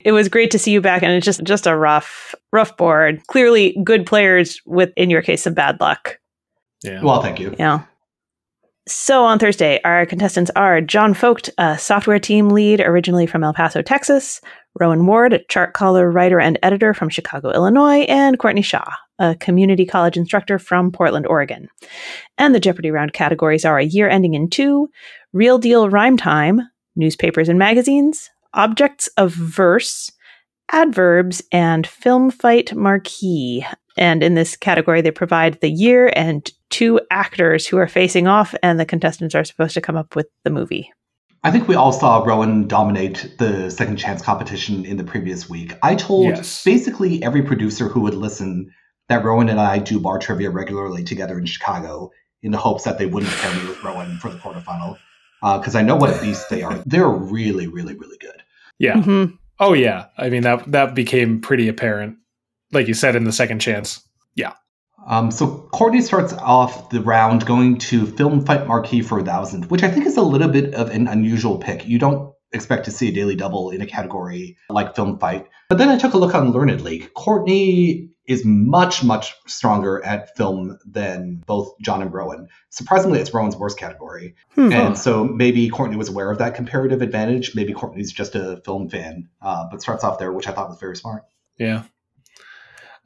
It 0.00 0.12
was 0.12 0.28
great 0.28 0.50
to 0.52 0.58
see 0.58 0.72
you 0.72 0.80
back 0.80 1.02
and 1.02 1.12
it's 1.12 1.24
just 1.24 1.42
just 1.44 1.66
a 1.66 1.76
rough 1.76 2.34
rough 2.52 2.76
board. 2.76 3.20
Clearly 3.26 3.76
good 3.84 4.06
players 4.06 4.60
with 4.64 4.92
in 4.96 5.10
your 5.10 5.22
case 5.22 5.42
some 5.42 5.54
bad 5.54 5.80
luck. 5.80 6.18
Yeah. 6.82 7.02
Well, 7.02 7.22
thank 7.22 7.40
you. 7.40 7.54
Yeah. 7.58 7.82
So 8.86 9.24
on 9.24 9.38
Thursday, 9.38 9.80
our 9.84 10.06
contestants 10.06 10.50
are 10.56 10.80
John 10.80 11.12
Focht, 11.12 11.50
a 11.58 11.76
software 11.76 12.18
team 12.18 12.48
lead 12.48 12.80
originally 12.80 13.26
from 13.26 13.44
El 13.44 13.52
Paso, 13.52 13.82
Texas, 13.82 14.40
Rowan 14.80 15.04
Ward, 15.04 15.34
a 15.34 15.44
chart 15.50 15.74
caller, 15.74 16.10
writer, 16.10 16.40
and 16.40 16.58
editor 16.62 16.94
from 16.94 17.10
Chicago, 17.10 17.50
Illinois, 17.50 18.06
and 18.08 18.38
Courtney 18.38 18.62
Shaw, 18.62 18.90
a 19.18 19.34
community 19.34 19.84
college 19.84 20.16
instructor 20.16 20.58
from 20.58 20.90
Portland, 20.90 21.26
Oregon. 21.26 21.68
And 22.38 22.54
the 22.54 22.60
Jeopardy 22.60 22.90
round 22.90 23.12
categories 23.12 23.66
are 23.66 23.78
a 23.78 23.84
year 23.84 24.08
ending 24.08 24.32
in 24.32 24.48
two, 24.48 24.88
real 25.34 25.58
deal 25.58 25.90
rhyme 25.90 26.16
time, 26.16 26.62
newspapers 26.96 27.50
and 27.50 27.58
magazines, 27.58 28.30
objects 28.58 29.08
of 29.16 29.32
verse, 29.32 30.10
adverbs, 30.70 31.42
and 31.50 31.86
film 31.86 32.30
fight 32.30 32.74
marquee. 32.74 33.64
And 33.96 34.22
in 34.22 34.34
this 34.34 34.56
category, 34.56 35.00
they 35.00 35.10
provide 35.10 35.60
the 35.60 35.70
year 35.70 36.12
and 36.14 36.50
two 36.68 37.00
actors 37.10 37.66
who 37.66 37.78
are 37.78 37.88
facing 37.88 38.26
off, 38.26 38.54
and 38.62 38.78
the 38.78 38.84
contestants 38.84 39.34
are 39.34 39.44
supposed 39.44 39.74
to 39.74 39.80
come 39.80 39.96
up 39.96 40.14
with 40.14 40.26
the 40.44 40.50
movie. 40.50 40.92
I 41.44 41.52
think 41.52 41.68
we 41.68 41.76
all 41.76 41.92
saw 41.92 42.22
Rowan 42.24 42.66
dominate 42.66 43.34
the 43.38 43.70
second 43.70 43.96
chance 43.96 44.20
competition 44.20 44.84
in 44.84 44.96
the 44.96 45.04
previous 45.04 45.48
week. 45.48 45.72
I 45.82 45.94
told 45.94 46.26
yes. 46.26 46.64
basically 46.64 47.22
every 47.22 47.42
producer 47.42 47.88
who 47.88 48.00
would 48.00 48.14
listen 48.14 48.72
that 49.08 49.24
Rowan 49.24 49.48
and 49.48 49.60
I 49.60 49.78
do 49.78 50.00
bar 50.00 50.18
trivia 50.18 50.50
regularly 50.50 51.04
together 51.04 51.38
in 51.38 51.46
Chicago 51.46 52.10
in 52.42 52.50
the 52.50 52.58
hopes 52.58 52.84
that 52.84 52.98
they 52.98 53.06
wouldn't 53.06 53.32
pair 53.32 53.54
me 53.54 53.68
with 53.68 53.82
Rowan 53.82 54.18
for 54.18 54.30
the 54.30 54.38
quarterfinal 54.38 54.98
because 55.40 55.74
uh, 55.74 55.78
I 55.78 55.82
know 55.82 55.96
what 55.96 56.20
beasts 56.20 56.48
they 56.48 56.62
are. 56.62 56.82
They're 56.84 57.08
really, 57.08 57.68
really, 57.68 57.94
really 57.94 58.18
good. 58.18 58.42
Yeah. 58.78 58.94
Mm-hmm. 58.94 59.34
Oh 59.60 59.72
yeah. 59.72 60.06
I 60.16 60.28
mean 60.28 60.42
that 60.42 60.70
that 60.70 60.94
became 60.94 61.40
pretty 61.40 61.68
apparent, 61.68 62.16
like 62.72 62.88
you 62.88 62.94
said 62.94 63.16
in 63.16 63.24
the 63.24 63.32
second 63.32 63.60
chance. 63.60 64.00
Yeah. 64.34 64.54
Um, 65.06 65.30
so 65.30 65.68
Courtney 65.72 66.02
starts 66.02 66.32
off 66.34 66.90
the 66.90 67.00
round 67.00 67.46
going 67.46 67.78
to 67.78 68.06
Film 68.06 68.44
Fight 68.44 68.66
Marquee 68.66 69.02
for 69.02 69.18
a 69.18 69.24
thousand, 69.24 69.70
which 69.70 69.82
I 69.82 69.90
think 69.90 70.06
is 70.06 70.16
a 70.16 70.22
little 70.22 70.48
bit 70.48 70.74
of 70.74 70.90
an 70.90 71.08
unusual 71.08 71.58
pick. 71.58 71.86
You 71.86 71.98
don't 71.98 72.32
expect 72.52 72.84
to 72.86 72.90
see 72.90 73.08
a 73.08 73.12
daily 73.12 73.34
double 73.34 73.70
in 73.70 73.80
a 73.80 73.86
category 73.86 74.56
like 74.70 74.94
Film 74.94 75.18
Fight. 75.18 75.46
But 75.68 75.78
then 75.78 75.88
I 75.88 75.98
took 75.98 76.14
a 76.14 76.18
look 76.18 76.34
on 76.34 76.52
Learned 76.52 76.80
League. 76.82 77.12
Courtney 77.14 78.10
is 78.28 78.44
much, 78.44 79.02
much 79.02 79.34
stronger 79.46 80.04
at 80.04 80.36
film 80.36 80.78
than 80.84 81.42
both 81.46 81.72
John 81.80 82.02
and 82.02 82.12
Rowan. 82.12 82.46
Surprisingly, 82.68 83.18
it's 83.20 83.32
Rowan's 83.32 83.56
worst 83.56 83.78
category. 83.78 84.34
Hmm. 84.50 84.70
And 84.70 84.98
so 84.98 85.24
maybe 85.24 85.68
Courtney 85.70 85.96
was 85.96 86.10
aware 86.10 86.30
of 86.30 86.36
that 86.38 86.54
comparative 86.54 87.00
advantage. 87.00 87.54
Maybe 87.54 87.72
Courtney's 87.72 88.12
just 88.12 88.34
a 88.34 88.60
film 88.66 88.90
fan, 88.90 89.28
uh, 89.40 89.64
but 89.70 89.80
starts 89.80 90.04
off 90.04 90.18
there, 90.18 90.32
which 90.32 90.46
I 90.46 90.52
thought 90.52 90.68
was 90.68 90.78
very 90.78 90.94
smart. 90.94 91.24
Yeah. 91.56 91.84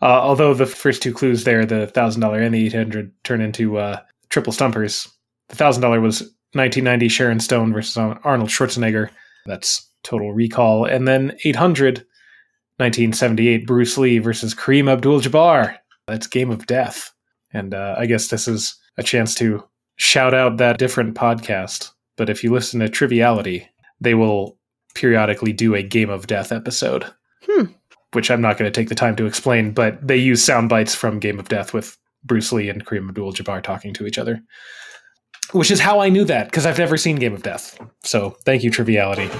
Uh, 0.02 0.20
although 0.20 0.52
the 0.52 0.66
first 0.66 1.00
two 1.00 1.14
clues 1.14 1.44
there, 1.44 1.64
the 1.64 1.86
$1,000 1.94 2.44
and 2.44 2.52
the 2.52 2.66
800 2.66 3.12
turn 3.22 3.40
into 3.40 3.78
uh, 3.78 4.00
triple 4.28 4.52
stumpers. 4.52 5.08
The 5.50 5.56
$1,000 5.56 6.02
was 6.02 6.22
1990 6.54 7.08
Sharon 7.08 7.38
Stone 7.38 7.72
versus 7.72 7.96
Arnold 7.96 8.50
Schwarzenegger. 8.50 9.10
That's 9.46 9.88
total 10.02 10.32
recall. 10.32 10.84
And 10.84 11.06
then 11.06 11.38
800 11.44 12.04
1978 12.82 13.64
Bruce 13.64 13.96
Lee 13.96 14.18
versus 14.18 14.54
Kareem 14.54 14.90
Abdul 14.90 15.20
Jabbar. 15.20 15.76
That's 16.08 16.26
Game 16.26 16.50
of 16.50 16.66
Death. 16.66 17.12
And 17.52 17.74
uh, 17.74 17.94
I 17.96 18.06
guess 18.06 18.26
this 18.26 18.48
is 18.48 18.74
a 18.98 19.04
chance 19.04 19.36
to 19.36 19.62
shout 19.96 20.34
out 20.34 20.56
that 20.56 20.78
different 20.78 21.14
podcast. 21.14 21.92
But 22.16 22.28
if 22.28 22.42
you 22.42 22.52
listen 22.52 22.80
to 22.80 22.88
Triviality, 22.88 23.68
they 24.00 24.14
will 24.14 24.58
periodically 24.96 25.52
do 25.52 25.76
a 25.76 25.82
Game 25.82 26.10
of 26.10 26.26
Death 26.26 26.50
episode. 26.50 27.06
Hmm. 27.46 27.66
Which 28.14 28.30
I'm 28.30 28.40
not 28.40 28.58
going 28.58 28.70
to 28.70 28.80
take 28.80 28.88
the 28.88 28.94
time 28.96 29.14
to 29.16 29.26
explain, 29.26 29.72
but 29.72 30.04
they 30.06 30.16
use 30.16 30.44
sound 30.44 30.68
bites 30.68 30.94
from 30.94 31.20
Game 31.20 31.38
of 31.38 31.48
Death 31.48 31.72
with 31.72 31.96
Bruce 32.24 32.52
Lee 32.52 32.68
and 32.68 32.84
Kareem 32.84 33.08
Abdul 33.08 33.32
Jabbar 33.32 33.62
talking 33.62 33.94
to 33.94 34.06
each 34.06 34.18
other. 34.18 34.42
Which 35.52 35.70
is 35.70 35.80
how 35.80 36.00
I 36.00 36.08
knew 36.08 36.24
that, 36.24 36.46
because 36.46 36.66
I've 36.66 36.78
never 36.78 36.96
seen 36.96 37.16
Game 37.16 37.32
of 37.32 37.42
Death. 37.42 37.78
So 38.02 38.36
thank 38.44 38.64
you, 38.64 38.70
Triviality. 38.70 39.30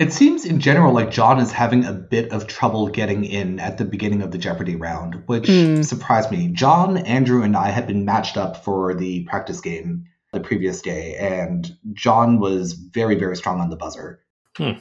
It 0.00 0.12
seems 0.12 0.44
in 0.44 0.58
general 0.58 0.92
like 0.92 1.12
John 1.12 1.38
is 1.38 1.52
having 1.52 1.84
a 1.84 1.92
bit 1.92 2.32
of 2.32 2.48
trouble 2.48 2.88
getting 2.88 3.24
in 3.24 3.60
at 3.60 3.78
the 3.78 3.84
beginning 3.84 4.22
of 4.22 4.32
the 4.32 4.38
Jeopardy 4.38 4.74
round, 4.74 5.22
which 5.26 5.44
mm. 5.44 5.84
surprised 5.84 6.32
me. 6.32 6.48
John, 6.48 6.96
Andrew, 6.98 7.42
and 7.42 7.56
I 7.56 7.68
had 7.68 7.86
been 7.86 8.04
matched 8.04 8.36
up 8.36 8.64
for 8.64 8.92
the 8.92 9.24
practice 9.24 9.60
game 9.60 10.04
the 10.32 10.40
previous 10.40 10.82
day, 10.82 11.14
and 11.14 11.76
John 11.92 12.40
was 12.40 12.72
very, 12.72 13.14
very 13.14 13.36
strong 13.36 13.60
on 13.60 13.70
the 13.70 13.76
buzzer. 13.76 14.20
Hmm. 14.56 14.80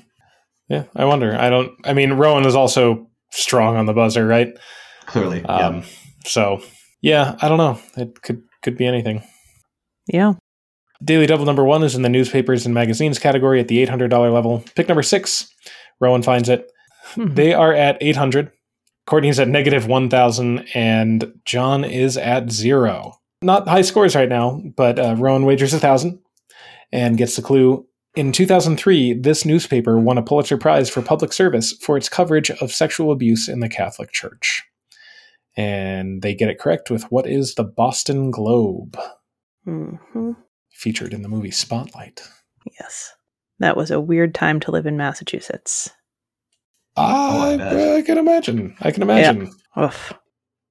Yeah, 0.68 0.86
I 0.96 1.06
wonder. 1.06 1.36
I 1.36 1.50
don't. 1.50 1.72
I 1.86 1.94
mean, 1.94 2.14
Rowan 2.14 2.48
is 2.48 2.56
also 2.56 3.08
strong 3.32 3.78
on 3.78 3.86
the 3.86 3.94
buzzer, 3.94 4.26
right? 4.26 4.58
Clearly. 5.06 5.44
Um, 5.46 5.76
yeah. 5.76 5.84
So, 6.26 6.64
yeah, 7.02 7.36
I 7.40 7.50
don't 7.50 7.58
know. 7.58 7.80
It 7.98 8.22
could 8.24 8.42
could 8.64 8.78
be 8.78 8.88
anything. 8.88 9.24
Yeah. 10.08 10.34
Daily 11.04 11.26
Double 11.26 11.46
number 11.46 11.64
one 11.64 11.84
is 11.84 11.96
in 11.96 12.02
the 12.02 12.10
newspapers 12.10 12.66
and 12.66 12.74
magazines 12.74 13.20
category 13.20 13.60
at 13.60 13.68
the 13.68 13.86
$800 13.86 14.34
level. 14.34 14.64
Pick 14.76 14.88
number 14.88 15.04
six, 15.04 15.48
Rowan 16.00 16.24
finds 16.24 16.50
it. 16.50 16.70
They 17.18 17.54
are 17.54 17.74
at 17.74 17.98
800. 18.02 18.52
Courtney's 19.06 19.40
at 19.40 19.50
negative 19.50 19.88
1,000, 19.88 20.66
and 20.74 21.34
John 21.46 21.84
is 21.84 22.18
at 22.18 22.52
zero. 22.52 23.20
Not 23.42 23.68
high 23.68 23.82
scores 23.82 24.16
right 24.16 24.30
now, 24.30 24.62
but 24.78 24.98
uh, 24.98 25.16
Rowan 25.18 25.46
wagers 25.46 25.74
1,000 25.74 26.20
and 26.92 27.18
gets 27.18 27.36
the 27.36 27.42
clue. 27.42 27.86
In 28.16 28.32
2003, 28.32 29.14
this 29.14 29.44
newspaper 29.44 30.00
won 30.00 30.18
a 30.18 30.24
Pulitzer 30.24 30.58
Prize 30.58 30.90
for 30.90 31.02
public 31.02 31.34
service 31.34 31.74
for 31.74 31.98
its 31.98 32.08
coverage 32.08 32.52
of 32.52 32.72
sexual 32.72 33.12
abuse 33.12 33.50
in 33.50 33.60
the 33.60 33.68
Catholic 33.68 34.12
Church. 34.12 34.64
And 35.58 36.22
they 36.22 36.34
get 36.34 36.50
it 36.50 36.60
correct 36.60 36.90
with 36.90 37.04
what 37.12 37.28
is 37.28 37.56
the 37.56 37.64
Boston 37.64 38.32
Globe, 38.32 38.98
hmm 39.66 40.32
featured 40.74 41.14
in 41.14 41.22
the 41.22 41.30
movie 41.30 41.52
Spotlight. 41.52 42.22
Yes. 42.80 43.12
That 43.60 43.78
was 43.78 43.92
a 43.92 44.02
weird 44.02 44.34
time 44.34 44.60
to 44.62 44.72
live 44.72 44.86
in 44.86 44.98
Massachusetts. 44.98 45.90
I 46.96 47.58
I. 47.60 47.96
I 47.98 48.02
can 48.02 48.18
imagine. 48.18 48.76
I 48.82 48.92
can 48.92 49.04
imagine. 49.04 49.52
Oof. 49.80 50.14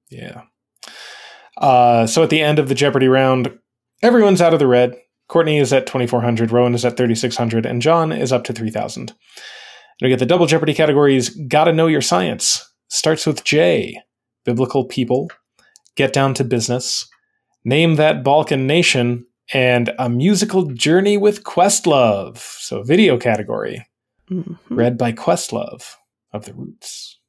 Yeah. 0.09 0.43
Uh, 1.57 2.07
so 2.07 2.23
at 2.23 2.29
the 2.29 2.41
end 2.41 2.59
of 2.59 2.69
the 2.69 2.75
Jeopardy 2.75 3.07
round, 3.07 3.57
everyone's 4.01 4.41
out 4.41 4.53
of 4.53 4.59
the 4.59 4.67
red. 4.67 4.95
Courtney 5.27 5.57
is 5.57 5.73
at 5.73 5.87
2,400, 5.87 6.51
Rowan 6.51 6.75
is 6.75 6.85
at 6.85 6.97
3,600, 6.97 7.65
and 7.65 7.81
John 7.81 8.11
is 8.11 8.31
up 8.31 8.43
to 8.45 8.53
3,000. 8.53 9.09
And 9.09 9.15
we 10.01 10.09
get 10.09 10.19
the 10.19 10.25
double 10.25 10.45
Jeopardy 10.45 10.73
categories 10.73 11.29
Gotta 11.47 11.73
Know 11.73 11.87
Your 11.87 12.01
Science. 12.01 12.63
Starts 12.89 13.25
with 13.25 13.43
J, 13.43 13.99
Biblical 14.45 14.85
People, 14.85 15.31
Get 15.95 16.13
Down 16.13 16.33
to 16.35 16.43
Business, 16.43 17.07
Name 17.63 17.95
That 17.95 18.23
Balkan 18.23 18.67
Nation, 18.67 19.25
and 19.53 19.91
A 19.99 20.09
Musical 20.09 20.63
Journey 20.65 21.17
with 21.17 21.43
Questlove. 21.43 22.37
So 22.37 22.83
video 22.83 23.17
category, 23.17 23.85
Mhm. 24.29 24.57
read 24.69 24.97
by 24.97 25.11
Questlove 25.11 25.95
of 26.33 26.45
The 26.45 26.53
Roots. 26.53 27.19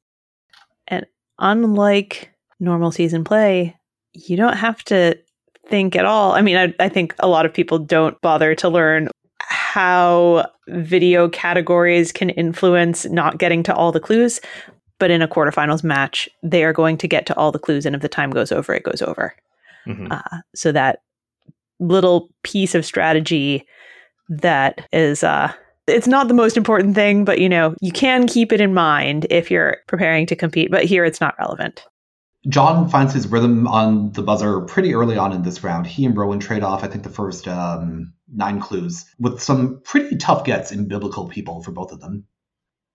And 0.87 1.05
unlike 1.39 2.31
normal 2.59 2.91
season 2.91 3.23
play, 3.23 3.75
you 4.13 4.37
don't 4.37 4.57
have 4.57 4.83
to 4.85 5.17
think 5.67 5.95
at 5.95 6.05
all. 6.05 6.31
I 6.33 6.41
mean, 6.41 6.57
I, 6.57 6.73
I 6.79 6.89
think 6.89 7.15
a 7.19 7.27
lot 7.27 7.45
of 7.45 7.53
people 7.53 7.79
don't 7.79 8.19
bother 8.21 8.55
to 8.55 8.69
learn 8.69 9.09
how 9.41 10.47
video 10.67 11.27
categories 11.29 12.11
can 12.11 12.29
influence 12.31 13.05
not 13.05 13.37
getting 13.37 13.61
to 13.63 13.73
all 13.75 13.91
the 13.91 13.99
clues. 13.99 14.39
But 14.97 15.11
in 15.11 15.21
a 15.21 15.27
quarterfinals 15.27 15.83
match, 15.83 16.29
they 16.41 16.63
are 16.63 16.71
going 16.71 16.97
to 16.99 17.07
get 17.07 17.25
to 17.25 17.35
all 17.35 17.51
the 17.51 17.59
clues. 17.59 17.85
And 17.85 17.95
if 17.95 18.01
the 18.01 18.07
time 18.07 18.31
goes 18.31 18.51
over, 18.51 18.73
it 18.73 18.83
goes 18.83 19.01
over. 19.01 19.35
Mhm. 19.87 20.11
uh, 20.11 20.37
so 20.55 20.71
that 20.71 20.99
little 21.79 22.29
piece 22.43 22.75
of 22.75 22.85
strategy 22.85 23.65
that 24.29 24.87
is 24.91 25.23
uh 25.23 25.51
it's 25.87 26.07
not 26.07 26.27
the 26.27 26.33
most 26.33 26.57
important 26.57 26.95
thing 26.95 27.25
but 27.25 27.39
you 27.39 27.49
know 27.49 27.75
you 27.81 27.91
can 27.91 28.27
keep 28.27 28.51
it 28.51 28.61
in 28.61 28.73
mind 28.73 29.27
if 29.29 29.51
you're 29.51 29.77
preparing 29.87 30.25
to 30.25 30.35
compete 30.35 30.71
but 30.71 30.85
here 30.85 31.05
it's 31.05 31.21
not 31.21 31.35
relevant 31.37 31.85
John 32.47 32.87
finds 32.87 33.13
his 33.13 33.27
rhythm 33.27 33.67
on 33.67 34.11
the 34.11 34.21
buzzer 34.21 34.61
pretty 34.61 34.93
early 34.93 35.17
on 35.17 35.33
in 35.33 35.41
this 35.41 35.63
round. 35.63 35.87
He 35.87 36.05
and 36.05 36.15
Rowan 36.15 36.39
trade 36.39 36.61
off, 36.63 36.83
I 36.83 36.87
think, 36.87 37.03
the 37.03 37.09
first 37.09 37.47
um, 37.47 38.13
nine 38.31 38.59
clues 38.59 39.05
with 39.19 39.41
some 39.41 39.81
pretty 39.83 40.15
tough 40.17 40.43
gets 40.43 40.71
in 40.71 40.87
biblical 40.87 41.27
people 41.27 41.63
for 41.63 41.71
both 41.71 41.91
of 41.91 42.01
them. 42.01 42.25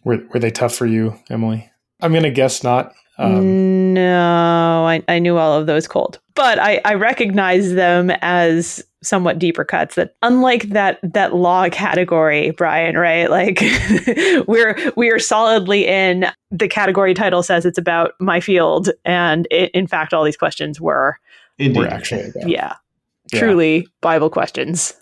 Were, 0.04 0.18
were 0.32 0.40
they 0.40 0.50
tough 0.50 0.74
for 0.74 0.86
you, 0.86 1.18
Emily? 1.28 1.70
I'm 2.00 2.12
going 2.12 2.22
to 2.22 2.30
guess 2.30 2.62
not. 2.62 2.92
Um, 3.20 3.94
no 3.94 4.84
I, 4.86 5.02
I 5.08 5.18
knew 5.18 5.36
all 5.36 5.58
of 5.58 5.66
those 5.66 5.86
cold 5.86 6.18
but 6.34 6.58
I, 6.58 6.80
I 6.84 6.94
recognize 6.94 7.74
them 7.74 8.10
as 8.22 8.82
somewhat 9.02 9.38
deeper 9.38 9.64
cuts 9.64 9.94
that 9.96 10.14
unlike 10.22 10.70
that 10.70 10.98
that 11.02 11.34
law 11.34 11.68
category 11.68 12.50
brian 12.52 12.96
right 12.96 13.30
like 13.30 13.60
we're 14.46 14.76
we 14.96 15.10
are 15.10 15.18
solidly 15.18 15.86
in 15.86 16.26
the 16.50 16.68
category 16.68 17.14
title 17.14 17.42
says 17.42 17.64
it's 17.66 17.78
about 17.78 18.12
my 18.20 18.40
field 18.40 18.90
and 19.04 19.46
it, 19.50 19.70
in 19.72 19.86
fact 19.86 20.12
all 20.14 20.24
these 20.24 20.36
questions 20.36 20.80
were 20.80 21.18
Indeed. 21.58 21.78
were 21.78 21.86
actually. 21.88 22.32
yeah, 22.46 22.74
Yeah. 23.32 23.38
truly 23.38 23.86
bible 24.00 24.30
questions 24.30 24.94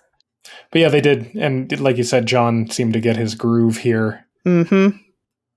But 0.70 0.80
yeah, 0.80 0.88
they 0.88 1.00
did. 1.00 1.30
And 1.36 1.78
like 1.80 1.98
you 1.98 2.04
said, 2.04 2.24
John 2.26 2.70
seemed 2.70 2.92
to 2.94 3.00
get 3.00 3.16
his 3.16 3.34
groove 3.34 3.78
here 3.78 4.26
mm-hmm 4.46 4.96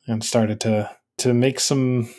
and 0.07 0.23
started 0.23 0.59
to 0.61 0.89
to 1.19 1.33
make 1.33 1.59
some 1.59 2.09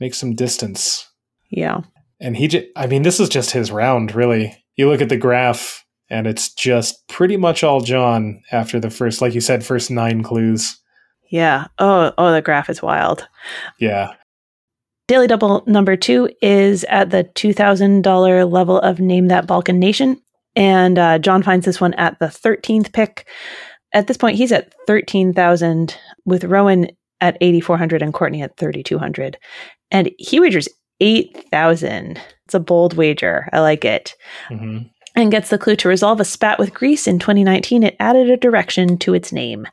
make 0.00 0.14
some 0.14 0.34
distance. 0.34 1.08
yeah 1.50 1.80
And 2.20 2.36
he 2.36 2.48
just, 2.48 2.66
I 2.76 2.86
mean, 2.86 3.02
this 3.02 3.20
is 3.20 3.28
just 3.28 3.50
his 3.50 3.70
round, 3.70 4.14
really. 4.14 4.56
You 4.76 4.88
look 4.88 5.00
at 5.00 5.08
the 5.08 5.16
graph 5.16 5.84
and 6.08 6.26
it's 6.26 6.52
just 6.54 7.06
pretty 7.08 7.36
much 7.36 7.64
all 7.64 7.80
John 7.80 8.42
after 8.52 8.78
the 8.78 8.90
first, 8.90 9.20
like 9.20 9.34
you 9.34 9.40
said, 9.40 9.64
first 9.64 9.90
nine 9.90 10.22
clues. 10.22 10.78
yeah 11.30 11.66
oh 11.78 12.12
oh 12.16 12.32
the 12.32 12.40
graph 12.42 12.70
is 12.70 12.82
wild 12.82 13.26
Yeah. 13.80 14.12
Daily 15.08 15.26
Double 15.28 15.62
number 15.66 15.96
two 15.96 16.28
is 16.42 16.84
at 16.84 17.10
the 17.10 17.22
$2,000 17.22 18.50
level 18.50 18.80
of 18.80 18.98
Name 18.98 19.28
That 19.28 19.46
Balkan 19.46 19.78
Nation. 19.78 20.20
And 20.56 20.98
uh, 20.98 21.18
John 21.20 21.44
finds 21.44 21.64
this 21.64 21.80
one 21.80 21.94
at 21.94 22.18
the 22.18 22.26
13th 22.26 22.92
pick. 22.92 23.26
At 23.92 24.08
this 24.08 24.16
point, 24.16 24.36
he's 24.36 24.50
at 24.50 24.74
13,000 24.88 25.96
with 26.24 26.42
Rowan 26.44 26.88
at 27.20 27.36
8,400 27.40 28.02
and 28.02 28.12
Courtney 28.12 28.42
at 28.42 28.56
3,200. 28.56 29.38
And 29.90 30.10
he 30.18 30.40
wagers 30.40 30.68
8,000. 31.00 32.20
It's 32.44 32.54
a 32.54 32.60
bold 32.60 32.94
wager. 32.94 33.48
I 33.52 33.60
like 33.60 33.84
it. 33.84 34.14
hmm 34.48 34.78
And 35.14 35.30
gets 35.30 35.50
the 35.50 35.58
clue 35.58 35.76
to 35.76 35.88
resolve 35.88 36.20
a 36.20 36.24
spat 36.24 36.58
with 36.58 36.74
Greece 36.74 37.06
in 37.06 37.18
2019. 37.18 37.82
It 37.82 37.96
added 38.00 38.30
a 38.30 38.36
direction 38.36 38.98
to 38.98 39.14
its 39.14 39.32
name. 39.32 39.66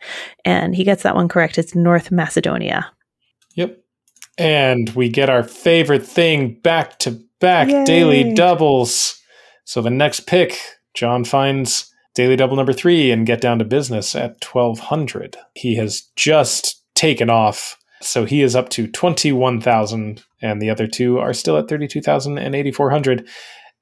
And 0.46 0.76
he 0.76 0.84
gets 0.84 1.04
that 1.04 1.16
one 1.16 1.28
correct. 1.28 1.58
It's 1.58 1.76
North 1.76 2.12
Macedonia. 2.12 2.92
Yep. 3.56 3.80
And 4.38 4.90
we 4.92 5.10
get 5.10 5.30
our 5.30 5.44
favorite 5.44 6.06
thing 6.06 6.60
back 6.64 6.98
to 7.00 7.22
back 7.40 7.68
Yay. 7.70 7.84
daily 7.86 8.34
doubles. 8.34 9.20
So 9.66 9.82
the 9.82 9.90
next 9.90 10.22
pick, 10.22 10.58
John 10.94 11.24
finds 11.24 11.92
daily 12.16 12.36
double 12.36 12.56
number 12.56 12.74
three 12.74 13.12
and 13.12 13.26
get 13.26 13.42
down 13.42 13.60
to 13.60 13.66
business 13.66 14.16
at 14.16 14.44
1200. 14.44 15.38
He 15.56 15.76
has 15.76 16.02
just 16.16 16.82
taken 16.96 17.30
off. 17.30 17.78
So 18.04 18.26
he 18.26 18.42
is 18.42 18.56
up 18.56 18.70
to 18.70 18.88
21,000, 18.88 20.24
and 20.42 20.62
the 20.62 20.70
other 20.70 20.88
two 20.88 21.20
are 21.20 21.34
still 21.34 21.58
at 21.58 21.68
32,000 21.68 22.38
and 22.38 22.56
8,400. 22.56 23.28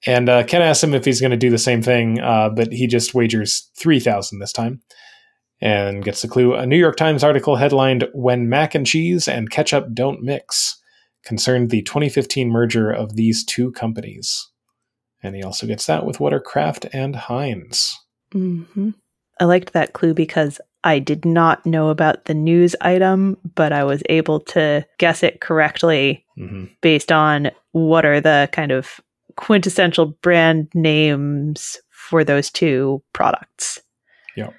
And 0.06 0.30
uh, 0.30 0.44
Ken 0.44 0.62
asked 0.62 0.84
him 0.84 0.94
if 0.94 1.06
he's 1.06 1.22
going 1.22 1.32
to 1.32 1.38
do 1.38 1.50
the 1.50 1.58
same 1.58 1.82
thing, 1.82 2.20
uh, 2.20 2.50
but 2.50 2.72
he 2.72 2.88
just 2.88 3.14
wagers 3.14 3.70
3,000 3.78 4.40
this 4.40 4.54
time 4.54 4.82
and 5.62 6.04
gets 6.04 6.22
the 6.22 6.28
clue. 6.28 6.56
A 6.56 6.66
New 6.66 6.78
York 6.78 6.98
Times 6.98 7.24
article 7.24 7.56
headlined 7.56 8.08
When 8.14 8.50
Mac 8.50 8.74
and 8.74 8.86
Cheese 8.86 9.28
and 9.28 9.50
Ketchup 9.50 9.94
Don't 9.94 10.24
Mix 10.24 10.82
concerned 11.24 11.70
the 11.70 11.84
2015 11.84 12.50
merger 12.50 12.92
of 12.92 13.16
these 13.16 13.46
two 13.46 13.72
companies. 13.72 14.50
And 15.22 15.36
he 15.36 15.44
also 15.44 15.68
gets 15.68 15.86
that 15.86 16.04
with 16.04 16.20
what 16.20 16.34
are 16.34 16.40
Kraft 16.40 16.88
and 16.94 17.16
Heinz. 17.16 17.96
hmm 18.32 18.90
I 19.40 19.46
liked 19.46 19.74
that 19.74 19.94
clue 19.94 20.14
because 20.14 20.60
I 20.84 21.00
did 21.00 21.26
not 21.26 21.66
know 21.66 21.90
about 21.90 22.26
the 22.26 22.34
news 22.34 22.76
item, 22.82 23.38
but 23.56 23.72
I 23.72 23.84
was 23.84 24.02
able 24.10 24.40
to 24.42 24.86
guess 24.98 25.24
it 25.24 25.42
correctly 25.42 26.26
hmm 26.36 26.66
based 26.82 27.12
on 27.12 27.52
what 27.72 28.06
are 28.06 28.20
the 28.20 28.50
kind 28.52 28.72
of 28.72 29.00
quintessential 29.36 30.08
brand 30.22 30.68
names 30.74 31.78
for 31.90 32.24
those 32.24 32.50
two 32.50 33.02
products. 33.14 33.80
Yeah. 34.36 34.50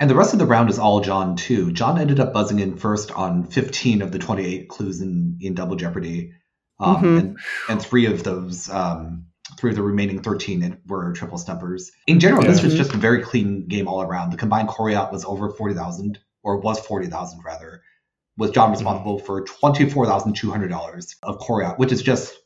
And 0.00 0.10
the 0.10 0.14
rest 0.14 0.32
of 0.32 0.38
the 0.38 0.46
round 0.46 0.68
is 0.68 0.78
all 0.78 1.00
John, 1.00 1.36
too. 1.36 1.72
John 1.72 1.98
ended 1.98 2.20
up 2.20 2.32
buzzing 2.32 2.58
in 2.58 2.76
first 2.76 3.10
on 3.12 3.44
15 3.44 4.02
of 4.02 4.12
the 4.12 4.18
28 4.18 4.68
clues 4.68 5.00
in, 5.00 5.38
in 5.40 5.54
Double 5.54 5.76
Jeopardy. 5.76 6.32
Um, 6.78 6.96
Mhm. 6.96 7.18
and, 7.18 7.38
and 7.70 7.82
three 7.82 8.04
of 8.06 8.22
those, 8.24 8.68
um, 8.68 9.26
of 9.62 9.74
the 9.76 9.82
remaining 9.82 10.22
13 10.22 10.78
were 10.86 11.12
triple 11.12 11.38
stumpers. 11.38 11.90
In 12.06 12.20
general, 12.20 12.42
this 12.42 12.62
was 12.62 12.74
just 12.74 12.94
a 12.94 12.96
very 12.98 13.22
clean 13.22 13.66
game 13.66 13.88
all 13.88 14.02
around. 14.02 14.30
The 14.30 14.36
combined 14.36 14.68
Coryat 14.68 15.12
was 15.12 15.24
over 15.24 15.50
40,000, 15.50 16.18
or 16.42 16.58
was 16.58 16.78
40,000 16.80 17.40
rather, 17.44 17.82
with 18.36 18.52
John 18.52 18.70
responsible 18.70 19.18
for 19.18 19.44
$24,200 19.44 21.14
of 21.22 21.38
Coryat, 21.38 21.78
which 21.78 21.92
is 21.92 22.02
just 22.02 22.36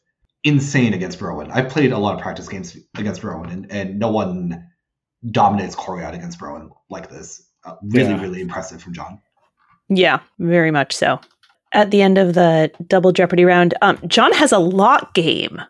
insane 0.45 0.95
against 0.95 1.21
Rowan. 1.21 1.51
I've 1.51 1.69
played 1.69 1.93
a 1.93 1.99
lot 1.99 2.15
of 2.15 2.21
practice 2.21 2.49
games 2.49 2.77
against 2.97 3.23
Rowan, 3.23 3.51
and, 3.51 3.71
and 3.71 3.99
no 3.99 4.11
one 4.11 4.67
dominates 5.31 5.75
Coryat 5.75 6.15
against 6.15 6.41
Rowan 6.41 6.71
like 6.89 7.11
this. 7.11 7.47
Uh, 7.65 7.75
really, 7.83 8.11
Yeah. 8.11 8.23
really 8.23 8.41
impressive 8.41 8.83
from 8.83 8.95
John. 8.95 9.21
Yeah, 9.91 10.21
very 10.39 10.71
much 10.71 10.95
so. 10.97 11.21
At 11.73 11.93
the 11.93 12.03
end 12.03 12.19
of 12.19 12.35
the 12.35 12.73
double 12.89 13.13
Jeopardy 13.13 13.45
round, 13.45 13.75
um, 13.81 13.99
John 14.07 14.33
has 14.33 14.51
a 14.51 14.59
lot 14.59 15.15
game 15.15 15.63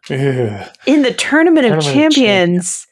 in 0.87 1.03
the 1.03 1.13
Tournament, 1.13 1.67
of 1.67 1.73
Tournament 1.73 1.75
of 1.77 1.83
Champions 1.83 2.87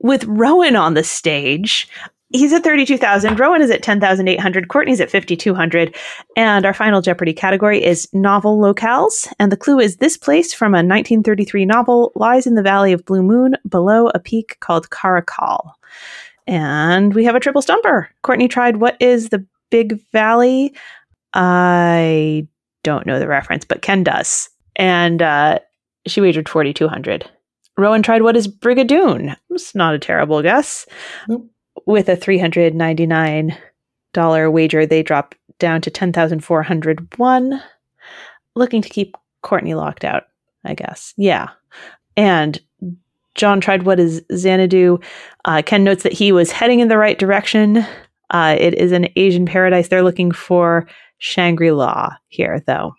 with 0.00 0.24
Rowan 0.24 0.76
on 0.76 0.94
the 0.94 1.04
stage. 1.04 1.88
He's 2.32 2.52
at 2.52 2.62
32,000. 2.62 3.40
Rowan 3.40 3.60
is 3.60 3.70
at 3.70 3.82
10,800. 3.82 4.68
Courtney's 4.68 5.00
at 5.00 5.10
5,200. 5.10 5.96
And 6.36 6.64
our 6.64 6.72
final 6.72 7.02
Jeopardy 7.02 7.32
category 7.32 7.84
is 7.84 8.08
novel 8.12 8.58
locales. 8.58 9.30
And 9.40 9.50
the 9.50 9.56
clue 9.56 9.80
is 9.80 9.96
this 9.96 10.16
place 10.16 10.54
from 10.54 10.72
a 10.72 10.78
1933 10.78 11.66
novel 11.66 12.12
lies 12.14 12.46
in 12.46 12.54
the 12.54 12.62
valley 12.62 12.92
of 12.92 13.04
Blue 13.04 13.22
Moon 13.22 13.56
below 13.68 14.08
a 14.14 14.20
peak 14.20 14.56
called 14.60 14.90
Karakal. 14.90 15.72
And 16.46 17.14
we 17.14 17.24
have 17.24 17.34
a 17.34 17.40
triple 17.40 17.62
stumper. 17.62 18.08
Courtney 18.22 18.46
tried 18.48 18.76
what 18.76 18.96
is 19.00 19.30
the 19.30 19.44
Big 19.70 20.00
Valley? 20.12 20.72
I 21.34 22.46
don't 22.82 23.06
know 23.06 23.18
the 23.18 23.28
reference, 23.28 23.64
but 23.64 23.82
Ken 23.82 24.02
does. 24.02 24.48
And 24.76 25.22
uh, 25.22 25.58
she 26.06 26.20
wagered 26.20 26.48
4,200. 26.48 27.28
Rowan 27.76 28.02
tried 28.02 28.22
what 28.22 28.36
is 28.36 28.48
Brigadoon? 28.48 29.36
It's 29.50 29.74
not 29.74 29.94
a 29.94 29.98
terrible 29.98 30.42
guess. 30.42 30.86
Nope. 31.28 31.50
With 31.86 32.08
a 32.08 32.16
$399 32.16 34.52
wager, 34.52 34.86
they 34.86 35.02
drop 35.02 35.34
down 35.58 35.80
to 35.82 35.90
10,401. 35.90 37.62
Looking 38.54 38.82
to 38.82 38.88
keep 38.88 39.16
Courtney 39.42 39.74
locked 39.74 40.04
out, 40.04 40.24
I 40.64 40.74
guess. 40.74 41.14
Yeah. 41.16 41.48
And 42.16 42.60
John 43.34 43.60
tried 43.60 43.84
what 43.84 44.00
is 44.00 44.22
Xanadu. 44.34 44.98
Uh, 45.44 45.62
Ken 45.64 45.84
notes 45.84 46.02
that 46.02 46.12
he 46.12 46.32
was 46.32 46.50
heading 46.50 46.80
in 46.80 46.88
the 46.88 46.98
right 46.98 47.18
direction. 47.18 47.86
Uh, 48.30 48.56
it 48.58 48.74
is 48.74 48.92
an 48.92 49.08
Asian 49.16 49.46
paradise. 49.46 49.88
They're 49.88 50.02
looking 50.02 50.32
for 50.32 50.86
Shangri 51.20 51.70
La 51.70 52.16
here, 52.26 52.60
though. 52.66 52.94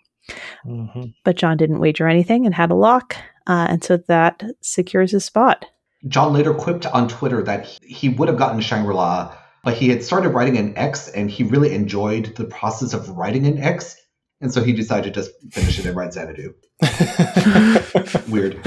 Mm-hmm. 0.64 1.02
But 1.24 1.36
John 1.36 1.56
didn't 1.56 1.80
wager 1.80 2.08
anything 2.08 2.46
and 2.46 2.54
had 2.54 2.70
a 2.70 2.74
lock. 2.74 3.16
Uh, 3.46 3.66
and 3.68 3.84
so 3.84 3.98
that 4.08 4.42
secures 4.60 5.10
his 5.10 5.24
spot. 5.24 5.66
John 6.08 6.32
later 6.32 6.54
quipped 6.54 6.86
on 6.86 7.08
Twitter 7.08 7.42
that 7.42 7.66
he 7.82 8.08
would 8.08 8.28
have 8.28 8.38
gotten 8.38 8.60
Shangri 8.60 8.94
La, 8.94 9.36
but 9.64 9.74
he 9.74 9.88
had 9.88 10.02
started 10.02 10.30
writing 10.30 10.56
an 10.56 10.76
X 10.76 11.08
and 11.08 11.30
he 11.30 11.42
really 11.44 11.74
enjoyed 11.74 12.34
the 12.36 12.44
process 12.44 12.92
of 12.92 13.08
writing 13.10 13.46
an 13.46 13.58
X. 13.58 13.96
And 14.40 14.52
so 14.52 14.62
he 14.62 14.72
decided 14.72 15.14
to 15.14 15.20
just 15.20 15.30
finish 15.52 15.78
it 15.78 15.86
and 15.86 15.96
write 15.96 16.12
Xanadu. 16.14 16.54
Weird. 18.28 18.60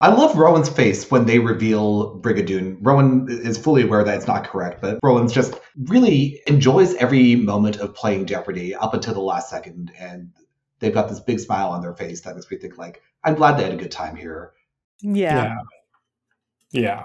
I 0.00 0.08
love 0.08 0.36
Rowan's 0.36 0.68
face 0.68 1.10
when 1.10 1.24
they 1.24 1.38
reveal 1.38 2.18
Brigadoon. 2.20 2.78
Rowan 2.80 3.26
is 3.30 3.56
fully 3.56 3.82
aware 3.82 4.04
that 4.04 4.16
it's 4.16 4.26
not 4.26 4.44
correct, 4.44 4.82
but 4.82 4.98
Rowan's 5.02 5.32
just 5.32 5.54
really 5.84 6.40
enjoys 6.46 6.94
every 6.96 7.36
moment 7.36 7.76
of 7.76 7.94
playing 7.94 8.26
Jeopardy 8.26 8.74
up 8.74 8.92
until 8.92 9.14
the 9.14 9.20
last 9.20 9.48
second, 9.48 9.92
and 9.98 10.30
they've 10.80 10.92
got 10.92 11.08
this 11.08 11.20
big 11.20 11.40
smile 11.40 11.70
on 11.70 11.80
their 11.80 11.94
face 11.94 12.20
that 12.22 12.34
makes 12.34 12.50
me 12.50 12.58
think 12.58 12.76
like, 12.76 13.02
I'm 13.24 13.34
glad 13.34 13.56
they 13.56 13.64
had 13.64 13.72
a 13.72 13.76
good 13.76 13.92
time 13.92 14.16
here. 14.16 14.52
Yeah. 15.00 15.54
yeah. 16.72 16.80
Yeah. 16.82 17.04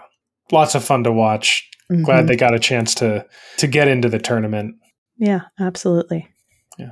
Lots 0.51 0.75
of 0.75 0.83
fun 0.83 1.03
to 1.03 1.11
watch. 1.11 1.69
Mhm. 1.91 2.03
Glad 2.03 2.27
they 2.27 2.35
got 2.35 2.53
a 2.55 2.59
chance 2.59 2.95
to 2.95 3.25
to 3.57 3.67
get 3.67 3.87
into 3.87 4.09
the 4.09 4.19
tournament. 4.19 4.75
Yeah, 5.17 5.41
absolutely. 5.59 6.27
Yeah. 6.77 6.91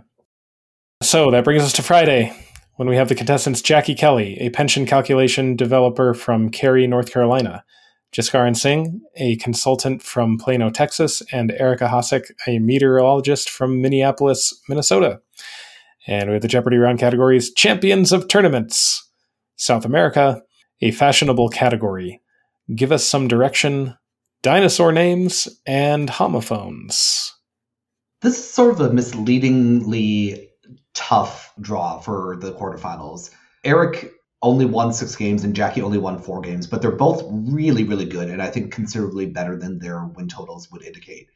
So 1.02 1.32
that 1.32 1.44
brings 1.44 1.64
us 1.64 1.74
to 1.74 1.84
Friday, 1.84 2.34
when 2.78 2.88
we 2.88 2.96
have 2.96 3.10
the 3.10 3.16
contestants 3.16 3.62
Jackie 3.62 3.96
Kelly, 3.96 4.38
a 4.40 4.50
pension 4.52 4.86
calculation 4.86 5.56
developer 5.56 6.14
from 6.14 6.50
Cary, 6.50 6.86
North 6.86 7.12
Carolina, 7.12 7.66
Jaskaran 8.14 8.56
Singh, 8.56 9.02
a 9.16 9.36
consultant 9.38 10.02
from 10.02 10.38
Plano, 10.38 10.70
Texas, 10.70 11.22
and 11.32 11.52
Eric 11.58 11.82
Ahasic, 11.82 12.32
a 12.48 12.60
meteorologist 12.60 13.50
from 13.50 13.82
Minneapolis, 13.82 14.54
Minnesota. 14.70 15.20
And 16.06 16.30
we 16.30 16.34
have 16.34 16.42
the 16.42 16.48
Jeopardy 16.48 16.78
round 16.78 17.00
categories 17.00 17.52
Champions 17.52 18.12
of 18.12 18.28
Tournaments, 18.28 19.10
South 19.56 19.84
America, 19.84 20.44
a 20.80 20.92
fashionable 20.92 21.50
category, 21.50 22.22
Give 22.76 22.92
Us 22.92 23.04
Some 23.04 23.28
Direction, 23.28 23.98
Dinosaur 24.44 24.92
Names, 24.92 25.48
and 25.66 26.12
Homophones. 26.12 27.34
This 28.22 28.38
is 28.38 28.50
sort 28.50 28.72
of 28.72 28.82
a 28.82 28.94
misleadingly 28.94 30.47
tough 30.98 31.54
draw 31.62 32.00
for 32.00 32.36
the 32.38 32.52
quarterfinals. 32.54 33.30
Eric 33.64 34.14
only 34.42 34.66
won 34.66 34.92
six 34.94 35.16
games 35.16 35.44
and 35.44 35.56
Jackie 35.56 35.82
only 35.82 35.98
won 35.98 36.20
four 36.20 36.42
games, 36.42 36.66
but 36.68 36.82
they're 36.82 36.92
both 36.92 37.24
really, 37.30 37.84
really 37.84 38.06
good, 38.06 38.30
and 38.30 38.42
I 38.42 38.50
think 38.50 38.74
considerably 38.74 39.28
better 39.28 39.56
than 39.56 39.80
their 39.80 40.06
win 40.06 40.28
totals 40.28 40.72
would 40.72 40.84
indicate. 40.84 41.30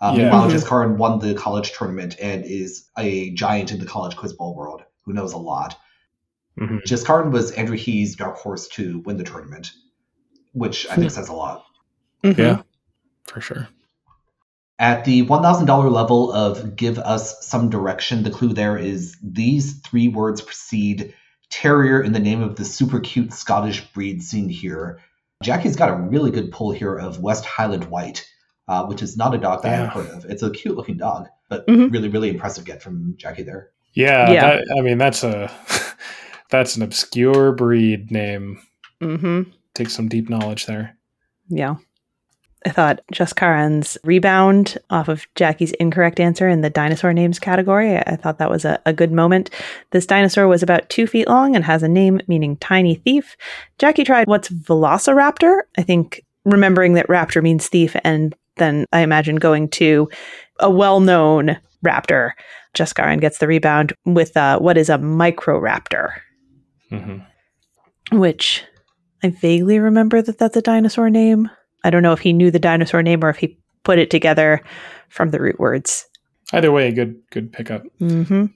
Um, 0.00 0.16
Yeah. 0.16 0.22
Meanwhile, 0.24 0.48
Mhm. 0.48 0.52
Jaskaran 0.54 0.96
won 0.96 1.18
the 1.20 1.34
college 1.34 1.72
tournament 1.72 2.16
and 2.20 2.44
is 2.44 2.88
a 2.98 3.30
giant 3.30 3.70
in 3.72 3.78
the 3.78 3.86
college 3.86 4.16
quiz 4.16 4.32
bowl 4.32 4.54
world 4.54 4.82
who 5.04 5.12
knows 5.12 5.32
a 5.32 5.38
lot. 5.38 5.76
Mhm. 6.58 6.82
Jaskaran 6.84 7.30
was 7.30 7.52
Andrew 7.52 7.76
He's 7.76 8.16
dark 8.16 8.36
horse 8.36 8.68
to 8.68 9.00
win 9.00 9.16
the 9.16 9.24
tournament, 9.24 9.72
which 10.52 10.86
I 10.90 10.96
think 10.96 11.10
says 11.10 11.28
a 11.28 11.32
lot. 11.32 11.64
Mhm. 12.22 12.38
Yeah, 12.38 12.62
for 13.26 13.40
sure. 13.40 13.68
At 14.78 15.04
the 15.04 15.24
$1,000 15.24 15.90
level 15.92 16.32
of 16.32 16.74
give 16.74 16.98
us 16.98 17.46
some 17.46 17.70
direction, 17.70 18.22
the 18.24 18.30
clue 18.30 18.52
there 18.52 18.76
is 18.76 19.16
these 19.22 19.78
three 19.80 20.08
words 20.08 20.40
precede 20.42 21.14
terrier 21.50 22.02
in 22.02 22.12
the 22.12 22.18
name 22.18 22.42
of 22.42 22.56
the 22.56 22.64
super 22.64 22.98
cute 22.98 23.32
Scottish 23.32 23.82
breed 23.92 24.22
seen 24.22 24.48
here. 24.48 25.00
Jackie's 25.44 25.76
got 25.76 25.90
a 25.90 25.94
really 25.94 26.30
good 26.32 26.50
pull 26.50 26.72
here 26.72 26.96
of 26.96 27.20
West 27.20 27.44
Highland 27.44 27.84
White, 27.84 28.26
uh, 28.66 28.86
which 28.86 29.00
is 29.02 29.16
not 29.16 29.34
a 29.34 29.38
dog 29.38 29.62
that 29.62 29.78
Yeah. 29.78 29.84
I've 29.84 29.92
heard 29.92 30.10
of. 30.10 30.24
It's 30.24 30.42
a 30.42 30.50
cute 30.50 30.76
looking 30.76 30.96
dog, 30.96 31.28
but 31.48 31.64
Mhm. 31.68 31.92
really, 31.92 32.08
really 32.08 32.30
impressive 32.30 32.64
get 32.64 32.82
from 32.82 33.14
Jackie 33.16 33.44
there. 33.44 33.70
Yeah, 33.92 34.30
Yeah. 34.32 34.56
That, 34.56 34.64
I 34.76 34.80
mean 34.80 34.98
that's 34.98 35.22
a 35.22 35.52
that's 36.50 36.74
an 36.76 36.82
obscure 36.82 37.52
breed 37.52 38.10
name. 38.10 38.58
Mm-hmm. 39.00 39.50
Takes 39.74 39.92
some 39.94 40.08
deep 40.08 40.28
knowledge 40.28 40.66
there. 40.66 40.96
Yeah. 41.48 41.76
I 42.66 42.70
thought 42.70 43.00
Jaskaran's 43.12 43.98
rebound 44.04 44.78
off 44.88 45.08
of 45.08 45.26
Jackie's 45.34 45.72
incorrect 45.72 46.18
answer 46.18 46.48
in 46.48 46.62
the 46.62 46.70
dinosaur 46.70 47.12
names 47.12 47.38
category, 47.38 47.98
I 47.98 48.16
thought 48.16 48.38
that 48.38 48.50
was 48.50 48.64
a, 48.64 48.80
a 48.86 48.92
good 48.92 49.12
moment. 49.12 49.50
This 49.90 50.06
dinosaur 50.06 50.48
was 50.48 50.62
about 50.62 50.88
two 50.88 51.06
feet 51.06 51.28
long 51.28 51.54
and 51.54 51.64
has 51.64 51.82
a 51.82 51.88
name 51.88 52.20
meaning 52.26 52.56
tiny 52.56 52.94
thief. 52.94 53.36
Jackie 53.78 54.04
tried 54.04 54.28
what's 54.28 54.48
Velociraptor. 54.48 55.60
I 55.76 55.82
think 55.82 56.24
remembering 56.44 56.94
that 56.94 57.08
raptor 57.08 57.42
means 57.42 57.68
thief, 57.68 57.96
and 58.02 58.34
then 58.56 58.86
I 58.92 59.00
imagine 59.00 59.36
going 59.36 59.68
to 59.70 60.08
a 60.58 60.70
well 60.70 61.00
known 61.00 61.58
raptor. 61.84 62.32
Jaskaran 62.74 63.20
gets 63.20 63.38
the 63.38 63.46
rebound 63.46 63.92
with 64.06 64.36
uh, 64.36 64.58
what 64.58 64.78
is 64.78 64.88
a 64.88 64.98
microraptor, 64.98 66.14
hmm 66.90 67.18
which 68.12 68.62
I 69.22 69.30
vaguely 69.30 69.78
remember 69.78 70.20
that 70.20 70.38
that's 70.38 70.56
a 70.56 70.62
dinosaur 70.62 71.08
name. 71.08 71.50
I 71.84 71.90
don't 71.90 72.02
know 72.02 72.12
if 72.12 72.20
he 72.20 72.32
knew 72.32 72.50
the 72.50 72.58
dinosaur 72.58 73.02
name 73.02 73.22
or 73.22 73.28
if 73.28 73.36
he 73.36 73.58
put 73.84 73.98
it 73.98 74.10
together 74.10 74.62
from 75.10 75.30
the 75.30 75.40
root 75.40 75.60
words. 75.60 76.06
Either 76.52 76.72
way, 76.72 76.90
good 76.90 77.16
good 77.30 77.52
pickup. 77.52 77.82
Mm-hmm. 78.00 78.46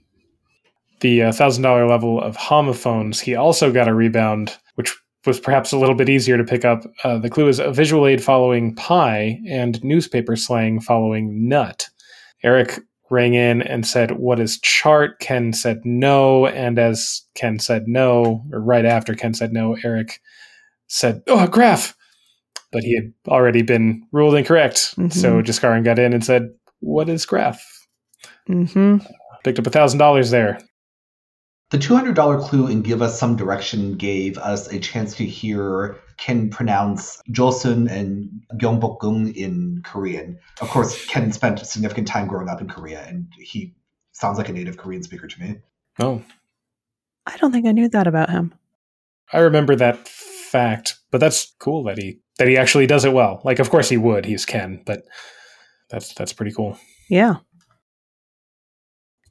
The 1.00 1.22
uh, 1.22 1.32
thousand 1.32 1.62
dollar 1.62 1.86
level 1.86 2.20
of 2.20 2.34
homophones, 2.36 3.20
he 3.20 3.36
also 3.36 3.72
got 3.72 3.88
a 3.88 3.94
rebound, 3.94 4.56
which 4.74 4.96
was 5.26 5.38
perhaps 5.38 5.72
a 5.72 5.78
little 5.78 5.94
bit 5.94 6.08
easier 6.08 6.36
to 6.36 6.44
pick 6.44 6.64
up. 6.64 6.84
Uh, 7.04 7.18
the 7.18 7.30
clue 7.30 7.48
is 7.48 7.60
a 7.60 7.70
visual 7.70 8.06
aid 8.06 8.22
following 8.22 8.74
pie 8.74 9.40
and 9.48 9.82
newspaper 9.84 10.34
slang 10.34 10.80
following 10.80 11.48
nut. 11.48 11.88
Eric 12.42 12.80
rang 13.10 13.34
in 13.34 13.62
and 13.62 13.86
said, 13.86 14.12
"What 14.12 14.40
is 14.40 14.60
chart?" 14.60 15.18
Ken 15.20 15.52
said 15.52 15.80
no, 15.84 16.46
and 16.46 16.78
as 16.78 17.22
Ken 17.34 17.58
said 17.58 17.88
no, 17.88 18.44
or 18.52 18.60
right 18.60 18.84
after 18.84 19.14
Ken 19.14 19.34
said 19.34 19.52
no, 19.52 19.76
Eric 19.82 20.20
said, 20.88 21.22
"Oh, 21.26 21.44
a 21.44 21.48
graph." 21.48 21.94
But 22.70 22.82
he 22.82 22.94
had 22.96 23.12
already 23.26 23.62
been 23.62 24.02
ruled 24.12 24.34
incorrect, 24.34 24.94
Mhm. 24.96 25.12
so 25.12 25.40
Jaskaran 25.42 25.84
got 25.84 25.98
in 25.98 26.12
and 26.12 26.24
said, 26.24 26.50
"What 26.80 27.08
is 27.08 27.24
graph?" 27.26 27.64
Mm-hmm. 28.48 28.98
Picked 29.44 29.58
up 29.58 29.66
a 29.66 29.70
thousand 29.70 29.98
dollars 29.98 30.30
there. 30.30 30.58
The 31.70 31.78
$200 31.78 32.40
clue 32.48 32.66
in 32.66 32.80
Give 32.80 33.02
Us 33.02 33.18
Some 33.20 33.36
Direction 33.36 33.94
gave 33.96 34.38
us 34.38 34.68
a 34.72 34.78
chance 34.78 35.14
to 35.16 35.24
hear 35.26 35.98
Ken 36.16 36.48
pronounce 36.48 37.20
Joseon 37.30 37.90
and 37.90 38.30
Gyeongbokgung 38.54 39.34
in 39.36 39.82
Korean. 39.84 40.38
Of 40.62 40.68
course, 40.70 41.04
Ken 41.06 41.30
spent 41.30 41.58
significant 41.66 42.08
time 42.08 42.26
growing 42.26 42.48
up 42.48 42.62
in 42.62 42.68
Korea, 42.68 43.04
and 43.06 43.26
he 43.38 43.74
sounds 44.12 44.38
like 44.38 44.48
a 44.48 44.52
native 44.52 44.78
Korean 44.78 45.02
speaker 45.02 45.26
to 45.26 45.40
me. 45.40 45.56
Oh, 46.00 46.22
I 47.26 47.36
don't 47.36 47.52
think 47.52 47.66
I 47.66 47.72
knew 47.72 47.88
that 47.90 48.06
about 48.06 48.30
him. 48.30 48.54
I 49.30 49.40
remember 49.40 49.76
that 49.76 50.08
fact, 50.08 50.98
but 51.10 51.18
that's 51.18 51.52
cool 51.58 51.84
that 51.84 51.98
he 51.98 52.20
that 52.38 52.48
he 52.48 52.56
actually 52.56 52.86
does 52.86 53.04
it 53.04 53.12
well. 53.12 53.40
Like, 53.44 53.58
of 53.58 53.70
course 53.70 53.88
he 53.88 53.96
would. 53.96 54.24
He's 54.24 54.46
Ken, 54.46 54.82
but 54.86 55.04
that's 55.90 56.14
that's 56.14 56.32
pretty 56.32 56.52
cool. 56.52 56.78
Yeah. 57.08 57.36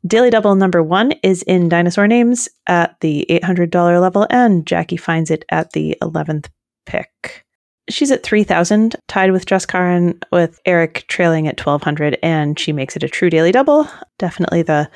Daily 0.05 0.29
Double 0.29 0.55
number 0.55 0.81
one 0.83 1.13
is 1.23 1.43
in 1.43 1.69
Dinosaur 1.69 2.07
Names 2.07 2.47
at 2.67 2.99
the 3.01 3.25
$800 3.29 3.99
level, 3.99 4.27
and 4.29 4.65
Jackie 4.65 4.95
finds 4.95 5.31
it 5.31 5.43
at 5.49 5.73
the 5.73 5.97
11th 6.01 6.47
pick. 6.85 7.45
She's 7.89 8.11
at 8.11 8.23
3000 8.23 8.95
tied 9.07 9.31
with 9.31 9.45
Jaskaran, 9.45 10.21
with 10.31 10.59
Eric 10.65 11.05
trailing 11.07 11.47
at 11.47 11.59
1200 11.59 12.17
and 12.21 12.59
she 12.59 12.73
makes 12.73 12.95
it 12.95 13.03
a 13.03 13.09
true 13.09 13.29
daily 13.29 13.51
double. 13.51 13.89
Definitely 14.19 14.61
the 14.61 14.89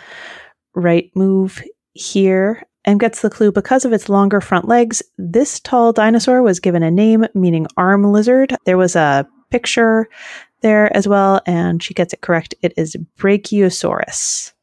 right 0.76 1.10
move 1.16 1.64
here. 1.94 2.64
And 2.84 3.00
gets 3.00 3.22
the 3.22 3.30
clue 3.30 3.52
because 3.52 3.86
of 3.86 3.94
its 3.94 4.10
longer 4.10 4.42
front 4.42 4.68
legs. 4.68 5.04
This 5.18 5.60
tall 5.60 5.94
dinosaur 5.94 6.42
was 6.42 6.60
given 6.60 6.82
a 6.82 6.90
name 6.90 7.26
meaning 7.36 7.68
arm 7.78 8.12
lizard. 8.12 8.56
There 8.66 8.78
was 8.78 8.96
a 8.96 9.28
picture 9.52 10.08
there 10.62 10.96
as 10.96 11.08
well, 11.08 11.42
and 11.46 11.82
she 11.84 11.94
gets 11.94 12.14
it 12.14 12.22
correct. 12.22 12.56
It 12.62 12.74
is 12.78 12.96
Brachiosaurus. 13.18 14.54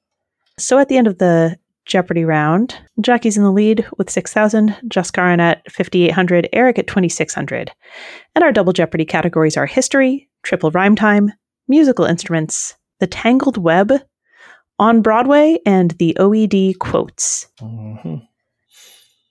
So 0.59 0.79
at 0.79 0.89
the 0.89 0.97
end 0.97 1.07
of 1.07 1.19
the 1.19 1.59
Jeopardy 1.89 2.25
round. 2.25 2.77
Jackie's 3.01 3.37
in 3.37 3.43
the 3.43 3.51
lead 3.51 3.85
with 3.97 4.11
6,000, 4.11 4.77
Jaskaran 4.89 5.41
at 5.41 5.71
5,800, 5.73 6.49
Eric 6.53 6.79
at 6.79 6.87
2,600. 6.87 7.73
And 8.35 8.45
our 8.45 8.53
double 8.53 8.75
Jeopardy 8.75 9.07
categories 9.07 9.57
are 9.57 9.67
history, 9.67 10.29
triple 10.43 10.71
rhyme 10.71 10.95
time, 10.95 11.33
musical 11.67 12.05
instruments, 12.05 12.77
the 13.01 13.07
Tangled 13.07 13.57
Web, 13.57 13.93
on 14.79 15.03
Broadway, 15.03 15.59
and 15.67 15.93
the 15.93 16.17
OED 16.19 16.79
quotes. 16.79 17.47
Mm-hmm. 17.61 18.17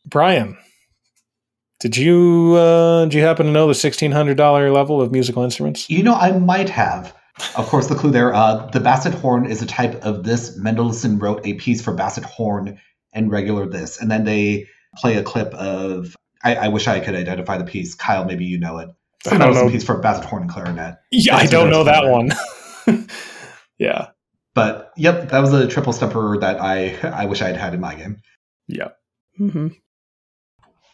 Brian, 0.05 0.57
did 1.79 1.97
you 1.97 2.55
uh, 2.55 3.05
did 3.05 3.13
you 3.13 3.21
happen 3.21 3.45
to 3.45 3.51
know 3.51 3.67
the 3.67 3.75
sixteen 3.75 4.11
hundred 4.11 4.37
dollar 4.37 4.71
level 4.71 5.01
of 5.01 5.11
musical 5.11 5.43
instruments? 5.43 5.89
You 5.89 6.03
know, 6.03 6.15
I 6.15 6.31
might 6.31 6.69
have. 6.69 7.15
Of 7.55 7.67
course, 7.67 7.87
the 7.87 7.95
clue 7.95 8.11
there: 8.11 8.33
uh, 8.33 8.67
the 8.71 8.79
basset 8.79 9.13
horn 9.13 9.45
is 9.45 9.61
a 9.61 9.65
type 9.67 9.95
of 10.03 10.23
this. 10.23 10.57
Mendelssohn 10.57 11.19
wrote 11.19 11.45
a 11.45 11.53
piece 11.53 11.81
for 11.81 11.93
basset 11.93 12.23
horn 12.23 12.79
and 13.13 13.31
regular 13.31 13.67
this, 13.67 14.01
and 14.01 14.09
then 14.09 14.23
they 14.23 14.67
play 14.95 15.17
a 15.17 15.23
clip 15.23 15.53
of. 15.53 16.15
I, 16.43 16.55
I 16.55 16.67
wish 16.69 16.87
I 16.87 16.99
could 16.99 17.15
identify 17.15 17.57
the 17.57 17.63
piece. 17.63 17.95
Kyle, 17.95 18.23
maybe 18.25 18.45
you 18.45 18.59
know 18.59 18.77
it. 18.79 18.89
Some 19.23 19.33
I 19.33 19.37
don't 19.37 19.39
Mendelssohn 19.39 19.67
know. 19.67 19.71
piece 19.73 19.83
for 19.83 19.99
basset 19.99 20.25
horn 20.25 20.43
and 20.43 20.51
clarinet. 20.51 20.97
Yeah, 21.11 21.35
I 21.35 21.45
don't 21.45 21.69
know 21.69 21.83
that 21.83 22.03
called. 22.03 22.33
one. 22.87 23.07
yeah, 23.77 24.07
But 24.57 24.91
yep, 24.97 25.29
that 25.29 25.39
was 25.39 25.53
a 25.53 25.67
triple 25.67 25.93
stumper 25.93 26.37
that 26.39 26.59
I 26.59 26.95
I 27.03 27.25
wish 27.25 27.41
I 27.43 27.47
had 27.47 27.57
had 27.57 27.73
in 27.75 27.79
my 27.79 27.93
game. 27.95 28.21
yeah, 28.67 28.89
hmm 29.37 29.67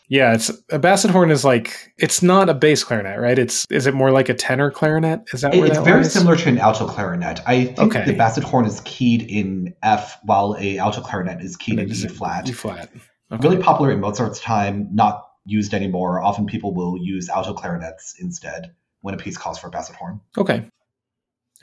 yeah. 0.10 0.34
It's 0.34 0.52
a 0.70 0.78
basset 0.78 1.12
horn 1.12 1.32
is 1.32 1.44
like 1.46 1.92
it's 1.98 2.22
not 2.22 2.50
a 2.50 2.54
bass 2.54 2.84
clarinet, 2.84 3.20
right? 3.20 3.40
It's 3.40 3.66
is 3.72 3.88
it 3.88 3.94
more 3.94 4.12
like 4.12 4.28
a 4.30 4.34
tenor 4.34 4.70
clarinet? 4.70 5.22
Is 5.34 5.42
that 5.42 5.56
It- 5.56 5.60
where 5.60 5.68
it's 5.68 5.78
that 5.78 5.86
very 5.86 6.02
lies? 6.04 6.12
similar 6.14 6.36
to 6.36 6.50
an 6.50 6.58
alto 6.60 6.86
clarinet. 6.88 7.40
I 7.48 7.66
think 7.66 7.80
Okay. 7.80 8.06
the 8.06 8.14
basset 8.14 8.44
horn 8.44 8.66
is 8.66 8.82
keyed 8.84 9.22
in 9.24 9.74
F, 9.82 10.18
while 10.24 10.56
a 10.60 10.78
alto 10.78 11.02
clarinet 11.02 11.42
is 11.42 11.56
keyed 11.56 11.80
in 11.80 11.86
it 11.86 11.92
is 11.92 12.04
E 12.04 12.08
a 12.08 12.10
flat. 12.10 12.50
E 12.50 12.52
flat. 12.52 12.90
Okay. 13.32 13.48
Really 13.48 13.64
popular 13.64 13.92
in 13.94 14.02
Mozart's 14.02 14.40
time, 14.42 14.90
not 14.92 15.24
used 15.46 15.74
anymore. 15.74 16.22
Often 16.22 16.46
people 16.48 16.74
will 16.76 16.98
use 16.98 17.30
alto 17.30 17.54
clarinets 17.54 18.16
instead 18.20 18.76
when 19.02 19.14
a 19.16 19.18
piece 19.18 19.38
calls 19.38 19.58
for 19.58 19.68
a 19.68 19.72
basset 19.72 19.96
horn. 19.96 20.20
Okay. 20.38 20.68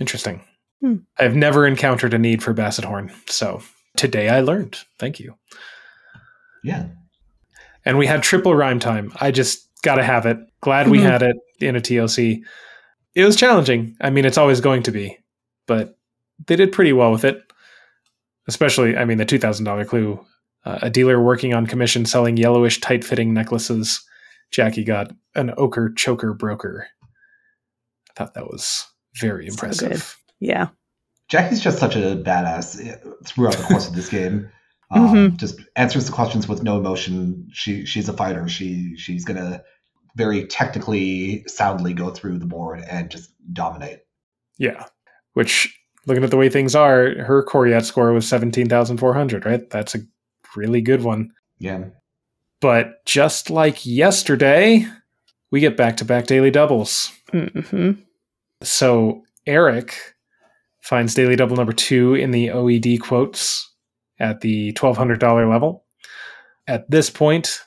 Interesting. 0.01 0.41
Hmm. 0.81 0.97
I've 1.19 1.37
never 1.37 1.67
encountered 1.67 2.15
a 2.15 2.19
need 2.19 2.43
for 2.43 2.53
basset 2.53 2.85
horn, 2.85 3.13
so 3.27 3.63
today 3.97 4.29
I 4.29 4.41
learned. 4.41 4.79
Thank 4.99 5.21
you. 5.21 5.35
Yeah. 6.65 6.87
And 7.85 7.99
we 7.99 8.07
had 8.07 8.23
triple 8.23 8.55
rhyme 8.55 8.79
time. 8.79 9.13
I 9.21 9.31
just 9.31 9.67
got 9.83 9.97
to 9.97 10.03
have 10.03 10.27
it. 10.27 10.39
Glad 10.61 10.89
we 10.89 10.99
Mhm. 10.99 11.03
had 11.03 11.23
it 11.23 11.37
in 11.61 11.77
a 11.77 11.81
TLC. 11.81 12.43
It 13.15 13.25
was 13.25 13.37
challenging. 13.37 13.97
I 14.01 14.11
mean, 14.11 14.25
it's 14.25 14.39
always 14.39 14.61
going 14.61 14.83
to 14.85 14.91
be, 14.91 15.19
but 15.67 15.99
they 16.47 16.57
did 16.57 16.73
pretty 16.73 16.93
well 16.93 17.11
with 17.13 17.25
it. 17.25 17.43
Especially, 18.47 18.97
I 18.97 19.05
mean, 19.05 19.19
the 19.19 19.25
$2,000 19.27 19.85
clue. 19.85 20.25
Uh, 20.65 20.79
a 20.83 20.91
dealer 20.91 21.21
working 21.23 21.55
on 21.55 21.67
commission 21.67 22.05
selling 22.05 22.37
yellowish, 22.37 22.81
tight 22.81 23.03
fitting 23.05 23.33
necklaces. 23.33 24.03
Jackie 24.51 24.85
got 24.85 25.13
an 25.35 25.53
ochre 25.57 25.91
choker 25.91 26.35
broker. 26.35 26.87
I 28.11 28.13
thought 28.15 28.35
that 28.35 28.47
was 28.49 28.87
very 29.19 29.47
So 29.49 29.53
impressive. 29.53 30.17
Yeah. 30.41 30.69
Jackie's 31.29 31.61
just 31.61 31.79
such 31.79 31.95
a 31.97 32.17
badass 32.17 32.77
throughout 33.27 33.57
the 33.57 33.63
course 33.65 33.89
of 33.89 33.95
this 33.95 34.09
game. 34.09 34.49
Um, 34.93 35.15
Mhm. 35.15 35.37
Just 35.37 35.61
answers 35.77 36.07
the 36.07 36.13
questions 36.13 36.49
with 36.49 36.65
no 36.65 36.77
emotion. 36.77 37.47
She 37.53 37.87
she's 37.87 38.09
a 38.09 38.13
fighter. 38.13 38.49
She 38.49 38.97
she's 38.97 39.25
gonna 39.25 39.63
very 40.17 40.47
technically 40.47 41.45
soundly 41.47 41.95
go 41.95 42.11
through 42.11 42.41
the 42.41 42.47
board 42.47 42.81
and 42.91 43.09
just 43.09 43.31
dominate. 43.53 44.01
Yeah. 44.59 44.87
Which, 45.35 45.73
looking 46.07 46.25
at 46.25 46.33
the 46.33 46.37
way 46.37 46.49
things 46.49 46.75
are, 46.75 47.15
her 47.23 47.45
Coryat 47.45 47.87
score 47.87 48.13
was 48.13 48.27
17,400, 48.29 49.47
right? 49.47 49.71
That's 49.71 49.95
a 49.95 50.01
really 50.57 50.81
good 50.81 51.05
one. 51.05 51.31
Yeah. 51.61 51.85
But 52.61 53.05
just 53.07 53.49
like 53.49 53.87
yesterday, 53.87 54.85
we 55.53 55.61
get 55.61 55.77
back 55.77 55.99
to 55.99 56.05
back 56.05 56.27
daily 56.27 56.51
doubles. 56.51 57.13
hmm 57.31 57.93
So 58.65 59.23
Eric 59.47 60.10
finds 60.81 61.15
daily 61.15 61.37
double 61.37 61.57
number 61.57 61.73
two 61.73 62.15
in 62.15 62.31
the 62.31 62.49
OED 62.49 63.01
quotes 63.01 63.71
at 64.19 64.41
the 64.41 64.73
$1,200 64.75 65.51
level. 65.51 65.85
At 66.67 66.91
this 66.91 67.11
point, 67.11 67.61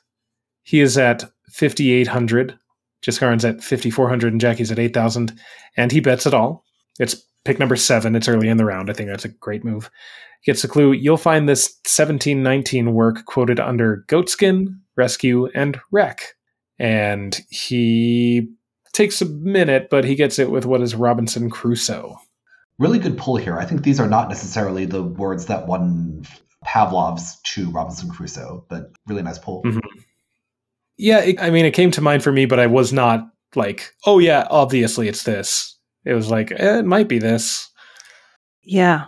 he 0.64 0.80
is 0.80 0.98
at 0.98 1.24
5,800. 1.52 2.58
Jaskaran's 3.06 3.44
at 3.44 3.64
5,400 3.64 4.32
and 4.32 4.42
Jackie's 4.42 4.72
at 4.72 4.80
8,000. 4.80 5.34
And 5.76 5.92
he 5.92 6.00
bets 6.00 6.26
it 6.26 6.34
all. 6.34 6.64
It's 7.00 7.16
pick 7.44 7.60
number 7.60 7.76
seven. 7.76 8.16
It's 8.16 8.30
early 8.30 8.48
in 8.48 8.58
the 8.58 8.66
round. 8.66 8.90
I 8.90 8.94
think 8.94 9.10
that's 9.10 9.26
a 9.26 9.30
great 9.30 9.64
move. 9.64 9.90
Gets 10.46 10.64
a 10.64 10.68
clue. 10.68 10.94
You'll 10.94 11.18
find 11.18 11.48
this 11.48 11.80
1719 11.86 12.94
work 12.94 13.26
quoted 13.26 13.60
under 13.60 14.06
Goatskin, 14.08 14.78
Rescue, 14.96 15.48
and 15.54 15.80
Wreck. 15.92 16.36
And 16.80 17.40
he 17.50 18.50
takes 18.94 19.22
a 19.22 19.26
minute, 19.26 19.88
but 19.90 20.06
he 20.06 20.16
gets 20.16 20.40
it 20.40 20.52
with 20.52 20.66
what 20.66 20.82
is 20.82 20.96
Robinson 20.96 21.50
Crusoe. 21.50 22.18
Really 22.80 23.00
good 23.00 23.18
pull 23.18 23.38
here. 23.38 23.58
I 23.58 23.66
think 23.66 23.84
these 23.84 24.00
are 24.00 24.08
not 24.08 24.30
necessarily 24.30 24.86
the 24.86 25.04
words 25.04 25.46
that 25.46 25.68
won 25.68 26.24
Pavlov's 26.66 27.40
to 27.54 27.70
Robinson 27.72 28.10
Crusoe, 28.10 28.66
but 28.70 28.92
really 29.08 29.22
nice 29.22 29.38
pull. 29.38 29.64
Mhm. 29.64 29.80
Yeah, 30.98 31.20
it, 31.20 31.42
I 31.42 31.50
mean, 31.50 31.66
it 31.66 31.72
came 31.74 31.92
to 31.92 32.02
mind 32.02 32.24
for 32.24 32.32
me, 32.32 32.46
but 32.46 32.60
I 32.60 32.68
was 32.68 32.94
not 32.94 33.28
like, 33.56 33.94
oh, 34.06 34.20
yeah, 34.20 34.48
obviously 34.50 35.08
it's 35.08 35.24
this. 35.24 35.78
It 36.06 36.14
was 36.14 36.30
like, 36.30 36.52
eh, 36.52 36.80
it 36.80 36.86
might 36.86 37.08
be 37.08 37.20
this. 37.20 37.70
Yeah. 38.64 39.06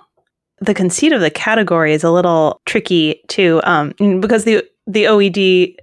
The 0.62 0.74
conceit 0.74 1.12
of 1.12 1.22
the 1.22 1.30
category 1.30 1.94
is 1.94 2.04
a 2.04 2.12
little 2.12 2.62
tricky 2.66 3.22
too, 3.28 3.62
um, 3.64 3.94
because 4.20 4.46
the 4.46 4.64
the 4.88 5.06
OED 5.06 5.76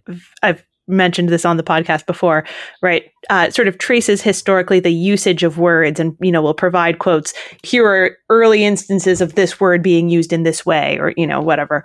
I've 0.42 0.64
mentioned 0.88 1.28
this 1.28 1.44
on 1.44 1.56
the 1.56 1.62
podcast 1.62 2.06
before, 2.06 2.44
right? 2.82 3.10
Uh, 3.30 3.50
sort 3.50 3.68
of 3.68 3.78
traces 3.78 4.20
historically 4.20 4.80
the 4.80 4.92
usage 4.92 5.42
of 5.42 5.58
words, 5.58 6.00
and 6.00 6.16
you 6.20 6.32
know 6.32 6.42
will 6.42 6.54
provide 6.54 6.98
quotes. 6.98 7.32
Here 7.62 7.86
are 7.86 8.16
early 8.28 8.64
instances 8.64 9.20
of 9.20 9.34
this 9.34 9.60
word 9.60 9.82
being 9.82 10.08
used 10.08 10.32
in 10.32 10.42
this 10.42 10.66
way, 10.66 10.98
or 10.98 11.12
you 11.16 11.26
know 11.26 11.40
whatever. 11.40 11.84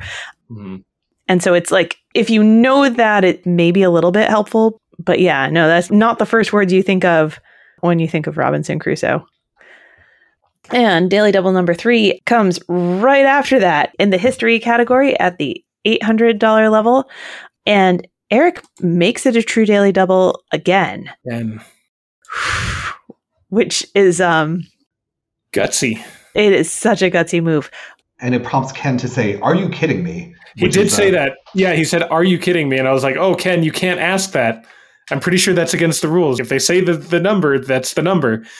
And 1.27 1.43
so 1.43 1.53
it's 1.53 1.71
like 1.71 1.97
if 2.13 2.29
you 2.29 2.43
know 2.43 2.89
that, 2.89 3.23
it 3.23 3.45
may 3.45 3.71
be 3.71 3.83
a 3.83 3.91
little 3.91 4.11
bit 4.11 4.29
helpful. 4.29 4.81
But 4.99 5.19
yeah, 5.19 5.49
no, 5.49 5.67
that's 5.67 5.91
not 5.91 6.19
the 6.19 6.25
first 6.25 6.53
words 6.53 6.73
you 6.73 6.81
think 6.81 7.05
of 7.05 7.39
when 7.81 7.99
you 7.99 8.07
think 8.07 8.27
of 8.27 8.37
Robinson 8.37 8.79
Crusoe. 8.79 9.25
And 10.71 11.09
Daily 11.09 11.31
Double 11.31 11.51
number 11.51 11.73
three 11.73 12.21
comes 12.25 12.59
right 12.67 13.25
after 13.25 13.59
that 13.59 13.93
in 13.99 14.09
the 14.09 14.17
history 14.17 14.59
category 14.59 15.17
at 15.19 15.37
the 15.37 15.63
$800 15.85 16.71
level. 16.71 17.09
And 17.65 18.05
Eric 18.31 18.61
makes 18.81 19.25
it 19.25 19.35
a 19.35 19.43
true 19.43 19.65
Daily 19.65 19.91
Double 19.91 20.43
again, 20.51 21.09
And 21.25 21.61
which 23.49 23.85
is, 23.95 24.19
um, 24.21 24.63
gutsy. 25.53 26.03
it 26.35 26.53
is 26.53 26.71
such 26.71 27.01
a 27.01 27.09
gutsy 27.09 27.41
move. 27.41 27.71
And 28.19 28.33
it 28.35 28.43
prompts 28.43 28.71
Ken 28.71 28.97
to 28.97 29.07
say, 29.07 29.39
Are 29.41 29.55
you 29.55 29.69
kidding 29.69 30.03
me? 30.03 30.33
He 30.55 30.67
did 30.69 30.87
is, 30.87 30.93
say 30.95 31.09
uh, 31.09 31.11
that. 31.11 31.37
Yeah, 31.53 31.73
he 31.73 31.83
said, 31.83 32.03
Are 32.03 32.23
you 32.23 32.39
kidding 32.39 32.67
me? 32.67 32.77
And 32.79 32.87
I 32.87 32.91
was 32.91 33.03
like, 33.03 33.15
Oh, 33.15 33.35
Ken, 33.35 33.61
you 33.63 33.71
can't 33.71 33.99
ask 33.99 34.31
that. 34.31 34.65
I'm 35.11 35.19
pretty 35.19 35.37
sure 35.37 35.53
that's 35.53 35.73
against 35.73 36.01
the 36.01 36.07
rules. 36.09 36.39
If 36.39 36.49
they 36.49 36.59
say 36.59 36.81
the, 36.81 36.93
the 36.93 37.19
number, 37.19 37.59
that's 37.59 37.93
the 37.93 38.01
number. 38.01 38.43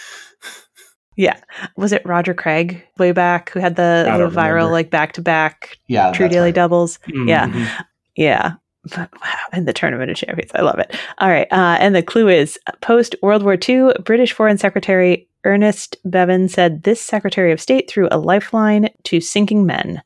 Yeah. 1.20 1.40
Was 1.78 1.94
it 1.94 2.06
Roger 2.06 2.36
Craig 2.36 2.86
way 3.00 3.12
back 3.12 3.50
who 3.50 3.60
had 3.60 3.76
the, 3.76 4.04
the 4.06 4.28
viral, 4.30 4.54
remember. 4.54 4.72
like 4.72 4.92
back 4.92 5.14
to 5.14 5.22
back 5.24 5.76
Yeah. 5.88 6.12
true 6.12 6.30
Daily 6.30 6.50
right. 6.50 6.54
Doubles? 6.54 7.00
Yeah. 7.08 7.48
Mhm. 7.48 7.86
Yeah. 8.16 8.52
But, 8.96 9.10
wow, 9.22 9.36
and 9.52 9.68
the 9.68 9.74
Tournament 9.74 10.12
of 10.12 10.18
Champions. 10.18 10.52
I 10.56 10.62
love 10.62 10.80
it. 10.80 10.96
All 11.20 11.30
right. 11.30 11.48
Uh, 11.52 11.78
and 11.80 11.96
the 11.96 12.04
clue 12.04 12.28
is 12.30 12.58
post 12.82 13.16
World 13.22 13.44
War 13.44 13.58
II, 13.68 13.92
British 14.04 14.34
Foreign 14.34 14.58
Secretary 14.58 15.28
Ernest 15.44 15.98
Bevin 16.06 16.50
said 16.50 16.84
this 16.84 17.02
Secretary 17.02 17.52
of 17.52 17.62
State 17.62 17.90
threw 17.90 18.08
a 18.12 18.18
lifeline 18.18 18.90
to 19.06 19.22
sinking 19.22 19.66
men. 19.66 20.02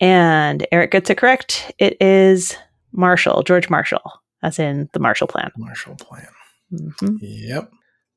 And 0.00 0.66
Eric 0.70 0.90
gets 0.90 1.10
it 1.10 1.16
correct. 1.16 1.72
It 1.78 1.96
is 2.00 2.56
Marshall, 2.92 3.42
George 3.42 3.70
Marshall, 3.70 4.02
as 4.42 4.58
in 4.58 4.88
the 4.92 5.00
Marshall 5.00 5.26
Plan. 5.26 5.50
Marshall 5.56 5.96
Plan. 5.96 6.28
Mhm. 6.72 7.16
Yep. 7.20 7.70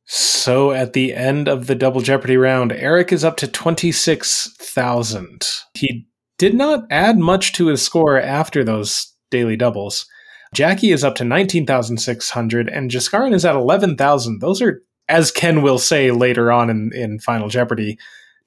So 0.06 0.72
at 0.72 0.94
the 0.94 1.14
end 1.14 1.48
of 1.48 1.68
the 1.68 1.76
double 1.76 2.02
jeopardy 2.02 2.36
round, 2.36 2.72
Eric 2.74 3.14
is 3.14 3.24
up 3.24 3.38
to 3.38 3.48
26,000. 3.48 5.48
He 5.74 6.06
did 6.38 6.54
not 6.54 6.84
add 6.90 7.18
much 7.18 7.54
to 7.54 7.68
his 7.68 7.82
score 7.82 8.20
after 8.20 8.64
those 8.64 9.11
daily 9.32 9.56
doubles. 9.56 10.06
Jackie 10.54 10.92
is 10.92 11.04
up 11.04 11.16
to 11.16 11.24
19,600 11.24 12.70
and 12.70 12.92
Jaskaran 12.92 13.34
is 13.34 13.46
at 13.46 13.56
11,000. 13.56 14.40
Those 14.40 14.62
are, 14.62 14.84
as 15.10 15.32
Ken 15.32 15.62
will 15.62 15.80
say 15.80 16.12
later 16.12 16.52
on 16.52 16.70
in, 16.70 16.92
in 16.94 17.20
Final 17.20 17.48
Jeopardy 17.48 17.98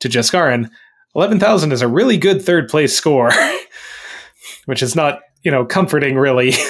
to 0.01 0.09
Jaskaran, 0.09 0.71
11,000 1.17 1.73
is 1.73 1.83
a 1.83 1.89
really 1.89 2.19
good 2.19 2.43
third 2.43 2.69
place 2.69 2.95
score, 2.95 3.31
which 4.67 4.83
is 4.83 4.95
not, 4.95 5.21
you 5.43 5.51
know, 5.51 5.65
comforting 5.65 6.17
really. 6.17 6.53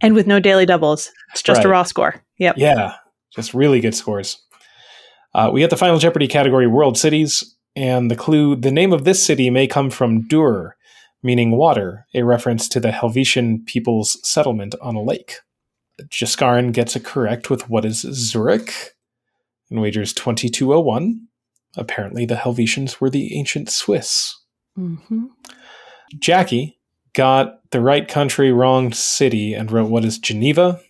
And 0.00 0.14
with 0.14 0.26
no 0.26 0.40
daily 0.40 0.66
doubles, 0.66 1.12
it's 1.32 1.42
just 1.42 1.64
a 1.64 1.68
raw 1.68 1.82
score. 1.82 2.16
Yep. 2.38 2.56
Yeah, 2.58 2.94
just 3.34 3.54
really 3.54 3.80
good 3.80 3.94
scores. 3.94 4.38
Uh, 5.34 5.50
we 5.52 5.60
get 5.60 5.70
the 5.70 5.76
Final 5.76 5.98
Jeopardy 5.98 6.28
category 6.28 6.66
World 6.66 6.98
Cities, 6.98 7.56
and 7.74 8.10
the 8.10 8.16
clue 8.16 8.56
the 8.56 8.70
name 8.70 8.92
of 8.92 9.04
this 9.04 9.24
city 9.24 9.50
may 9.50 9.66
come 9.66 9.90
from 9.90 10.26
Dur, 10.28 10.76
meaning 11.24 11.52
water, 11.52 12.06
a 12.14 12.22
reference 12.22 12.68
to 12.68 12.78
the 12.78 12.90
Helvetian 12.90 13.64
people's 13.66 14.18
settlement 14.22 14.74
on 14.80 14.94
a 14.94 15.02
lake. 15.02 15.38
Jaskaran 16.02 16.72
gets 16.72 16.94
it 16.94 17.04
correct 17.04 17.50
with 17.50 17.68
what 17.68 17.84
is 17.84 18.00
Zurich 18.00 18.94
and 19.70 19.80
wagers 19.80 20.12
2201. 20.12 21.26
Apparently, 21.76 22.26
the 22.26 22.34
Helvetians 22.36 23.00
were 23.00 23.10
the 23.10 23.36
ancient 23.36 23.70
Swiss. 23.70 24.38
Mm-hmm. 24.78 25.26
Jackie 26.18 26.78
got 27.14 27.58
the 27.70 27.80
right 27.80 28.06
country, 28.06 28.52
wrong 28.52 28.92
city, 28.92 29.54
and 29.54 29.72
wrote 29.72 29.90
what 29.90 30.04
is 30.04 30.18
Geneva 30.18 30.80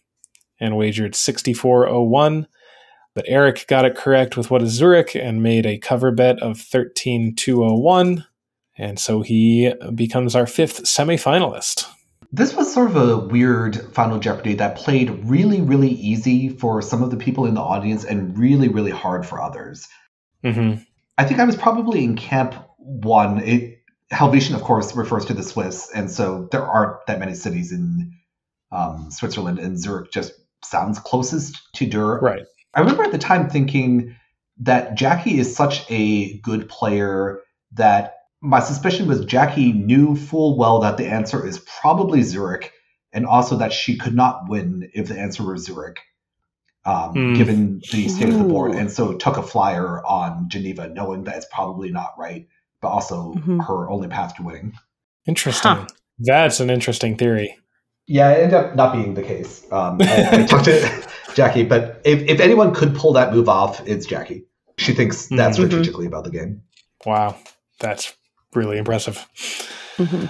and 0.59 0.77
wagered 0.77 1.15
6401. 1.15 2.47
But 3.15 3.25
Eric 3.29 3.67
got 3.69 3.85
it 3.85 3.95
correct 3.95 4.37
with 4.37 4.51
what 4.51 4.63
is 4.63 4.73
Zurich 4.73 5.15
and 5.15 5.43
made 5.43 5.65
a 5.65 5.79
cover 5.79 6.11
bet 6.11 6.43
of 6.43 6.61
13201. 6.61 8.25
And 8.77 8.99
so 8.99 9.23
he 9.23 9.73
becomes 9.95 10.35
our 10.35 10.47
fifth 10.47 10.85
semifinalist. 10.85 11.87
This 12.33 12.55
was 12.55 12.73
sort 12.73 12.91
of 12.91 12.97
a 12.97 13.19
weird 13.19 13.77
Final 13.95 14.19
Jeopardy 14.19 14.55
that 14.55 14.77
played 14.77 15.11
really, 15.25 15.61
really 15.61 15.91
easy 15.91 16.49
for 16.49 16.83
some 16.83 17.03
of 17.03 17.11
the 17.11 17.17
people 17.17 17.47
in 17.47 17.55
the 17.55 17.61
audience 17.61 18.05
and 18.05 18.37
really, 18.37 18.67
really 18.67 18.91
hard 18.91 19.25
for 19.25 19.41
others. 19.41 19.87
Mm-hmm. 20.43 20.83
I 21.17 21.25
think 21.25 21.39
I 21.39 21.45
was 21.45 21.55
probably 21.55 22.03
in 22.03 22.17
camp 22.17 22.57
one. 22.79 23.39
It, 23.39 23.79
Helvetian, 24.13 24.55
of 24.55 24.63
course, 24.63 24.97
refers 24.97 25.25
to 25.27 25.35
the 25.35 25.45
Swiss, 25.45 25.91
and 25.95 26.11
so 26.11 26.49
there 26.51 26.65
aren't 26.65 27.07
that 27.07 27.21
many 27.21 27.35
cities 27.35 27.73
in 27.73 28.13
um, 28.73 29.11
Switzerland, 29.11 29.61
and 29.61 29.79
Zurich 29.79 30.11
just 30.11 30.33
sounds 30.65 30.99
closest 30.99 31.73
to 31.75 31.87
Dur. 31.87 32.19
Right. 32.19 32.45
I 32.75 32.81
remember 32.81 33.05
at 33.05 33.13
the 33.13 33.19
time 33.19 33.49
thinking 33.49 34.17
that 34.59 34.97
Jackie 34.97 35.39
is 35.39 35.55
such 35.55 35.89
a 35.91 36.39
good 36.39 36.69
player 36.69 37.41
that 37.73 38.15
my 38.45 38.61
suspicion 38.61 39.09
was 39.09 39.25
Jackie 39.25 39.73
knew 39.73 40.15
full 40.15 40.57
well 40.59 40.81
that 40.81 40.97
the 40.99 41.07
answer 41.07 41.45
is 41.47 41.59
probably 41.61 42.23
Zurich, 42.23 42.73
and 43.13 43.27
also 43.27 43.57
that 43.57 43.73
she 43.73 43.97
could 43.97 44.15
not 44.15 44.49
win 44.49 44.91
if 44.95 45.09
the 45.09 45.19
answer 45.19 45.43
were 45.43 45.57
Zurich, 45.57 45.99
um, 46.85 47.13
Hmm. 47.13 47.35
given 47.35 47.81
the 47.91 48.09
state 48.09 48.29
of 48.29 48.39
the 48.39 48.45
board, 48.45 48.75
and 48.75 48.91
so 48.91 49.15
took 49.15 49.37
a 49.39 49.43
flyer 49.43 50.05
on 50.05 50.49
Geneva, 50.49 50.89
knowing 50.89 51.25
that 51.25 51.37
it's 51.37 51.47
probably 51.51 51.91
not 51.91 52.15
right, 52.19 52.47
but 52.83 52.89
also 52.89 53.33
Mhm. 53.35 53.67
her 53.67 53.89
only 53.91 54.09
path 54.09 54.37
to 54.37 54.43
winning. 54.43 54.73
Interesting. 55.27 55.71
Huh. 55.73 55.87
That's 56.19 56.61
an 56.61 56.69
interesting 56.71 57.17
theory. 57.17 57.59
Yeah, 58.07 58.31
it 58.33 58.43
ended 58.43 58.55
up 58.55 58.77
not 58.77 58.93
being 58.93 59.15
the 59.15 59.23
case. 59.23 59.65
Um, 59.73 59.97
I, 60.03 60.43
I 60.43 60.47
talked 60.47 60.67
to 60.67 61.03
Jackie, 61.35 61.65
but 61.65 62.03
if, 62.05 62.21
if 62.29 62.39
anyone 62.41 62.75
could 62.75 62.95
pull 62.95 63.15
that 63.15 63.33
move 63.33 63.49
off, 63.49 63.81
it's 63.89 64.05
Jackie. 64.05 64.45
She 64.77 64.93
thinks 64.93 65.27
that 65.29 65.53
Mhm. 65.53 65.55
strategically 65.55 66.05
about 66.07 66.25
the 66.25 66.31
game. 66.31 66.61
Wow. 67.07 67.37
That's 67.81 68.13
really 68.57 68.79
impressive. 68.79 69.27
Mm-hmm. 69.97 70.27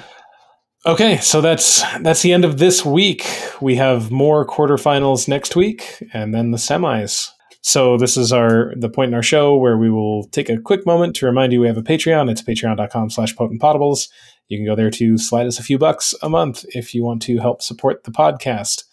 Okay, 0.86 1.16
so 1.18 1.40
that's 1.40 1.82
that's 2.00 2.20
the 2.20 2.32
end 2.32 2.44
of 2.44 2.58
this 2.58 2.84
week. 2.84 3.26
We 3.60 3.76
have 3.76 4.10
more 4.10 4.46
quarterfinals 4.46 5.28
next 5.28 5.56
week 5.56 6.02
and 6.12 6.34
then 6.34 6.50
the 6.50 6.58
semis. 6.58 7.30
So 7.62 7.96
this 7.96 8.18
is 8.18 8.30
our 8.30 8.74
the 8.76 8.90
point 8.90 9.08
in 9.08 9.14
our 9.14 9.22
show 9.22 9.56
where 9.56 9.78
we 9.78 9.88
will 9.88 10.24
take 10.28 10.50
a 10.50 10.58
quick 10.58 10.84
moment 10.84 11.16
to 11.16 11.26
remind 11.26 11.54
you 11.54 11.60
we 11.60 11.66
have 11.66 11.78
a 11.78 11.82
Patreon. 11.82 12.30
It's 12.30 12.42
patreon.com 12.42 13.08
slash 13.08 13.34
potentpotables. 13.34 14.08
You 14.48 14.58
can 14.58 14.66
go 14.66 14.76
there 14.76 14.90
to 14.90 15.16
slide 15.16 15.46
us 15.46 15.58
a 15.58 15.62
few 15.62 15.78
bucks 15.78 16.14
a 16.22 16.28
month 16.28 16.66
if 16.74 16.94
you 16.94 17.02
want 17.02 17.22
to 17.22 17.38
help 17.38 17.62
support 17.62 18.04
the 18.04 18.10
podcast. 18.10 18.84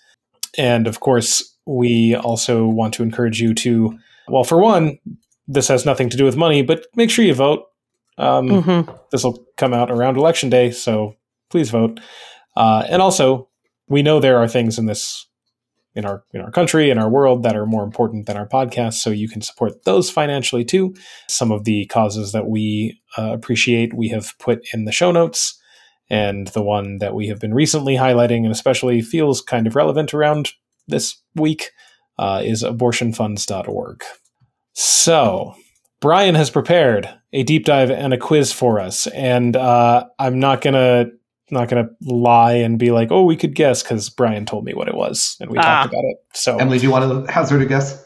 And 0.58 0.88
of 0.88 1.02
course, 1.02 1.54
we 1.66 2.16
also 2.16 2.66
want 2.66 2.94
to 2.94 3.04
encourage 3.04 3.42
you 3.42 3.54
to, 3.56 4.00
well, 4.30 4.46
for 4.46 4.58
one, 4.58 4.98
this 5.48 5.68
has 5.68 5.86
nothing 5.86 6.10
to 6.10 6.18
do 6.18 6.24
with 6.24 6.38
money, 6.38 6.62
but 6.62 6.86
make 6.96 7.10
sure 7.10 7.26
you 7.26 7.34
vote. 7.34 7.66
Um, 8.18 8.48
Mm-hmm. 8.50 8.92
this 9.12 9.24
will 9.24 9.46
come 9.58 9.74
out 9.74 9.90
around 9.90 10.18
election 10.18 10.50
day, 10.50 10.72
so 10.72 11.16
please 11.50 11.70
vote. 11.70 12.00
Uh, 12.56 12.84
and 12.90 13.02
also, 13.02 13.50
we 13.88 14.04
know 14.04 14.20
there 14.20 14.38
are 14.38 14.48
things 14.48 14.78
in 14.78 14.86
this 14.86 15.28
in 15.94 16.06
our 16.06 16.24
in 16.34 16.40
our 16.40 16.52
country 16.52 16.90
in 16.90 16.98
our 16.98 17.10
world 17.10 17.44
that 17.44 17.56
are 17.56 17.66
more 17.66 17.84
important 17.84 18.26
than 18.26 18.38
our 18.38 18.48
podcast, 18.48 18.94
so 18.96 19.10
you 19.10 19.28
can 19.28 19.42
support 19.42 19.84
those 19.86 20.10
financially 20.10 20.64
too. 20.64 20.94
Some 21.28 21.52
of 21.52 21.64
the 21.66 21.86
causes 21.88 22.32
that 22.32 22.48
we 22.48 23.00
uh, 23.18 23.32
appreciate 23.34 23.94
we 23.94 24.10
have 24.10 24.34
put 24.40 24.62
in 24.74 24.86
the 24.86 24.92
show 24.92 25.12
notes, 25.12 25.60
and 26.10 26.48
the 26.50 26.62
one 26.64 27.00
that 27.00 27.14
we 27.14 27.28
have 27.28 27.40
been 27.40 27.54
recently 27.54 27.96
highlighting 27.96 28.44
and 28.44 28.52
especially 28.52 29.02
feels 29.02 29.42
kind 29.42 29.68
of 29.68 29.76
relevant 29.76 30.14
around 30.14 30.52
this 30.88 31.18
week 31.36 31.72
uh, 32.20 32.42
is 32.44 32.64
abortionfunds.org. 32.64 34.04
So, 34.74 35.56
Brian 36.02 36.36
has 36.36 36.50
prepared 36.50 37.08
a 37.32 37.44
deep 37.44 37.64
dive 37.66 37.92
and 37.92 38.14
a 38.14 38.18
quiz 38.18 38.52
for 38.52 38.80
us, 38.80 39.08
and 39.08 39.56
uh, 39.56 40.06
I'm 40.20 40.40
not 40.40 40.62
gonna 40.62 41.06
not 41.52 41.70
gonna 41.70 41.90
lie 42.02 42.54
and 42.54 42.80
be 42.80 42.92
like, 42.92 43.12
"Oh, 43.12 43.24
we 43.24 43.38
could 43.38 43.54
guess," 43.56 43.84
because 43.84 44.10
Brian 44.10 44.46
told 44.46 44.66
me 44.66 44.74
what 44.74 44.88
it 44.88 44.96
was 44.96 45.38
and 45.40 45.50
we 45.52 45.58
Ah. 45.60 45.62
talked 45.62 45.94
about 45.94 46.04
it. 46.06 46.18
So, 46.34 46.58
Emily, 46.58 46.80
do 46.80 46.86
you 46.86 46.92
want 46.92 47.26
to 47.28 47.32
hazard 47.32 47.62
a 47.62 47.66
guess? 47.66 48.04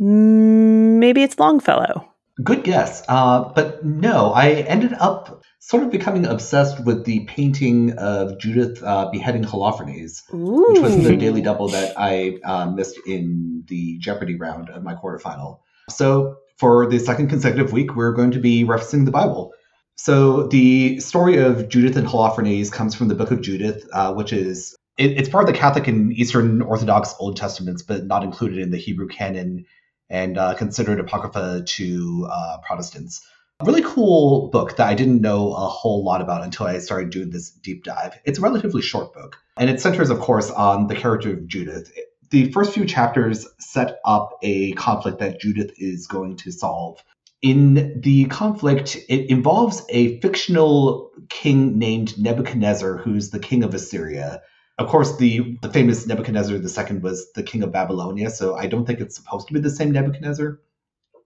Mm, 0.00 0.98
maybe 0.98 1.22
it's 1.22 1.38
Longfellow. 1.38 2.06
Good 2.42 2.64
guess. 2.64 3.02
Uh, 3.08 3.50
but 3.54 3.84
no, 3.84 4.32
I 4.32 4.50
ended 4.52 4.94
up 4.98 5.42
sort 5.58 5.82
of 5.82 5.90
becoming 5.90 6.24
obsessed 6.24 6.84
with 6.86 7.04
the 7.04 7.20
painting 7.26 7.92
of 7.98 8.38
Judith 8.38 8.82
uh, 8.82 9.10
beheading 9.10 9.44
Holofernes, 9.44 10.22
Ooh. 10.32 10.72
which 10.72 10.80
was 10.80 11.02
the 11.04 11.16
daily 11.16 11.42
double 11.42 11.68
that 11.68 11.92
I 11.98 12.38
uh, 12.44 12.70
missed 12.70 12.98
in 13.06 13.64
the 13.68 13.98
Jeopardy 13.98 14.36
round 14.36 14.70
of 14.70 14.82
my 14.82 14.94
quarterfinal. 14.94 15.58
So 15.90 16.36
for 16.60 16.86
the 16.86 16.98
second 16.98 17.28
consecutive 17.28 17.72
week, 17.72 17.96
we're 17.96 18.12
going 18.12 18.30
to 18.32 18.38
be 18.38 18.64
referencing 18.64 19.06
the 19.06 19.10
Bible. 19.10 19.54
So 19.96 20.46
the 20.48 21.00
story 21.00 21.38
of 21.38 21.70
Judith 21.70 21.96
and 21.96 22.06
Holofernes 22.06 22.70
comes 22.70 22.94
from 22.94 23.08
the 23.08 23.14
Book 23.14 23.30
of 23.30 23.40
Judith, 23.40 23.88
uh, 23.94 24.12
which 24.12 24.30
is 24.30 24.76
it, 24.98 25.12
it's 25.12 25.28
part 25.30 25.48
of 25.48 25.52
the 25.52 25.58
Catholic 25.58 25.88
and 25.88 26.12
Eastern 26.12 26.60
Orthodox 26.60 27.14
Old 27.18 27.38
Testaments, 27.38 27.82
but 27.82 28.04
not 28.04 28.22
included 28.22 28.58
in 28.58 28.70
the 28.70 28.76
Hebrew 28.76 29.08
canon 29.08 29.64
and 30.10 30.36
uh, 30.36 30.54
considered 30.54 31.00
apocrypha 31.00 31.62
to 31.64 32.28
uh, 32.30 32.58
Protestants. 32.66 33.26
A 33.60 33.64
really 33.64 33.82
cool 33.82 34.48
book 34.48 34.76
that 34.76 34.86
I 34.86 34.94
didn't 34.94 35.22
know 35.22 35.54
a 35.54 35.66
whole 35.66 36.04
lot 36.04 36.20
about 36.20 36.44
until 36.44 36.66
I 36.66 36.78
started 36.78 37.10
doing 37.10 37.30
this 37.30 37.50
deep 37.50 37.84
dive. 37.84 38.18
It's 38.24 38.38
a 38.38 38.42
relatively 38.42 38.82
short 38.82 39.14
book, 39.14 39.38
and 39.56 39.70
it 39.70 39.80
centers, 39.80 40.10
of 40.10 40.20
course, 40.20 40.50
on 40.50 40.88
the 40.88 40.94
character 40.94 41.32
of 41.32 41.46
Judith. 41.46 41.90
The 42.30 42.52
first 42.52 42.74
few 42.74 42.86
chapters 42.86 43.46
set 43.58 43.98
up 44.04 44.38
a 44.42 44.72
conflict 44.72 45.18
that 45.18 45.40
Judith 45.40 45.72
is 45.78 46.06
going 46.06 46.36
to 46.36 46.52
solve. 46.52 47.02
In 47.42 48.00
the 48.00 48.26
conflict, 48.26 48.96
it 49.08 49.30
involves 49.30 49.82
a 49.88 50.20
fictional 50.20 51.10
king 51.28 51.78
named 51.78 52.16
Nebuchadnezzar, 52.18 52.98
who's 52.98 53.30
the 53.30 53.40
king 53.40 53.64
of 53.64 53.74
Assyria. 53.74 54.42
Of 54.78 54.88
course, 54.88 55.16
the, 55.16 55.58
the 55.60 55.72
famous 55.72 56.06
Nebuchadnezzar 56.06 56.56
II 56.56 56.98
was 57.00 57.32
the 57.34 57.42
king 57.42 57.62
of 57.62 57.72
Babylonia, 57.72 58.30
so 58.30 58.54
I 58.54 58.66
don't 58.66 58.86
think 58.86 59.00
it's 59.00 59.16
supposed 59.16 59.48
to 59.48 59.54
be 59.54 59.60
the 59.60 59.70
same 59.70 59.90
Nebuchadnezzar. 59.90 60.60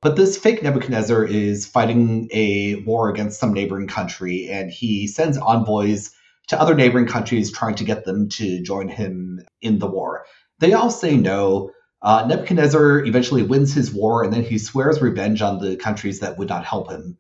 But 0.01 0.17
this 0.17 0.39
fake 0.39 0.63
Nebuchadnezzar 0.63 1.25
is 1.25 1.67
fighting 1.67 2.29
a 2.33 2.77
war 2.87 3.11
against 3.11 3.41
some 3.41 3.53
neighboring 3.53 3.89
country, 3.89 4.49
and 4.49 4.71
he 4.71 5.07
sends 5.07 5.37
envoys 5.37 6.13
to 6.49 6.61
other 6.61 6.75
neighboring 6.75 7.07
countries 7.07 7.53
trying 7.53 7.75
to 7.77 7.85
get 7.85 8.05
them 8.05 8.29
to 8.31 8.63
join 8.63 8.89
him 8.89 9.41
in 9.61 9.79
the 9.79 9.87
war. 9.87 10.25
They 10.59 10.73
all 10.73 10.91
say 10.91 11.17
no. 11.17 11.71
Uh, 12.03 12.27
Nebuchadnezzar 12.27 13.05
eventually 13.07 13.43
wins 13.43 13.73
his 13.73 13.93
war, 13.93 14.25
and 14.25 14.33
then 14.33 14.43
he 14.43 14.59
swears 14.59 15.01
revenge 15.01 15.41
on 15.43 15.59
the 15.59 15.77
countries 15.77 16.21
that 16.21 16.39
would 16.39 16.49
not 16.49 16.65
help 16.65 16.91
him. 16.91 17.17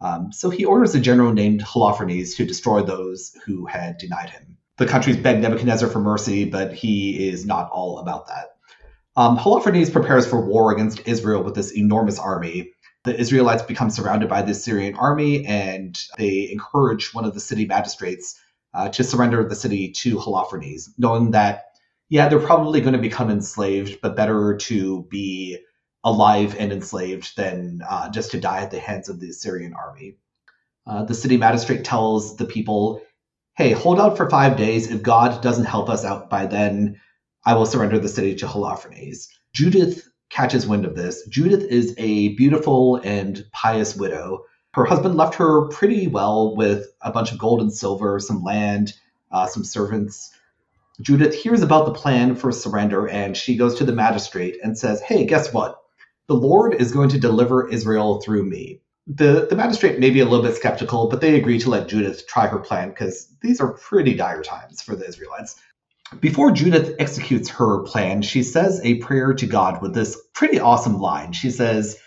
Um, 0.00 0.32
so 0.32 0.50
he 0.50 0.64
orders 0.64 0.94
a 0.94 1.00
general 1.00 1.32
named 1.32 1.60
Holofernes 1.60 2.36
to 2.36 2.44
destroy 2.44 2.82
those 2.82 3.36
who 3.46 3.66
had 3.66 3.98
denied 3.98 4.30
him. 4.30 4.56
The 4.78 4.86
countries 4.86 5.16
beg 5.16 5.40
Nebuchadnezzar 5.40 5.88
for 5.88 6.00
mercy, 6.00 6.44
but 6.44 6.72
he 6.72 7.28
is 7.28 7.46
not 7.46 7.70
all 7.70 7.98
about 7.98 8.26
that. 8.26 8.46
Um, 9.14 9.36
Holofernes 9.36 9.92
prepares 9.92 10.26
for 10.26 10.44
war 10.44 10.72
against 10.72 11.06
Israel 11.06 11.42
with 11.42 11.54
this 11.54 11.76
enormous 11.76 12.18
army. 12.18 12.72
The 13.04 13.18
Israelites 13.18 13.62
become 13.62 13.90
surrounded 13.90 14.28
by 14.28 14.42
the 14.42 14.52
Assyrian 14.52 14.94
army, 14.94 15.44
and 15.44 16.00
they 16.16 16.50
encourage 16.50 17.12
one 17.12 17.24
of 17.24 17.34
the 17.34 17.40
city 17.40 17.66
magistrates 17.66 18.40
uh, 18.74 18.88
to 18.88 19.04
surrender 19.04 19.46
the 19.46 19.54
city 19.54 19.90
to 19.90 20.16
Holofernes, 20.16 20.88
knowing 20.96 21.32
that, 21.32 21.64
yeah, 22.12 22.28
they're 22.28 22.38
probably 22.38 22.82
going 22.82 22.92
to 22.92 22.98
become 22.98 23.30
enslaved, 23.30 24.02
but 24.02 24.14
better 24.14 24.58
to 24.58 25.04
be 25.04 25.56
alive 26.04 26.54
and 26.58 26.70
enslaved 26.70 27.34
than 27.38 27.80
uh, 27.88 28.10
just 28.10 28.32
to 28.32 28.38
die 28.38 28.60
at 28.60 28.70
the 28.70 28.78
hands 28.78 29.08
of 29.08 29.18
the 29.18 29.30
Assyrian 29.30 29.72
army. 29.72 30.18
Uh, 30.86 31.04
the 31.04 31.14
city 31.14 31.38
magistrate 31.38 31.86
tells 31.86 32.36
the 32.36 32.44
people, 32.44 33.00
hey, 33.56 33.72
hold 33.72 33.98
out 33.98 34.18
for 34.18 34.28
five 34.28 34.58
days. 34.58 34.90
If 34.90 35.02
God 35.02 35.42
doesn't 35.42 35.64
help 35.64 35.88
us 35.88 36.04
out 36.04 36.28
by 36.28 36.44
then, 36.44 37.00
I 37.46 37.54
will 37.54 37.64
surrender 37.64 37.98
the 37.98 38.10
city 38.10 38.34
to 38.34 38.46
Holofernes. 38.46 39.28
Judith 39.54 40.06
catches 40.28 40.66
wind 40.66 40.84
of 40.84 40.94
this. 40.94 41.26
Judith 41.28 41.62
is 41.62 41.94
a 41.96 42.34
beautiful 42.34 42.96
and 42.96 43.42
pious 43.52 43.96
widow. 43.96 44.44
Her 44.74 44.84
husband 44.84 45.14
left 45.14 45.36
her 45.36 45.68
pretty 45.68 46.08
well 46.08 46.56
with 46.56 46.88
a 47.00 47.10
bunch 47.10 47.32
of 47.32 47.38
gold 47.38 47.62
and 47.62 47.72
silver, 47.72 48.20
some 48.20 48.42
land, 48.42 48.92
uh, 49.30 49.46
some 49.46 49.64
servants. 49.64 50.30
Judith 51.02 51.34
hears 51.34 51.62
about 51.62 51.86
the 51.86 51.92
plan 51.92 52.36
for 52.36 52.52
surrender 52.52 53.08
and 53.08 53.36
she 53.36 53.56
goes 53.56 53.74
to 53.76 53.84
the 53.84 53.92
magistrate 53.92 54.58
and 54.62 54.78
says, 54.78 55.02
Hey, 55.02 55.26
guess 55.26 55.52
what? 55.52 55.78
The 56.28 56.34
Lord 56.34 56.74
is 56.74 56.92
going 56.92 57.08
to 57.10 57.18
deliver 57.18 57.68
Israel 57.68 58.20
through 58.20 58.44
me. 58.44 58.80
The, 59.08 59.46
the 59.50 59.56
magistrate 59.56 59.98
may 59.98 60.10
be 60.10 60.20
a 60.20 60.24
little 60.24 60.44
bit 60.44 60.56
skeptical, 60.56 61.08
but 61.08 61.20
they 61.20 61.34
agree 61.36 61.58
to 61.58 61.70
let 61.70 61.88
Judith 61.88 62.26
try 62.28 62.46
her 62.46 62.60
plan 62.60 62.90
because 62.90 63.28
these 63.42 63.60
are 63.60 63.74
pretty 63.74 64.14
dire 64.14 64.42
times 64.42 64.80
for 64.80 64.94
the 64.94 65.06
Israelites. 65.06 65.60
Before 66.20 66.52
Judith 66.52 66.94
executes 66.98 67.48
her 67.48 67.80
plan, 67.82 68.22
she 68.22 68.42
says 68.42 68.80
a 68.84 68.98
prayer 68.98 69.34
to 69.34 69.46
God 69.46 69.82
with 69.82 69.94
this 69.94 70.16
pretty 70.34 70.60
awesome 70.60 71.00
line. 71.00 71.32
She 71.32 71.50
says, 71.50 71.98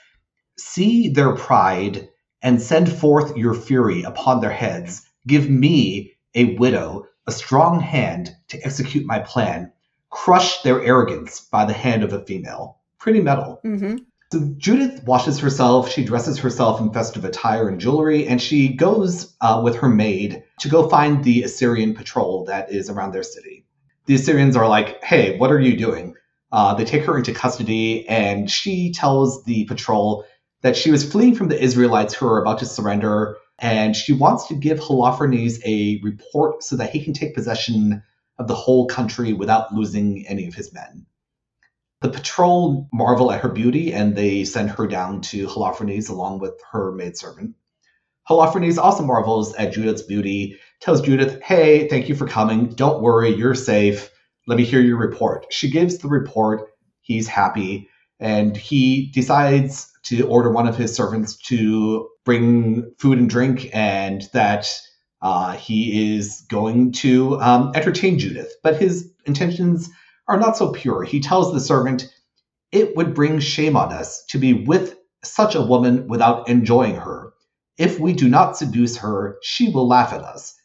See 0.58 1.10
their 1.10 1.36
pride 1.36 2.10
and 2.42 2.62
send 2.62 2.92
forth 2.92 3.36
your 3.36 3.56
fury 3.56 4.04
upon 4.04 4.40
their 4.40 4.52
heads. 4.52 5.02
Give 5.28 5.50
me, 5.50 6.14
a 6.36 6.56
widow, 6.56 7.08
a 7.28 7.32
strong 7.32 7.80
hand 7.80 8.36
to 8.50 8.60
execute 8.66 9.06
my 9.06 9.20
plan. 9.20 9.72
Crush 10.10 10.62
their 10.62 10.82
arrogance 10.84 11.42
by 11.42 11.66
the 11.66 11.74
hand 11.74 12.04
of 12.04 12.14
a 12.14 12.24
female. 12.26 12.78
Pretty 13.00 13.22
metal. 13.22 13.60
Mm-hmm. 13.66 13.98
So 14.32 14.40
Judith 14.58 15.04
washes 15.04 15.40
herself, 15.40 15.90
she 15.90 16.04
dresses 16.04 16.40
herself 16.40 16.82
in 16.82 16.92
festive 16.92 17.26
attire 17.26 17.68
and 17.68 17.80
jewelry, 17.80 18.28
and 18.28 18.42
she 18.42 18.70
goes 18.70 19.36
uh, 19.42 19.62
with 19.64 19.76
her 19.78 19.90
maid 19.90 20.44
to 20.60 20.68
go 20.68 20.90
find 20.90 21.24
the 21.24 21.44
Assyrian 21.44 21.94
patrol 21.94 22.44
that 22.46 22.72
is 22.72 22.90
around 22.90 23.12
their 23.12 23.24
city. 23.24 23.66
The 24.08 24.16
Assyrians 24.16 24.56
are 24.56 24.68
like, 24.68 25.04
hey, 25.04 25.38
what 25.38 25.52
are 25.52 25.60
you 25.60 25.78
doing? 25.78 26.16
Uh, 26.52 26.74
they 26.74 26.86
take 26.86 27.04
her 27.04 27.18
into 27.18 27.34
custody, 27.34 28.08
and 28.08 28.50
she 28.50 28.92
tells 28.92 29.44
the 29.44 29.66
patrol 29.66 30.26
that 30.62 30.76
she 30.76 30.90
was 30.90 31.10
fleeing 31.10 31.36
from 31.36 31.48
the 31.48 31.62
Israelites 31.62 32.14
who 32.14 32.28
are 32.28 32.42
about 32.42 32.60
to 32.60 32.66
surrender, 32.66 33.38
and 33.60 33.95
she 33.95 34.14
wants 34.14 34.48
to 34.48 34.56
give 34.56 34.80
Holofernes 34.80 35.61
a 35.65 35.99
report 36.03 36.64
so 36.64 36.76
that 36.76 36.91
he 36.91 37.03
can 37.03 37.14
take 37.14 37.36
possession 37.36 38.03
of 38.38 38.48
the 38.48 38.56
whole 38.56 38.88
country 38.88 39.34
without 39.34 39.73
losing 39.73 40.27
any 40.27 40.48
of 40.48 40.53
his 40.53 40.73
men. 40.73 41.06
The 42.02 42.10
patrol 42.10 42.90
marvel 42.91 43.32
at 43.32 43.41
her 43.41 43.49
beauty 43.49 43.94
and 43.94 44.15
they 44.15 44.44
send 44.44 44.72
her 44.72 44.88
down 44.88 45.22
to 45.22 45.48
Holofernes 45.48 46.10
along 46.10 46.40
with 46.40 46.53
her 46.72 46.91
maidservant. 46.91 47.56
Holofernes 48.30 48.77
also 48.77 49.03
marvels 49.03 49.53
at 49.56 49.72
Judith's 49.72 50.02
beauty, 50.02 50.60
tells 50.82 51.02
Judith, 51.02 51.41
Hey, 51.41 51.88
thank 51.88 52.10
you 52.10 52.15
for 52.15 52.27
coming. 52.27 52.68
Don't 52.69 53.02
worry, 53.02 53.34
you're 53.34 53.56
safe. 53.56 54.11
Let 54.48 54.57
me 54.57 54.65
hear 54.65 54.82
your 54.82 54.98
report. 54.98 55.45
She 55.52 55.72
gives 55.72 55.99
the 55.99 56.07
report. 56.07 56.69
He's 57.02 57.27
happy 57.27 57.88
and 58.26 58.58
he 58.58 59.12
decides 59.14 59.94
to 60.02 60.24
order 60.24 60.50
one 60.50 60.68
of 60.68 60.76
his 60.76 60.96
servants 60.96 61.36
to 61.36 62.10
bring 62.24 62.92
food 62.98 63.20
and 63.20 63.30
drink 63.30 63.70
and 63.72 64.28
that 64.34 64.68
uh, 65.22 65.52
he 65.52 66.18
is 66.18 66.42
going 66.50 66.92
to 66.92 67.40
um, 67.40 67.72
entertain 67.76 68.18
Judith. 68.18 68.52
But 68.64 68.82
his 68.82 69.14
intentions 69.26 69.92
are 70.28 70.40
not 70.40 70.58
so 70.58 70.72
pure. 70.72 71.04
He 71.04 71.20
tells 71.20 71.54
the 71.54 71.60
servant, 71.60 72.12
It 72.72 72.96
would 72.98 73.14
bring 73.14 73.40
shame 73.40 73.78
on 73.78 73.94
us 73.94 74.26
to 74.30 74.40
be 74.40 74.54
with 74.54 74.98
such 75.24 75.54
a 75.54 75.62
woman 75.62 76.08
without 76.08 76.50
enjoying 76.50 76.96
her. 76.96 77.32
If 77.78 78.00
we 78.00 78.14
do 78.14 78.28
not 78.28 78.58
seduce 78.58 78.98
her, 78.98 79.38
she 79.44 79.70
will 79.70 79.88
laugh 79.88 80.14
at 80.14 80.24
us. 80.24 80.56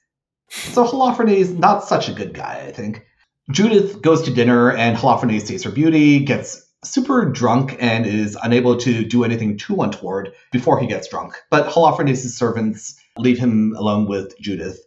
So 0.49 0.87
Holofernes 0.87 1.59
not 1.59 1.85
such 1.85 2.09
a 2.09 2.15
good 2.15 2.33
guy, 2.33 2.65
I 2.67 2.73
think. 2.73 3.05
Judith 3.51 4.01
goes 4.01 4.23
to 4.23 4.33
dinner 4.33 4.73
and 4.73 4.97
Holofernes 4.97 5.43
sees 5.43 5.65
her 5.65 5.71
beauty, 5.71 6.21
gets 6.21 6.70
super 6.85 7.27
drunk, 7.27 7.77
and 7.79 8.07
is 8.07 8.39
unable 8.43 8.77
to 8.79 9.05
do 9.05 9.25
anything 9.25 9.59
too 9.59 9.83
untoward 9.83 10.33
before 10.51 10.81
he 10.81 10.87
gets 10.87 11.09
drunk. 11.09 11.35
But 11.51 11.69
Holofernes' 11.69 12.31
servants 12.31 12.99
leave 13.19 13.39
him 13.39 13.75
alone 13.77 14.07
with 14.07 14.39
Judith. 14.41 14.81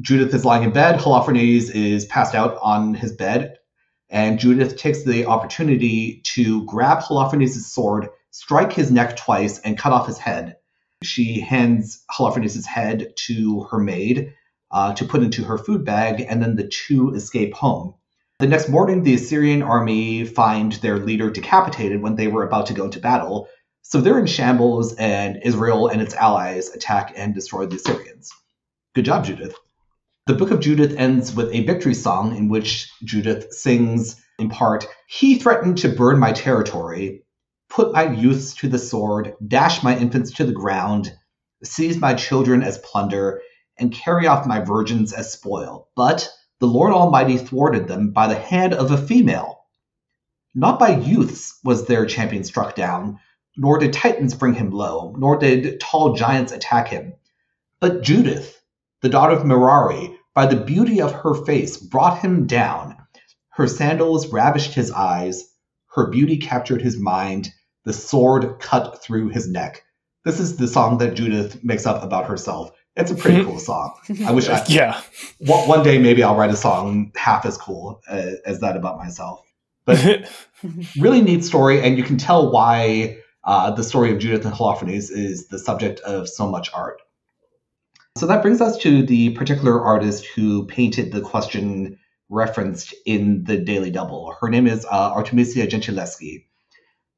Judith 0.00 0.34
is 0.34 0.44
lying 0.44 0.64
in 0.64 0.72
bed. 0.72 0.98
Holofernes 0.98 1.74
is 1.74 2.06
passed 2.06 2.34
out 2.34 2.58
on 2.62 2.94
his 2.94 3.12
bed, 3.12 3.56
and 4.08 4.38
Judith 4.38 4.76
takes 4.76 5.04
the 5.04 5.26
opportunity 5.26 6.22
to 6.34 6.64
grab 6.64 7.00
Holofernes' 7.00 7.60
sword, 7.64 8.08
strike 8.30 8.72
his 8.72 8.90
neck 8.90 9.16
twice, 9.16 9.58
and 9.60 9.78
cut 9.78 9.92
off 9.92 10.06
his 10.06 10.18
head. 10.18 10.56
She 11.02 11.40
hands 11.40 12.02
Holofernes' 12.10 12.64
head 12.64 13.12
to 13.26 13.62
her 13.70 13.78
maid 13.78 14.32
uh, 14.70 14.94
to 14.94 15.04
put 15.04 15.22
into 15.22 15.44
her 15.44 15.58
food 15.58 15.84
bag, 15.84 16.24
and 16.26 16.42
then 16.42 16.56
the 16.56 16.68
two 16.68 17.14
escape 17.14 17.54
home. 17.54 17.94
The 18.38 18.46
next 18.46 18.68
morning, 18.68 19.02
the 19.02 19.14
Assyrian 19.14 19.62
army 19.62 20.26
find 20.26 20.72
their 20.72 20.98
leader 20.98 21.30
decapitated 21.30 22.02
when 22.02 22.16
they 22.16 22.28
were 22.28 22.46
about 22.46 22.66
to 22.66 22.74
go 22.74 22.84
into 22.84 23.00
battle. 23.00 23.48
So 23.80 23.98
they're 23.98 24.18
in 24.18 24.26
shambles, 24.26 24.94
and 24.96 25.40
Israel 25.42 25.88
and 25.88 26.02
its 26.02 26.14
allies 26.14 26.68
attack 26.68 27.14
and 27.16 27.34
destroy 27.34 27.64
the 27.64 27.76
Assyrians. 27.76 28.30
Good 28.94 29.06
job, 29.06 29.24
Judith. 29.24 29.54
The 30.26 30.34
book 30.34 30.50
of 30.50 30.60
Judith 30.60 30.98
ends 30.98 31.34
with 31.34 31.50
a 31.50 31.64
victory 31.64 31.94
song 31.94 32.36
in 32.36 32.50
which 32.50 32.90
Judith 33.04 33.54
sings, 33.54 34.22
in 34.38 34.50
part, 34.50 34.86
He 35.08 35.38
threatened 35.38 35.78
to 35.78 35.88
burn 35.88 36.18
my 36.18 36.32
territory, 36.32 37.22
put 37.70 37.94
my 37.94 38.06
youths 38.10 38.54
to 38.56 38.68
the 38.68 38.78
sword, 38.78 39.32
dash 39.48 39.82
my 39.82 39.96
infants 39.96 40.32
to 40.32 40.44
the 40.44 40.52
ground, 40.52 41.10
seize 41.64 41.96
my 41.96 42.12
children 42.12 42.62
as 42.62 42.76
plunder, 42.80 43.40
and 43.78 43.94
carry 43.94 44.26
off 44.26 44.46
my 44.46 44.60
virgins 44.60 45.14
as 45.14 45.32
spoil. 45.32 45.88
But 45.96 46.28
the 46.58 46.66
Lord 46.66 46.92
Almighty 46.92 47.36
thwarted 47.36 47.86
them 47.86 48.10
by 48.10 48.26
the 48.26 48.38
hand 48.38 48.72
of 48.72 48.90
a 48.90 48.96
female. 48.96 49.64
Not 50.54 50.78
by 50.78 50.96
youths 50.96 51.58
was 51.62 51.86
their 51.86 52.06
champion 52.06 52.44
struck 52.44 52.74
down, 52.74 53.18
nor 53.56 53.78
did 53.78 53.92
Titans 53.92 54.34
bring 54.34 54.54
him 54.54 54.70
low, 54.70 55.14
nor 55.18 55.36
did 55.36 55.80
tall 55.80 56.14
giants 56.14 56.52
attack 56.52 56.88
him. 56.88 57.12
But 57.78 58.02
Judith, 58.02 58.58
the 59.02 59.10
daughter 59.10 59.34
of 59.34 59.44
Merari, 59.44 60.18
by 60.34 60.46
the 60.46 60.64
beauty 60.64 61.00
of 61.00 61.12
her 61.12 61.34
face, 61.34 61.76
brought 61.76 62.20
him 62.20 62.46
down. 62.46 62.96
Her 63.50 63.66
sandals 63.66 64.32
ravished 64.32 64.74
his 64.74 64.90
eyes, 64.90 65.44
her 65.94 66.08
beauty 66.08 66.38
captured 66.38 66.82
his 66.82 66.98
mind, 66.98 67.52
the 67.84 67.92
sword 67.92 68.60
cut 68.60 69.02
through 69.02 69.28
his 69.28 69.48
neck. 69.48 69.82
This 70.24 70.40
is 70.40 70.56
the 70.56 70.68
song 70.68 70.98
that 70.98 71.14
Judith 71.14 71.62
makes 71.62 71.86
up 71.86 72.02
about 72.02 72.26
herself. 72.26 72.70
It's 72.96 73.10
a 73.10 73.14
pretty 73.14 73.44
cool 73.44 73.58
song. 73.70 73.94
I 74.24 74.32
wish 74.32 74.48
I 74.48 74.64
yeah. 74.68 75.00
one, 75.38 75.68
one 75.68 75.82
day 75.82 75.98
maybe 75.98 76.22
I'll 76.22 76.36
write 76.36 76.50
a 76.50 76.56
song 76.56 77.12
half 77.14 77.44
as 77.44 77.56
cool 77.58 78.00
as, 78.08 78.38
as 78.46 78.60
that 78.60 78.76
about 78.76 78.96
myself. 78.96 79.42
But 79.84 80.28
really 80.98 81.20
neat 81.20 81.44
story, 81.44 81.82
and 81.82 81.96
you 81.96 82.02
can 82.02 82.16
tell 82.16 82.50
why 82.50 83.18
uh, 83.44 83.70
the 83.70 83.84
story 83.84 84.10
of 84.12 84.18
Judith 84.18 84.44
and 84.44 84.54
Holofernes 84.54 85.10
is 85.10 85.48
the 85.48 85.58
subject 85.58 86.00
of 86.00 86.28
so 86.28 86.50
much 86.50 86.70
art. 86.74 87.00
So 88.16 88.26
that 88.26 88.42
brings 88.42 88.60
us 88.60 88.78
to 88.78 89.04
the 89.04 89.30
particular 89.34 89.80
artist 89.80 90.24
who 90.24 90.66
painted 90.66 91.12
the 91.12 91.20
question 91.20 91.98
referenced 92.28 92.94
in 93.04 93.44
the 93.44 93.58
Daily 93.58 93.90
Double. 93.90 94.34
Her 94.40 94.48
name 94.48 94.66
is 94.66 94.84
uh, 94.86 95.12
Artemisia 95.12 95.66
Gentileschi. 95.66 96.46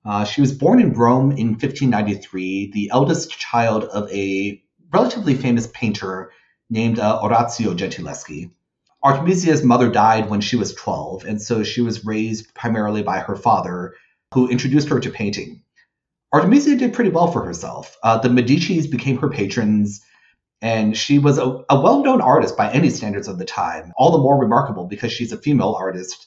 Uh, 0.05 0.24
she 0.24 0.40
was 0.40 0.52
born 0.52 0.80
in 0.80 0.92
Rome 0.92 1.30
in 1.32 1.50
1593, 1.50 2.72
the 2.72 2.90
eldest 2.92 3.30
child 3.30 3.84
of 3.84 4.10
a 4.10 4.62
relatively 4.93 5.35
famous 5.35 5.66
painter 5.69 6.31
named 6.70 6.98
uh, 6.98 7.20
Orazio 7.23 7.74
Gentileschi. 7.74 8.51
Artemisia's 9.02 9.62
mother 9.62 9.90
died 9.90 10.28
when 10.28 10.40
she 10.40 10.56
was 10.56 10.74
12, 10.74 11.24
and 11.24 11.40
so 11.40 11.62
she 11.62 11.81
was 11.81 12.05
raised 12.05 12.52
primarily 12.55 13.02
by 13.02 13.19
her 13.19 13.36
father, 13.36 13.94
who 14.35 14.48
introduced 14.48 14.89
her 14.89 15.01
to 15.01 15.10
painting. 15.10 15.62
Artemisia 16.32 16.77
did 16.77 16.93
pretty 16.93 17.10
well 17.10 17.31
for 17.31 17.44
herself. 17.44 17.97
Uh, 18.02 18.19
the 18.19 18.28
Medicis 18.28 18.90
became 18.90 19.16
her 19.19 19.31
patrons, 19.31 20.05
and 20.60 20.97
she 20.97 21.19
was 21.19 21.39
a, 21.39 21.65
a 21.70 21.81
well 21.81 22.02
known 22.02 22.20
artist 22.20 22.56
by 22.56 22.70
any 22.73 22.90
standards 22.90 23.28
of 23.28 23.39
the 23.39 23.44
time, 23.44 23.93
all 23.97 24.10
the 24.10 24.19
more 24.19 24.39
remarkable 24.39 24.86
because 24.86 25.12
she's 25.12 25.32
a 25.32 25.39
female 25.39 25.74
artist 25.78 26.27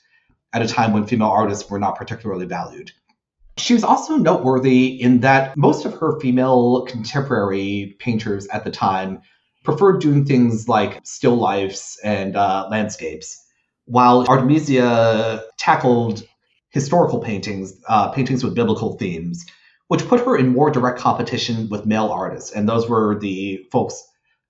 at 0.53 0.61
a 0.61 0.67
time 0.67 0.93
when 0.93 1.05
female 1.05 1.27
artists 1.27 1.69
were 1.69 1.79
not 1.79 1.97
particularly 1.97 2.45
valued. 2.45 2.91
She 3.57 3.73
was 3.73 3.83
also 3.83 4.17
noteworthy 4.17 5.01
in 5.01 5.19
that 5.19 5.55
most 5.57 5.85
of 5.85 5.93
her 5.95 6.19
female 6.19 6.85
contemporary 6.85 7.95
painters 7.99 8.47
at 8.47 8.63
the 8.63 8.71
time 8.71 9.21
preferred 9.63 10.01
doing 10.01 10.25
things 10.25 10.67
like 10.67 10.99
still 11.03 11.35
lifes 11.35 11.99
and 12.03 12.35
uh, 12.35 12.67
landscapes, 12.71 13.45
while 13.85 14.25
Artemisia 14.27 15.43
tackled 15.57 16.23
historical 16.69 17.19
paintings, 17.19 17.73
uh, 17.87 18.09
paintings 18.09 18.43
with 18.43 18.55
biblical 18.55 18.97
themes, 18.97 19.45
which 19.89 20.07
put 20.07 20.21
her 20.21 20.37
in 20.37 20.53
more 20.53 20.71
direct 20.71 20.97
competition 20.97 21.67
with 21.69 21.85
male 21.85 22.07
artists. 22.07 22.51
And 22.51 22.67
those 22.67 22.89
were 22.89 23.19
the 23.19 23.65
folks 23.71 24.01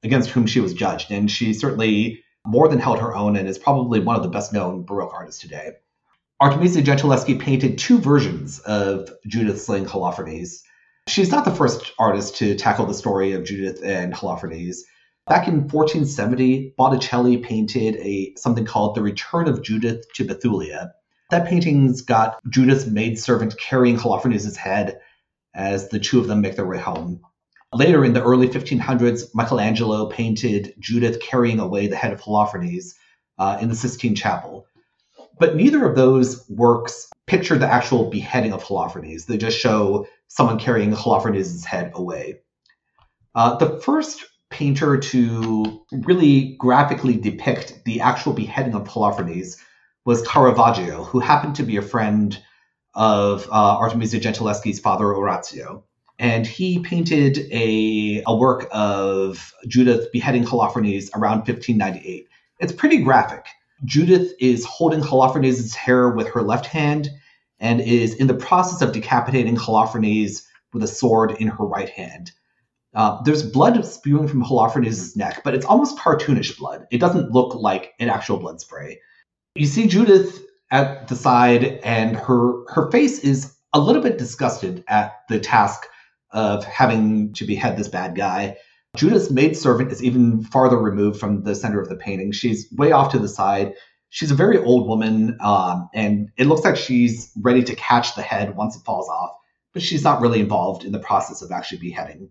against 0.03 0.29
whom 0.29 0.45
she 0.45 0.59
was 0.59 0.73
judged. 0.73 1.11
And 1.11 1.29
she 1.29 1.53
certainly 1.53 2.23
more 2.45 2.67
than 2.67 2.79
held 2.79 2.99
her 2.99 3.15
own 3.15 3.35
and 3.35 3.47
is 3.47 3.57
probably 3.57 3.99
one 3.99 4.15
of 4.15 4.23
the 4.23 4.29
best 4.29 4.53
known 4.53 4.83
Baroque 4.83 5.13
artists 5.13 5.41
today. 5.41 5.71
Artemisia 6.41 6.81
Gentileschi 6.81 7.39
painted 7.39 7.77
two 7.77 7.99
versions 7.99 8.57
of 8.61 9.13
Judith 9.27 9.61
slaying 9.61 9.85
Holofernes. 9.85 10.63
She's 11.07 11.29
not 11.29 11.45
the 11.45 11.53
first 11.53 11.93
artist 11.99 12.37
to 12.37 12.55
tackle 12.55 12.87
the 12.87 12.95
story 12.95 13.33
of 13.33 13.43
Judith 13.43 13.83
and 13.83 14.11
Holofernes. 14.11 14.77
Back 15.27 15.47
in 15.47 15.67
1470, 15.67 16.73
Botticelli 16.75 17.37
painted 17.37 17.95
a 17.97 18.33
something 18.37 18.65
called 18.65 18.95
The 18.95 19.03
Return 19.03 19.47
of 19.47 19.61
Judith 19.61 20.11
to 20.15 20.25
Bethulia. 20.25 20.93
That 21.29 21.47
painting's 21.47 22.01
got 22.01 22.39
Judith's 22.49 22.87
maidservant 22.87 23.55
carrying 23.59 23.97
Holofernes' 23.97 24.55
head 24.55 24.99
as 25.53 25.89
the 25.89 25.99
two 25.99 26.19
of 26.19 26.25
them 26.25 26.41
make 26.41 26.55
their 26.55 26.65
way 26.65 26.79
home. 26.79 27.21
Later 27.71 28.03
in 28.03 28.13
the 28.13 28.23
early 28.23 28.47
1500s, 28.47 29.35
Michelangelo 29.35 30.07
painted 30.07 30.73
Judith 30.79 31.21
carrying 31.21 31.59
away 31.59 31.85
the 31.85 31.95
head 31.95 32.13
of 32.13 32.19
Holofernes 32.19 32.95
uh, 33.37 33.59
in 33.61 33.69
the 33.69 33.75
Sistine 33.75 34.15
Chapel. 34.15 34.65
But 35.41 35.55
neither 35.55 35.83
of 35.89 35.95
those 35.95 36.47
works 36.49 37.09
picture 37.25 37.57
the 37.57 37.65
actual 37.65 38.11
beheading 38.11 38.53
of 38.53 38.63
Holofernes. 38.63 39.25
They 39.25 39.39
just 39.39 39.57
show 39.57 40.05
someone 40.27 40.59
carrying 40.59 40.91
Holofernes' 40.91 41.65
head 41.65 41.91
away. 41.95 42.41
Uh, 43.33 43.55
the 43.55 43.79
first 43.79 44.23
painter 44.51 44.99
to 44.99 45.83
really 45.91 46.55
graphically 46.59 47.17
depict 47.17 47.83
the 47.85 48.01
actual 48.01 48.33
beheading 48.33 48.75
of 48.75 48.87
Holofernes 48.87 49.57
was 50.05 50.21
Caravaggio, 50.27 51.05
who 51.05 51.19
happened 51.19 51.55
to 51.55 51.63
be 51.63 51.77
a 51.77 51.81
friend 51.81 52.39
of 52.93 53.47
uh, 53.47 53.77
Artemisia 53.79 54.19
Gentileschi's 54.19 54.79
father, 54.79 55.11
Orazio. 55.11 55.85
And 56.19 56.45
he 56.45 56.77
painted 56.81 57.47
a, 57.51 58.21
a 58.27 58.35
work 58.35 58.67
of 58.69 59.55
Judith 59.67 60.11
beheading 60.11 60.43
Holofernes 60.43 61.09
around 61.15 61.47
1598. 61.47 62.27
It's 62.59 62.73
pretty 62.73 62.97
graphic. 62.97 63.47
Judith 63.85 64.33
is 64.39 64.65
holding 64.65 65.01
Holofernes' 65.01 65.75
hair 65.75 66.09
with 66.09 66.27
her 66.29 66.41
left 66.41 66.65
hand 66.65 67.09
and 67.59 67.81
is 67.81 68.15
in 68.15 68.27
the 68.27 68.33
process 68.33 68.81
of 68.81 68.93
decapitating 68.93 69.55
Holofernes 69.55 70.45
with 70.73 70.83
a 70.83 70.87
sword 70.87 71.31
in 71.39 71.47
her 71.47 71.65
right 71.65 71.89
hand. 71.89 72.31
Uh, 72.93 73.21
there's 73.23 73.43
blood 73.43 73.85
spewing 73.85 74.27
from 74.27 74.43
Holofernes' 74.43 75.15
neck, 75.15 75.41
but 75.43 75.55
it's 75.55 75.65
almost 75.65 75.97
cartoonish 75.97 76.57
blood. 76.57 76.85
It 76.91 76.99
doesn't 76.99 77.31
look 77.31 77.55
like 77.55 77.93
an 77.99 78.09
actual 78.09 78.37
blood 78.37 78.59
spray. 78.59 78.99
You 79.55 79.65
see 79.65 79.87
Judith 79.87 80.45
at 80.71 81.07
the 81.07 81.15
side, 81.15 81.79
and 81.83 82.15
her 82.15 82.65
her 82.69 82.89
face 82.91 83.19
is 83.19 83.55
a 83.73 83.79
little 83.79 84.01
bit 84.01 84.17
disgusted 84.17 84.83
at 84.87 85.21
the 85.29 85.39
task 85.39 85.85
of 86.31 86.63
having 86.65 87.33
to 87.33 87.45
behead 87.45 87.77
this 87.77 87.87
bad 87.87 88.15
guy. 88.15 88.57
Judith's 88.97 89.31
maidservant 89.31 89.91
is 89.91 90.03
even 90.03 90.43
farther 90.43 90.77
removed 90.77 91.19
from 91.19 91.43
the 91.43 91.55
center 91.55 91.79
of 91.79 91.87
the 91.87 91.95
painting. 91.95 92.31
She's 92.31 92.67
way 92.73 92.91
off 92.91 93.11
to 93.13 93.19
the 93.19 93.27
side. 93.27 93.73
She's 94.09 94.31
a 94.31 94.35
very 94.35 94.57
old 94.57 94.87
woman, 94.87 95.37
um, 95.39 95.89
and 95.93 96.29
it 96.37 96.47
looks 96.47 96.65
like 96.65 96.75
she's 96.75 97.31
ready 97.41 97.63
to 97.63 97.75
catch 97.75 98.15
the 98.15 98.21
head 98.21 98.57
once 98.57 98.75
it 98.75 98.83
falls 98.83 99.07
off, 99.07 99.31
but 99.73 99.81
she's 99.81 100.03
not 100.03 100.19
really 100.19 100.41
involved 100.41 100.83
in 100.83 100.91
the 100.91 100.99
process 100.99 101.41
of 101.41 101.51
actually 101.51 101.77
beheading. 101.77 102.29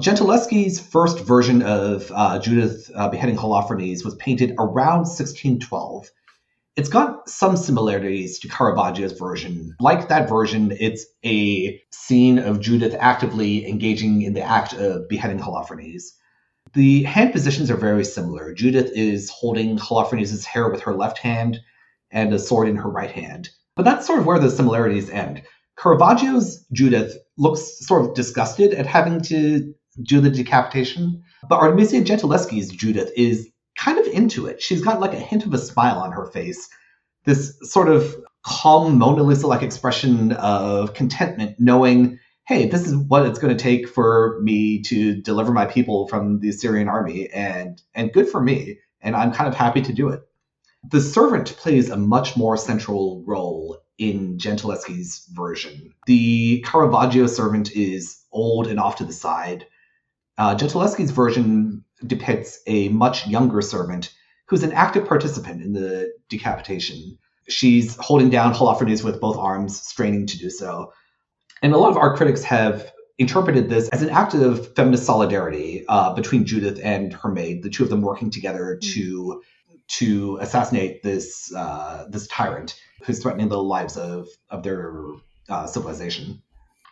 Gentileschi's 0.00 0.78
first 0.78 1.20
version 1.20 1.62
of 1.62 2.12
uh, 2.14 2.38
Judith 2.38 2.88
uh, 2.94 3.08
beheading 3.08 3.36
Holofernes 3.36 4.04
was 4.04 4.14
painted 4.16 4.54
around 4.58 5.06
1612. 5.06 6.10
It's 6.76 6.90
got 6.90 7.26
some 7.26 7.56
similarities 7.56 8.38
to 8.40 8.48
Caravaggio's 8.48 9.18
version. 9.18 9.74
Like 9.80 10.08
that 10.08 10.28
version, 10.28 10.76
it's 10.78 11.06
a 11.24 11.80
scene 11.90 12.38
of 12.38 12.60
Judith 12.60 12.94
actively 13.00 13.66
engaging 13.66 14.20
in 14.20 14.34
the 14.34 14.42
act 14.42 14.74
of 14.74 15.08
beheading 15.08 15.38
Holofernes. 15.38 16.02
The 16.74 17.04
hand 17.04 17.32
positions 17.32 17.70
are 17.70 17.78
very 17.78 18.04
similar. 18.04 18.52
Judith 18.52 18.90
is 18.94 19.30
holding 19.30 19.78
Holofernes' 19.78 20.44
hair 20.44 20.68
with 20.68 20.82
her 20.82 20.92
left 20.92 21.16
hand 21.16 21.58
and 22.10 22.34
a 22.34 22.38
sword 22.38 22.68
in 22.68 22.76
her 22.76 22.90
right 22.90 23.10
hand. 23.10 23.48
But 23.74 23.86
that's 23.86 24.06
sort 24.06 24.18
of 24.18 24.26
where 24.26 24.38
the 24.38 24.50
similarities 24.50 25.08
end. 25.08 25.42
Caravaggio's 25.78 26.66
Judith 26.72 27.16
looks 27.38 27.86
sort 27.86 28.04
of 28.04 28.14
disgusted 28.14 28.74
at 28.74 28.86
having 28.86 29.22
to 29.22 29.74
do 30.02 30.20
the 30.20 30.30
decapitation. 30.30 31.22
But 31.48 31.60
Artemisia 31.60 32.02
Gentileschi's 32.02 32.68
Judith 32.68 33.10
is 33.16 33.48
kind 33.76 33.98
of 33.98 34.06
into 34.06 34.46
it. 34.46 34.62
She's 34.62 34.82
got 34.82 35.00
like 35.00 35.12
a 35.12 35.18
hint 35.18 35.44
of 35.46 35.54
a 35.54 35.58
smile 35.58 35.98
on 35.98 36.12
her 36.12 36.26
face, 36.26 36.68
this 37.24 37.58
sort 37.62 37.88
of 37.88 38.14
calm 38.42 38.98
Mona 38.98 39.22
Lisa 39.22 39.46
like 39.46 39.62
expression 39.62 40.32
of 40.32 40.94
contentment, 40.94 41.56
knowing, 41.58 42.18
hey, 42.46 42.68
this 42.68 42.86
is 42.86 42.94
what 42.96 43.26
it's 43.26 43.38
going 43.38 43.56
to 43.56 43.62
take 43.62 43.88
for 43.88 44.38
me 44.42 44.80
to 44.82 45.20
deliver 45.20 45.52
my 45.52 45.66
people 45.66 46.08
from 46.08 46.40
the 46.40 46.48
Assyrian 46.48 46.88
army, 46.88 47.28
and 47.28 47.82
and 47.94 48.12
good 48.12 48.28
for 48.28 48.40
me, 48.40 48.78
and 49.00 49.16
I'm 49.16 49.32
kind 49.32 49.48
of 49.48 49.54
happy 49.54 49.82
to 49.82 49.92
do 49.92 50.08
it. 50.08 50.20
The 50.88 51.00
servant 51.00 51.56
plays 51.56 51.90
a 51.90 51.96
much 51.96 52.36
more 52.36 52.56
central 52.56 53.24
role 53.26 53.78
in 53.98 54.38
Gentileschi's 54.38 55.26
version. 55.32 55.92
The 56.06 56.60
Caravaggio 56.64 57.26
servant 57.26 57.72
is 57.72 58.22
old 58.30 58.68
and 58.68 58.78
off 58.78 58.96
to 58.96 59.04
the 59.04 59.12
side. 59.12 59.66
Uh, 60.38 60.54
Gentileschi's 60.54 61.10
version 61.10 61.82
depicts 62.06 62.60
a 62.66 62.88
much 62.90 63.26
younger 63.26 63.62
servant 63.62 64.12
who's 64.48 64.62
an 64.62 64.72
active 64.72 65.06
participant 65.06 65.62
in 65.62 65.72
the 65.72 66.12
decapitation. 66.28 67.18
She's 67.48 67.96
holding 67.96 68.30
down 68.30 68.54
Holofernes 68.54 69.04
with 69.04 69.20
both 69.20 69.36
arms, 69.36 69.80
straining 69.80 70.26
to 70.26 70.38
do 70.38 70.50
so. 70.50 70.92
And 71.62 71.72
a 71.72 71.78
lot 71.78 71.90
of 71.90 71.96
art 71.96 72.16
critics 72.16 72.42
have 72.44 72.92
interpreted 73.18 73.68
this 73.68 73.88
as 73.88 74.02
an 74.02 74.10
act 74.10 74.34
of 74.34 74.74
feminist 74.74 75.04
solidarity 75.04 75.84
uh, 75.88 76.12
between 76.14 76.44
Judith 76.44 76.78
and 76.82 77.12
her 77.14 77.30
maid, 77.30 77.62
the 77.62 77.70
two 77.70 77.82
of 77.82 77.90
them 77.90 78.02
working 78.02 78.30
together 78.30 78.76
mm. 78.76 78.94
to 78.94 79.42
to 79.88 80.36
assassinate 80.40 81.02
this 81.02 81.52
uh, 81.54 82.06
this 82.10 82.26
tyrant 82.26 82.78
who's 83.04 83.22
threatening 83.22 83.48
the 83.48 83.62
lives 83.62 83.96
of 83.96 84.28
of 84.50 84.62
their 84.62 84.92
uh, 85.48 85.66
civilization. 85.66 86.42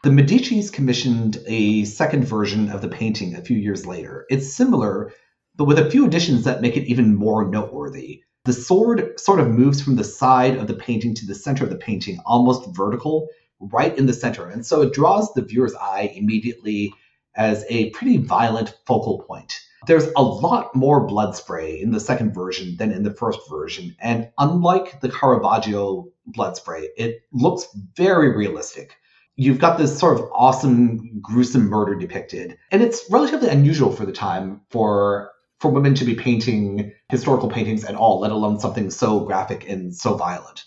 The 0.05 0.11
Medicis 0.11 0.71
commissioned 0.71 1.43
a 1.47 1.87
second 1.87 2.25
version 2.25 2.71
of 2.71 2.83
the 2.83 2.89
painting 2.89 3.35
a 3.35 3.41
few 3.41 3.57
years 3.57 3.87
later. 3.87 4.27
It's 4.29 4.53
similar, 4.53 5.11
but 5.57 5.65
with 5.65 5.79
a 5.79 5.91
few 5.91 6.05
additions 6.05 6.45
that 6.45 6.61
make 6.61 6.77
it 6.77 6.87
even 6.87 7.15
more 7.15 7.49
noteworthy. 7.49 8.21
The 8.45 8.53
sword 8.53 9.19
sort 9.19 9.41
of 9.41 9.49
moves 9.49 9.81
from 9.81 9.97
the 9.97 10.05
side 10.05 10.59
of 10.59 10.67
the 10.67 10.75
painting 10.75 11.15
to 11.15 11.27
the 11.27 11.35
center 11.35 11.65
of 11.65 11.71
the 11.71 11.77
painting, 11.77 12.21
almost 12.27 12.77
vertical, 12.77 13.29
right 13.59 13.97
in 13.97 14.05
the 14.05 14.13
center. 14.13 14.47
And 14.47 14.67
so 14.67 14.83
it 14.83 14.93
draws 14.93 15.33
the 15.33 15.41
viewer's 15.41 15.75
eye 15.75 16.13
immediately 16.15 16.93
as 17.35 17.65
a 17.71 17.89
pretty 17.93 18.19
violent 18.19 18.77
focal 18.85 19.21
point. 19.21 19.59
There's 19.87 20.09
a 20.19 20.23
lot 20.23 20.77
more 20.77 21.07
blood 21.07 21.35
spray 21.35 21.81
in 21.81 21.93
the 21.93 21.99
second 21.99 22.35
version 22.35 22.77
than 22.77 22.93
in 22.93 23.05
the 23.05 23.15
first 23.15 23.41
version. 23.49 23.97
And 24.01 24.29
unlike 24.37 25.01
the 25.01 25.09
Caravaggio 25.09 26.09
blood 26.27 26.59
spray, 26.59 26.91
it 26.99 27.23
looks 27.33 27.67
very 27.97 28.37
realistic 28.37 28.99
you've 29.36 29.59
got 29.59 29.78
this 29.78 29.98
sort 29.98 30.19
of 30.19 30.28
awesome, 30.32 31.20
gruesome 31.20 31.69
murder 31.69 31.94
depicted. 31.94 32.56
And 32.70 32.82
it's 32.82 33.05
relatively 33.11 33.48
unusual 33.48 33.93
for 33.93 34.06
the 34.06 34.12
time 34.12 34.61
for 34.70 35.31
for 35.61 35.70
women 35.70 35.94
to 35.94 36.05
be 36.05 36.15
painting 36.15 36.93
historical 37.09 37.48
paintings 37.48 37.85
at 37.85 37.94
all, 37.94 38.20
let 38.20 38.32
alone 38.32 38.61
something 38.61 38.90
so 38.90 39.20
graphic 39.20 39.69
and 39.69 39.94
so 39.94 40.15
violent. 40.15 40.65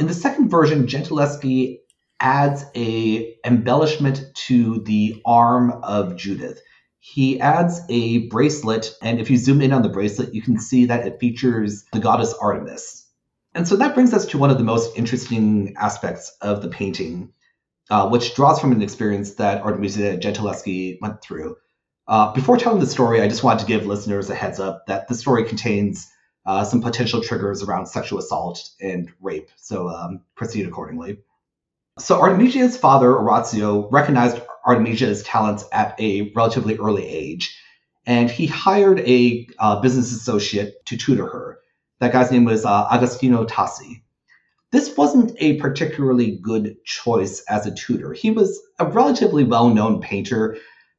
In 0.00 0.06
the 0.06 0.14
second 0.14 0.48
version, 0.48 0.86
Gentileschi 0.86 1.78
adds 2.18 2.64
a 2.74 3.34
embellishment 3.44 4.22
to 4.34 4.80
the 4.80 5.20
arm 5.24 5.80
of 5.82 6.16
Judith. 6.16 6.60
He 6.98 7.40
adds 7.40 7.80
a 7.88 8.26
bracelet, 8.28 8.94
and 9.00 9.20
if 9.20 9.30
you 9.30 9.36
zoom 9.36 9.62
in 9.62 9.72
on 9.72 9.82
the 9.82 9.88
bracelet, 9.88 10.34
you 10.34 10.42
can 10.42 10.58
see 10.58 10.86
that 10.86 11.06
it 11.06 11.20
features 11.20 11.84
the 11.92 12.00
goddess 12.00 12.34
Artemis. 12.40 13.06
And 13.54 13.66
so 13.66 13.76
that 13.76 13.94
brings 13.94 14.12
us 14.12 14.26
to 14.26 14.38
one 14.38 14.50
of 14.50 14.58
the 14.58 14.64
most 14.64 14.96
interesting 14.96 15.74
aspects 15.78 16.36
of 16.40 16.62
the 16.62 16.68
painting, 16.68 17.32
uh, 17.90 18.08
which 18.08 18.34
draws 18.34 18.60
from 18.60 18.72
an 18.72 18.82
experience 18.82 19.34
that 19.34 19.62
Artemisia 19.62 20.16
Gentileschi 20.16 20.98
went 21.00 21.20
through. 21.20 21.56
Uh, 22.06 22.32
before 22.32 22.56
telling 22.56 22.80
the 22.80 22.86
story, 22.86 23.20
I 23.20 23.28
just 23.28 23.44
wanted 23.44 23.60
to 23.60 23.66
give 23.66 23.86
listeners 23.86 24.30
a 24.30 24.34
heads 24.34 24.58
up 24.58 24.86
that 24.86 25.08
the 25.08 25.14
story 25.14 25.44
contains 25.44 26.10
uh, 26.46 26.64
some 26.64 26.80
potential 26.80 27.22
triggers 27.22 27.62
around 27.62 27.86
sexual 27.86 28.18
assault 28.18 28.70
and 28.80 29.12
rape, 29.20 29.50
so 29.56 29.88
um, 29.88 30.22
proceed 30.34 30.66
accordingly. 30.66 31.18
So 31.98 32.20
Artemisia's 32.20 32.76
father, 32.76 33.14
Orazio, 33.14 33.88
recognized 33.90 34.40
Artemisia's 34.64 35.22
talents 35.22 35.64
at 35.72 36.00
a 36.00 36.32
relatively 36.34 36.78
early 36.78 37.06
age, 37.06 37.56
and 38.06 38.30
he 38.30 38.46
hired 38.46 39.00
a 39.00 39.46
uh, 39.58 39.80
business 39.80 40.12
associate 40.12 40.84
to 40.86 40.96
tutor 40.96 41.26
her. 41.26 41.58
That 42.00 42.12
guy's 42.12 42.30
name 42.30 42.44
was 42.44 42.64
uh, 42.64 42.88
Agostino 42.90 43.44
Tassi. 43.44 44.02
This 44.72 44.96
wasn't 44.96 45.32
a 45.38 45.56
particularly 45.56 46.38
good 46.40 46.76
choice 46.84 47.42
as 47.48 47.66
a 47.66 47.74
tutor. 47.74 48.12
He 48.12 48.30
was 48.30 48.60
a 48.78 48.86
relatively 48.86 49.42
well 49.42 49.68
known 49.68 50.00
painter, 50.00 50.58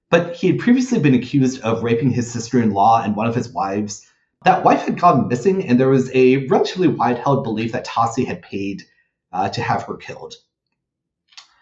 but 0.10 0.36
he 0.36 0.48
had 0.48 0.60
previously 0.60 1.00
been 1.00 1.14
accused 1.14 1.62
of 1.62 1.84
raping 1.84 2.12
his 2.12 2.30
sister 2.30 2.62
in 2.62 2.72
law 2.72 3.02
and 3.02 3.16
one 3.16 3.28
of 3.28 3.36
his 3.36 3.50
wives. 3.50 4.06
That 4.44 4.66
wife 4.66 4.82
had 4.82 5.00
gone 5.00 5.28
missing, 5.28 5.68
and 5.68 5.80
there 5.80 5.88
was 5.88 6.12
a 6.14 6.48
relatively 6.48 6.88
wide 6.88 7.20
held 7.20 7.44
belief 7.44 7.72
that 7.72 7.86
Tassi 7.86 8.26
had 8.26 8.42
paid 8.42 8.84
uh, 9.32 9.50
to 9.50 9.62
have 9.62 9.84
her 9.84 9.96
killed. 9.96 10.34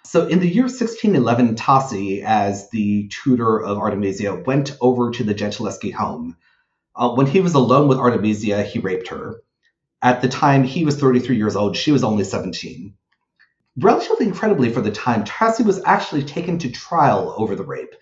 So 0.03 0.25
in 0.25 0.39
the 0.39 0.47
year 0.47 0.63
1611, 0.63 1.55
Tassi, 1.55 2.23
as 2.23 2.71
the 2.71 3.07
tutor 3.09 3.61
of 3.61 3.77
Artemisia, 3.77 4.33
went 4.33 4.75
over 4.81 5.11
to 5.11 5.23
the 5.23 5.35
Gentileschi 5.35 5.93
home. 5.93 6.35
Uh, 6.95 7.13
when 7.13 7.27
he 7.27 7.41
was 7.41 7.53
alone 7.53 7.87
with 7.87 7.99
Artemisia, 7.99 8.63
he 8.63 8.79
raped 8.79 9.09
her. 9.09 9.43
At 10.01 10.21
the 10.21 10.29
time, 10.29 10.63
he 10.63 10.85
was 10.85 10.97
33 10.97 11.35
years 11.35 11.55
old, 11.55 11.75
she 11.75 11.91
was 11.91 12.03
only 12.03 12.23
17. 12.23 12.93
Relatively 13.77 14.27
incredibly 14.27 14.71
for 14.71 14.81
the 14.81 14.91
time, 14.91 15.25
Tassi 15.25 15.65
was 15.65 15.81
actually 15.83 16.23
taken 16.23 16.57
to 16.59 16.71
trial 16.71 17.33
over 17.37 17.55
the 17.55 17.63
rape. 17.63 17.93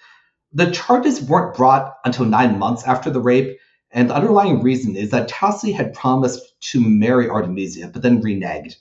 The 0.54 0.72
charges 0.72 1.22
weren't 1.22 1.56
brought 1.56 1.96
until 2.06 2.26
nine 2.26 2.60
months 2.60 2.84
after 2.84 3.10
the 3.10 3.20
rape, 3.20 3.58
and 3.92 4.10
the 4.10 4.16
underlying 4.16 4.62
reason 4.62 4.96
is 4.96 5.12
that 5.12 5.30
Tassi 5.30 5.74
had 5.74 5.94
promised 5.94 6.60
to 6.72 6.80
marry 6.80 7.30
Artemisia, 7.30 7.90
but 7.92 8.02
then 8.02 8.22
reneged. 8.22 8.76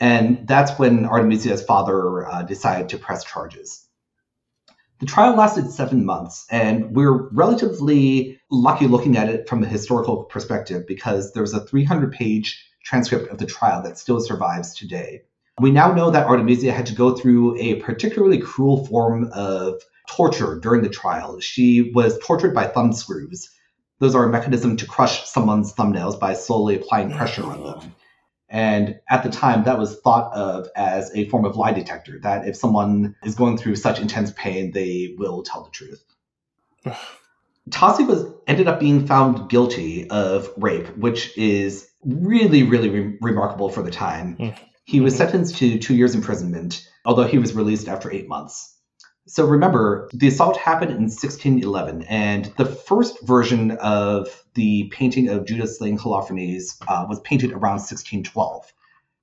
And 0.00 0.46
that's 0.46 0.78
when 0.78 1.06
Artemisia's 1.06 1.62
father 1.64 2.26
uh, 2.26 2.42
decided 2.42 2.88
to 2.90 2.98
press 2.98 3.24
charges. 3.24 3.86
The 5.04 5.10
trial 5.10 5.36
lasted 5.36 5.70
seven 5.70 6.06
months, 6.06 6.46
and 6.50 6.96
we're 6.96 7.28
relatively 7.28 8.40
lucky 8.50 8.86
looking 8.86 9.18
at 9.18 9.28
it 9.28 9.46
from 9.46 9.62
a 9.62 9.66
historical 9.66 10.24
perspective 10.24 10.86
because 10.86 11.34
there's 11.34 11.52
a 11.52 11.60
300 11.60 12.10
page 12.10 12.66
transcript 12.82 13.30
of 13.30 13.36
the 13.36 13.44
trial 13.44 13.82
that 13.82 13.98
still 13.98 14.18
survives 14.18 14.74
today. 14.74 15.20
We 15.60 15.72
now 15.72 15.92
know 15.92 16.10
that 16.10 16.26
Artemisia 16.26 16.72
had 16.72 16.86
to 16.86 16.94
go 16.94 17.14
through 17.14 17.58
a 17.58 17.82
particularly 17.82 18.38
cruel 18.38 18.86
form 18.86 19.30
of 19.34 19.82
torture 20.08 20.58
during 20.58 20.80
the 20.80 20.88
trial. 20.88 21.38
She 21.38 21.92
was 21.94 22.18
tortured 22.20 22.54
by 22.54 22.68
thumb 22.68 22.94
screws. 22.94 23.50
Those 23.98 24.14
are 24.14 24.24
a 24.24 24.32
mechanism 24.32 24.78
to 24.78 24.86
crush 24.86 25.28
someone's 25.28 25.74
thumbnails 25.74 26.18
by 26.18 26.32
slowly 26.32 26.76
applying 26.76 27.12
pressure 27.12 27.44
on 27.44 27.62
them. 27.62 27.94
And 28.48 29.00
at 29.08 29.22
the 29.22 29.30
time, 29.30 29.64
that 29.64 29.78
was 29.78 29.98
thought 30.00 30.32
of 30.32 30.68
as 30.76 31.10
a 31.14 31.28
form 31.28 31.44
of 31.44 31.56
lie 31.56 31.72
detector, 31.72 32.20
that 32.22 32.46
if 32.46 32.56
someone 32.56 33.16
is 33.24 33.34
going 33.34 33.56
through 33.56 33.76
such 33.76 34.00
intense 34.00 34.32
pain, 34.36 34.72
they 34.72 35.14
will 35.18 35.42
tell 35.42 35.64
the 35.64 35.70
truth. 35.70 36.04
Tassi 37.70 38.06
was 38.06 38.26
ended 38.46 38.68
up 38.68 38.78
being 38.78 39.06
found 39.06 39.48
guilty 39.48 40.08
of 40.10 40.50
rape, 40.58 40.94
which 40.98 41.36
is 41.38 41.88
really, 42.04 42.62
really 42.62 42.90
re- 42.90 43.16
remarkable 43.22 43.70
for 43.70 43.82
the 43.82 43.90
time. 43.90 44.36
Mm. 44.36 44.58
He 44.84 45.00
was 45.00 45.16
sentenced 45.16 45.56
to 45.56 45.78
two 45.78 45.94
years 45.94 46.14
imprisonment, 46.14 46.86
although 47.06 47.24
he 47.24 47.38
was 47.38 47.54
released 47.54 47.88
after 47.88 48.12
eight 48.12 48.28
months. 48.28 48.73
So 49.26 49.46
remember, 49.46 50.10
the 50.12 50.28
assault 50.28 50.58
happened 50.58 50.90
in 50.90 51.04
1611, 51.04 52.02
and 52.02 52.46
the 52.58 52.66
first 52.66 53.22
version 53.22 53.72
of 53.72 54.44
the 54.52 54.84
painting 54.92 55.28
of 55.28 55.46
Judith 55.46 55.76
slaying 55.76 55.98
Holofernes 55.98 56.76
uh, 56.88 57.06
was 57.08 57.20
painted 57.20 57.52
around 57.52 57.80
1612. 57.80 58.72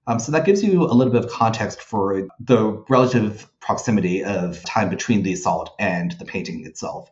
Um, 0.08 0.20
so 0.20 0.32
that 0.32 0.46
gives 0.46 0.64
you 0.64 0.84
a 0.84 0.94
little 0.94 1.14
bit 1.14 1.24
of 1.24 1.32
context 1.32 1.82
for 1.82 2.28
the 2.40 2.84
relative 2.90 3.48
proximity 3.60 4.24
of 4.24 4.64
time 4.64 4.90
between 4.90 5.22
the 5.22 5.34
assault 5.34 5.76
and 5.78 6.14
the 6.14 6.26
painting 6.26 6.66
itself. 6.66 7.12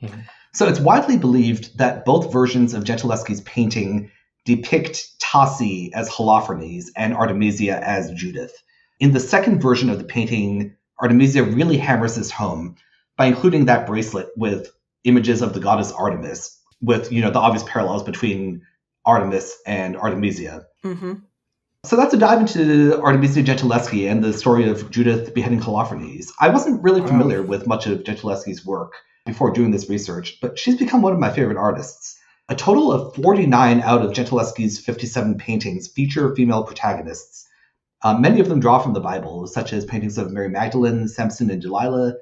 Mhm. 0.00 0.24
So 0.52 0.68
it's 0.68 0.78
widely 0.78 1.16
believed 1.16 1.76
that 1.78 2.04
both 2.04 2.32
versions 2.32 2.74
of 2.74 2.84
Gentileschi's 2.84 3.40
painting 3.40 4.10
depict 4.44 5.18
Tassi 5.18 5.90
as 5.92 6.08
Holofernes 6.08 6.90
and 6.96 7.12
Artemisia 7.12 7.80
as 7.84 8.12
Judith. 8.12 8.62
In 9.00 9.12
the 9.12 9.20
second 9.20 9.60
version 9.60 9.90
of 9.90 9.98
the 9.98 10.04
painting, 10.04 10.76
Artemisia 11.00 11.42
really 11.42 11.76
hammers 11.76 12.16
this 12.16 12.30
home 12.30 12.76
by 13.16 13.26
including 13.26 13.66
that 13.66 13.86
bracelet 13.86 14.28
with 14.36 14.70
images 15.04 15.42
of 15.42 15.54
the 15.54 15.60
goddess 15.60 15.92
Artemis, 15.92 16.58
with 16.80 17.12
you 17.12 17.20
know 17.20 17.30
the 17.30 17.38
obvious 17.38 17.64
parallels 17.66 18.02
between 18.02 18.62
Artemis 19.04 19.56
and 19.66 19.96
Artemisia. 19.96 20.66
Mm-hmm. 20.84 21.14
So 21.84 21.96
that's 21.96 22.14
a 22.14 22.16
dive 22.16 22.40
into 22.40 22.98
Artemisia 22.98 23.42
Gentileschi 23.42 24.10
and 24.10 24.24
the 24.24 24.32
story 24.32 24.70
of 24.70 24.90
Judith 24.90 25.34
beheading 25.34 25.60
Holofernes. 25.60 26.30
I 26.40 26.48
wasn't 26.48 26.82
really 26.82 27.06
familiar 27.06 27.42
with 27.42 27.66
much 27.66 27.86
of 27.86 28.04
Gentileschi's 28.04 28.64
work 28.64 28.94
before 29.26 29.50
doing 29.50 29.70
this 29.70 29.90
research, 29.90 30.38
but 30.40 30.58
she's 30.58 30.78
become 30.78 31.02
one 31.02 31.12
of 31.12 31.18
my 31.18 31.30
favorite 31.30 31.58
artists. 31.58 32.18
A 32.48 32.54
total 32.54 32.90
of 32.90 33.14
49 33.14 33.82
out 33.82 34.02
of 34.02 34.12
Gentileschi's 34.12 34.78
57 34.78 35.36
paintings 35.36 35.88
feature 35.88 36.34
female 36.34 36.64
protagonists. 36.64 37.43
Uh, 38.04 38.16
many 38.18 38.38
of 38.38 38.48
them 38.48 38.60
draw 38.60 38.78
from 38.78 38.92
the 38.92 39.00
Bible, 39.00 39.46
such 39.46 39.72
as 39.72 39.84
paintings 39.86 40.18
of 40.18 40.30
Mary 40.30 40.48
Magdalene, 40.50 41.08
Samson 41.08 41.50
and 41.50 41.60
Delilah, 41.60 42.14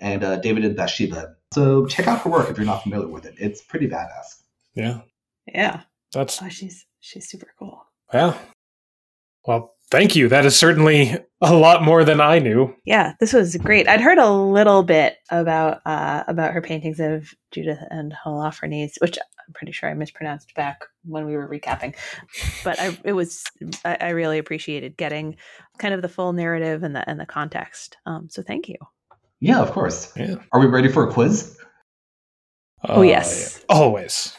and 0.00 0.22
uh, 0.24 0.36
David 0.36 0.64
and 0.64 0.76
Bathsheba. 0.76 1.36
So 1.54 1.86
check 1.86 2.06
out 2.08 2.20
her 2.22 2.30
work 2.30 2.50
if 2.50 2.56
you're 2.56 2.66
not 2.66 2.82
familiar 2.82 3.06
with 3.08 3.24
it. 3.24 3.34
It's 3.38 3.62
pretty 3.62 3.88
badass. 3.88 4.42
Yeah, 4.74 5.00
Yeah. 5.46 5.82
that's 6.12 6.42
Oh, 6.42 6.48
she's 6.48 6.86
she's 7.00 7.28
super 7.28 7.46
cool. 7.58 7.86
yeah. 8.12 8.36
Well, 9.46 9.74
thank 9.90 10.16
you. 10.16 10.28
That 10.28 10.44
is 10.44 10.58
certainly 10.58 11.16
a 11.40 11.54
lot 11.54 11.82
more 11.82 12.04
than 12.04 12.20
I 12.20 12.38
knew. 12.38 12.74
Yeah, 12.84 13.14
this 13.20 13.32
was 13.32 13.56
great. 13.56 13.88
I'd 13.88 14.00
heard 14.00 14.18
a 14.18 14.30
little 14.30 14.82
bit 14.82 15.16
about 15.30 15.80
uh, 15.86 16.24
about 16.28 16.52
her 16.52 16.60
paintings 16.62 17.00
of 17.00 17.32
Judith 17.52 17.78
and 17.90 18.12
Holofernes, 18.24 18.92
which 19.00 19.16
I'm 19.18 19.52
pretty 19.54 19.72
sure 19.72 19.88
I 19.88 19.94
mispronounced 19.94 20.54
back 20.54 20.84
when 21.04 21.26
we 21.26 21.36
were 21.36 21.48
recapping. 21.48 21.94
But 22.64 22.78
I, 22.80 22.98
it 23.04 23.12
was 23.12 23.44
I, 23.84 23.96
I 24.00 24.08
really 24.10 24.38
appreciated 24.38 24.96
getting 24.96 25.36
kind 25.78 25.94
of 25.94 26.02
the 26.02 26.08
full 26.08 26.32
narrative 26.32 26.82
and 26.82 26.94
the 26.94 27.08
and 27.08 27.18
the 27.20 27.26
context. 27.26 27.96
Um, 28.06 28.28
so 28.30 28.42
thank 28.42 28.68
you. 28.68 28.76
Yeah, 29.40 29.60
of 29.60 29.70
course. 29.70 30.12
Yeah. 30.16 30.34
Are 30.52 30.60
we 30.60 30.66
ready 30.66 30.88
for 30.88 31.08
a 31.08 31.12
quiz? 31.12 31.56
Oh, 32.84 32.98
Uh, 32.98 33.02
yes. 33.02 33.58
yeah. 33.68 33.76
always. 33.76 34.36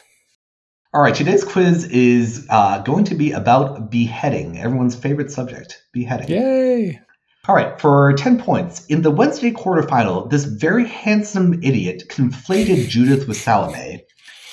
All 0.92 1.00
right, 1.00 1.14
today's 1.14 1.44
quiz 1.44 1.84
is 1.84 2.46
uh, 2.50 2.80
going 2.82 3.04
to 3.04 3.14
be 3.14 3.30
about 3.30 3.90
beheading, 3.92 4.58
everyone's 4.58 4.96
favorite 4.96 5.30
subject, 5.30 5.84
beheading. 5.92 6.28
Yay! 6.28 7.00
All 7.46 7.54
right, 7.54 7.80
for 7.80 8.12
10 8.12 8.40
points. 8.40 8.86
In 8.86 9.02
the 9.02 9.10
Wednesday 9.10 9.52
quarterfinal, 9.52 10.28
this 10.30 10.44
very 10.44 10.84
handsome 10.86 11.54
idiot 11.62 12.04
conflated 12.08 12.88
Judith 12.88 13.28
with 13.28 13.36
Salome, 13.36 14.04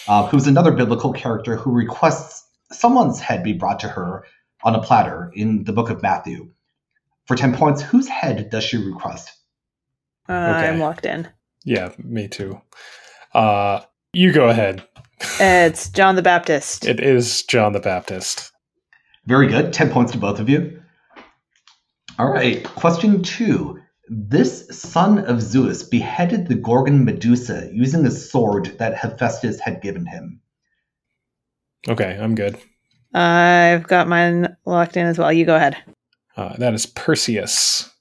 uh, 0.08 0.28
who's 0.28 0.46
another 0.46 0.72
biblical 0.72 1.12
character 1.12 1.56
who 1.56 1.72
requests 1.72 2.46
someone's 2.72 3.20
head 3.20 3.44
be 3.44 3.54
brought 3.54 3.80
to 3.80 3.88
her 3.88 4.24
on 4.64 4.76
a 4.76 4.82
platter 4.82 5.32
in 5.34 5.64
the 5.64 5.74
book 5.74 5.90
of 5.90 6.04
Matthew. 6.04 6.52
For 7.26 7.36
10 7.36 7.56
points, 7.56 7.82
whose 7.82 8.08
head 8.08 8.52
does 8.52 8.64
she 8.64 8.78
request? 8.78 9.32
Uh, 10.30 10.34
Okay. 10.34 10.70
I'm 10.70 10.80
locked 10.80 11.06
in. 11.08 11.28
Yeah, 11.66 11.92
me 11.98 12.28
too. 12.28 12.62
Uh, 13.34 13.82
you 14.14 14.32
go 14.32 14.50
ahead. 14.50 14.88
It's 15.40 15.90
John 15.90 16.16
the 16.16 16.22
Baptist. 16.22 16.86
It 16.86 17.00
is 17.00 17.44
John 17.44 17.74
the 17.74 17.80
Baptist. 17.80 18.52
Very 19.26 19.48
good. 19.48 19.74
10 19.74 19.90
points 19.90 20.12
to 20.14 20.18
both 20.18 20.40
of 20.40 20.50
you. 20.50 20.82
All 22.20 22.32
right. 22.32 22.64
Question 22.64 23.24
two. 23.24 23.80
This 24.10 24.68
son 24.70 25.20
of 25.26 25.42
Zeus 25.42 25.84
beheaded 25.84 26.48
the 26.48 26.56
Gorgon 26.56 27.04
Medusa 27.04 27.70
using 27.74 28.06
a 28.06 28.12
sword 28.12 28.78
that 28.80 28.96
Hephaestus 28.96 29.60
had 29.60 29.82
given 29.82 30.06
him. 30.06 30.40
Okay, 31.90 32.18
I'm 32.20 32.36
good. 32.36 32.58
I've 33.14 33.88
got 33.88 34.08
mine 34.08 34.56
locked 34.66 34.98
in 34.98 35.06
as 35.06 35.18
well. 35.18 35.32
You 35.34 35.46
go 35.46 35.56
ahead. 35.56 35.78
Uh, 36.38 36.56
that 36.58 36.74
is 36.74 36.86
Perseus. 36.86 37.92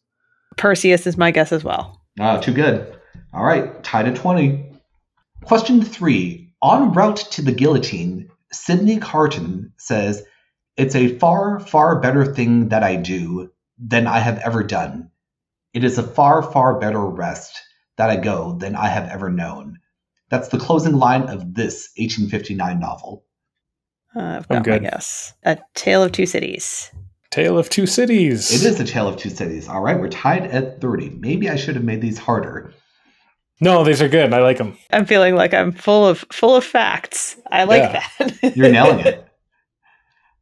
Perseus 0.56 1.06
is 1.06 1.16
my 1.16 1.30
guess 1.30 1.52
as 1.52 1.64
well. 1.64 2.00
Ah, 2.20 2.38
too 2.38 2.52
good. 2.52 2.96
All 3.32 3.44
right. 3.44 3.82
Tied 3.82 4.06
at 4.06 4.16
20. 4.16 4.64
Question 5.44 5.82
three. 5.82 6.45
En 6.64 6.92
route 6.92 7.18
to 7.32 7.42
the 7.42 7.52
guillotine, 7.52 8.30
Sidney 8.52 8.98
Carton 8.98 9.72
says, 9.76 10.24
It's 10.76 10.94
a 10.94 11.18
far, 11.18 11.60
far 11.60 12.00
better 12.00 12.24
thing 12.24 12.68
that 12.68 12.82
I 12.82 12.96
do 12.96 13.50
than 13.78 14.06
I 14.06 14.18
have 14.20 14.38
ever 14.38 14.62
done. 14.62 15.10
It 15.74 15.84
is 15.84 15.98
a 15.98 16.02
far, 16.02 16.42
far 16.42 16.78
better 16.78 17.04
rest 17.04 17.60
that 17.96 18.10
I 18.10 18.16
go 18.16 18.56
than 18.58 18.74
I 18.74 18.88
have 18.88 19.08
ever 19.08 19.30
known. 19.30 19.78
That's 20.30 20.48
the 20.48 20.58
closing 20.58 20.94
line 20.94 21.22
of 21.22 21.54
this 21.54 21.90
1859 21.96 22.80
novel. 22.80 23.24
Uh, 24.14 24.20
I've 24.20 24.46
I'm 24.50 24.62
got 24.62 24.66
my 24.66 24.78
good. 24.78 24.82
guess. 24.82 25.34
A 25.44 25.58
Tale 25.74 26.02
of 26.02 26.12
Two 26.12 26.26
Cities. 26.26 26.90
Tale 27.30 27.58
of 27.58 27.68
Two 27.68 27.86
Cities. 27.86 28.50
It 28.50 28.66
is 28.66 28.80
A 28.80 28.84
Tale 28.84 29.08
of 29.08 29.18
Two 29.18 29.28
Cities. 29.30 29.68
All 29.68 29.82
right, 29.82 29.98
we're 30.00 30.08
tied 30.08 30.46
at 30.46 30.80
30. 30.80 31.10
Maybe 31.10 31.50
I 31.50 31.56
should 31.56 31.74
have 31.74 31.84
made 31.84 32.00
these 32.00 32.18
harder. 32.18 32.72
No, 33.60 33.84
these 33.84 34.02
are 34.02 34.08
good. 34.08 34.34
I 34.34 34.40
like 34.40 34.58
them. 34.58 34.76
I'm 34.92 35.06
feeling 35.06 35.34
like 35.34 35.54
I'm 35.54 35.72
full 35.72 36.06
of 36.06 36.24
full 36.32 36.54
of 36.56 36.64
facts. 36.64 37.36
I 37.50 37.64
like 37.64 37.82
Yeah. 37.82 38.04
that. 38.18 38.56
You're 38.56 38.70
nailing 38.70 39.00
it. 39.00 39.26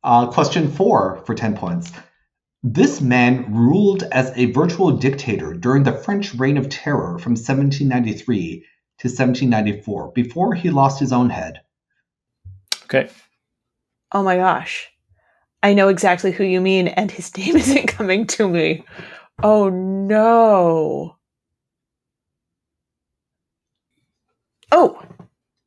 Uh, 0.03 0.27
question 0.27 0.71
four 0.71 1.23
for 1.25 1.35
10 1.35 1.57
points. 1.57 1.93
This 2.63 3.01
man 3.01 3.47
ruled 3.55 4.03
as 4.05 4.33
a 4.37 4.51
virtual 4.53 4.91
dictator 4.91 5.53
during 5.55 5.83
the 5.85 5.93
French 5.93 6.35
Reign 6.35 6.57
of 6.57 6.69
Terror 6.69 7.19
from 7.19 7.33
1793 7.33 8.65
to 8.99 9.09
1794 9.09 10.13
before 10.13 10.55
he 10.55 10.71
lost 10.71 10.99
his 11.01 11.13
own 11.13 11.31
head. 11.31 11.61
Okay. 12.85 13.09
oh 14.13 14.23
my 14.23 14.37
gosh. 14.37 14.89
I 15.63 15.73
know 15.73 15.89
exactly 15.89 16.31
who 16.33 16.45
you 16.45 16.61
mean, 16.61 16.89
and 16.89 17.11
his 17.11 17.35
name 17.37 17.57
isn't 17.65 17.87
coming 17.87 18.27
to 18.29 18.49
me. 18.49 18.85
Oh 19.43 19.69
no. 19.71 21.17
Oh. 24.75 25.01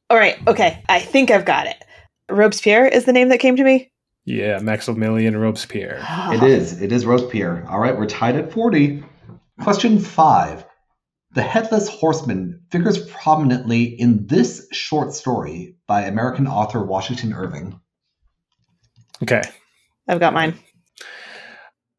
All 0.10 0.18
right. 0.18 0.36
Okay. 0.48 0.84
I 0.90 1.00
think 1.00 1.32
I've 1.32 1.46
got 1.46 1.66
it. 1.66 1.82
Robespierre 2.30 2.86
is 2.86 3.06
the 3.06 3.14
name 3.14 3.30
that 3.30 3.40
came 3.40 3.56
to 3.56 3.64
me. 3.64 3.90
Yeah, 4.26 4.60
Maximilian 4.60 5.38
Robespierre. 5.38 6.00
It 6.34 6.44
is. 6.44 6.82
It 6.82 6.92
is 6.92 7.06
Robespierre. 7.06 7.66
All 7.70 7.80
right, 7.80 7.98
we're 7.98 8.06
tied 8.06 8.36
at 8.36 8.52
40. 8.52 9.02
Question 9.62 9.98
five. 9.98 10.66
The 11.32 11.42
Headless 11.42 11.88
Horseman 11.88 12.62
figures 12.70 13.06
prominently 13.06 13.84
in 13.84 14.28
this 14.28 14.68
short 14.74 15.14
story 15.14 15.78
by 15.88 16.02
American 16.02 16.46
author 16.46 16.84
Washington 16.84 17.32
Irving. 17.34 17.80
Okay. 19.24 19.42
I've 20.10 20.20
got 20.20 20.34
mine. 20.34 20.60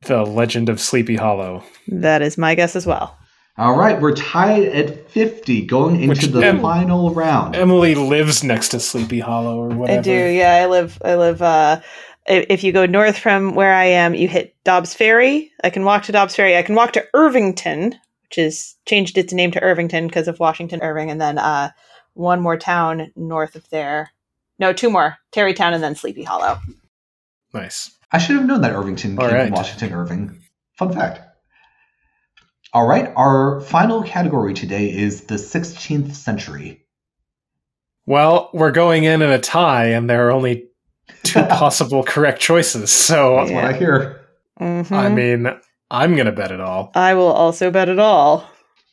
The 0.03 0.25
Legend 0.25 0.69
of 0.69 0.81
Sleepy 0.81 1.17
Hollow. 1.17 1.65
That 1.89 2.21
is 2.21 2.37
my 2.37 2.55
guess 2.55 2.77
as 2.77 2.87
well. 2.87 3.17
All 3.59 3.77
right, 3.77 4.01
we're 4.01 4.15
tied 4.15 4.63
at 4.67 5.11
50 5.11 5.67
going 5.67 5.97
into 5.97 6.09
Which 6.09 6.21
the 6.23 6.47
em- 6.47 6.61
final 6.61 7.13
round. 7.13 7.57
Emily 7.57 7.97
lives 7.97 8.45
next 8.45 8.69
to 8.69 8.79
Sleepy 8.81 9.19
Hollow 9.19 9.59
or 9.59 9.69
whatever. 9.71 9.99
I 9.99 10.03
do. 10.03 10.13
Yeah, 10.13 10.55
I 10.63 10.67
live. 10.67 10.97
I 11.05 11.17
live. 11.17 11.43
Uh, 11.43 11.81
if 12.27 12.63
you 12.63 12.71
go 12.73 12.87
north 12.87 13.19
from 13.19 13.55
where 13.57 13.75
I 13.75 13.87
am, 13.87 14.15
you 14.15 14.29
hit 14.29 14.55
Dobbs 14.63 14.95
Ferry. 14.95 15.51
I 15.65 15.71
can 15.71 15.85
walk 15.85 16.05
to 16.05 16.13
Dobbs 16.13 16.37
Ferry. 16.37 16.57
I 16.57 16.63
can 16.63 16.77
walk 16.77 16.93
to 16.93 17.05
Irvington, 17.15 17.97
which 18.23 18.39
is 18.39 18.77
changed 18.87 19.19
its 19.19 19.33
name 19.33 19.51
to 19.51 19.63
Irvington 19.63 20.07
because 20.07 20.29
of 20.29 20.39
Washington 20.39 20.81
Irving, 20.81 21.11
and 21.11 21.21
then 21.21 21.39
uh, 21.39 21.71
one 22.15 22.41
more 22.41 22.57
town 22.57 23.11
north 23.17 23.57
of 23.57 23.69
there. 23.71 24.11
No, 24.61 24.73
two 24.73 24.91
more: 24.91 25.17
Tarrytown 25.33 25.75
and 25.75 25.83
then 25.83 25.97
Sleepy 25.97 26.23
Hollow. 26.23 26.59
Nice. 27.53 27.91
I 28.13 28.19
should 28.19 28.37
have 28.37 28.47
known 28.47 28.61
that 28.61 28.73
Irvington 28.73 29.19
All 29.19 29.27
came 29.27 29.35
right. 29.35 29.47
from 29.49 29.55
Washington 29.55 29.93
Irving. 29.95 30.39
Fun 30.77 30.93
fact. 30.93 31.23
All 32.75 32.87
right, 32.87 33.11
our 33.17 33.61
final 33.63 34.03
category 34.03 34.53
today 34.53 34.91
is 34.93 35.25
the 35.25 35.37
16th 35.37 36.15
century. 36.15 36.85
Well, 38.05 38.51
we're 38.53 38.73
going 38.73 39.05
in 39.05 39.23
in 39.23 39.31
a 39.31 39.39
tie, 39.39 39.87
and 39.87 40.09
there 40.09 40.29
are 40.29 40.33
only 40.33 40.69
two 41.23 41.43
possible 41.49 42.03
correct 42.03 42.41
choices. 42.41 42.91
So, 42.91 43.37
That's 43.37 43.53
what 43.53 43.65
I 43.65 43.73
hear. 43.73 44.21
Mhm. 44.61 44.93
I 44.93 45.09
mean, 45.09 45.47
I'm 45.91 46.15
going 46.15 46.27
to 46.27 46.33
bet 46.33 46.51
it 46.53 46.61
all. 46.61 46.91
I 46.95 47.15
will 47.15 47.33
also 47.33 47.71
bet 47.71 47.89
it 47.89 47.99
all. 47.99 48.45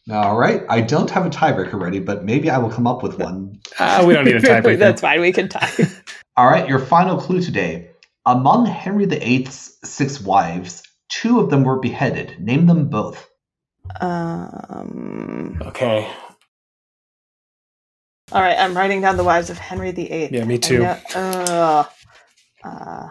All 0.09 0.37
right, 0.37 0.61
I 0.69 0.81
don't 0.81 1.09
have 1.09 1.25
a 1.25 1.29
tiebreaker 1.29 1.79
ready, 1.81 1.99
but 1.99 2.23
maybe 2.23 2.49
I 2.49 2.59
will 2.59 2.69
come 2.69 2.85
up 2.87 3.01
with 3.03 3.17
one. 3.19 3.59
Uh, 3.79 4.03
we 4.07 4.13
don't 4.13 4.25
need 4.25 4.35
a 4.35 4.39
tiebreaker. 4.41 4.77
That's 4.79 5.01
fine. 5.01 5.19
We 5.19 5.31
can 5.33 5.49
tie. 5.49 5.71
All 6.37 6.47
right, 6.47 6.67
your 6.69 6.79
final 6.79 7.17
clue 7.19 7.41
today. 7.41 7.89
Among 8.25 8.65
Henry 8.65 9.05
VIII's 9.05 9.77
six 9.83 10.21
wives, 10.21 10.83
two 11.09 11.39
of 11.39 11.49
them 11.49 11.63
were 11.63 11.79
beheaded. 11.79 12.39
Name 12.39 12.67
them 12.67 12.87
both. 12.89 13.27
Um, 14.01 15.57
okay. 15.61 16.09
all 18.31 18.41
right, 18.41 18.57
I'm 18.57 18.75
writing 18.75 19.01
down 19.01 19.17
the 19.17 19.23
wives 19.23 19.49
of 19.49 19.57
Henry 19.57 19.91
VIII. 19.91 20.29
Yeah, 20.31 20.43
me 20.45 20.57
too. 20.57 20.79
know- 20.79 20.99
uh, 21.15 21.83
uh, 22.63 23.07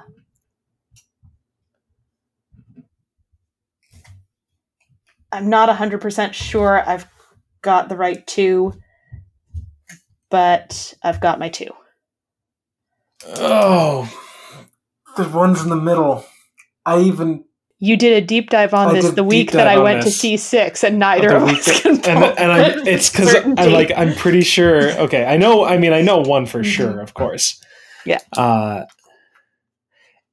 I'm 5.33 5.49
not 5.49 5.69
100% 5.69 6.33
sure 6.33 6.83
I've 6.89 7.07
got 7.63 7.89
the 7.89 7.97
right 7.97 8.25
two, 8.27 8.75
but 10.31 10.95
I've 11.03 11.21
got 11.21 11.39
my 11.39 11.49
two. 11.49 11.71
Oh, 13.27 14.09
the 15.17 15.29
one's 15.29 15.63
in 15.63 15.71
the 15.71 15.77
middle. 15.77 16.25
I 16.87 17.01
even 17.01 17.45
You 17.85 17.99
did 17.99 18.23
a 18.23 18.27
deep 18.27 18.49
dive 18.49 18.73
on 18.73 18.89
I 18.89 18.93
this 18.95 19.11
the 19.11 19.23
week 19.23 19.53
that 19.53 19.69
I 19.69 19.79
went 19.79 20.05
this. 20.05 20.19
to 20.23 20.29
C6, 20.29 20.85
and 20.85 20.99
neither 20.99 21.29
the 21.29 21.37
of 21.37 21.43
us 21.43 21.83
can 21.83 21.97
and 22.07 22.25
and 22.39 22.51
I'm 22.51 22.87
it's 22.87 23.11
because 23.11 23.35
I'm 23.35 23.73
like 23.73 23.93
I'm 23.95 24.15
pretty 24.15 24.41
sure. 24.41 24.91
Okay, 25.01 25.27
I 25.27 25.37
know. 25.37 25.67
I 25.67 25.77
mean, 25.77 25.93
I 25.93 26.01
know 26.01 26.21
one 26.21 26.47
for 26.47 26.65
sure, 26.65 27.01
of 27.01 27.13
course. 27.13 27.61
Mm-hmm. 28.07 28.11
Yeah. 28.11 28.21
Uh, 28.33 28.85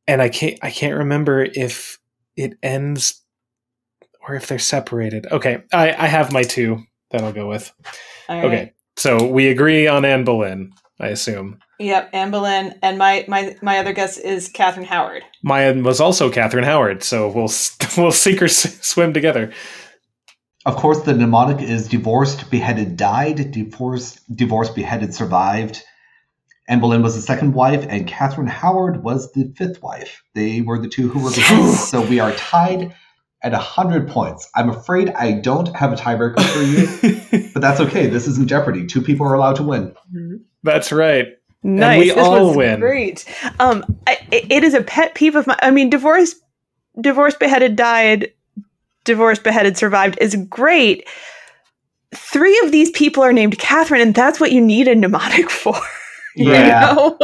and 0.08 0.22
I 0.22 0.30
can't. 0.30 0.58
I 0.62 0.72
can't 0.72 0.96
remember 0.96 1.44
if 1.44 2.00
it 2.38 2.54
ends 2.64 3.22
or 4.26 4.36
if 4.36 4.48
they're 4.48 4.58
separated. 4.58 5.28
Okay, 5.30 5.64
I 5.74 5.92
I 5.92 6.08
have 6.08 6.32
my 6.32 6.44
two 6.44 6.84
that 7.10 7.22
I'll 7.22 7.34
go 7.34 7.50
with. 7.50 7.74
Right. 8.30 8.46
Okay, 8.46 8.74
so 8.96 9.28
we 9.28 9.50
agree 9.50 9.88
on 9.88 10.06
Anne 10.06 10.24
Boleyn. 10.24 10.72
I 11.02 11.08
assume 11.08 11.60
Yep, 11.82 12.10
Anne 12.14 12.32
Boleyn, 12.32 12.76
and 12.82 12.98
my 12.98 13.26
my 13.28 13.56
my 13.62 13.80
other 13.80 13.92
guess 13.94 14.18
is 14.18 14.48
Catherine 14.48 14.86
Howard. 14.86 15.24
mine 15.44 15.84
was 15.84 16.00
also 16.00 16.30
Catherine 16.30 16.64
Howard. 16.64 17.04
So 17.04 17.30
we'll 17.30 17.46
s- 17.46 17.76
we'll 17.98 18.12
sink 18.12 18.42
or 18.42 18.48
swim 18.48 19.14
together. 19.14 19.52
Of 20.66 20.76
course, 20.76 21.02
the 21.02 21.14
mnemonic 21.14 21.60
is 21.68 21.88
divorced, 21.88 22.52
beheaded, 22.52 22.96
died, 22.96 23.52
divorced, 23.52 24.20
divorced, 24.36 24.76
beheaded, 24.76 25.14
survived. 25.14 25.82
Anne 26.70 26.80
Boleyn 26.80 27.02
was 27.02 27.16
the 27.16 27.22
second 27.22 27.54
wife, 27.54 27.84
and 27.90 28.08
Catherine 28.08 28.46
Howard 28.48 29.04
was 29.04 29.32
the 29.34 29.52
fifth 29.58 29.82
wife. 29.82 30.22
They 30.36 30.62
were 30.62 30.78
the 30.80 30.88
two 30.88 31.10
who 31.10 31.24
were 31.24 31.32
beheaded. 31.32 31.74
so 31.90 32.02
we 32.06 32.20
are 32.20 32.32
tied 32.34 32.94
at 33.44 33.54
100 33.54 34.08
points. 34.08 34.48
I'm 34.56 34.70
afraid 34.70 35.10
I 35.10 35.32
don't 35.32 35.76
have 35.76 35.92
a 35.92 35.96
tiebreaker 35.96 36.40
for 36.44 36.62
you, 36.62 37.50
but 37.54 37.62
that's 37.62 37.80
okay. 37.80 38.06
This 38.06 38.28
isn't 38.28 38.48
Jeopardy. 38.48 38.86
Two 38.86 39.02
people 39.02 39.26
are 39.26 39.34
allowed 39.34 39.56
to 39.56 39.64
win. 39.64 39.96
That's 40.62 40.92
right. 40.92 41.26
Nice. 41.64 42.00
we 42.00 42.10
this 42.10 42.18
all 42.18 42.48
was 42.48 42.58
win. 42.58 42.80
Great. 42.80 43.26
Um, 43.60 43.84
I, 44.08 44.18
it 44.32 44.64
is 44.64 44.74
a 44.74 44.82
pet 44.82 45.14
peeve 45.16 45.36
of 45.36 45.46
mine. 45.48 45.58
I 45.62 45.70
mean, 45.72 45.90
divorce, 45.90 46.36
divorce, 47.00 47.36
beheaded, 47.36 47.76
died, 47.76 48.32
divorce, 49.04 49.38
beheaded, 49.40 49.78
survived 49.78 50.18
is 50.20 50.36
great. 50.50 51.08
Three 52.16 52.60
of 52.66 52.72
these 52.72 52.90
people 52.92 53.24
are 53.24 53.32
named 53.34 53.58
Catherine, 53.60 54.02
and 54.02 54.14
that's 54.16 54.40
what 54.40 54.52
you 54.52 54.60
need 54.60 54.88
a 54.88 54.96
mnemonic 54.96 55.50
for. 55.62 55.76
you 56.36 56.52
Yeah. 56.52 56.94
know? 56.94 57.18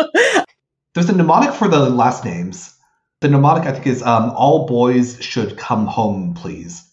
There's 0.94 1.10
a 1.10 1.16
mnemonic 1.16 1.54
for 1.54 1.68
the 1.68 1.90
last 1.90 2.24
names. 2.24 2.74
The 3.22 3.30
mnemonic, 3.30 3.66
I 3.68 3.72
think, 3.72 3.88
is 3.88 4.04
um, 4.04 4.32
all 4.36 4.68
boys 4.68 5.18
should 5.22 5.58
come 5.58 5.88
home, 5.88 6.36
please, 6.36 6.84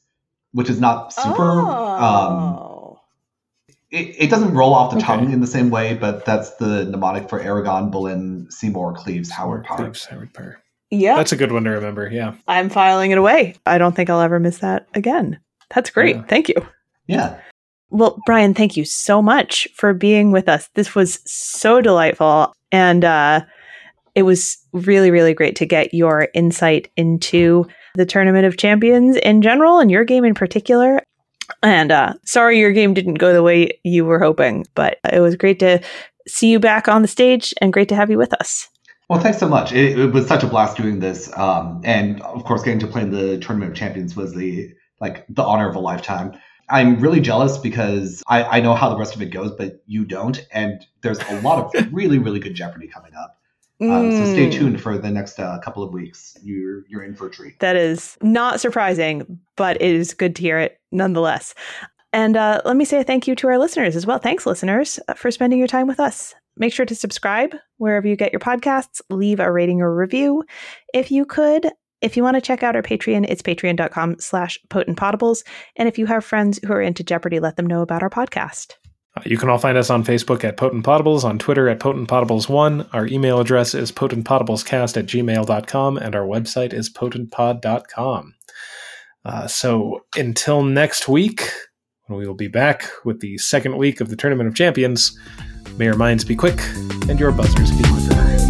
which 0.52 0.70
is 0.70 0.80
not 0.80 1.12
super. 1.12 1.42
Um, 1.60 1.66
Oh. 1.66 2.63
It, 3.94 4.16
it 4.24 4.30
doesn't 4.30 4.52
roll 4.54 4.74
off 4.74 4.90
the 4.90 4.96
Okay. 4.98 5.06
tongue 5.06 5.32
in 5.32 5.40
the 5.40 5.46
same 5.46 5.70
way, 5.70 5.94
but 5.94 6.24
that's 6.24 6.50
the 6.56 6.84
mnemonic 6.84 7.28
for 7.28 7.40
Aragon, 7.40 7.90
Boleyn, 7.90 8.46
Seymour, 8.50 8.94
Cleves, 8.94 9.30
Howard, 9.30 9.64
Parr. 9.64 9.76
Cleves, 9.78 10.04
Howard 10.06 10.32
Parr. 10.34 10.60
yeah, 10.90 11.16
That's 11.16 11.32
a 11.32 11.36
good 11.36 11.52
one 11.52 11.64
to 11.64 11.70
remember. 11.70 12.08
Yeah. 12.10 12.34
I'm 12.48 12.68
filing 12.68 13.10
it 13.12 13.18
away. 13.18 13.54
I 13.66 13.78
don't 13.78 13.94
think 13.94 14.10
I'll 14.10 14.20
ever 14.20 14.38
miss 14.40 14.58
that 14.58 14.86
again. 14.94 15.38
That's 15.74 15.90
great. 15.90 16.16
Yeah. 16.16 16.22
Thank 16.24 16.48
you. 16.48 16.56
Yeah. 17.06 17.38
Well, 17.90 18.18
Brian, 18.26 18.54
thank 18.54 18.76
you 18.76 18.84
so 18.84 19.22
much 19.22 19.68
for 19.74 19.94
being 19.94 20.32
with 20.32 20.48
us. 20.48 20.68
This 20.74 20.94
was 20.94 21.20
so 21.30 21.80
delightful. 21.80 22.52
And 22.72 23.04
uh, 23.04 23.42
it 24.14 24.24
was 24.24 24.58
really, 24.72 25.10
really 25.12 25.34
great 25.34 25.54
to 25.56 25.66
get 25.66 25.94
your 25.94 26.28
insight 26.34 26.90
into 26.96 27.66
the 27.94 28.04
Tournament 28.06 28.46
of 28.46 28.56
Champions 28.56 29.16
in 29.16 29.42
general 29.42 29.78
and 29.78 29.90
your 29.90 30.04
game 30.04 30.24
in 30.24 30.34
particular. 30.34 31.00
And 31.64 31.90
uh, 31.90 32.14
sorry 32.24 32.58
your 32.58 32.72
game 32.72 32.94
didn't 32.94 33.14
go 33.14 33.32
the 33.32 33.42
way 33.42 33.80
you 33.82 34.04
were 34.04 34.20
hoping, 34.20 34.66
but 34.74 34.98
it 35.10 35.20
was 35.20 35.34
great 35.34 35.58
to 35.60 35.80
see 36.28 36.50
you 36.50 36.60
back 36.60 36.88
on 36.88 37.02
the 37.02 37.08
stage 37.08 37.54
and 37.60 37.72
great 37.72 37.88
to 37.88 37.96
have 37.96 38.10
you 38.10 38.18
with 38.18 38.34
us. 38.34 38.68
Well, 39.08 39.20
thanks 39.20 39.38
so 39.38 39.48
much. 39.48 39.72
It, 39.72 39.98
it 39.98 40.12
was 40.12 40.26
such 40.26 40.42
a 40.42 40.46
blast 40.46 40.76
doing 40.76 41.00
this, 41.00 41.30
um, 41.36 41.80
and 41.84 42.22
of 42.22 42.44
course, 42.44 42.62
getting 42.62 42.80
to 42.80 42.86
play 42.86 43.02
in 43.02 43.10
the 43.10 43.38
Tournament 43.38 43.72
of 43.72 43.76
Champions 43.76 44.16
was 44.16 44.34
the 44.34 44.72
like 45.00 45.26
the 45.28 45.42
honor 45.42 45.68
of 45.68 45.76
a 45.76 45.80
lifetime. 45.80 46.38
I'm 46.70 46.98
really 47.00 47.20
jealous 47.20 47.58
because 47.58 48.22
I, 48.26 48.44
I 48.44 48.60
know 48.60 48.74
how 48.74 48.88
the 48.88 48.96
rest 48.96 49.14
of 49.14 49.20
it 49.20 49.26
goes, 49.26 49.52
but 49.52 49.82
you 49.86 50.06
don't, 50.06 50.46
and 50.50 50.84
there's 51.02 51.20
a 51.28 51.40
lot 51.42 51.74
of 51.74 51.92
really, 51.92 52.18
really 52.18 52.40
good 52.40 52.54
Jeopardy 52.54 52.88
coming 52.88 53.12
up. 53.14 53.38
Um, 53.90 54.10
so 54.12 54.24
stay 54.32 54.48
Mm. 54.48 54.52
tuned 54.52 54.80
for 54.80 54.98
the 54.98 55.10
next 55.10 55.38
uh, 55.40 55.58
couple 55.60 55.82
of 55.82 55.92
weeks. 55.92 56.36
You're 56.42 56.84
you're 56.88 57.02
in 57.04 57.14
for 57.14 57.26
a 57.26 57.30
treat. 57.30 57.58
That 57.60 57.76
is 57.76 58.16
not 58.22 58.60
surprising, 58.60 59.38
but 59.56 59.76
it 59.80 59.90
is 59.94 60.14
good 60.14 60.36
to 60.36 60.42
hear 60.42 60.58
it 60.58 60.80
nonetheless. 60.92 61.54
And 62.12 62.36
uh, 62.36 62.60
let 62.64 62.76
me 62.76 62.84
say 62.84 63.00
a 63.00 63.04
thank 63.04 63.26
you 63.26 63.34
to 63.34 63.48
our 63.48 63.58
listeners 63.58 63.96
as 63.96 64.06
well. 64.06 64.18
Thanks, 64.18 64.46
listeners, 64.46 65.00
uh, 65.08 65.14
for 65.14 65.30
spending 65.30 65.58
your 65.58 65.66
time 65.68 65.88
with 65.88 65.98
us. 65.98 66.34
Make 66.56 66.72
sure 66.72 66.86
to 66.86 66.94
subscribe 66.94 67.56
wherever 67.78 68.06
you 68.06 68.14
get 68.14 68.32
your 68.32 68.38
podcasts, 68.40 69.00
leave 69.10 69.40
a 69.40 69.50
rating 69.50 69.82
or 69.82 69.92
review 69.94 70.44
if 70.92 71.10
you 71.10 71.24
could. 71.24 71.68
If 72.00 72.16
you 72.16 72.22
want 72.22 72.36
to 72.36 72.40
check 72.40 72.62
out 72.62 72.76
our 72.76 72.82
Patreon, 72.82 73.24
it's 73.28 73.40
patreon.com 73.42 74.16
slash 74.20 74.58
potentpotables. 74.68 75.42
And 75.76 75.88
if 75.88 75.98
you 75.98 76.06
have 76.06 76.24
friends 76.24 76.60
who 76.64 76.72
are 76.72 76.82
into 76.82 77.02
Jeopardy, 77.02 77.40
let 77.40 77.56
them 77.56 77.66
know 77.66 77.80
about 77.82 78.02
our 78.02 78.10
podcast. 78.10 78.74
Uh, 79.16 79.22
You 79.24 79.36
can 79.38 79.48
all 79.48 79.58
find 79.58 79.78
us 79.78 79.90
on 79.90 80.04
Facebook 80.04 80.44
at 80.44 80.56
Potent 80.56 80.84
Potables, 80.84 81.24
on 81.24 81.38
Twitter 81.38 81.68
at 81.68 81.80
Potent 81.80 82.08
Potables1. 82.08 82.88
Our 82.92 83.06
email 83.06 83.40
address 83.40 83.74
is 83.74 83.92
potentpotablescast 83.92 84.96
at 84.96 85.06
gmail.com, 85.06 85.96
and 85.98 86.14
our 86.14 86.26
website 86.26 86.72
is 86.72 86.92
potentpod.com. 86.92 88.34
Uh, 89.24 89.46
so 89.46 90.00
until 90.16 90.62
next 90.62 91.08
week, 91.08 91.50
when 92.06 92.18
we 92.18 92.26
will 92.26 92.34
be 92.34 92.48
back 92.48 92.84
with 93.04 93.20
the 93.20 93.38
second 93.38 93.76
week 93.78 94.00
of 94.00 94.10
the 94.10 94.16
Tournament 94.16 94.48
of 94.48 94.54
Champions, 94.54 95.18
may 95.78 95.86
your 95.86 95.96
minds 95.96 96.24
be 96.24 96.36
quick 96.36 96.60
and 97.08 97.18
your 97.18 97.32
buzzers 97.32 97.70
be 97.70 97.82
quicker. 97.84 98.43